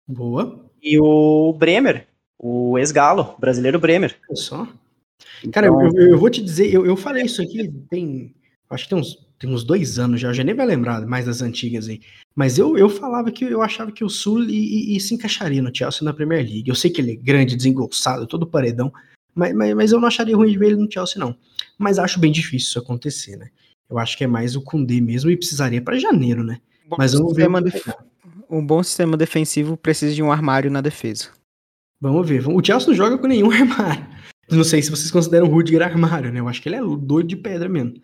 Boa. 0.07 0.65
E 0.83 0.99
o 1.01 1.53
Bremer, 1.53 2.07
o 2.39 2.79
ex-galo, 2.79 3.35
brasileiro 3.39 3.79
Bremer. 3.79 4.17
Olha 4.29 4.37
só. 4.37 4.69
Cara, 5.53 5.69
então... 5.69 5.91
eu, 5.97 6.13
eu, 6.13 6.19
vou 6.19 6.31
te 6.31 6.43
dizer, 6.43 6.73
eu, 6.73 6.87
eu 6.87 6.97
falei 6.97 7.25
isso 7.25 7.43
aqui 7.43 7.69
tem. 7.91 8.35
Acho 8.71 8.85
que 8.85 8.91
tem 8.91 8.99
uns, 8.99 9.29
tem 9.39 9.51
uns 9.51 9.65
dois 9.65 9.99
anos 9.99 10.21
já, 10.21 10.29
eu 10.29 10.35
já 10.35 10.45
nem 10.45 10.55
vai 10.55 10.67
lembrar 10.67 11.05
mais 11.07 11.25
das 11.25 11.41
antigas 11.41 11.89
aí. 11.89 12.01
Mas 12.35 12.59
eu, 12.59 12.77
eu 12.77 12.89
falava 12.89 13.31
que 13.31 13.45
eu 13.45 13.63
achava 13.63 13.91
que 13.91 14.05
o 14.05 14.11
Sul 14.11 14.45
e, 14.45 14.97
e 14.97 15.01
se 15.01 15.15
encaixaria 15.15 15.63
no 15.63 15.75
Chelsea 15.75 16.05
na 16.05 16.13
Premier 16.13 16.45
League. 16.45 16.69
Eu 16.69 16.75
sei 16.75 16.91
que 16.91 17.01
ele 17.01 17.13
é 17.13 17.17
grande, 17.17 17.57
desengolçado, 17.57 18.27
todo 18.27 18.47
paredão, 18.47 18.93
mas, 19.35 19.55
mas, 19.55 19.75
mas 19.75 19.93
eu 19.93 20.01
não 20.01 20.09
acharia 20.09 20.37
ruim 20.37 20.51
de 20.51 20.59
ver 20.59 20.67
ele 20.67 20.77
no 20.77 20.91
Chelsea, 20.91 21.19
não. 21.19 21.35
Mas 21.79 21.99
acho 21.99 22.19
bem 22.19 22.33
difícil 22.33 22.69
isso 22.69 22.79
acontecer, 22.79 23.37
né? 23.37 23.49
Eu 23.89 23.99
acho 23.99 24.19
que 24.19 24.25
é 24.25 24.27
mais 24.27 24.57
o 24.57 24.63
Kundê 24.63 25.01
mesmo 25.01 25.31
e 25.31 25.37
precisaria 25.37 25.81
para 25.81 25.99
janeiro, 25.99 26.45
né? 26.45 26.61
Bom 26.87 26.97
mas 26.99 27.13
vamos 27.13 27.35
ver. 27.35 27.49
Def... 27.63 27.87
Um 28.51 28.65
bom 28.65 28.83
sistema 28.83 29.17
defensivo 29.17 29.77
precisa 29.77 30.15
de 30.15 30.23
um 30.23 30.33
armário 30.33 30.71
na 30.71 30.81
defesa. 30.81 31.31
Vamos 32.01 32.29
ver. 32.29 32.47
O 32.49 32.65
Chelsea 32.65 32.89
não 32.89 32.95
joga 32.95 33.19
com 33.19 33.27
nenhum 33.27 33.51
armário. 33.53 34.07
Não 34.51 34.65
sei 34.65 34.83
se 34.83 34.91
vocês 34.91 35.11
consideram 35.11 35.47
o 35.47 35.51
Rudiger 35.51 35.83
armário, 35.83 36.33
né? 36.33 36.41
Eu 36.41 36.49
acho 36.49 36.63
que 36.63 36.69
ele 36.69 36.77
é 36.77 36.81
doido 36.81 37.29
de 37.29 37.37
pedra 37.37 37.69
mesmo. 37.69 37.95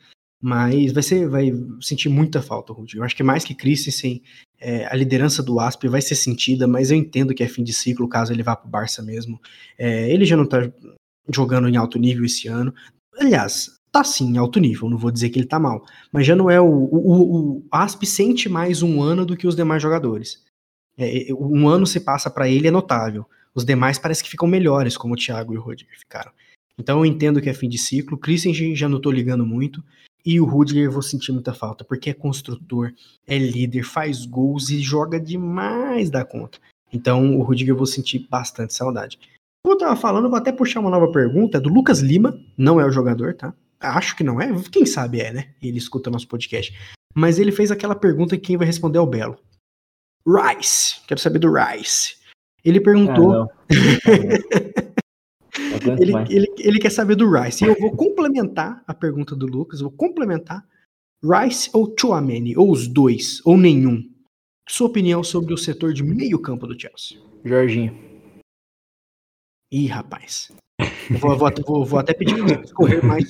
Mas 0.43 0.93
vai 0.93 1.03
ser, 1.03 1.27
vai 1.27 1.51
sentir 1.81 2.11
muita 2.11 2.43
falta 2.43 2.73
o 2.73 2.77
Rudiger. 2.77 3.01
Eu 3.01 3.05
acho 3.05 3.17
que 3.17 3.23
mais 3.23 3.45
que 3.45 3.55
Christensen, 3.55 4.23
é, 4.61 4.87
a 4.87 4.95
liderança 4.95 5.43
do 5.43 5.59
Asp 5.59 5.85
vai 5.87 6.03
ser 6.03 6.15
sentida, 6.15 6.67
mas 6.67 6.91
eu 6.91 6.97
entendo 6.97 7.35
que 7.35 7.43
é 7.43 7.49
fim 7.49 7.65
de 7.65 7.73
ciclo 7.73 8.09
caso 8.09 8.33
ele 8.33 8.43
vá 8.43 8.55
pro 8.55 8.69
Barça 8.69 9.03
mesmo. 9.03 9.41
É, 9.79 10.11
ele 10.11 10.27
já 10.27 10.37
não 10.37 10.47
tá 10.47 10.71
jogando 11.33 11.69
em 11.69 11.77
alto 11.77 11.99
nível 11.99 12.27
esse 12.27 12.47
ano. 12.49 12.75
Aliás, 13.19 13.79
tá 13.93 14.03
sim 14.03 14.33
em 14.33 14.39
alto 14.39 14.59
nível, 14.59 14.91
não 14.91 14.99
vou 14.99 15.11
dizer 15.11 15.31
que 15.31 15.39
ele 15.39 15.47
tá 15.47 15.59
mal, 15.59 15.85
mas 16.11 16.27
já 16.27 16.35
não 16.35 16.51
é 16.51 16.61
o. 16.61 16.67
O, 16.67 17.59
o 17.59 17.65
Asp 17.71 18.05
sente 18.05 18.49
mais 18.49 18.83
um 18.83 19.03
ano 19.03 19.25
do 19.25 19.37
que 19.37 19.47
os 19.47 19.55
demais 19.55 19.83
jogadores. 19.83 20.43
É, 20.99 21.31
é 21.31 21.35
um 21.35 21.69
ano 21.69 21.87
se 21.87 22.01
passa 22.01 22.31
para 22.31 22.49
ele 22.49 22.69
é 22.69 22.71
notável. 22.71 23.27
Os 23.55 23.65
demais 23.65 23.99
parece 23.99 24.23
que 24.23 24.31
ficam 24.31 24.49
melhores, 24.49 24.97
como 24.97 25.15
o 25.15 25.17
Thiago 25.17 25.55
e 25.55 25.59
o 25.59 25.61
Rudiger 25.61 25.97
ficaram. 25.99 26.33
Então 26.77 26.99
eu 26.99 27.07
entendo 27.07 27.41
que 27.41 27.49
é 27.49 27.55
fim 27.55 27.69
de 27.69 27.79
ciclo. 27.79 28.19
Christensen 28.19 28.75
já 28.75 28.89
não 28.89 29.01
tô 29.01 29.11
ligando 29.11 29.47
muito. 29.47 29.83
E 30.27 30.41
o 30.41 30.45
Rudiger 30.45 30.85
eu 30.85 30.91
vou 30.91 31.03
sentir 31.03 31.33
muita 31.33 31.53
falta, 31.53 31.85
porque 31.85 32.11
é 32.11 32.15
construtor, 32.15 32.93
é 33.27 33.37
líder, 33.37 33.83
faz 33.83 34.25
gols 34.25 34.71
e 34.71 34.81
joga 34.81 35.21
demais 35.21 36.09
da 36.09 36.25
conta. 36.25 36.59
Então 36.93 37.37
o 37.39 37.43
Rudiger 37.43 37.75
eu 37.75 37.77
vou 37.77 37.87
sentir 37.87 38.27
bastante 38.31 38.73
saudade. 38.73 39.19
Como 39.65 39.77
eu 39.77 39.79
tava 39.79 39.97
falando, 39.97 40.29
vou 40.29 40.37
até 40.37 40.53
puxar 40.53 40.81
uma 40.81 40.91
nova 40.91 41.11
pergunta 41.11 41.59
do 41.59 41.73
Lucas 41.73 42.01
Lima, 42.01 42.39
não 42.57 42.79
é 42.79 42.85
o 42.85 42.91
jogador, 42.91 43.33
tá? 43.33 43.55
Acho 43.81 44.15
que 44.15 44.23
não 44.23 44.39
é, 44.39 44.53
quem 44.71 44.85
sabe 44.85 45.21
é, 45.21 45.33
né? 45.33 45.55
Ele 45.63 45.79
escuta 45.79 46.11
nosso 46.11 46.29
podcast. 46.29 46.79
Mas 47.15 47.39
ele 47.39 47.51
fez 47.51 47.71
aquela 47.71 47.95
pergunta 47.95 48.37
que 48.37 48.43
quem 48.43 48.59
vai 48.59 48.67
responder 48.67 48.99
é 48.99 49.01
o 49.01 49.07
Belo. 49.07 49.39
Rice, 50.27 51.01
quero 51.07 51.19
saber 51.19 51.39
do 51.39 51.51
Rice. 51.51 52.17
Ele 52.63 52.79
perguntou. 52.79 53.33
Ah, 53.33 53.49
ele, 55.99 56.13
ele, 56.29 56.55
ele 56.59 56.79
quer 56.79 56.91
saber 56.91 57.15
do 57.15 57.31
Rice. 57.31 57.65
E 57.65 57.69
eu 57.69 57.81
vou 57.81 57.97
complementar 57.97 58.85
a 58.87 58.93
pergunta 58.93 59.35
do 59.35 59.47
Lucas, 59.47 59.81
vou 59.81 59.91
complementar. 59.91 60.63
Rice 61.25 61.71
ou 61.73 61.95
Chouameni? 61.99 62.55
Ou 62.55 62.71
os 62.71 62.87
dois? 62.87 63.41
Ou 63.47 63.57
nenhum? 63.57 64.05
Sua 64.69 64.89
opinião 64.89 65.25
sobre 65.25 65.55
o 65.55 65.59
setor 65.59 65.95
de 65.95 66.03
meio 66.03 66.39
campo 66.39 66.67
do 66.67 66.79
Chelsea? 66.79 67.19
Jorginho. 67.43 68.14
Ih, 69.75 69.89
rapaz. 69.89 70.53
Vou, 71.11 71.37
vou, 71.37 71.51
vou, 71.67 71.85
vou, 71.85 71.99
até 71.99 72.15
pedir 72.15 72.37
para 72.37 72.63
você 72.63 72.73
correr 72.73 73.05
mais. 73.05 73.29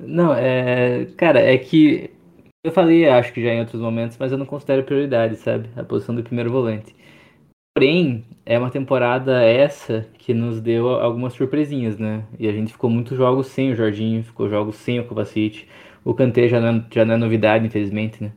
Não, 0.00 0.32
é. 0.32 1.04
Cara, 1.14 1.40
é 1.42 1.58
que. 1.58 2.10
Eu 2.64 2.72
falei, 2.72 3.06
acho 3.06 3.34
que 3.34 3.42
já 3.42 3.50
em 3.50 3.60
outros 3.60 3.82
momentos, 3.82 4.16
mas 4.18 4.32
eu 4.32 4.38
não 4.38 4.46
considero 4.46 4.82
prioridade, 4.82 5.36
sabe? 5.36 5.68
A 5.76 5.84
posição 5.84 6.14
do 6.14 6.22
primeiro 6.22 6.50
volante. 6.50 6.96
Porém, 7.76 8.24
é 8.46 8.58
uma 8.58 8.70
temporada 8.70 9.42
essa 9.42 10.08
que 10.18 10.32
nos 10.32 10.58
deu 10.58 10.88
algumas 10.88 11.34
surpresinhas, 11.34 11.98
né? 11.98 12.24
E 12.38 12.48
a 12.48 12.52
gente 12.52 12.72
ficou 12.72 12.88
muitos 12.88 13.18
jogos 13.18 13.48
sem 13.48 13.70
o 13.70 13.76
Jorginho, 13.76 14.24
ficou 14.24 14.48
jogos 14.48 14.76
sem 14.76 14.98
o 14.98 15.04
Kovacic. 15.04 15.66
O 16.02 16.14
Kanté 16.14 16.48
já 16.48 16.56
é, 16.58 16.84
já 16.90 17.04
não 17.04 17.14
é 17.14 17.18
novidade, 17.18 17.66
infelizmente, 17.66 18.24
né? 18.24 18.32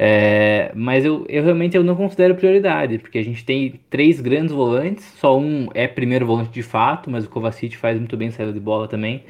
É, 0.00 0.70
mas 0.76 1.04
eu, 1.04 1.26
eu 1.28 1.42
realmente 1.42 1.76
eu 1.76 1.82
não 1.82 1.96
considero 1.96 2.36
prioridade, 2.36 2.98
porque 2.98 3.18
a 3.18 3.24
gente 3.24 3.44
tem 3.44 3.80
três 3.90 4.20
grandes 4.20 4.52
volantes, 4.52 5.04
só 5.18 5.36
um 5.36 5.68
é 5.74 5.88
primeiro 5.88 6.24
volante 6.24 6.50
de 6.50 6.62
fato, 6.62 7.10
mas 7.10 7.24
o 7.24 7.28
Kovacic 7.28 7.76
faz 7.76 7.98
muito 7.98 8.16
bem 8.16 8.30
saída 8.30 8.52
de 8.52 8.60
bola 8.60 8.86
também. 8.86 9.24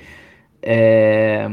É, 0.60 1.48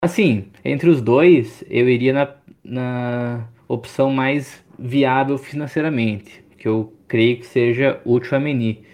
assim, 0.00 0.46
entre 0.64 0.88
os 0.88 1.02
dois, 1.02 1.64
eu 1.68 1.88
iria 1.88 2.12
na, 2.12 2.34
na 2.62 3.48
opção 3.66 4.12
mais 4.12 4.64
viável 4.78 5.36
financeiramente, 5.36 6.44
que 6.56 6.68
eu 6.68 6.92
creio 7.08 7.38
que 7.38 7.46
seja 7.46 8.00
o 8.04 8.22
Chouameni. 8.22 8.84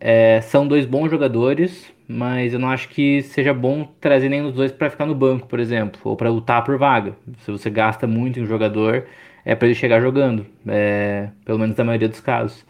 É, 0.00 0.40
são 0.40 0.66
dois 0.66 0.84
bons 0.84 1.10
jogadores, 1.10 1.92
mas 2.08 2.54
eu 2.54 2.58
não 2.58 2.70
acho 2.70 2.88
que 2.88 3.22
seja 3.22 3.52
bom 3.54 3.84
trazer 4.00 4.28
nenhum 4.28 4.44
dos 4.44 4.54
dois 4.54 4.72
para 4.72 4.90
ficar 4.90 5.06
no 5.06 5.14
banco, 5.14 5.46
por 5.46 5.60
exemplo, 5.60 6.00
ou 6.04 6.16
para 6.16 6.30
lutar 6.30 6.64
por 6.64 6.78
vaga. 6.78 7.16
Se 7.40 7.50
você 7.50 7.70
gasta 7.70 8.06
muito 8.06 8.40
em 8.40 8.42
um 8.42 8.46
jogador, 8.46 9.06
é 9.44 9.54
para 9.54 9.68
ele 9.68 9.74
chegar 9.74 10.00
jogando, 10.00 10.46
é, 10.66 11.30
pelo 11.44 11.58
menos 11.58 11.76
na 11.76 11.84
maioria 11.84 12.08
dos 12.08 12.20
casos. 12.20 12.64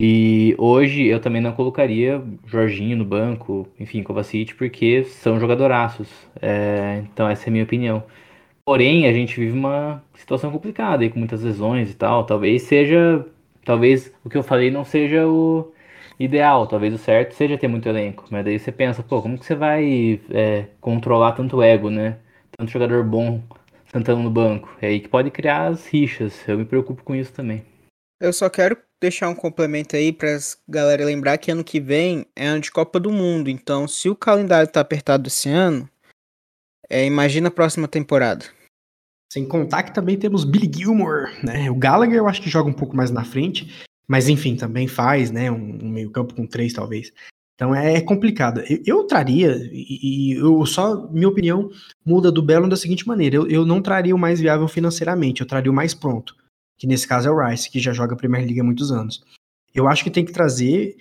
E 0.00 0.54
hoje 0.58 1.06
eu 1.06 1.20
também 1.20 1.40
não 1.42 1.52
colocaria 1.52 2.22
Jorginho 2.46 2.96
no 2.96 3.04
banco, 3.04 3.68
enfim, 3.80 4.02
Kovacic, 4.02 4.54
porque 4.54 5.04
são 5.04 5.40
jogadoraços. 5.40 6.08
É, 6.40 7.02
então 7.12 7.28
essa 7.28 7.46
é 7.46 7.48
a 7.48 7.52
minha 7.52 7.64
opinião. 7.64 8.04
Porém, 8.64 9.06
a 9.08 9.12
gente 9.12 9.40
vive 9.40 9.58
uma 9.58 10.04
situação 10.14 10.50
complicada 10.52 11.02
aí, 11.02 11.10
com 11.10 11.18
muitas 11.18 11.42
lesões 11.42 11.90
e 11.90 11.94
tal. 11.96 12.24
Talvez 12.26 12.62
seja. 12.62 13.26
Talvez 13.64 14.12
o 14.24 14.30
que 14.30 14.36
eu 14.36 14.42
falei 14.42 14.70
não 14.70 14.84
seja 14.84 15.26
o 15.26 15.72
ideal. 16.18 16.66
Talvez 16.66 16.92
o 16.94 16.98
certo 16.98 17.34
seja 17.34 17.58
ter 17.58 17.68
muito 17.68 17.88
elenco. 17.88 18.24
Mas 18.30 18.44
daí 18.44 18.58
você 18.58 18.72
pensa, 18.72 19.02
pô, 19.02 19.22
como 19.22 19.38
que 19.38 19.46
você 19.46 19.54
vai 19.54 20.20
é, 20.30 20.66
controlar 20.80 21.32
tanto 21.32 21.62
ego, 21.62 21.90
né? 21.90 22.18
Tanto 22.56 22.70
jogador 22.70 23.04
bom 23.04 23.42
sentando 23.92 24.22
no 24.22 24.30
banco. 24.30 24.76
É 24.80 24.88
aí 24.88 25.00
que 25.00 25.08
pode 25.08 25.30
criar 25.30 25.68
as 25.68 25.86
rixas. 25.86 26.46
Eu 26.46 26.58
me 26.58 26.64
preocupo 26.64 27.02
com 27.02 27.14
isso 27.14 27.32
também. 27.32 27.64
Eu 28.20 28.32
só 28.32 28.50
quero 28.50 28.76
deixar 29.00 29.28
um 29.28 29.34
complemento 29.34 29.94
aí 29.94 30.12
pra 30.12 30.36
galera 30.68 31.04
lembrar 31.04 31.38
que 31.38 31.50
ano 31.50 31.62
que 31.62 31.78
vem 31.78 32.26
é 32.34 32.46
ano 32.46 32.60
de 32.60 32.70
Copa 32.70 32.98
do 32.98 33.12
Mundo. 33.12 33.48
Então, 33.48 33.86
se 33.86 34.08
o 34.08 34.16
calendário 34.16 34.70
tá 34.70 34.80
apertado 34.80 35.28
esse 35.28 35.48
ano, 35.48 35.88
é, 36.90 37.04
imagina 37.04 37.48
a 37.48 37.52
próxima 37.52 37.86
temporada. 37.86 38.44
Sem 39.32 39.46
contar 39.46 39.82
que 39.82 39.94
também 39.94 40.18
temos 40.18 40.42
Billy 40.42 40.70
Gilmore, 40.74 41.44
né? 41.44 41.70
O 41.70 41.74
Gallagher 41.74 42.16
eu 42.16 42.26
acho 42.26 42.40
que 42.40 42.48
joga 42.48 42.70
um 42.70 42.74
pouco 42.74 42.96
mais 42.96 43.10
na 43.10 43.24
frente. 43.24 43.86
Mas 44.08 44.28
enfim, 44.28 44.56
também 44.56 44.88
faz, 44.88 45.30
né? 45.30 45.50
Um, 45.50 45.84
um 45.84 45.88
meio-campo 45.90 46.34
com 46.34 46.46
três, 46.46 46.72
talvez. 46.72 47.12
Então 47.54 47.74
é, 47.74 47.96
é 47.96 48.00
complicado. 48.00 48.60
Eu, 48.60 48.82
eu 48.86 49.04
traria, 49.04 49.56
e, 49.70 50.30
e, 50.30 50.32
eu 50.34 50.64
só, 50.64 51.08
minha 51.08 51.28
opinião 51.28 51.70
muda 52.06 52.32
do 52.32 52.40
Belo 52.40 52.68
da 52.68 52.76
seguinte 52.76 53.06
maneira: 53.06 53.36
eu, 53.36 53.48
eu 53.48 53.66
não 53.66 53.82
traria 53.82 54.14
o 54.14 54.18
mais 54.18 54.40
viável 54.40 54.66
financeiramente, 54.68 55.40
eu 55.40 55.46
traria 55.46 55.70
o 55.70 55.74
mais 55.74 55.92
pronto, 55.92 56.36
que 56.78 56.86
nesse 56.86 57.06
caso 57.06 57.28
é 57.28 57.30
o 57.30 57.46
Rice, 57.46 57.70
que 57.70 57.80
já 57.80 57.92
joga 57.92 58.14
a 58.14 58.16
Premier 58.16 58.44
League 58.44 58.60
há 58.60 58.64
muitos 58.64 58.90
anos. 58.90 59.22
Eu 59.74 59.88
acho 59.88 60.02
que 60.04 60.10
tem 60.10 60.24
que 60.24 60.32
trazer, 60.32 60.96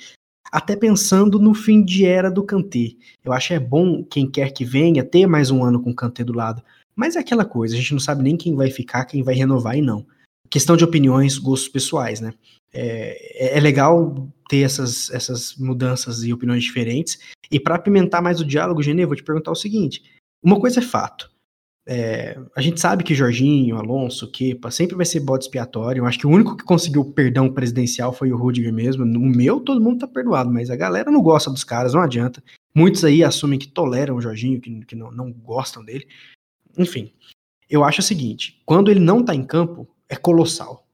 até 0.51 0.75
pensando 0.75 1.39
no 1.39 1.53
fim 1.53 1.83
de 1.83 2.05
era 2.05 2.29
do 2.29 2.43
Kanté. 2.43 2.95
Eu 3.23 3.31
acho 3.31 3.49
que 3.49 3.53
é 3.53 3.59
bom 3.59 4.03
quem 4.03 4.29
quer 4.29 4.51
que 4.51 4.65
venha 4.65 5.03
ter 5.03 5.27
mais 5.27 5.51
um 5.51 5.63
ano 5.63 5.81
com 5.81 5.91
o 5.91 5.95
Kanté 5.95 6.23
do 6.23 6.33
lado. 6.33 6.61
Mas 6.95 7.15
é 7.15 7.19
aquela 7.19 7.45
coisa, 7.45 7.75
a 7.75 7.77
gente 7.77 7.93
não 7.93 7.99
sabe 7.99 8.23
nem 8.23 8.35
quem 8.35 8.55
vai 8.55 8.71
ficar, 8.71 9.05
quem 9.05 9.21
vai 9.21 9.35
renovar 9.35 9.77
e 9.77 9.81
não. 9.81 10.05
Questão 10.49 10.77
de 10.77 10.83
opiniões, 10.83 11.37
gostos 11.37 11.69
pessoais, 11.69 12.21
né? 12.21 12.33
É, 12.73 13.47
é, 13.47 13.57
é 13.57 13.59
legal 13.59 14.29
ter 14.49 14.61
essas, 14.61 15.09
essas 15.11 15.55
mudanças 15.57 16.23
e 16.23 16.33
opiniões 16.33 16.63
diferentes. 16.63 17.19
E 17.51 17.59
para 17.59 17.75
apimentar 17.75 18.21
mais 18.21 18.39
o 18.39 18.45
diálogo, 18.45 18.83
Genê, 18.83 19.05
vou 19.05 19.15
te 19.15 19.23
perguntar 19.23 19.51
o 19.51 19.55
seguinte: 19.55 20.03
uma 20.41 20.59
coisa 20.59 20.79
é 20.79 20.83
fato. 20.83 21.29
É, 21.89 22.37
a 22.53 22.61
gente 22.61 22.81
sabe 22.81 23.01
que 23.01 23.15
Jorginho, 23.15 23.77
Alonso, 23.77 24.29
Kepa 24.29 24.69
sempre 24.69 24.97
vai 24.97 25.05
ser 25.05 25.21
bode 25.21 25.45
expiatório. 25.45 26.01
Eu 26.01 26.05
acho 26.05 26.19
que 26.19 26.27
o 26.27 26.29
único 26.29 26.57
que 26.57 26.65
conseguiu 26.65 27.05
perdão 27.05 27.49
presidencial 27.49 28.11
foi 28.11 28.31
o 28.31 28.37
Rudiger 28.37 28.73
mesmo. 28.73 29.05
No 29.05 29.21
meu, 29.21 29.61
todo 29.61 29.81
mundo 29.81 29.99
tá 29.99 30.07
perdoado, 30.07 30.51
mas 30.51 30.69
a 30.69 30.75
galera 30.75 31.09
não 31.09 31.21
gosta 31.21 31.49
dos 31.49 31.63
caras, 31.63 31.93
não 31.93 32.01
adianta. 32.01 32.43
Muitos 32.75 33.05
aí 33.05 33.23
assumem 33.23 33.57
que 33.57 33.69
toleram 33.69 34.17
o 34.17 34.21
Jorginho, 34.21 34.59
que, 34.59 34.85
que 34.85 34.95
não, 34.97 35.11
não 35.11 35.31
gostam 35.31 35.83
dele. 35.83 36.05
Enfim, 36.77 37.13
eu 37.69 37.85
acho 37.85 38.01
o 38.01 38.03
seguinte: 38.03 38.61
quando 38.65 38.91
ele 38.91 38.99
não 38.99 39.23
tá 39.23 39.33
em 39.33 39.45
campo, 39.45 39.87
é 40.09 40.15
colossal. 40.15 40.85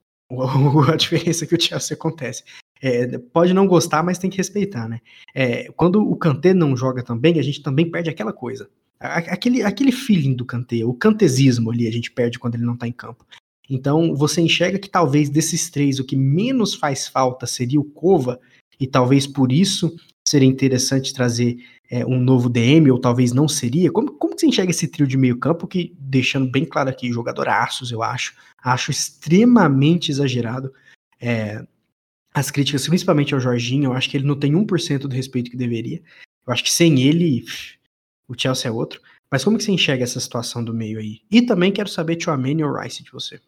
a 0.91 0.95
diferença 0.95 1.45
que 1.45 1.56
o 1.56 1.61
Chelsea 1.61 1.95
acontece. 1.95 2.44
É, 2.81 3.18
pode 3.18 3.53
não 3.53 3.68
gostar, 3.68 4.03
mas 4.03 4.18
tem 4.18 4.30
que 4.30 4.38
respeitar, 4.38 4.90
né? 4.90 4.99
É, 5.34 5.72
quando 5.72 6.02
o 6.02 6.15
Kanté 6.15 6.53
não 6.53 6.76
joga 6.76 7.03
também, 7.03 7.40
a 7.40 7.44
gente 7.44 7.61
também 7.61 7.90
perde 7.90 8.10
aquela 8.10 8.34
coisa. 8.34 8.69
Aquele, 8.99 9.64
aquele 9.64 9.91
feeling 9.91 10.34
do 10.34 10.45
Kanté, 10.45 10.85
o 10.85 10.94
cantesismo 10.94 11.72
ali, 11.72 11.88
a 11.88 11.91
gente 11.91 12.10
perde 12.10 12.40
quando 12.40 12.56
ele 12.56 12.65
não 12.65 12.77
tá 12.77 12.88
em 12.88 12.91
campo. 12.91 13.26
Então, 13.69 14.15
você 14.15 14.41
enxerga 14.41 14.80
que 14.80 14.90
talvez 14.90 15.30
desses 15.30 15.69
três, 15.69 15.99
o 15.99 16.06
que 16.06 16.15
menos 16.15 16.73
faz 16.73 17.07
falta 17.07 17.45
seria 17.45 17.80
o 17.80 17.84
Kova, 17.84 18.40
e 18.80 18.88
talvez 18.88 19.27
por 19.27 19.52
isso 19.52 19.94
seria 20.34 20.49
interessante 20.49 21.14
trazer 21.14 21.57
é, 21.89 22.05
um 22.05 22.19
novo 22.19 22.49
DM, 22.49 22.89
ou 22.91 22.99
talvez 22.99 23.31
não 23.31 23.47
seria? 23.47 23.91
Como, 23.91 24.11
como 24.14 24.34
você 24.38 24.47
enxerga 24.47 24.72
esse 24.72 24.88
trio 24.88 25.07
de 25.07 25.15
meio 25.15 25.38
campo 25.38 25.68
que, 25.68 25.95
deixando 25.99 26.49
bem 26.49 26.65
claro 26.65 26.89
aqui, 26.89 27.11
jogadoraços, 27.11 27.91
eu 27.91 28.01
acho, 28.01 28.34
acho 28.64 28.89
extremamente 28.89 30.11
exagerado 30.11 30.73
é, 31.22 31.64
as 32.34 32.49
críticas, 32.49 32.88
principalmente 32.88 33.34
ao 33.34 33.39
Jorginho, 33.39 33.91
eu 33.91 33.93
acho 33.93 34.10
que 34.10 34.18
ele 34.18 34.26
não 34.26 34.38
tem 34.38 34.53
1% 34.53 34.99
do 34.99 35.15
respeito 35.15 35.51
que 35.51 35.57
deveria, 35.57 36.01
eu 36.47 36.51
acho 36.51 36.64
que 36.64 36.72
sem 36.72 37.01
ele, 37.01 37.45
o 38.27 38.34
Chelsea 38.35 38.69
é 38.69 38.72
outro, 38.72 38.99
mas 39.31 39.43
como 39.43 39.57
que 39.57 39.64
você 39.64 39.72
enxerga 39.72 40.03
essa 40.03 40.19
situação 40.19 40.64
do 40.64 40.73
meio 40.73 40.97
aí? 40.99 41.22
E 41.30 41.41
também 41.43 41.72
quero 41.72 41.89
saber 41.89 42.22
Chouameni 42.22 42.64
ou 42.64 42.76
Rice 42.76 43.03
de 43.03 43.11
você. 43.11 43.39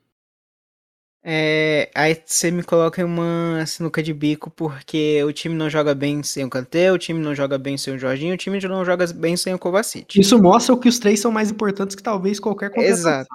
É, 1.28 1.90
aí 1.96 2.22
você 2.24 2.52
me 2.52 2.62
coloca 2.62 3.02
em 3.02 3.04
uma 3.04 3.66
sinuca 3.66 4.04
de 4.04 4.14
bico 4.14 4.52
porque 4.52 5.24
o 5.24 5.34
time 5.34 5.56
não 5.56 5.68
joga 5.68 5.96
bem 5.96 6.22
sem 6.22 6.46
o 6.46 6.50
Kanté, 6.52 6.92
o 6.92 7.00
time 7.00 7.20
não 7.20 7.34
joga 7.34 7.58
bem 7.58 7.80
sem 7.80 7.96
o 7.96 7.98
Jorginho, 7.98 8.36
o 8.36 8.38
time 8.38 8.60
não 8.60 8.86
joga 8.86 9.12
bem 9.12 9.36
sem 9.36 9.52
o 9.52 9.58
Kovacic. 9.58 10.20
Isso 10.20 10.40
mostra 10.40 10.78
que 10.78 10.88
os 10.88 11.00
três 11.00 11.20
são 11.20 11.32
mais 11.32 11.50
importantes 11.50 11.96
que 11.96 12.04
talvez 12.04 12.40
qualquer 12.40 12.70
contratação. 12.70 12.94
Exato. 12.94 13.28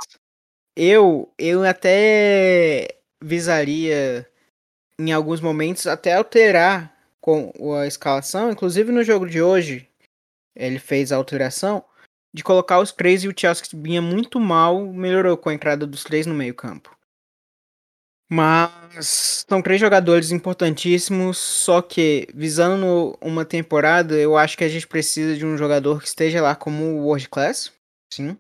Eu, 0.77 1.33
eu 1.37 1.65
até 1.65 2.87
visaria 3.21 4.25
em 4.97 5.11
alguns 5.13 5.41
momentos 5.41 5.89
até 5.89 6.15
alterar 6.15 6.95
com 7.21 7.53
a 7.75 7.89
escalação, 7.89 8.53
inclusive 8.53 8.93
no 8.93 9.03
jogo 9.03 9.27
de 9.27 9.43
hoje 9.43 9.89
ele 10.55 10.79
fez 10.79 11.11
a 11.11 11.17
alteração 11.17 11.83
de 12.33 12.45
colocar 12.45 12.79
os 12.79 12.93
três 12.93 13.25
e 13.25 13.29
o 13.29 13.35
Chelsea 13.37 13.65
que 13.65 13.77
vinha 13.77 14.01
muito 14.01 14.39
mal 14.39 14.87
melhorou 14.87 15.37
com 15.37 15.49
a 15.49 15.55
entrada 15.55 15.89
dos 15.89 16.05
três 16.05 16.25
no 16.25 16.35
meio 16.35 16.55
campo. 16.55 17.00
Mas 18.33 19.45
são 19.49 19.61
três 19.61 19.81
jogadores 19.81 20.31
importantíssimos, 20.31 21.37
só 21.37 21.83
que 21.83 22.29
visando 22.33 23.19
uma 23.21 23.45
temporada, 23.45 24.15
eu 24.15 24.37
acho 24.37 24.57
que 24.57 24.63
a 24.63 24.69
gente 24.69 24.87
precisa 24.87 25.37
de 25.37 25.45
um 25.45 25.57
jogador 25.57 26.01
que 26.01 26.07
esteja 26.07 26.41
lá 26.41 26.55
como 26.55 27.03
world 27.03 27.29
class, 27.29 27.73
sim, 28.13 28.39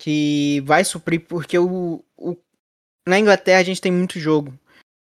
que 0.00 0.62
vai 0.64 0.84
suprir 0.84 1.20
porque 1.26 1.58
o, 1.58 2.02
o 2.16 2.34
na 3.06 3.18
Inglaterra 3.18 3.60
a 3.60 3.64
gente 3.64 3.80
tem 3.80 3.92
muito 3.92 4.18
jogo 4.18 4.58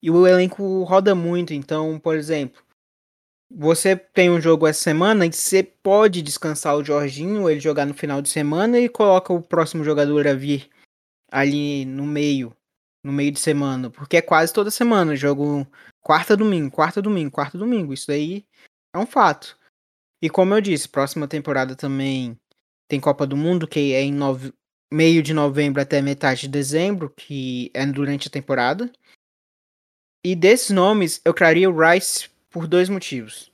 e 0.04 0.12
o 0.12 0.28
elenco 0.28 0.84
roda 0.84 1.16
muito, 1.16 1.54
então, 1.54 1.98
por 1.98 2.18
exemplo, 2.18 2.62
você 3.50 3.96
tem 3.96 4.30
um 4.30 4.42
jogo 4.42 4.68
essa 4.68 4.82
semana 4.82 5.26
e 5.26 5.32
você 5.32 5.64
pode 5.64 6.22
descansar 6.22 6.76
o 6.76 6.84
Jorginho, 6.84 7.50
ele 7.50 7.62
jogar 7.62 7.86
no 7.86 7.94
final 7.94 8.22
de 8.22 8.28
semana 8.28 8.78
e 8.78 8.90
coloca 8.90 9.32
o 9.32 9.42
próximo 9.42 9.86
jogador 9.86 10.28
a 10.28 10.34
vir 10.34 10.70
ali 11.32 11.86
no 11.86 12.06
meio 12.06 12.54
no 13.06 13.12
meio 13.12 13.32
de 13.32 13.40
semana, 13.40 13.92
porque 13.92 14.18
é 14.18 14.22
quase 14.22 14.52
toda 14.52 14.72
semana, 14.72 15.16
jogo 15.16 15.68
quarta 16.02 16.36
domingo, 16.36 16.72
quarta 16.72 17.00
domingo, 17.00 17.30
quarta 17.30 17.56
domingo, 17.56 17.94
isso 17.94 18.08
daí 18.08 18.44
é 18.92 18.98
um 18.98 19.06
fato. 19.06 19.56
E 20.20 20.28
como 20.28 20.56
eu 20.56 20.60
disse, 20.60 20.90
próxima 20.90 21.28
temporada 21.28 21.76
também 21.76 22.36
tem 22.88 23.00
Copa 23.00 23.28
do 23.28 23.38
Mundo, 23.38 23.68
que 23.68 23.94
é 23.94 24.02
em 24.02 24.12
nove... 24.12 24.52
meio 24.92 25.22
de 25.22 25.36
novembro 25.36 25.80
até 25.80 26.02
metade 26.02 26.42
de 26.42 26.48
dezembro, 26.48 27.14
que 27.16 27.70
é 27.76 27.86
durante 27.86 28.28
a 28.28 28.32
temporada. 28.32 28.92
E 30.26 30.36
desses 30.36 30.72
nomes, 30.72 31.22
eu 31.24 31.32
criaria 31.32 31.70
o 31.70 31.78
Rice 31.78 32.28
por 32.50 32.66
dois 32.66 32.90
motivos. 32.90 33.52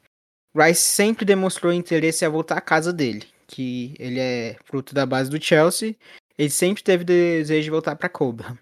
Rice 0.55 0.81
sempre 0.81 1.25
demonstrou 1.25 1.73
interesse 1.73 2.23
a 2.23 2.29
voltar 2.29 2.57
à 2.57 2.61
casa 2.61 2.93
dele, 2.93 3.27
que 3.47 3.93
ele 3.99 4.19
é 4.19 4.55
fruto 4.63 4.93
da 4.93 5.05
base 5.05 5.29
do 5.29 5.43
Chelsea. 5.43 5.97
Ele 6.37 6.49
sempre 6.49 6.81
teve 6.81 7.03
desejo 7.03 7.63
de 7.65 7.69
voltar 7.69 7.97
para 7.97 8.07
Cobham. 8.07 8.57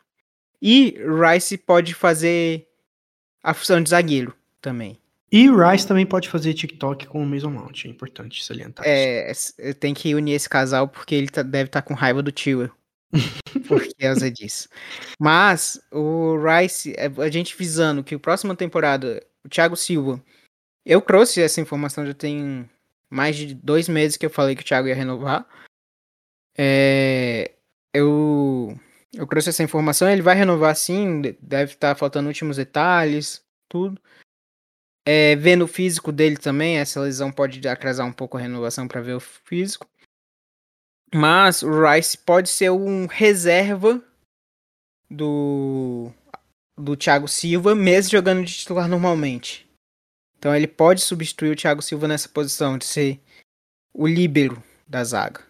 E 0.62 0.96
Rice 1.00 1.58
pode 1.58 1.94
fazer 1.94 2.68
a 3.44 3.54
função 3.54 3.82
de 3.82 3.90
zagueiro 3.90 4.34
também. 4.62 5.00
E 5.32 5.50
o 5.50 5.70
Rice 5.70 5.88
também 5.88 6.06
pode 6.06 6.28
fazer 6.28 6.54
TikTok 6.54 7.08
com 7.08 7.22
o 7.22 7.26
Mason 7.26 7.52
Mount, 7.52 7.86
é 7.86 7.88
importante 7.88 8.44
salientar 8.44 8.86
é, 8.86 9.32
isso. 9.32 9.54
É, 9.60 9.74
tem 9.74 9.94
que 9.94 10.16
unir 10.16 10.34
esse 10.34 10.50
casal 10.50 10.88
porque 10.88 11.14
ele 11.14 11.30
tá, 11.30 11.44
deve 11.44 11.68
estar 11.68 11.82
tá 11.82 11.88
com 11.88 11.94
raiva 11.94 12.24
do 12.24 12.32
tio. 12.32 12.72
por 13.68 13.82
causa 14.00 14.30
disso. 14.30 14.70
Mas 15.20 15.80
o 15.92 16.36
Rice, 16.38 16.94
é, 16.98 17.08
a 17.24 17.30
gente 17.30 17.58
visando 17.58 18.04
que 18.04 18.16
o 18.16 18.20
próxima 18.20 18.56
temporada, 18.56 19.24
o 19.44 19.50
Thiago 19.50 19.76
Silva, 19.76 20.24
eu 20.86 21.02
trouxe 21.02 21.42
essa 21.42 21.62
informação 21.62 22.06
já 22.06 22.14
tem 22.14 22.70
mais 23.10 23.36
de 23.36 23.54
dois 23.54 23.90
meses 23.90 24.18
que 24.18 24.26
eu 24.26 24.30
falei 24.30 24.56
que 24.56 24.62
o 24.62 24.66
Thiago 24.66 24.88
ia 24.88 24.96
renovar. 24.96 25.48
É, 26.58 27.52
eu, 27.94 28.59
eu 29.14 29.26
trouxe 29.26 29.50
essa 29.50 29.64
informação, 29.64 30.10
ele 30.10 30.22
vai 30.22 30.36
renovar 30.36 30.76
sim, 30.76 31.22
deve 31.42 31.74
estar 31.74 31.90
tá 31.90 31.96
faltando 31.96 32.28
últimos 32.28 32.58
detalhes, 32.58 33.44
tudo. 33.68 34.00
É, 35.06 35.36
vendo 35.36 35.64
o 35.64 35.68
físico 35.68 36.12
dele 36.12 36.38
também, 36.38 36.78
essa 36.78 37.02
lesão 37.02 37.32
pode 37.32 37.66
atrasar 37.68 38.06
um 38.06 38.12
pouco 38.12 38.38
a 38.38 38.42
renovação 38.42 38.88
para 38.88 39.02
ver 39.02 39.14
o 39.14 39.20
físico. 39.20 39.88
Mas 41.14 41.64
o 41.64 41.70
Rice 41.72 42.18
pode 42.18 42.50
ser 42.50 42.70
um 42.70 43.08
reserva 43.08 44.04
do 45.10 46.12
do 46.78 46.96
Thiago 46.96 47.28
Silva, 47.28 47.76
mesmo 47.76 48.12
jogando 48.12 48.46
de 48.46 48.54
titular 48.54 48.88
normalmente. 48.88 49.70
Então 50.38 50.56
ele 50.56 50.68
pode 50.68 51.02
substituir 51.02 51.52
o 51.52 51.56
Thiago 51.56 51.82
Silva 51.82 52.08
nessa 52.08 52.30
posição 52.30 52.78
de 52.78 52.86
ser 52.86 53.20
o 53.94 54.08
líbero 54.08 54.64
da 54.88 55.04
zaga. 55.04 55.49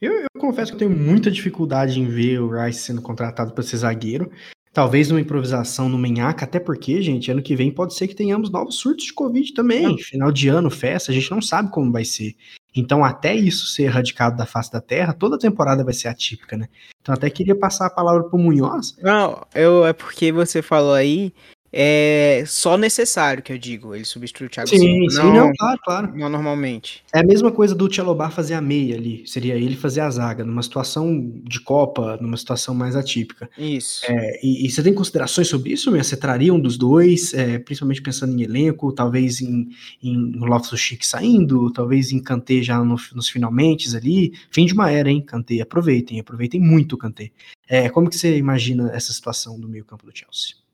Eu, 0.00 0.12
eu 0.12 0.28
confesso 0.38 0.72
que 0.72 0.76
eu 0.76 0.88
tenho 0.88 0.98
muita 0.98 1.30
dificuldade 1.30 2.00
em 2.00 2.06
ver 2.06 2.40
o 2.40 2.50
Rice 2.50 2.80
sendo 2.80 3.02
contratado 3.02 3.52
para 3.52 3.64
ser 3.64 3.78
zagueiro. 3.78 4.30
Talvez 4.72 5.08
numa 5.08 5.20
improvisação 5.20 5.88
no 5.88 5.98
Menhaca, 5.98 6.44
até 6.44 6.60
porque, 6.60 7.02
gente, 7.02 7.30
ano 7.30 7.42
que 7.42 7.56
vem 7.56 7.70
pode 7.70 7.94
ser 7.94 8.06
que 8.06 8.14
tenhamos 8.14 8.50
novos 8.50 8.76
surtos 8.76 9.06
de 9.06 9.12
Covid 9.12 9.52
também. 9.52 9.98
Final 9.98 10.30
de 10.30 10.48
ano, 10.48 10.70
festa, 10.70 11.10
a 11.10 11.14
gente 11.14 11.30
não 11.30 11.42
sabe 11.42 11.70
como 11.70 11.90
vai 11.90 12.04
ser. 12.04 12.36
Então, 12.76 13.04
até 13.04 13.34
isso 13.34 13.66
ser 13.66 13.84
erradicado 13.84 14.36
da 14.36 14.46
face 14.46 14.70
da 14.70 14.80
Terra, 14.80 15.12
toda 15.12 15.34
a 15.34 15.38
temporada 15.38 15.82
vai 15.82 15.94
ser 15.94 16.06
atípica, 16.06 16.56
né? 16.56 16.68
Então, 17.00 17.12
até 17.12 17.28
queria 17.28 17.56
passar 17.56 17.86
a 17.86 17.90
palavra 17.90 18.24
pro 18.24 18.38
Munhoz. 18.38 18.96
Não, 19.02 19.44
eu, 19.54 19.84
é 19.84 19.92
porque 19.92 20.30
você 20.30 20.62
falou 20.62 20.94
aí 20.94 21.32
é 21.72 22.44
só 22.46 22.78
necessário 22.78 23.42
que 23.42 23.52
eu 23.52 23.58
digo. 23.58 23.94
Ele 23.94 24.04
substitui 24.04 24.46
o 24.46 24.50
Thiago 24.50 24.68
sim, 24.68 24.78
Silva. 24.78 25.10
Sim, 25.10 25.16
não, 25.18 25.34
não, 25.34 25.52
claro, 25.52 25.80
claro. 25.84 26.16
Não 26.16 26.28
normalmente. 26.28 27.02
É 27.12 27.20
a 27.20 27.24
mesma 27.24 27.52
coisa 27.52 27.74
do 27.74 27.88
Tchelobar 27.88 28.30
fazer 28.30 28.54
a 28.54 28.60
meia 28.60 28.96
ali. 28.96 29.26
Seria 29.26 29.54
ele 29.54 29.76
fazer 29.76 30.00
a 30.00 30.10
zaga, 30.10 30.44
numa 30.44 30.62
situação 30.62 31.30
de 31.44 31.60
Copa, 31.60 32.18
numa 32.20 32.36
situação 32.36 32.74
mais 32.74 32.96
atípica. 32.96 33.50
Isso. 33.58 34.04
É, 34.06 34.40
e, 34.42 34.66
e, 34.66 34.70
você 34.70 34.82
tem 34.82 34.94
considerações 34.94 35.48
sobre 35.48 35.72
isso, 35.72 35.90
Você 35.90 36.16
traria 36.16 36.52
um 36.52 36.60
dos 36.60 36.78
dois, 36.78 37.34
é, 37.34 37.58
principalmente 37.58 38.02
pensando 38.02 38.38
em 38.38 38.42
elenco, 38.42 38.92
talvez 38.92 39.40
em, 39.40 39.68
em 40.02 40.32
Loftus 40.36 40.80
Chic 40.80 41.04
saindo, 41.04 41.70
talvez 41.72 42.12
em 42.12 42.20
Kanté 42.20 42.62
já 42.62 42.82
no, 42.82 42.96
nos 43.14 43.28
finalmente 43.28 43.94
ali. 43.94 44.32
Fim 44.50 44.64
de 44.64 44.72
uma 44.72 44.90
era, 44.90 45.10
hein, 45.10 45.20
Kanté. 45.20 45.60
Aproveitem, 45.60 46.20
aproveitem 46.20 46.60
muito 46.60 46.94
o 46.94 46.98
Kanté. 46.98 47.30
É, 47.68 47.88
como 47.90 48.08
que 48.08 48.16
você 48.16 48.36
imagina 48.36 48.90
essa 48.94 49.12
situação 49.12 49.60
do 49.60 49.68
meio 49.68 49.84
campo 49.84 50.06
do 50.06 50.16
Chelsea? 50.16 50.67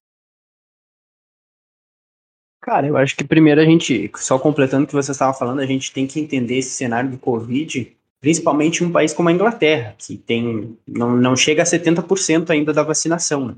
Cara, 2.65 2.87
eu 2.87 2.97
acho 2.97 3.15
que 3.15 3.23
primeiro 3.23 3.61
a 3.61 3.65
gente, 3.65 4.11
só 4.17 4.39
completando 4.39 4.85
o 4.85 4.87
que 4.87 4.95
você 4.95 5.13
estava 5.13 5.35
falando, 5.35 5.61
a 5.61 5.67
gente 5.67 5.93
tem 5.93 6.07
que 6.07 6.19
entender 6.19 6.57
esse 6.57 6.71
cenário 6.71 7.11
do 7.11 7.19
Covid, 7.19 7.95
principalmente 8.23 8.83
em 8.83 8.87
um 8.87 8.91
país 8.91 9.13
como 9.13 9.29
a 9.29 9.33
Inglaterra, 9.33 9.95
que 9.99 10.17
tem 10.17 10.75
não, 10.89 11.15
não 11.15 11.37
chega 11.37 11.61
a 11.61 11.67
70% 11.67 12.49
ainda 12.49 12.73
da 12.73 12.83
vacinação. 12.83 13.49
Né? 13.49 13.57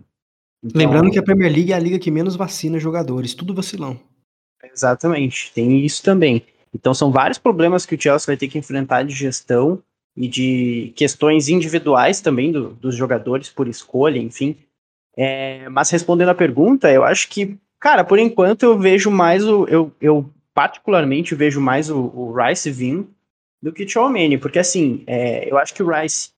Então, 0.61 0.81
Lembrando 0.81 1.13
que 1.13 1.21
a 1.21 1.23
Premier 1.23 1.53
League 1.53 1.71
é 1.73 1.77
a 1.77 1.79
liga 1.79 2.01
que 2.01 2.11
menos 2.11 2.35
vacina 2.35 2.81
jogadores, 2.81 3.33
tudo 3.33 3.55
vacilão. 3.55 3.97
Exatamente, 4.75 5.53
tem 5.55 5.85
isso 5.87 6.03
também. 6.03 6.43
Então 6.75 6.93
são 6.93 7.13
vários 7.13 7.39
problemas 7.39 7.87
que 7.87 7.95
o 7.95 8.01
Chelsea 8.01 8.27
vai 8.27 8.37
ter 8.37 8.49
que 8.49 8.59
enfrentar 8.59 9.05
de 9.05 9.15
gestão 9.15 9.81
e 10.17 10.27
de 10.27 10.93
questões 10.97 11.49
individuais 11.49 12.21
também 12.21 12.51
do, 12.51 12.71
dos 12.71 12.97
jogadores 12.97 13.51
por 13.51 13.69
escolha, 13.69 14.19
enfim. 14.19 14.57
É, 15.17 15.69
mas 15.69 15.91
respondendo 15.91 16.31
a 16.31 16.35
pergunta, 16.35 16.91
eu 16.91 17.05
acho 17.05 17.29
que 17.29 17.57
Cara, 17.87 18.03
por 18.03 18.19
enquanto 18.19 18.65
eu 18.65 18.77
vejo 18.77 19.13
mais 19.13 19.47
o. 19.47 19.65
Eu, 19.69 19.93
eu 20.01 20.29
particularmente 20.53 21.37
vejo 21.37 21.61
mais 21.61 21.89
o, 21.89 22.11
o 22.17 22.35
Rice 22.35 22.69
vindo 22.69 23.09
do 23.63 23.73
que 23.73 23.85
o 23.85 23.89
Chouameni, 23.89 24.37
porque 24.37 24.59
assim, 24.59 25.05
é, 25.07 25.49
eu 25.49 25.57
acho 25.57 25.73
que 25.73 25.85
o 25.85 25.89
Rice 25.89 26.31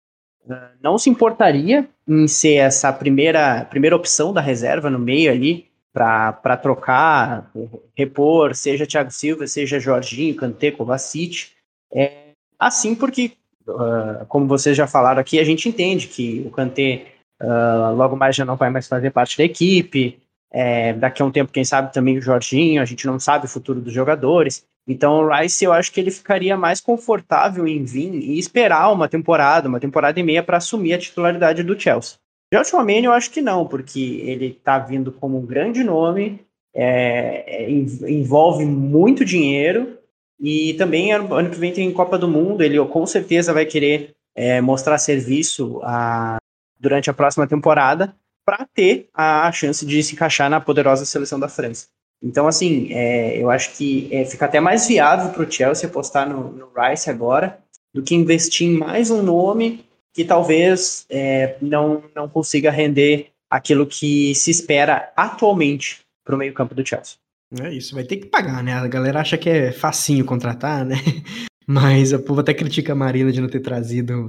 uh, 0.45 0.55
não 0.83 0.99
se 0.99 1.09
importaria 1.09 1.89
em 2.07 2.29
ser 2.29 2.57
essa 2.57 2.93
primeira, 2.93 3.65
primeira 3.65 3.97
opção 3.97 4.31
da 4.31 4.43
reserva 4.43 4.91
no 4.91 4.99
meio 4.99 5.33
ali 5.33 5.67
para 5.91 6.59
trocar, 6.59 7.51
repor, 7.97 8.55
seja 8.55 8.87
Thiago 8.87 9.11
Silva, 9.11 9.47
seja 9.47 9.81
Jorginho, 9.81 10.37
Kanté, 10.37 10.71
Kovacic. 10.71 11.53
É, 11.91 12.33
assim 12.59 12.95
porque, 12.95 13.33
uh, 13.67 14.27
como 14.29 14.47
vocês 14.47 14.77
já 14.77 14.87
falaram 14.87 15.23
aqui, 15.23 15.41
a 15.41 15.45
gente 15.45 15.67
entende 15.67 16.09
que 16.09 16.45
o 16.47 16.51
Kanté 16.51 17.07
uh, 17.41 17.97
logo 17.97 18.17
mais 18.17 18.37
já 18.37 18.45
não 18.45 18.57
vai 18.57 18.69
mais 18.69 18.87
fazer 18.87 19.11
parte 19.13 19.39
da 19.39 19.45
equipe, 19.45 20.21
é, 20.51 20.93
daqui 20.95 21.23
a 21.23 21.25
um 21.25 21.31
tempo, 21.31 21.53
quem 21.53 21.65
sabe 21.65 21.93
também 21.93 22.19
o 22.19 22.23
Jorginho, 22.23 22.81
a 22.81 22.85
gente 22.85 23.07
não 23.07 23.19
sabe 23.19 23.47
o 23.47 23.49
futuro 23.49 23.81
dos 23.81 23.93
jogadores. 23.93 24.65
Então 24.87 25.21
o 25.21 25.29
Rice, 25.29 25.65
eu 25.65 25.73
acho 25.73 25.93
que 25.93 26.01
ele 26.01 26.11
ficaria 26.11 26.57
mais 26.57 26.81
confortável 26.81 27.67
em 27.67 27.85
vir 27.85 28.15
e 28.15 28.39
esperar 28.39 28.91
uma 28.91 29.09
temporada, 29.09 29.69
uma 29.69 29.81
temporada 29.81 30.19
e 30.19 30.23
meia 30.23 30.43
para 30.43 30.57
assumir 30.57 30.95
a 30.95 30.99
titularidade 30.99 31.63
do 31.63 31.79
Chelsea. 31.79 32.17
Já 32.51 32.63
o 32.63 32.91
eu 32.91 33.13
acho 33.13 33.31
que 33.31 33.43
não, 33.43 33.67
porque 33.67 34.23
ele 34.25 34.47
está 34.47 34.79
vindo 34.79 35.13
como 35.13 35.37
um 35.37 35.45
grande 35.45 35.85
nome, 35.85 36.41
é, 36.75 37.65
é, 37.65 37.71
envolve 37.71 38.65
muito 38.65 39.23
dinheiro 39.23 39.99
e 40.41 40.73
também 40.75 41.13
ano 41.13 41.51
que 41.51 41.59
vem 41.59 41.73
tem 41.73 41.93
Copa 41.93 42.17
do 42.17 42.29
Mundo, 42.29 42.63
ele 42.63 42.83
com 42.87 43.05
certeza 43.05 43.53
vai 43.53 43.67
querer 43.67 44.15
é, 44.35 44.63
mostrar 44.63 44.97
serviço 44.97 45.81
a, 45.83 46.39
durante 46.81 47.11
a 47.11 47.15
próxima 47.15 47.47
temporada 47.47 48.15
para 48.49 48.67
ter 48.73 49.11
a 49.13 49.53
chance 49.53 49.85
de 49.85 50.03
se 50.03 50.15
encaixar 50.15 50.49
na 50.49 50.59
poderosa 50.59 51.05
seleção 51.05 51.39
da 51.39 51.51
França. 51.51 51.89
Então, 52.23 52.49
assim, 52.49 52.91
é, 52.95 53.37
eu 53.37 53.51
acho 53.51 53.77
que 53.77 54.09
é, 54.11 54.25
fica 54.25 54.47
até 54.47 54.59
mais 54.59 54.89
viável 54.89 55.35
para 55.35 55.43
o 55.43 55.53
Chelsea 55.53 55.87
apostar 55.87 56.27
no, 56.27 56.51
no, 56.51 56.71
Rice 56.75 57.11
agora 57.11 57.59
do 57.93 58.03
que 58.03 58.15
investir 58.15 58.67
em 58.67 58.73
mais 58.73 59.11
um 59.11 59.23
nome 59.23 59.85
que 60.15 60.25
talvez 60.25 61.05
é, 61.11 61.59
não, 61.61 62.03
não 62.17 62.27
consiga 62.27 62.71
render 62.71 63.33
aquilo 63.51 63.87
que 63.87 64.35
se 64.35 64.51
espera 64.51 65.13
atualmente 65.15 66.01
para 66.25 66.35
o 66.35 66.39
meio-campo 66.39 66.75
do 66.75 66.87
Chelsea. 66.87 67.19
É 67.61 67.71
isso, 67.71 67.95
vai 67.95 68.05
ter 68.05 68.17
que 68.17 68.29
pagar, 68.29 68.63
né? 68.63 68.73
A 68.73 68.89
galera 68.89 69.21
acha 69.21 69.37
que 69.37 69.51
é 69.51 69.73
facinho 69.73 70.25
contratar, 70.25 70.87
né? 70.87 70.97
Mas 71.69 72.15
o 72.15 72.19
povo 72.19 72.41
até 72.41 72.55
critica 72.55 72.95
a 72.95 72.97
Marina 72.97 73.31
de 73.31 73.43
não 73.43 73.49
ter 73.49 73.61
trazido 73.61 74.27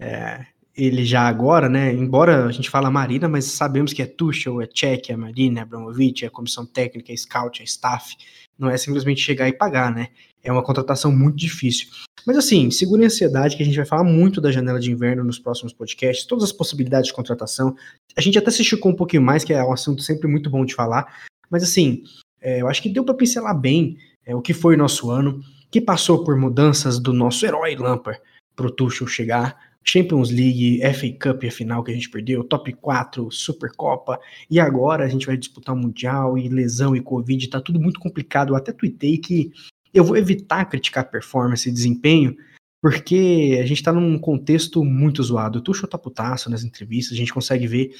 é, 0.00 0.46
ele 0.76 1.04
já 1.04 1.22
agora, 1.22 1.68
né? 1.68 1.92
Embora 1.92 2.46
a 2.46 2.52
gente 2.52 2.70
fala 2.70 2.90
Marina, 2.90 3.28
mas 3.28 3.44
sabemos 3.44 3.92
que 3.92 4.02
é 4.02 4.06
Tuchel, 4.06 4.60
é 4.60 4.66
Czech, 4.66 5.12
é 5.12 5.16
Marina, 5.16 5.60
é 5.60 5.62
Abramovich, 5.62 6.24
é 6.24 6.30
comissão 6.30 6.64
técnica, 6.64 7.12
é 7.12 7.16
scout, 7.16 7.60
é 7.60 7.64
staff. 7.64 8.16
Não 8.58 8.70
é 8.70 8.76
simplesmente 8.76 9.20
chegar 9.20 9.48
e 9.48 9.52
pagar, 9.52 9.94
né? 9.94 10.08
É 10.42 10.50
uma 10.50 10.62
contratação 10.62 11.12
muito 11.12 11.36
difícil. 11.36 11.88
Mas 12.26 12.36
assim, 12.36 12.70
segure 12.70 13.02
a 13.02 13.06
ansiedade 13.06 13.56
que 13.56 13.62
a 13.62 13.66
gente 13.66 13.76
vai 13.76 13.84
falar 13.84 14.04
muito 14.04 14.40
da 14.40 14.50
janela 14.50 14.80
de 14.80 14.90
inverno 14.90 15.24
nos 15.24 15.38
próximos 15.38 15.72
podcasts, 15.72 16.26
todas 16.26 16.44
as 16.44 16.52
possibilidades 16.52 17.08
de 17.08 17.14
contratação. 17.14 17.74
A 18.16 18.20
gente 18.20 18.38
até 18.38 18.50
se 18.50 18.62
esticou 18.62 18.92
um 18.92 18.96
pouquinho 18.96 19.22
mais, 19.22 19.44
que 19.44 19.52
é 19.52 19.62
um 19.62 19.72
assunto 19.72 20.02
sempre 20.02 20.28
muito 20.28 20.48
bom 20.48 20.64
de 20.64 20.74
falar. 20.74 21.22
Mas 21.50 21.62
assim, 21.62 22.04
é, 22.40 22.62
eu 22.62 22.68
acho 22.68 22.80
que 22.80 22.88
deu 22.88 23.04
para 23.04 23.14
pincelar 23.14 23.58
bem 23.58 23.98
é, 24.24 24.34
o 24.34 24.40
que 24.40 24.54
foi 24.54 24.74
o 24.74 24.78
nosso 24.78 25.10
ano, 25.10 25.42
que 25.70 25.80
passou 25.80 26.24
por 26.24 26.36
mudanças 26.36 26.98
do 26.98 27.12
nosso 27.12 27.44
herói 27.44 27.76
Lampard 27.76 28.20
para 28.54 28.66
o 28.66 28.70
Tuchel 28.70 29.06
chegar, 29.06 29.71
Champions 29.84 30.30
League, 30.30 30.80
FA 30.94 31.12
Cup, 31.20 31.44
a 31.44 31.50
final 31.50 31.82
que 31.82 31.90
a 31.90 31.94
gente 31.94 32.10
perdeu, 32.10 32.44
top 32.44 32.72
4, 32.72 33.30
Supercopa, 33.30 34.18
e 34.50 34.60
agora 34.60 35.04
a 35.04 35.08
gente 35.08 35.26
vai 35.26 35.36
disputar 35.36 35.74
o 35.74 35.78
Mundial, 35.78 36.38
e 36.38 36.48
lesão 36.48 36.94
e 36.94 37.00
Covid, 37.00 37.48
tá 37.48 37.60
tudo 37.60 37.80
muito 37.80 38.00
complicado. 38.00 38.50
Eu 38.50 38.56
até 38.56 38.72
tuitei 38.72 39.18
que 39.18 39.52
eu 39.92 40.04
vou 40.04 40.16
evitar 40.16 40.64
criticar 40.66 41.10
performance 41.10 41.68
e 41.68 41.72
desempenho, 41.72 42.36
porque 42.80 43.58
a 43.62 43.66
gente 43.66 43.82
tá 43.82 43.92
num 43.92 44.18
contexto 44.18 44.84
muito 44.84 45.22
zoado. 45.22 45.58
O 45.58 45.62
Tuchel 45.62 45.88
tá 45.88 45.98
putaço 45.98 46.50
nas 46.50 46.64
entrevistas, 46.64 47.14
a 47.14 47.20
gente 47.20 47.32
consegue 47.32 47.66
ver 47.66 47.94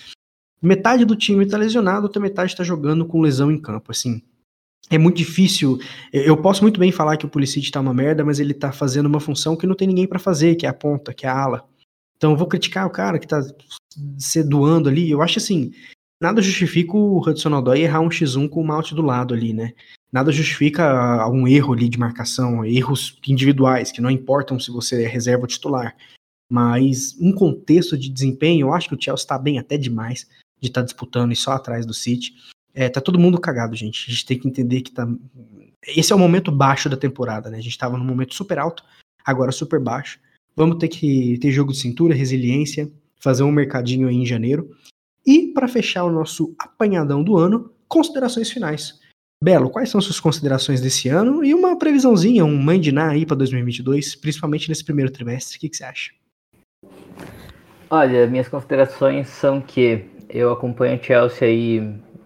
metade 0.62 1.04
do 1.04 1.16
time 1.16 1.44
tá 1.44 1.56
lesionado, 1.56 2.06
outra 2.06 2.22
metade 2.22 2.56
tá 2.56 2.62
jogando 2.62 3.04
com 3.04 3.20
lesão 3.20 3.50
em 3.50 3.59
campo, 3.59 3.90
assim. 3.90 4.22
É 4.90 4.98
muito 4.98 5.16
difícil. 5.16 5.78
Eu 6.12 6.36
posso 6.36 6.62
muito 6.62 6.78
bem 6.78 6.92
falar 6.92 7.16
que 7.16 7.24
o 7.24 7.28
Pulisic 7.28 7.70
tá 7.70 7.80
uma 7.80 7.94
merda, 7.94 8.24
mas 8.24 8.38
ele 8.38 8.52
tá 8.52 8.72
fazendo 8.72 9.06
uma 9.06 9.20
função 9.20 9.56
que 9.56 9.66
não 9.66 9.74
tem 9.74 9.88
ninguém 9.88 10.06
para 10.06 10.18
fazer, 10.18 10.54
que 10.54 10.66
é 10.66 10.68
a 10.68 10.74
ponta, 10.74 11.14
que 11.14 11.26
é 11.26 11.28
a 11.28 11.36
ala. 11.36 11.71
Então 12.22 12.36
vou 12.36 12.46
criticar 12.46 12.86
o 12.86 12.90
cara 12.90 13.18
que 13.18 13.26
tá 13.26 13.42
se 14.16 14.44
doando 14.44 14.88
ali. 14.88 15.10
Eu 15.10 15.20
acho 15.20 15.40
assim, 15.40 15.72
nada 16.22 16.40
justifica 16.40 16.96
o 16.96 17.18
Hudson 17.18 17.52
Odoi 17.52 17.80
errar 17.80 17.98
um 17.98 18.08
X1 18.08 18.48
com 18.48 18.60
o 18.60 18.64
Malte 18.64 18.94
do 18.94 19.02
lado 19.02 19.34
ali, 19.34 19.52
né? 19.52 19.72
Nada 20.12 20.30
justifica 20.30 20.84
algum 21.20 21.48
erro 21.48 21.72
ali 21.72 21.88
de 21.88 21.98
marcação, 21.98 22.64
erros 22.64 23.18
individuais, 23.26 23.90
que 23.90 24.00
não 24.00 24.08
importam 24.08 24.60
se 24.60 24.70
você 24.70 25.02
é 25.02 25.08
reserva 25.08 25.42
ou 25.42 25.48
titular. 25.48 25.96
Mas 26.48 27.16
um 27.20 27.32
contexto 27.32 27.98
de 27.98 28.08
desempenho, 28.08 28.68
eu 28.68 28.72
acho 28.72 28.88
que 28.88 28.94
o 28.94 29.02
Chelsea 29.02 29.24
está 29.24 29.36
bem 29.36 29.58
até 29.58 29.76
demais. 29.76 30.28
de 30.60 30.68
estar 30.68 30.82
tá 30.82 30.84
disputando 30.84 31.32
e 31.32 31.36
só 31.36 31.50
atrás 31.54 31.84
do 31.84 31.92
City. 31.92 32.34
É, 32.72 32.88
tá 32.88 33.00
todo 33.00 33.18
mundo 33.18 33.40
cagado, 33.40 33.74
gente. 33.74 34.08
A 34.08 34.12
gente 34.12 34.26
tem 34.26 34.38
que 34.38 34.46
entender 34.46 34.82
que 34.82 34.92
tá. 34.92 35.08
Esse 35.88 36.12
é 36.12 36.14
o 36.14 36.20
momento 36.20 36.52
baixo 36.52 36.88
da 36.88 36.96
temporada, 36.96 37.50
né? 37.50 37.58
A 37.58 37.62
gente 37.62 37.76
tava 37.76 37.98
num 37.98 38.04
momento 38.04 38.32
super 38.32 38.60
alto, 38.60 38.84
agora 39.24 39.50
super 39.50 39.80
baixo. 39.80 40.20
Vamos 40.54 40.78
ter 40.78 40.88
que 40.88 41.38
ter 41.38 41.50
jogo 41.50 41.72
de 41.72 41.78
cintura, 41.78 42.14
resiliência, 42.14 42.90
fazer 43.20 43.42
um 43.42 43.52
mercadinho 43.52 44.08
aí 44.08 44.16
em 44.16 44.26
janeiro. 44.26 44.70
E 45.26 45.48
para 45.48 45.68
fechar 45.68 46.04
o 46.04 46.10
nosso 46.10 46.54
apanhadão 46.58 47.22
do 47.22 47.36
ano, 47.36 47.70
considerações 47.88 48.50
finais. 48.50 49.00
Belo, 49.42 49.70
quais 49.70 49.90
são 49.90 50.00
suas 50.00 50.20
considerações 50.20 50.80
desse 50.80 51.08
ano 51.08 51.44
e 51.44 51.52
uma 51.52 51.76
previsãozinha, 51.76 52.44
um 52.44 52.56
mandiná 52.56 53.10
aí 53.10 53.26
para 53.26 53.36
2022, 53.36 54.14
principalmente 54.14 54.68
nesse 54.68 54.84
primeiro 54.84 55.10
trimestre? 55.10 55.56
O 55.56 55.60
que, 55.60 55.68
que 55.68 55.76
você 55.76 55.84
acha? 55.84 56.12
Olha, 57.90 58.26
minhas 58.26 58.48
considerações 58.48 59.28
são 59.28 59.60
que 59.60 60.04
eu 60.28 60.52
acompanho 60.52 60.98
o 60.98 61.02
Chelsea 61.02 61.46
aí 61.46 61.80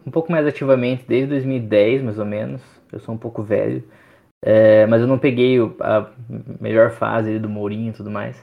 um 0.06 0.10
pouco 0.10 0.30
mais 0.30 0.46
ativamente 0.46 1.04
desde 1.08 1.28
2010, 1.30 2.02
mais 2.02 2.18
ou 2.18 2.24
menos. 2.24 2.62
Eu 2.92 3.00
sou 3.00 3.14
um 3.14 3.18
pouco 3.18 3.42
velho, 3.42 3.82
é, 4.42 4.86
mas 4.86 5.00
eu 5.00 5.06
não 5.06 5.18
peguei 5.18 5.58
a 5.80 6.10
melhor 6.60 6.90
fase 6.90 7.38
do 7.38 7.48
Mourinho 7.48 7.90
e 7.90 7.92
tudo 7.92 8.10
mais. 8.10 8.42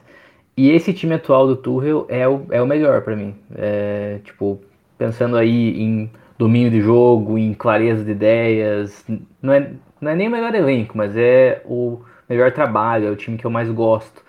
E 0.56 0.70
esse 0.70 0.92
time 0.92 1.14
atual 1.14 1.46
do 1.46 1.56
Tuchel 1.56 2.06
é 2.08 2.28
o, 2.28 2.46
é 2.50 2.62
o 2.62 2.66
melhor 2.66 3.02
para 3.02 3.16
mim. 3.16 3.34
É, 3.56 4.20
tipo, 4.24 4.60
pensando 4.98 5.36
aí 5.36 5.80
em 5.80 6.10
domínio 6.38 6.70
de 6.70 6.80
jogo, 6.80 7.38
em 7.38 7.54
clareza 7.54 8.04
de 8.04 8.10
ideias, 8.12 9.04
não 9.42 9.52
é, 9.52 9.72
não 10.00 10.10
é 10.12 10.14
nem 10.16 10.28
o 10.28 10.30
melhor 10.30 10.54
elenco, 10.54 10.96
mas 10.96 11.16
é 11.16 11.62
o 11.64 12.00
melhor 12.28 12.52
trabalho, 12.52 13.06
é 13.08 13.10
o 13.10 13.16
time 13.16 13.38
que 13.38 13.44
eu 13.44 13.50
mais 13.50 13.70
gosto. 13.70 14.22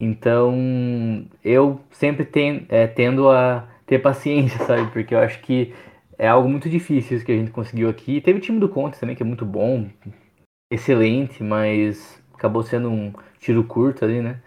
Então, 0.00 1.26
eu 1.44 1.80
sempre 1.90 2.24
ten, 2.24 2.66
é, 2.68 2.86
tendo 2.86 3.30
a 3.30 3.68
ter 3.86 4.00
paciência, 4.00 4.58
sabe? 4.66 4.90
Porque 4.92 5.14
eu 5.14 5.18
acho 5.20 5.40
que 5.42 5.72
é 6.18 6.28
algo 6.28 6.48
muito 6.48 6.68
difícil 6.68 7.16
isso 7.16 7.26
que 7.26 7.32
a 7.32 7.36
gente 7.36 7.50
conseguiu 7.50 7.88
aqui. 7.88 8.20
Teve 8.20 8.38
o 8.38 8.42
time 8.42 8.58
do 8.58 8.68
Conte 8.68 8.98
também, 8.98 9.16
que 9.16 9.22
é 9.22 9.26
muito 9.26 9.44
bom, 9.46 9.88
excelente, 10.72 11.42
mas 11.42 12.20
acabou 12.34 12.62
sendo 12.62 12.90
um 12.90 13.12
tiro 13.38 13.64
curto 13.64 14.04
ali, 14.04 14.20
né? 14.20 14.40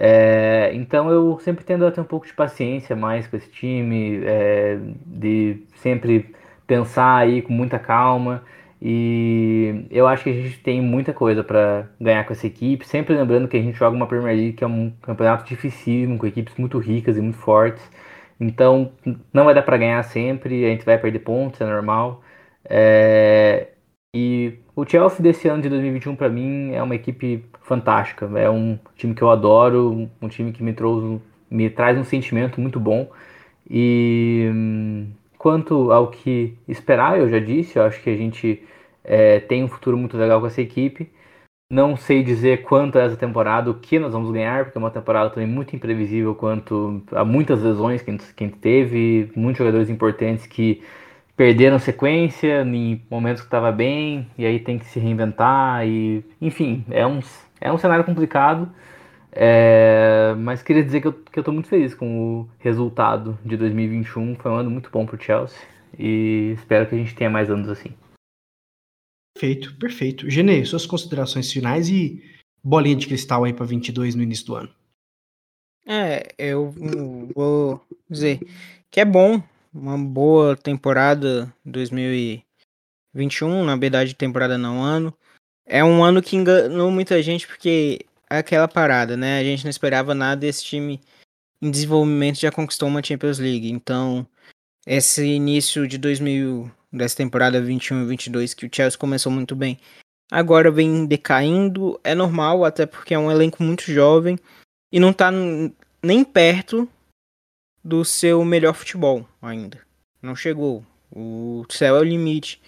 É, 0.00 0.70
então 0.74 1.10
eu 1.10 1.38
sempre 1.40 1.64
tendo 1.64 1.84
a 1.84 1.90
ter 1.90 2.00
um 2.00 2.04
pouco 2.04 2.26
de 2.26 2.32
paciência 2.32 2.94
mais 2.94 3.26
com 3.26 3.36
esse 3.36 3.50
time, 3.50 4.20
é, 4.24 4.78
de 5.06 5.64
sempre 5.76 6.32
pensar 6.66 7.16
aí 7.16 7.42
com 7.42 7.52
muita 7.52 7.78
calma. 7.78 8.44
E 8.80 9.86
eu 9.90 10.06
acho 10.06 10.24
que 10.24 10.30
a 10.30 10.32
gente 10.32 10.60
tem 10.60 10.80
muita 10.80 11.12
coisa 11.12 11.42
para 11.42 11.88
ganhar 12.00 12.24
com 12.24 12.32
essa 12.32 12.46
equipe. 12.46 12.86
Sempre 12.86 13.14
lembrando 13.16 13.48
que 13.48 13.56
a 13.56 13.62
gente 13.62 13.76
joga 13.76 13.96
uma 13.96 14.06
Premier 14.06 14.36
League 14.36 14.52
que 14.54 14.64
é 14.64 14.66
um 14.66 14.92
campeonato 15.02 15.44
dificílimo, 15.44 16.18
com 16.18 16.26
equipes 16.26 16.54
muito 16.56 16.78
ricas 16.78 17.16
e 17.16 17.20
muito 17.20 17.38
fortes. 17.38 17.82
Então 18.40 18.92
não 19.32 19.44
vai 19.44 19.54
dar 19.54 19.62
para 19.62 19.76
ganhar 19.78 20.02
sempre, 20.04 20.64
a 20.64 20.68
gente 20.68 20.84
vai 20.84 20.98
perder 20.98 21.20
pontos, 21.20 21.60
é 21.60 21.66
normal. 21.66 22.22
É... 22.64 23.68
E 24.18 24.58
o 24.74 24.84
Chelsea 24.84 25.22
desse 25.22 25.46
ano 25.46 25.62
de 25.62 25.68
2021 25.68 26.16
para 26.16 26.28
mim 26.28 26.72
é 26.72 26.82
uma 26.82 26.94
equipe 26.96 27.44
fantástica. 27.62 28.28
É 28.36 28.50
um 28.50 28.76
time 28.96 29.14
que 29.14 29.22
eu 29.22 29.30
adoro, 29.30 30.08
um 30.20 30.28
time 30.28 30.52
que 30.52 30.62
me 30.62 30.72
trouxe, 30.72 31.20
me 31.48 31.70
traz 31.70 31.96
um 31.96 32.02
sentimento 32.02 32.60
muito 32.60 32.80
bom. 32.80 33.08
E 33.70 34.50
hum, 34.52 35.06
quanto 35.38 35.92
ao 35.92 36.08
que 36.10 36.56
esperar, 36.66 37.18
eu 37.18 37.28
já 37.28 37.38
disse, 37.38 37.78
eu 37.78 37.84
acho 37.84 38.02
que 38.02 38.10
a 38.10 38.16
gente 38.16 38.60
é, 39.04 39.38
tem 39.40 39.62
um 39.62 39.68
futuro 39.68 39.96
muito 39.96 40.16
legal 40.16 40.40
com 40.40 40.48
essa 40.48 40.60
equipe. 40.60 41.08
Não 41.70 41.96
sei 41.96 42.22
dizer 42.24 42.62
quanto 42.62 42.98
essa 42.98 43.16
temporada, 43.16 43.70
o 43.70 43.74
que 43.74 43.98
nós 43.98 44.12
vamos 44.12 44.32
ganhar, 44.32 44.64
porque 44.64 44.78
é 44.78 44.80
uma 44.80 44.90
temporada 44.90 45.30
também 45.30 45.48
muito 45.48 45.76
imprevisível 45.76 46.34
quanto 46.34 47.02
a 47.12 47.24
muitas 47.24 47.62
lesões 47.62 48.02
que 48.02 48.10
a 48.10 48.14
gente, 48.14 48.34
que 48.34 48.44
a 48.44 48.46
gente 48.48 48.58
teve, 48.58 49.30
muitos 49.36 49.58
jogadores 49.58 49.90
importantes 49.90 50.46
que 50.46 50.82
perderam 51.38 51.78
sequência 51.78 52.62
em 52.62 53.00
momentos 53.08 53.42
que 53.42 53.46
estava 53.46 53.70
bem, 53.70 54.28
e 54.36 54.44
aí 54.44 54.58
tem 54.58 54.76
que 54.76 54.86
se 54.86 54.98
reinventar, 54.98 55.86
e 55.86 56.24
enfim, 56.40 56.84
é 56.90 57.06
um, 57.06 57.20
é 57.60 57.72
um 57.72 57.78
cenário 57.78 58.04
complicado, 58.04 58.68
é, 59.30 60.34
mas 60.36 60.64
queria 60.64 60.82
dizer 60.82 61.00
que 61.00 61.06
eu, 61.06 61.12
que 61.12 61.38
eu 61.38 61.44
tô 61.44 61.52
muito 61.52 61.68
feliz 61.68 61.94
com 61.94 62.40
o 62.40 62.48
resultado 62.58 63.38
de 63.44 63.56
2021, 63.56 64.34
foi 64.34 64.50
um 64.50 64.56
ano 64.56 64.68
muito 64.68 64.90
bom 64.90 65.06
para 65.06 65.14
o 65.14 65.22
Chelsea, 65.22 65.56
e 65.96 66.54
espero 66.56 66.88
que 66.88 66.96
a 66.96 66.98
gente 66.98 67.14
tenha 67.14 67.30
mais 67.30 67.48
anos 67.48 67.68
assim. 67.68 67.94
Perfeito, 69.32 69.78
perfeito. 69.78 70.28
Genê, 70.28 70.64
suas 70.64 70.86
considerações 70.86 71.52
finais 71.52 71.88
e 71.88 72.20
bolinha 72.64 72.96
de 72.96 73.06
cristal 73.06 73.44
aí 73.44 73.52
para 73.52 73.64
22 73.64 74.16
no 74.16 74.24
início 74.24 74.44
do 74.44 74.56
ano. 74.56 74.70
É, 75.86 76.34
eu 76.36 76.74
vou 77.32 77.80
dizer 78.10 78.40
que 78.90 79.00
é 79.00 79.04
bom, 79.04 79.40
uma 79.72 79.98
boa 79.98 80.56
temporada 80.56 81.52
2021, 81.64 83.64
na 83.64 83.76
verdade 83.76 84.14
temporada 84.14 84.58
não 84.58 84.82
ano. 84.82 85.14
É 85.66 85.84
um 85.84 86.02
ano 86.02 86.22
que 86.22 86.36
enganou 86.36 86.90
muita 86.90 87.22
gente 87.22 87.46
porque 87.46 88.00
é 88.30 88.38
aquela 88.38 88.66
parada, 88.66 89.16
né? 89.16 89.38
A 89.38 89.44
gente 89.44 89.64
não 89.64 89.70
esperava 89.70 90.14
nada 90.14 90.40
desse 90.40 90.64
time 90.64 91.00
em 91.60 91.70
desenvolvimento 91.70 92.38
já 92.38 92.52
conquistou 92.52 92.88
uma 92.88 93.02
Champions 93.02 93.38
League. 93.38 93.70
Então, 93.70 94.26
esse 94.86 95.26
início 95.26 95.86
de 95.86 95.98
2000 95.98 96.70
dessa 96.92 97.16
temporada 97.16 97.60
21 97.60 98.04
e 98.04 98.06
22 98.06 98.54
que 98.54 98.66
o 98.66 98.70
Chelsea 98.72 98.98
começou 98.98 99.30
muito 99.30 99.54
bem. 99.54 99.78
Agora 100.30 100.70
vem 100.70 101.06
decaindo, 101.06 101.98
é 102.04 102.14
normal, 102.14 102.64
até 102.64 102.86
porque 102.86 103.14
é 103.14 103.18
um 103.18 103.30
elenco 103.30 103.62
muito 103.62 103.90
jovem 103.90 104.38
e 104.92 105.00
não 105.00 105.12
tá 105.12 105.30
nem 106.02 106.24
perto 106.24 106.88
do 107.88 108.04
seu 108.04 108.44
melhor 108.44 108.74
futebol 108.74 109.26
ainda. 109.40 109.80
Não 110.20 110.36
chegou. 110.36 110.84
O 111.10 111.64
céu 111.70 111.96
é 111.96 112.00
o 112.00 112.04
limite. 112.04 112.60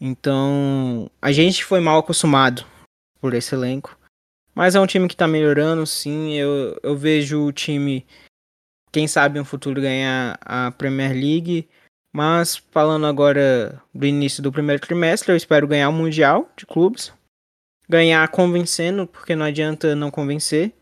Então, 0.00 1.10
a 1.20 1.32
gente 1.32 1.64
foi 1.64 1.80
mal 1.80 1.98
acostumado 1.98 2.64
por 3.20 3.34
esse 3.34 3.54
elenco. 3.54 3.98
Mas 4.54 4.76
é 4.76 4.80
um 4.80 4.86
time 4.86 5.08
que 5.08 5.16
tá 5.16 5.26
melhorando, 5.26 5.84
sim. 5.84 6.34
Eu, 6.34 6.78
eu 6.80 6.96
vejo 6.96 7.44
o 7.44 7.52
time, 7.52 8.06
quem 8.92 9.08
sabe 9.08 9.38
no 9.38 9.44
futuro, 9.44 9.80
ganhar 9.80 10.38
a 10.40 10.70
Premier 10.70 11.12
League. 11.12 11.68
Mas 12.14 12.56
falando 12.56 13.06
agora 13.06 13.82
do 13.92 14.06
início 14.06 14.42
do 14.42 14.52
primeiro 14.52 14.80
trimestre, 14.80 15.32
eu 15.32 15.36
espero 15.36 15.66
ganhar 15.66 15.88
o 15.88 15.92
Mundial 15.92 16.48
de 16.56 16.64
clubes. 16.64 17.12
Ganhar 17.88 18.26
convencendo, 18.28 19.06
porque 19.08 19.34
não 19.34 19.44
adianta 19.44 19.96
não 19.96 20.10
convencer. 20.10 20.72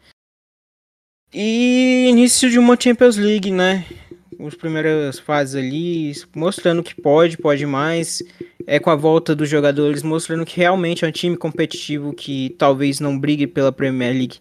E 1.37 2.07
início 2.09 2.49
de 2.49 2.61
uma 2.61 2.81
Champions 2.81 3.17
League, 3.17 3.51
né? 3.51 3.85
As 4.39 4.55
primeiras 4.55 5.19
fases 5.19 5.57
ali, 5.57 6.13
mostrando 6.33 6.81
que 6.81 6.95
pode, 6.95 7.37
pode 7.37 7.67
mais. 7.67 8.23
É 8.69 8.79
com 8.79 8.89
a 8.89 8.95
volta 8.95 9.35
dos 9.35 9.49
jogadores, 9.49 10.05
mostrando 10.05 10.47
que 10.47 10.57
realmente 10.57 11.05
é 11.05 11.09
um 11.09 11.11
time 11.11 11.37
competitivo 11.37 12.13
que 12.13 12.51
talvez 12.57 13.01
não 13.01 13.19
brigue 13.19 13.49
pela 13.49 13.73
Premier 13.73 14.13
League 14.13 14.39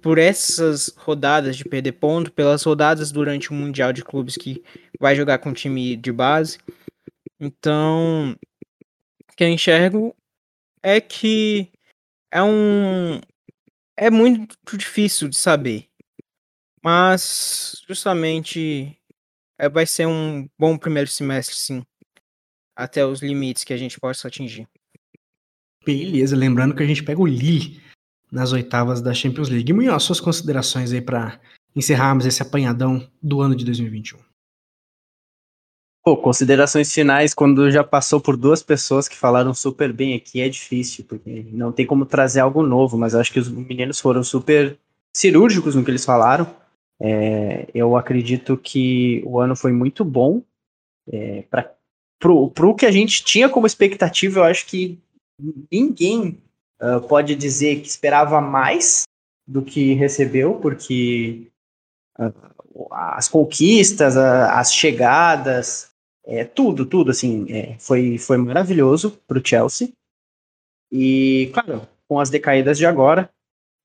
por 0.00 0.18
essas 0.18 0.94
rodadas 0.96 1.56
de 1.56 1.64
perder 1.64 1.92
ponto, 1.92 2.30
pelas 2.30 2.62
rodadas 2.62 3.10
durante 3.10 3.50
o 3.50 3.54
Mundial 3.54 3.92
de 3.92 4.04
Clubes 4.04 4.36
que 4.36 4.62
vai 5.00 5.16
jogar 5.16 5.38
com 5.38 5.52
time 5.52 5.96
de 5.96 6.12
base. 6.12 6.58
Então, 7.40 8.36
o 9.32 9.36
que 9.36 9.42
eu 9.42 9.48
enxergo 9.48 10.14
é 10.80 11.00
que 11.00 11.68
é 12.30 12.40
um. 12.40 13.20
É 13.96 14.10
muito 14.10 14.56
difícil 14.76 15.28
de 15.28 15.36
saber. 15.36 15.88
Mas, 16.86 17.82
justamente, 17.88 18.96
é, 19.58 19.68
vai 19.68 19.84
ser 19.84 20.06
um 20.06 20.48
bom 20.56 20.78
primeiro 20.78 21.10
semestre, 21.10 21.56
sim. 21.56 21.84
Até 22.76 23.04
os 23.04 23.20
limites 23.20 23.64
que 23.64 23.72
a 23.72 23.76
gente 23.76 23.98
possa 23.98 24.28
atingir. 24.28 24.68
Beleza, 25.84 26.36
lembrando 26.36 26.76
que 26.76 26.84
a 26.84 26.86
gente 26.86 27.02
pega 27.02 27.20
o 27.20 27.26
Lille 27.26 27.82
nas 28.30 28.52
oitavas 28.52 29.02
da 29.02 29.12
Champions 29.12 29.48
League. 29.48 29.68
E 29.68 29.72
Munhoz, 29.72 30.04
suas 30.04 30.20
considerações 30.20 30.92
aí 30.92 31.00
para 31.00 31.40
encerrarmos 31.74 32.24
esse 32.24 32.40
apanhadão 32.40 33.04
do 33.20 33.40
ano 33.40 33.56
de 33.56 33.64
2021. 33.64 34.20
Pô, 36.04 36.16
considerações 36.16 36.92
finais, 36.92 37.34
quando 37.34 37.68
já 37.68 37.82
passou 37.82 38.20
por 38.20 38.36
duas 38.36 38.62
pessoas 38.62 39.08
que 39.08 39.16
falaram 39.16 39.52
super 39.52 39.92
bem 39.92 40.14
aqui, 40.14 40.40
é 40.40 40.48
difícil, 40.48 41.04
porque 41.04 41.48
não 41.50 41.72
tem 41.72 41.84
como 41.84 42.06
trazer 42.06 42.38
algo 42.38 42.62
novo, 42.62 42.96
mas 42.96 43.12
acho 43.12 43.32
que 43.32 43.40
os 43.40 43.48
meninos 43.48 43.98
foram 43.98 44.22
super 44.22 44.78
cirúrgicos 45.12 45.74
no 45.74 45.84
que 45.84 45.90
eles 45.90 46.04
falaram. 46.04 46.64
É, 47.00 47.68
eu 47.74 47.96
acredito 47.96 48.56
que 48.56 49.22
o 49.26 49.38
ano 49.38 49.54
foi 49.54 49.72
muito 49.72 50.04
bom. 50.04 50.42
É, 51.12 51.42
para 51.42 51.74
pro, 52.18 52.50
pro 52.50 52.74
que 52.74 52.86
a 52.86 52.90
gente 52.90 53.24
tinha 53.24 53.48
como 53.48 53.66
expectativa, 53.66 54.40
eu 54.40 54.44
acho 54.44 54.66
que 54.66 54.98
ninguém 55.70 56.42
uh, 56.80 57.00
pode 57.06 57.34
dizer 57.34 57.80
que 57.80 57.88
esperava 57.88 58.40
mais 58.40 59.04
do 59.46 59.62
que 59.62 59.92
recebeu, 59.94 60.54
porque 60.54 61.48
uh, 62.18 62.88
as 62.90 63.28
conquistas, 63.28 64.16
uh, 64.16 64.50
as 64.50 64.72
chegadas, 64.72 65.90
é, 66.24 66.44
tudo, 66.44 66.84
tudo, 66.84 67.10
assim, 67.10 67.46
é, 67.52 67.78
foi, 67.78 68.18
foi 68.18 68.36
maravilhoso 68.36 69.12
para 69.26 69.38
o 69.38 69.46
Chelsea. 69.46 69.92
E, 70.90 71.50
claro, 71.52 71.86
com 72.08 72.18
as 72.18 72.30
decaídas 72.30 72.78
de 72.78 72.86
agora, 72.86 73.30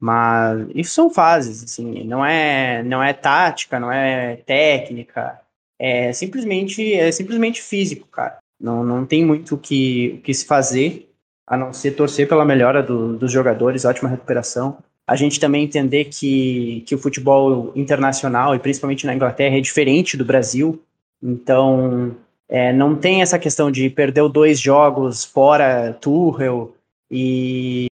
mas 0.01 0.67
isso 0.73 0.95
são 0.95 1.11
fases, 1.11 1.63
assim, 1.63 2.03
não 2.05 2.25
é, 2.25 2.81
não 2.81 3.03
é 3.03 3.13
tática, 3.13 3.79
não 3.79 3.91
é 3.91 4.37
técnica, 4.37 5.39
é 5.77 6.11
simplesmente 6.11 6.95
é 6.95 7.11
simplesmente 7.11 7.61
físico, 7.61 8.07
cara. 8.07 8.39
Não, 8.59 8.83
não 8.83 9.05
tem 9.05 9.23
muito 9.23 9.53
o 9.53 9.57
que, 9.59 10.15
o 10.17 10.21
que 10.23 10.33
se 10.33 10.45
fazer, 10.45 11.07
a 11.45 11.55
não 11.55 11.71
ser 11.71 11.91
torcer 11.91 12.27
pela 12.27 12.43
melhora 12.43 12.81
do, 12.81 13.15
dos 13.15 13.31
jogadores, 13.31 13.85
ótima 13.85 14.09
recuperação. 14.09 14.79
A 15.07 15.15
gente 15.15 15.39
também 15.39 15.65
entender 15.65 16.05
que, 16.05 16.83
que 16.87 16.95
o 16.95 16.97
futebol 16.97 17.71
internacional, 17.75 18.55
e 18.55 18.59
principalmente 18.59 19.05
na 19.05 19.13
Inglaterra, 19.13 19.57
é 19.57 19.61
diferente 19.61 20.17
do 20.17 20.25
Brasil. 20.25 20.81
Então, 21.21 22.15
é, 22.49 22.73
não 22.73 22.95
tem 22.95 23.21
essa 23.21 23.37
questão 23.37 23.69
de 23.69 23.87
perder 23.87 24.27
dois 24.29 24.59
jogos 24.59 25.23
fora 25.23 25.93
Tuchel 25.93 26.73
e 27.09 27.90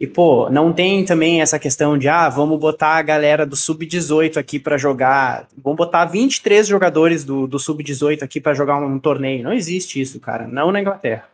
e, 0.00 0.06
pô, 0.06 0.48
não 0.48 0.72
tem 0.72 1.04
também 1.04 1.40
essa 1.40 1.58
questão 1.58 1.98
de, 1.98 2.08
ah, 2.08 2.28
vamos 2.28 2.60
botar 2.60 2.94
a 2.98 3.02
galera 3.02 3.44
do 3.44 3.56
Sub-18 3.56 4.36
aqui 4.36 4.58
para 4.58 4.78
jogar. 4.78 5.48
Vamos 5.56 5.76
botar 5.76 6.04
23 6.04 6.68
jogadores 6.68 7.24
do, 7.24 7.48
do 7.48 7.58
Sub-18 7.58 8.22
aqui 8.22 8.40
para 8.40 8.54
jogar 8.54 8.78
um, 8.78 8.94
um, 8.94 8.98
torneio. 9.00 9.42
Não 9.42 9.52
existe 9.52 10.00
isso, 10.00 10.20
cara. 10.20 10.46
Não 10.46 10.70
na 10.70 10.80
Inglaterra. 10.80 11.28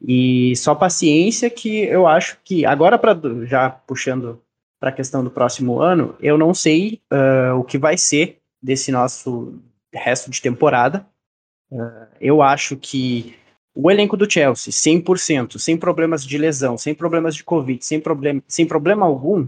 E 0.00 0.54
só 0.54 0.72
paciência 0.74 1.50
que 1.50 1.80
eu 1.84 2.06
acho 2.06 2.38
que, 2.44 2.64
agora, 2.64 2.96
pra, 2.96 3.16
já 3.42 3.70
puxando 3.70 4.40
para 4.78 4.90
a 4.90 4.92
questão 4.92 5.24
do 5.24 5.30
próximo 5.30 5.80
ano, 5.80 6.14
eu 6.20 6.38
não 6.38 6.54
sei 6.54 7.00
uh, 7.12 7.58
o 7.58 7.64
que 7.64 7.76
vai 7.76 7.98
ser 7.98 8.38
desse 8.62 8.92
nosso 8.92 9.54
resto 9.92 10.30
de 10.30 10.40
temporada. 10.40 11.04
Uh, 11.72 12.06
eu 12.20 12.40
acho 12.40 12.76
que 12.76 13.34
o 13.76 13.90
elenco 13.90 14.16
do 14.16 14.30
Chelsea, 14.30 14.72
100%, 14.72 15.58
sem 15.58 15.76
problemas 15.76 16.24
de 16.24 16.38
lesão, 16.38 16.78
sem 16.78 16.94
problemas 16.94 17.34
de 17.34 17.44
Covid, 17.44 17.84
sem, 17.84 18.00
problem 18.00 18.42
sem 18.48 18.66
problema 18.66 19.04
algum, 19.04 19.46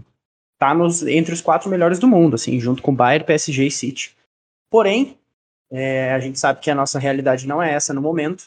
tá 0.59 0.71
nos, 0.71 1.01
entre 1.01 1.33
os 1.33 1.41
quatro 1.41 1.67
melhores 1.67 1.97
do 1.97 2.07
mundo, 2.07 2.35
assim, 2.35 2.59
junto 2.59 2.83
com 2.83 2.93
Bayern, 2.93 3.25
PSG 3.25 3.65
e 3.65 3.71
City. 3.71 4.15
Porém, 4.69 5.17
é, 5.71 6.13
a 6.13 6.19
gente 6.19 6.37
sabe 6.37 6.59
que 6.59 6.69
a 6.69 6.75
nossa 6.75 6.99
realidade 6.99 7.47
não 7.47 7.61
é 7.61 7.73
essa 7.73 7.91
no 7.91 8.01
momento. 8.01 8.45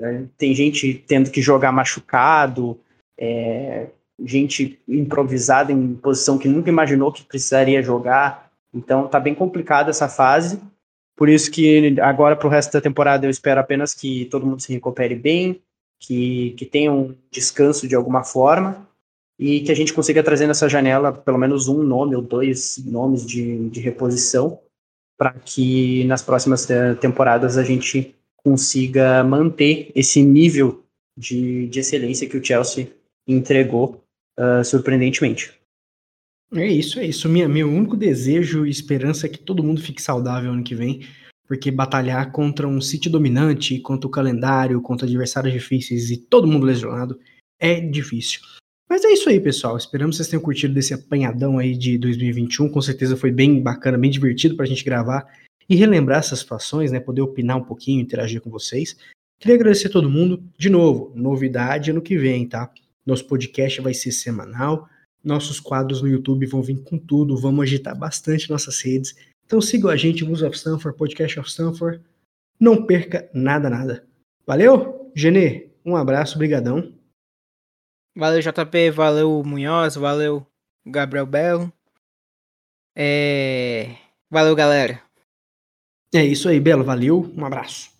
É, 0.00 0.22
tem 0.38 0.54
gente 0.54 0.94
tendo 1.06 1.30
que 1.30 1.42
jogar 1.42 1.70
machucado, 1.70 2.80
é, 3.18 3.88
gente 4.24 4.80
improvisada 4.88 5.70
em 5.70 5.96
posição 5.96 6.38
que 6.38 6.48
nunca 6.48 6.70
imaginou 6.70 7.12
que 7.12 7.24
precisaria 7.24 7.82
jogar. 7.82 8.50
Então 8.72 9.06
tá 9.06 9.20
bem 9.20 9.34
complicada 9.34 9.90
essa 9.90 10.08
fase. 10.08 10.60
Por 11.20 11.28
isso 11.28 11.50
que 11.50 12.00
agora 12.00 12.34
para 12.34 12.48
o 12.48 12.50
resto 12.50 12.72
da 12.72 12.80
temporada 12.80 13.26
eu 13.26 13.30
espero 13.30 13.60
apenas 13.60 13.92
que 13.92 14.24
todo 14.30 14.46
mundo 14.46 14.62
se 14.62 14.72
recupere 14.72 15.14
bem, 15.14 15.60
que, 16.00 16.54
que 16.56 16.64
tenha 16.64 16.90
um 16.90 17.14
descanso 17.30 17.86
de 17.86 17.94
alguma 17.94 18.24
forma 18.24 18.88
e 19.38 19.60
que 19.60 19.70
a 19.70 19.76
gente 19.76 19.92
consiga 19.92 20.22
trazer 20.22 20.46
nessa 20.46 20.66
janela 20.66 21.12
pelo 21.12 21.36
menos 21.36 21.68
um 21.68 21.82
nome 21.82 22.16
ou 22.16 22.22
dois 22.22 22.82
nomes 22.86 23.26
de, 23.26 23.68
de 23.68 23.80
reposição 23.80 24.58
para 25.18 25.32
que 25.32 26.04
nas 26.04 26.22
próximas 26.22 26.66
temporadas 27.02 27.58
a 27.58 27.62
gente 27.62 28.16
consiga 28.38 29.22
manter 29.22 29.92
esse 29.94 30.22
nível 30.22 30.82
de, 31.18 31.66
de 31.66 31.80
excelência 31.80 32.26
que 32.26 32.38
o 32.38 32.42
Chelsea 32.42 32.88
entregou 33.28 34.02
uh, 34.38 34.64
surpreendentemente. 34.64 35.59
É 36.52 36.66
isso, 36.66 36.98
é 36.98 37.06
isso. 37.06 37.28
Minha, 37.28 37.48
meu 37.48 37.68
único 37.68 37.96
desejo 37.96 38.66
e 38.66 38.70
esperança 38.70 39.26
é 39.26 39.28
que 39.28 39.38
todo 39.38 39.62
mundo 39.62 39.80
fique 39.80 40.02
saudável 40.02 40.50
ano 40.52 40.64
que 40.64 40.74
vem, 40.74 41.06
porque 41.46 41.70
batalhar 41.70 42.32
contra 42.32 42.66
um 42.66 42.80
City 42.80 43.08
dominante, 43.08 43.78
contra 43.80 44.08
o 44.08 44.10
calendário, 44.10 44.80
contra 44.80 45.06
adversários 45.06 45.52
difíceis 45.52 46.10
e 46.10 46.16
todo 46.16 46.48
mundo 46.48 46.66
lesionado 46.66 47.18
é 47.58 47.80
difícil. 47.80 48.40
Mas 48.88 49.04
é 49.04 49.12
isso 49.12 49.28
aí, 49.28 49.38
pessoal. 49.38 49.76
Esperamos 49.76 50.14
que 50.14 50.16
vocês 50.16 50.28
tenham 50.28 50.42
curtido 50.42 50.74
desse 50.74 50.92
apanhadão 50.92 51.58
aí 51.58 51.76
de 51.76 51.96
2021. 51.96 52.68
Com 52.68 52.82
certeza 52.82 53.16
foi 53.16 53.30
bem 53.30 53.62
bacana, 53.62 53.96
bem 53.96 54.10
divertido 54.10 54.56
pra 54.56 54.66
gente 54.66 54.84
gravar 54.84 55.28
e 55.68 55.76
relembrar 55.76 56.18
essas 56.18 56.40
situações, 56.40 56.90
né? 56.90 56.98
Poder 56.98 57.20
opinar 57.20 57.56
um 57.56 57.62
pouquinho, 57.62 58.00
interagir 58.00 58.40
com 58.40 58.50
vocês. 58.50 58.96
Queria 59.38 59.54
agradecer 59.54 59.86
a 59.86 59.90
todo 59.90 60.10
mundo. 60.10 60.42
De 60.58 60.68
novo, 60.68 61.12
novidade 61.14 61.92
ano 61.92 62.02
que 62.02 62.18
vem, 62.18 62.48
tá? 62.48 62.68
Nosso 63.06 63.24
podcast 63.28 63.80
vai 63.80 63.94
ser 63.94 64.10
semanal. 64.10 64.88
Nossos 65.22 65.60
quadros 65.60 66.00
no 66.00 66.08
YouTube 66.08 66.46
vão 66.46 66.62
vir 66.62 66.82
com 66.82 66.98
tudo, 66.98 67.36
vamos 67.36 67.62
agitar 67.62 67.96
bastante 67.96 68.48
nossas 68.48 68.80
redes. 68.80 69.14
Então 69.44 69.60
sigam 69.60 69.90
a 69.90 69.96
gente, 69.96 70.24
News 70.24 70.42
of 70.42 70.56
Stanford, 70.56 70.96
Podcast 70.96 71.38
of 71.38 71.48
Stanford. 71.48 72.00
Não 72.58 72.86
perca 72.86 73.28
nada, 73.34 73.68
nada. 73.68 74.06
Valeu? 74.46 75.10
Genê, 75.14 75.70
um 75.84 75.96
abraço, 75.96 76.38
brigadão. 76.38 76.92
Valeu, 78.16 78.40
JP, 78.40 78.90
valeu, 78.90 79.42
Munhoz, 79.44 79.96
valeu, 79.96 80.46
Gabriel 80.86 81.26
Belo. 81.26 81.72
É... 82.96 83.96
Valeu, 84.30 84.54
galera. 84.54 85.02
É 86.14 86.24
isso 86.24 86.48
aí, 86.48 86.58
Belo, 86.58 86.84
valeu, 86.84 87.32
um 87.36 87.44
abraço. 87.44 87.90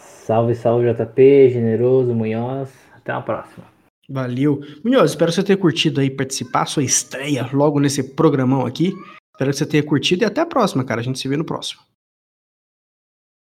Salve, 0.00 0.54
salve, 0.54 0.92
JP, 0.92 1.50
Generoso, 1.50 2.14
Munhoz. 2.14 2.70
Até 2.94 3.12
a 3.12 3.20
próxima. 3.20 3.73
Valeu. 4.08 4.60
Munhoz, 4.84 5.10
espero 5.10 5.30
que 5.30 5.36
você 5.36 5.42
tenha 5.42 5.56
curtido 5.56 6.00
aí 6.00 6.10
participar, 6.10 6.66
sua 6.66 6.82
estreia 6.82 7.48
logo 7.52 7.80
nesse 7.80 8.02
programão 8.02 8.66
aqui. 8.66 8.92
Espero 9.32 9.50
que 9.50 9.56
você 9.56 9.66
tenha 9.66 9.82
curtido 9.82 10.22
e 10.22 10.26
até 10.26 10.40
a 10.40 10.46
próxima, 10.46 10.84
cara. 10.84 11.00
A 11.00 11.04
gente 11.04 11.18
se 11.18 11.28
vê 11.28 11.36
no 11.36 11.44
próximo. 11.44 11.80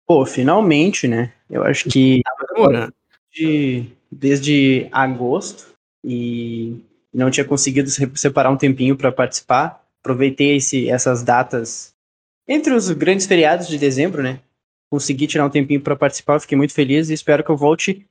Pô, 0.08 0.26
finalmente, 0.26 1.08
né? 1.08 1.34
Eu 1.50 1.64
acho 1.64 1.90
que 1.90 2.22
de, 3.34 3.86
desde 4.12 4.88
agosto 4.92 5.74
e 6.04 6.80
não 7.14 7.32
tinha 7.32 7.46
conseguido 7.46 7.90
separar 7.90 8.52
um 8.52 8.58
tempinho 8.58 8.96
para 8.96 9.12
participar. 9.12 9.84
Aproveitei 10.02 10.58
esse, 10.58 10.88
essas 10.90 11.24
datas 11.24 11.94
entre 12.48 12.74
os 12.74 12.92
grandes 12.92 13.26
feriados 13.26 13.68
de 13.68 13.78
dezembro, 13.78 14.22
né? 14.22 14.40
Consegui 14.92 15.26
tirar 15.26 15.46
um 15.46 15.50
tempinho 15.50 15.82
para 15.82 15.96
participar, 15.96 16.40
fiquei 16.40 16.58
muito 16.58 16.74
feliz 16.74 17.10
e 17.10 17.14
espero 17.14 17.44
que 17.44 17.50
eu 17.50 17.58
volte 17.58 18.06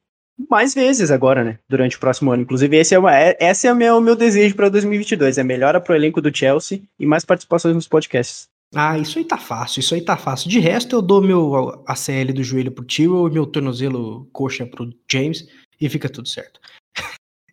mais 0.51 0.75
vezes 0.75 1.11
agora, 1.11 1.45
né? 1.45 1.59
Durante 1.69 1.97
o 1.97 2.01
próximo 2.01 2.33
ano. 2.33 2.43
Inclusive, 2.43 2.77
esse 2.77 2.95
é, 2.95 2.99
uma, 2.99 3.17
é, 3.17 3.37
esse 3.41 3.67
é 3.67 3.73
o 3.73 3.77
meu, 3.77 4.01
meu 4.01 4.17
desejo 4.17 4.55
para 4.55 4.69
2022. 4.69 5.39
É 5.39 5.45
melhora 5.45 5.81
pro 5.81 5.95
elenco 5.95 6.21
do 6.21 6.37
Chelsea 6.37 6.83
e 6.99 7.07
mais 7.07 7.25
participações 7.25 7.75
nos 7.75 7.89
podcasts. 7.89 8.49
Ah, 8.75 8.99
isso 8.99 9.19
aí 9.19 9.25
tá 9.25 9.39
fácil, 9.39 9.81
isso 9.81 9.95
aí 9.95 10.01
tá 10.01 10.17
fácil. 10.17 10.51
De 10.51 10.59
resto, 10.59 10.97
eu 10.97 11.03
dou 11.03 11.23
meu 11.23 11.85
ACL 11.87 12.33
do 12.35 12.43
joelho 12.43 12.73
pro 12.73 12.85
Tio 12.85 13.29
e 13.29 13.31
meu 13.31 13.47
tornozelo 13.47 14.29
coxa 14.33 14.67
pro 14.67 14.93
James 15.11 15.47
e 15.81 15.89
fica 15.89 16.09
tudo 16.09 16.29
certo. 16.29 16.59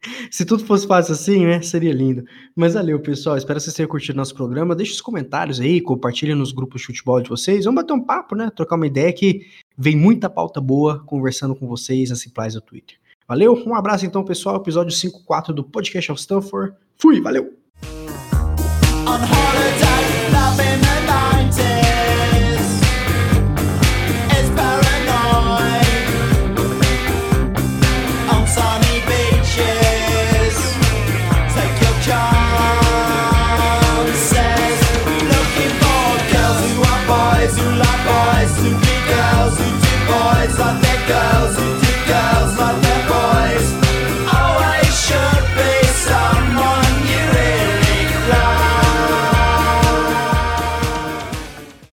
Se 0.32 0.46
tudo 0.46 0.66
fosse 0.66 0.88
fácil 0.88 1.14
assim, 1.14 1.46
né? 1.46 1.62
Seria 1.62 1.94
lindo. 1.94 2.24
Mas 2.56 2.74
valeu, 2.74 3.00
pessoal. 3.00 3.38
Espero 3.38 3.60
que 3.60 3.64
vocês 3.64 3.76
tenham 3.76 3.90
curtido 3.90 4.18
nosso 4.18 4.34
programa. 4.34 4.76
Deixe 4.76 4.94
os 4.94 5.02
comentários 5.02 5.60
aí, 5.60 5.80
compartilhem 5.80 6.36
nos 6.36 6.52
grupos 6.52 6.82
de 6.82 6.88
futebol 6.88 7.22
de 7.22 7.30
vocês. 7.30 7.66
Vamos 7.66 7.82
bater 7.82 7.94
um 7.94 8.04
papo, 8.04 8.36
né? 8.36 8.52
Trocar 8.56 8.76
uma 8.76 8.88
ideia 8.88 9.12
que 9.14 9.46
vem 9.78 9.96
muita 9.96 10.30
pauta 10.30 10.60
boa 10.60 11.04
conversando 11.06 11.56
com 11.56 11.68
vocês 11.68 12.10
nas 12.10 12.24
replies 12.24 12.54
do 12.54 12.62
Twitter. 12.62 12.98
Valeu, 13.28 13.54
um 13.66 13.76
abraço 13.76 14.06
então, 14.06 14.26
pessoal. 14.26 14.58
Episódio 14.58 14.92
54 14.92 15.54
do 15.54 15.64
Podcast 15.64 16.12
of 16.12 16.20
Stanford. 16.20 16.76
Fui, 16.98 17.22
valeu! 17.22 17.61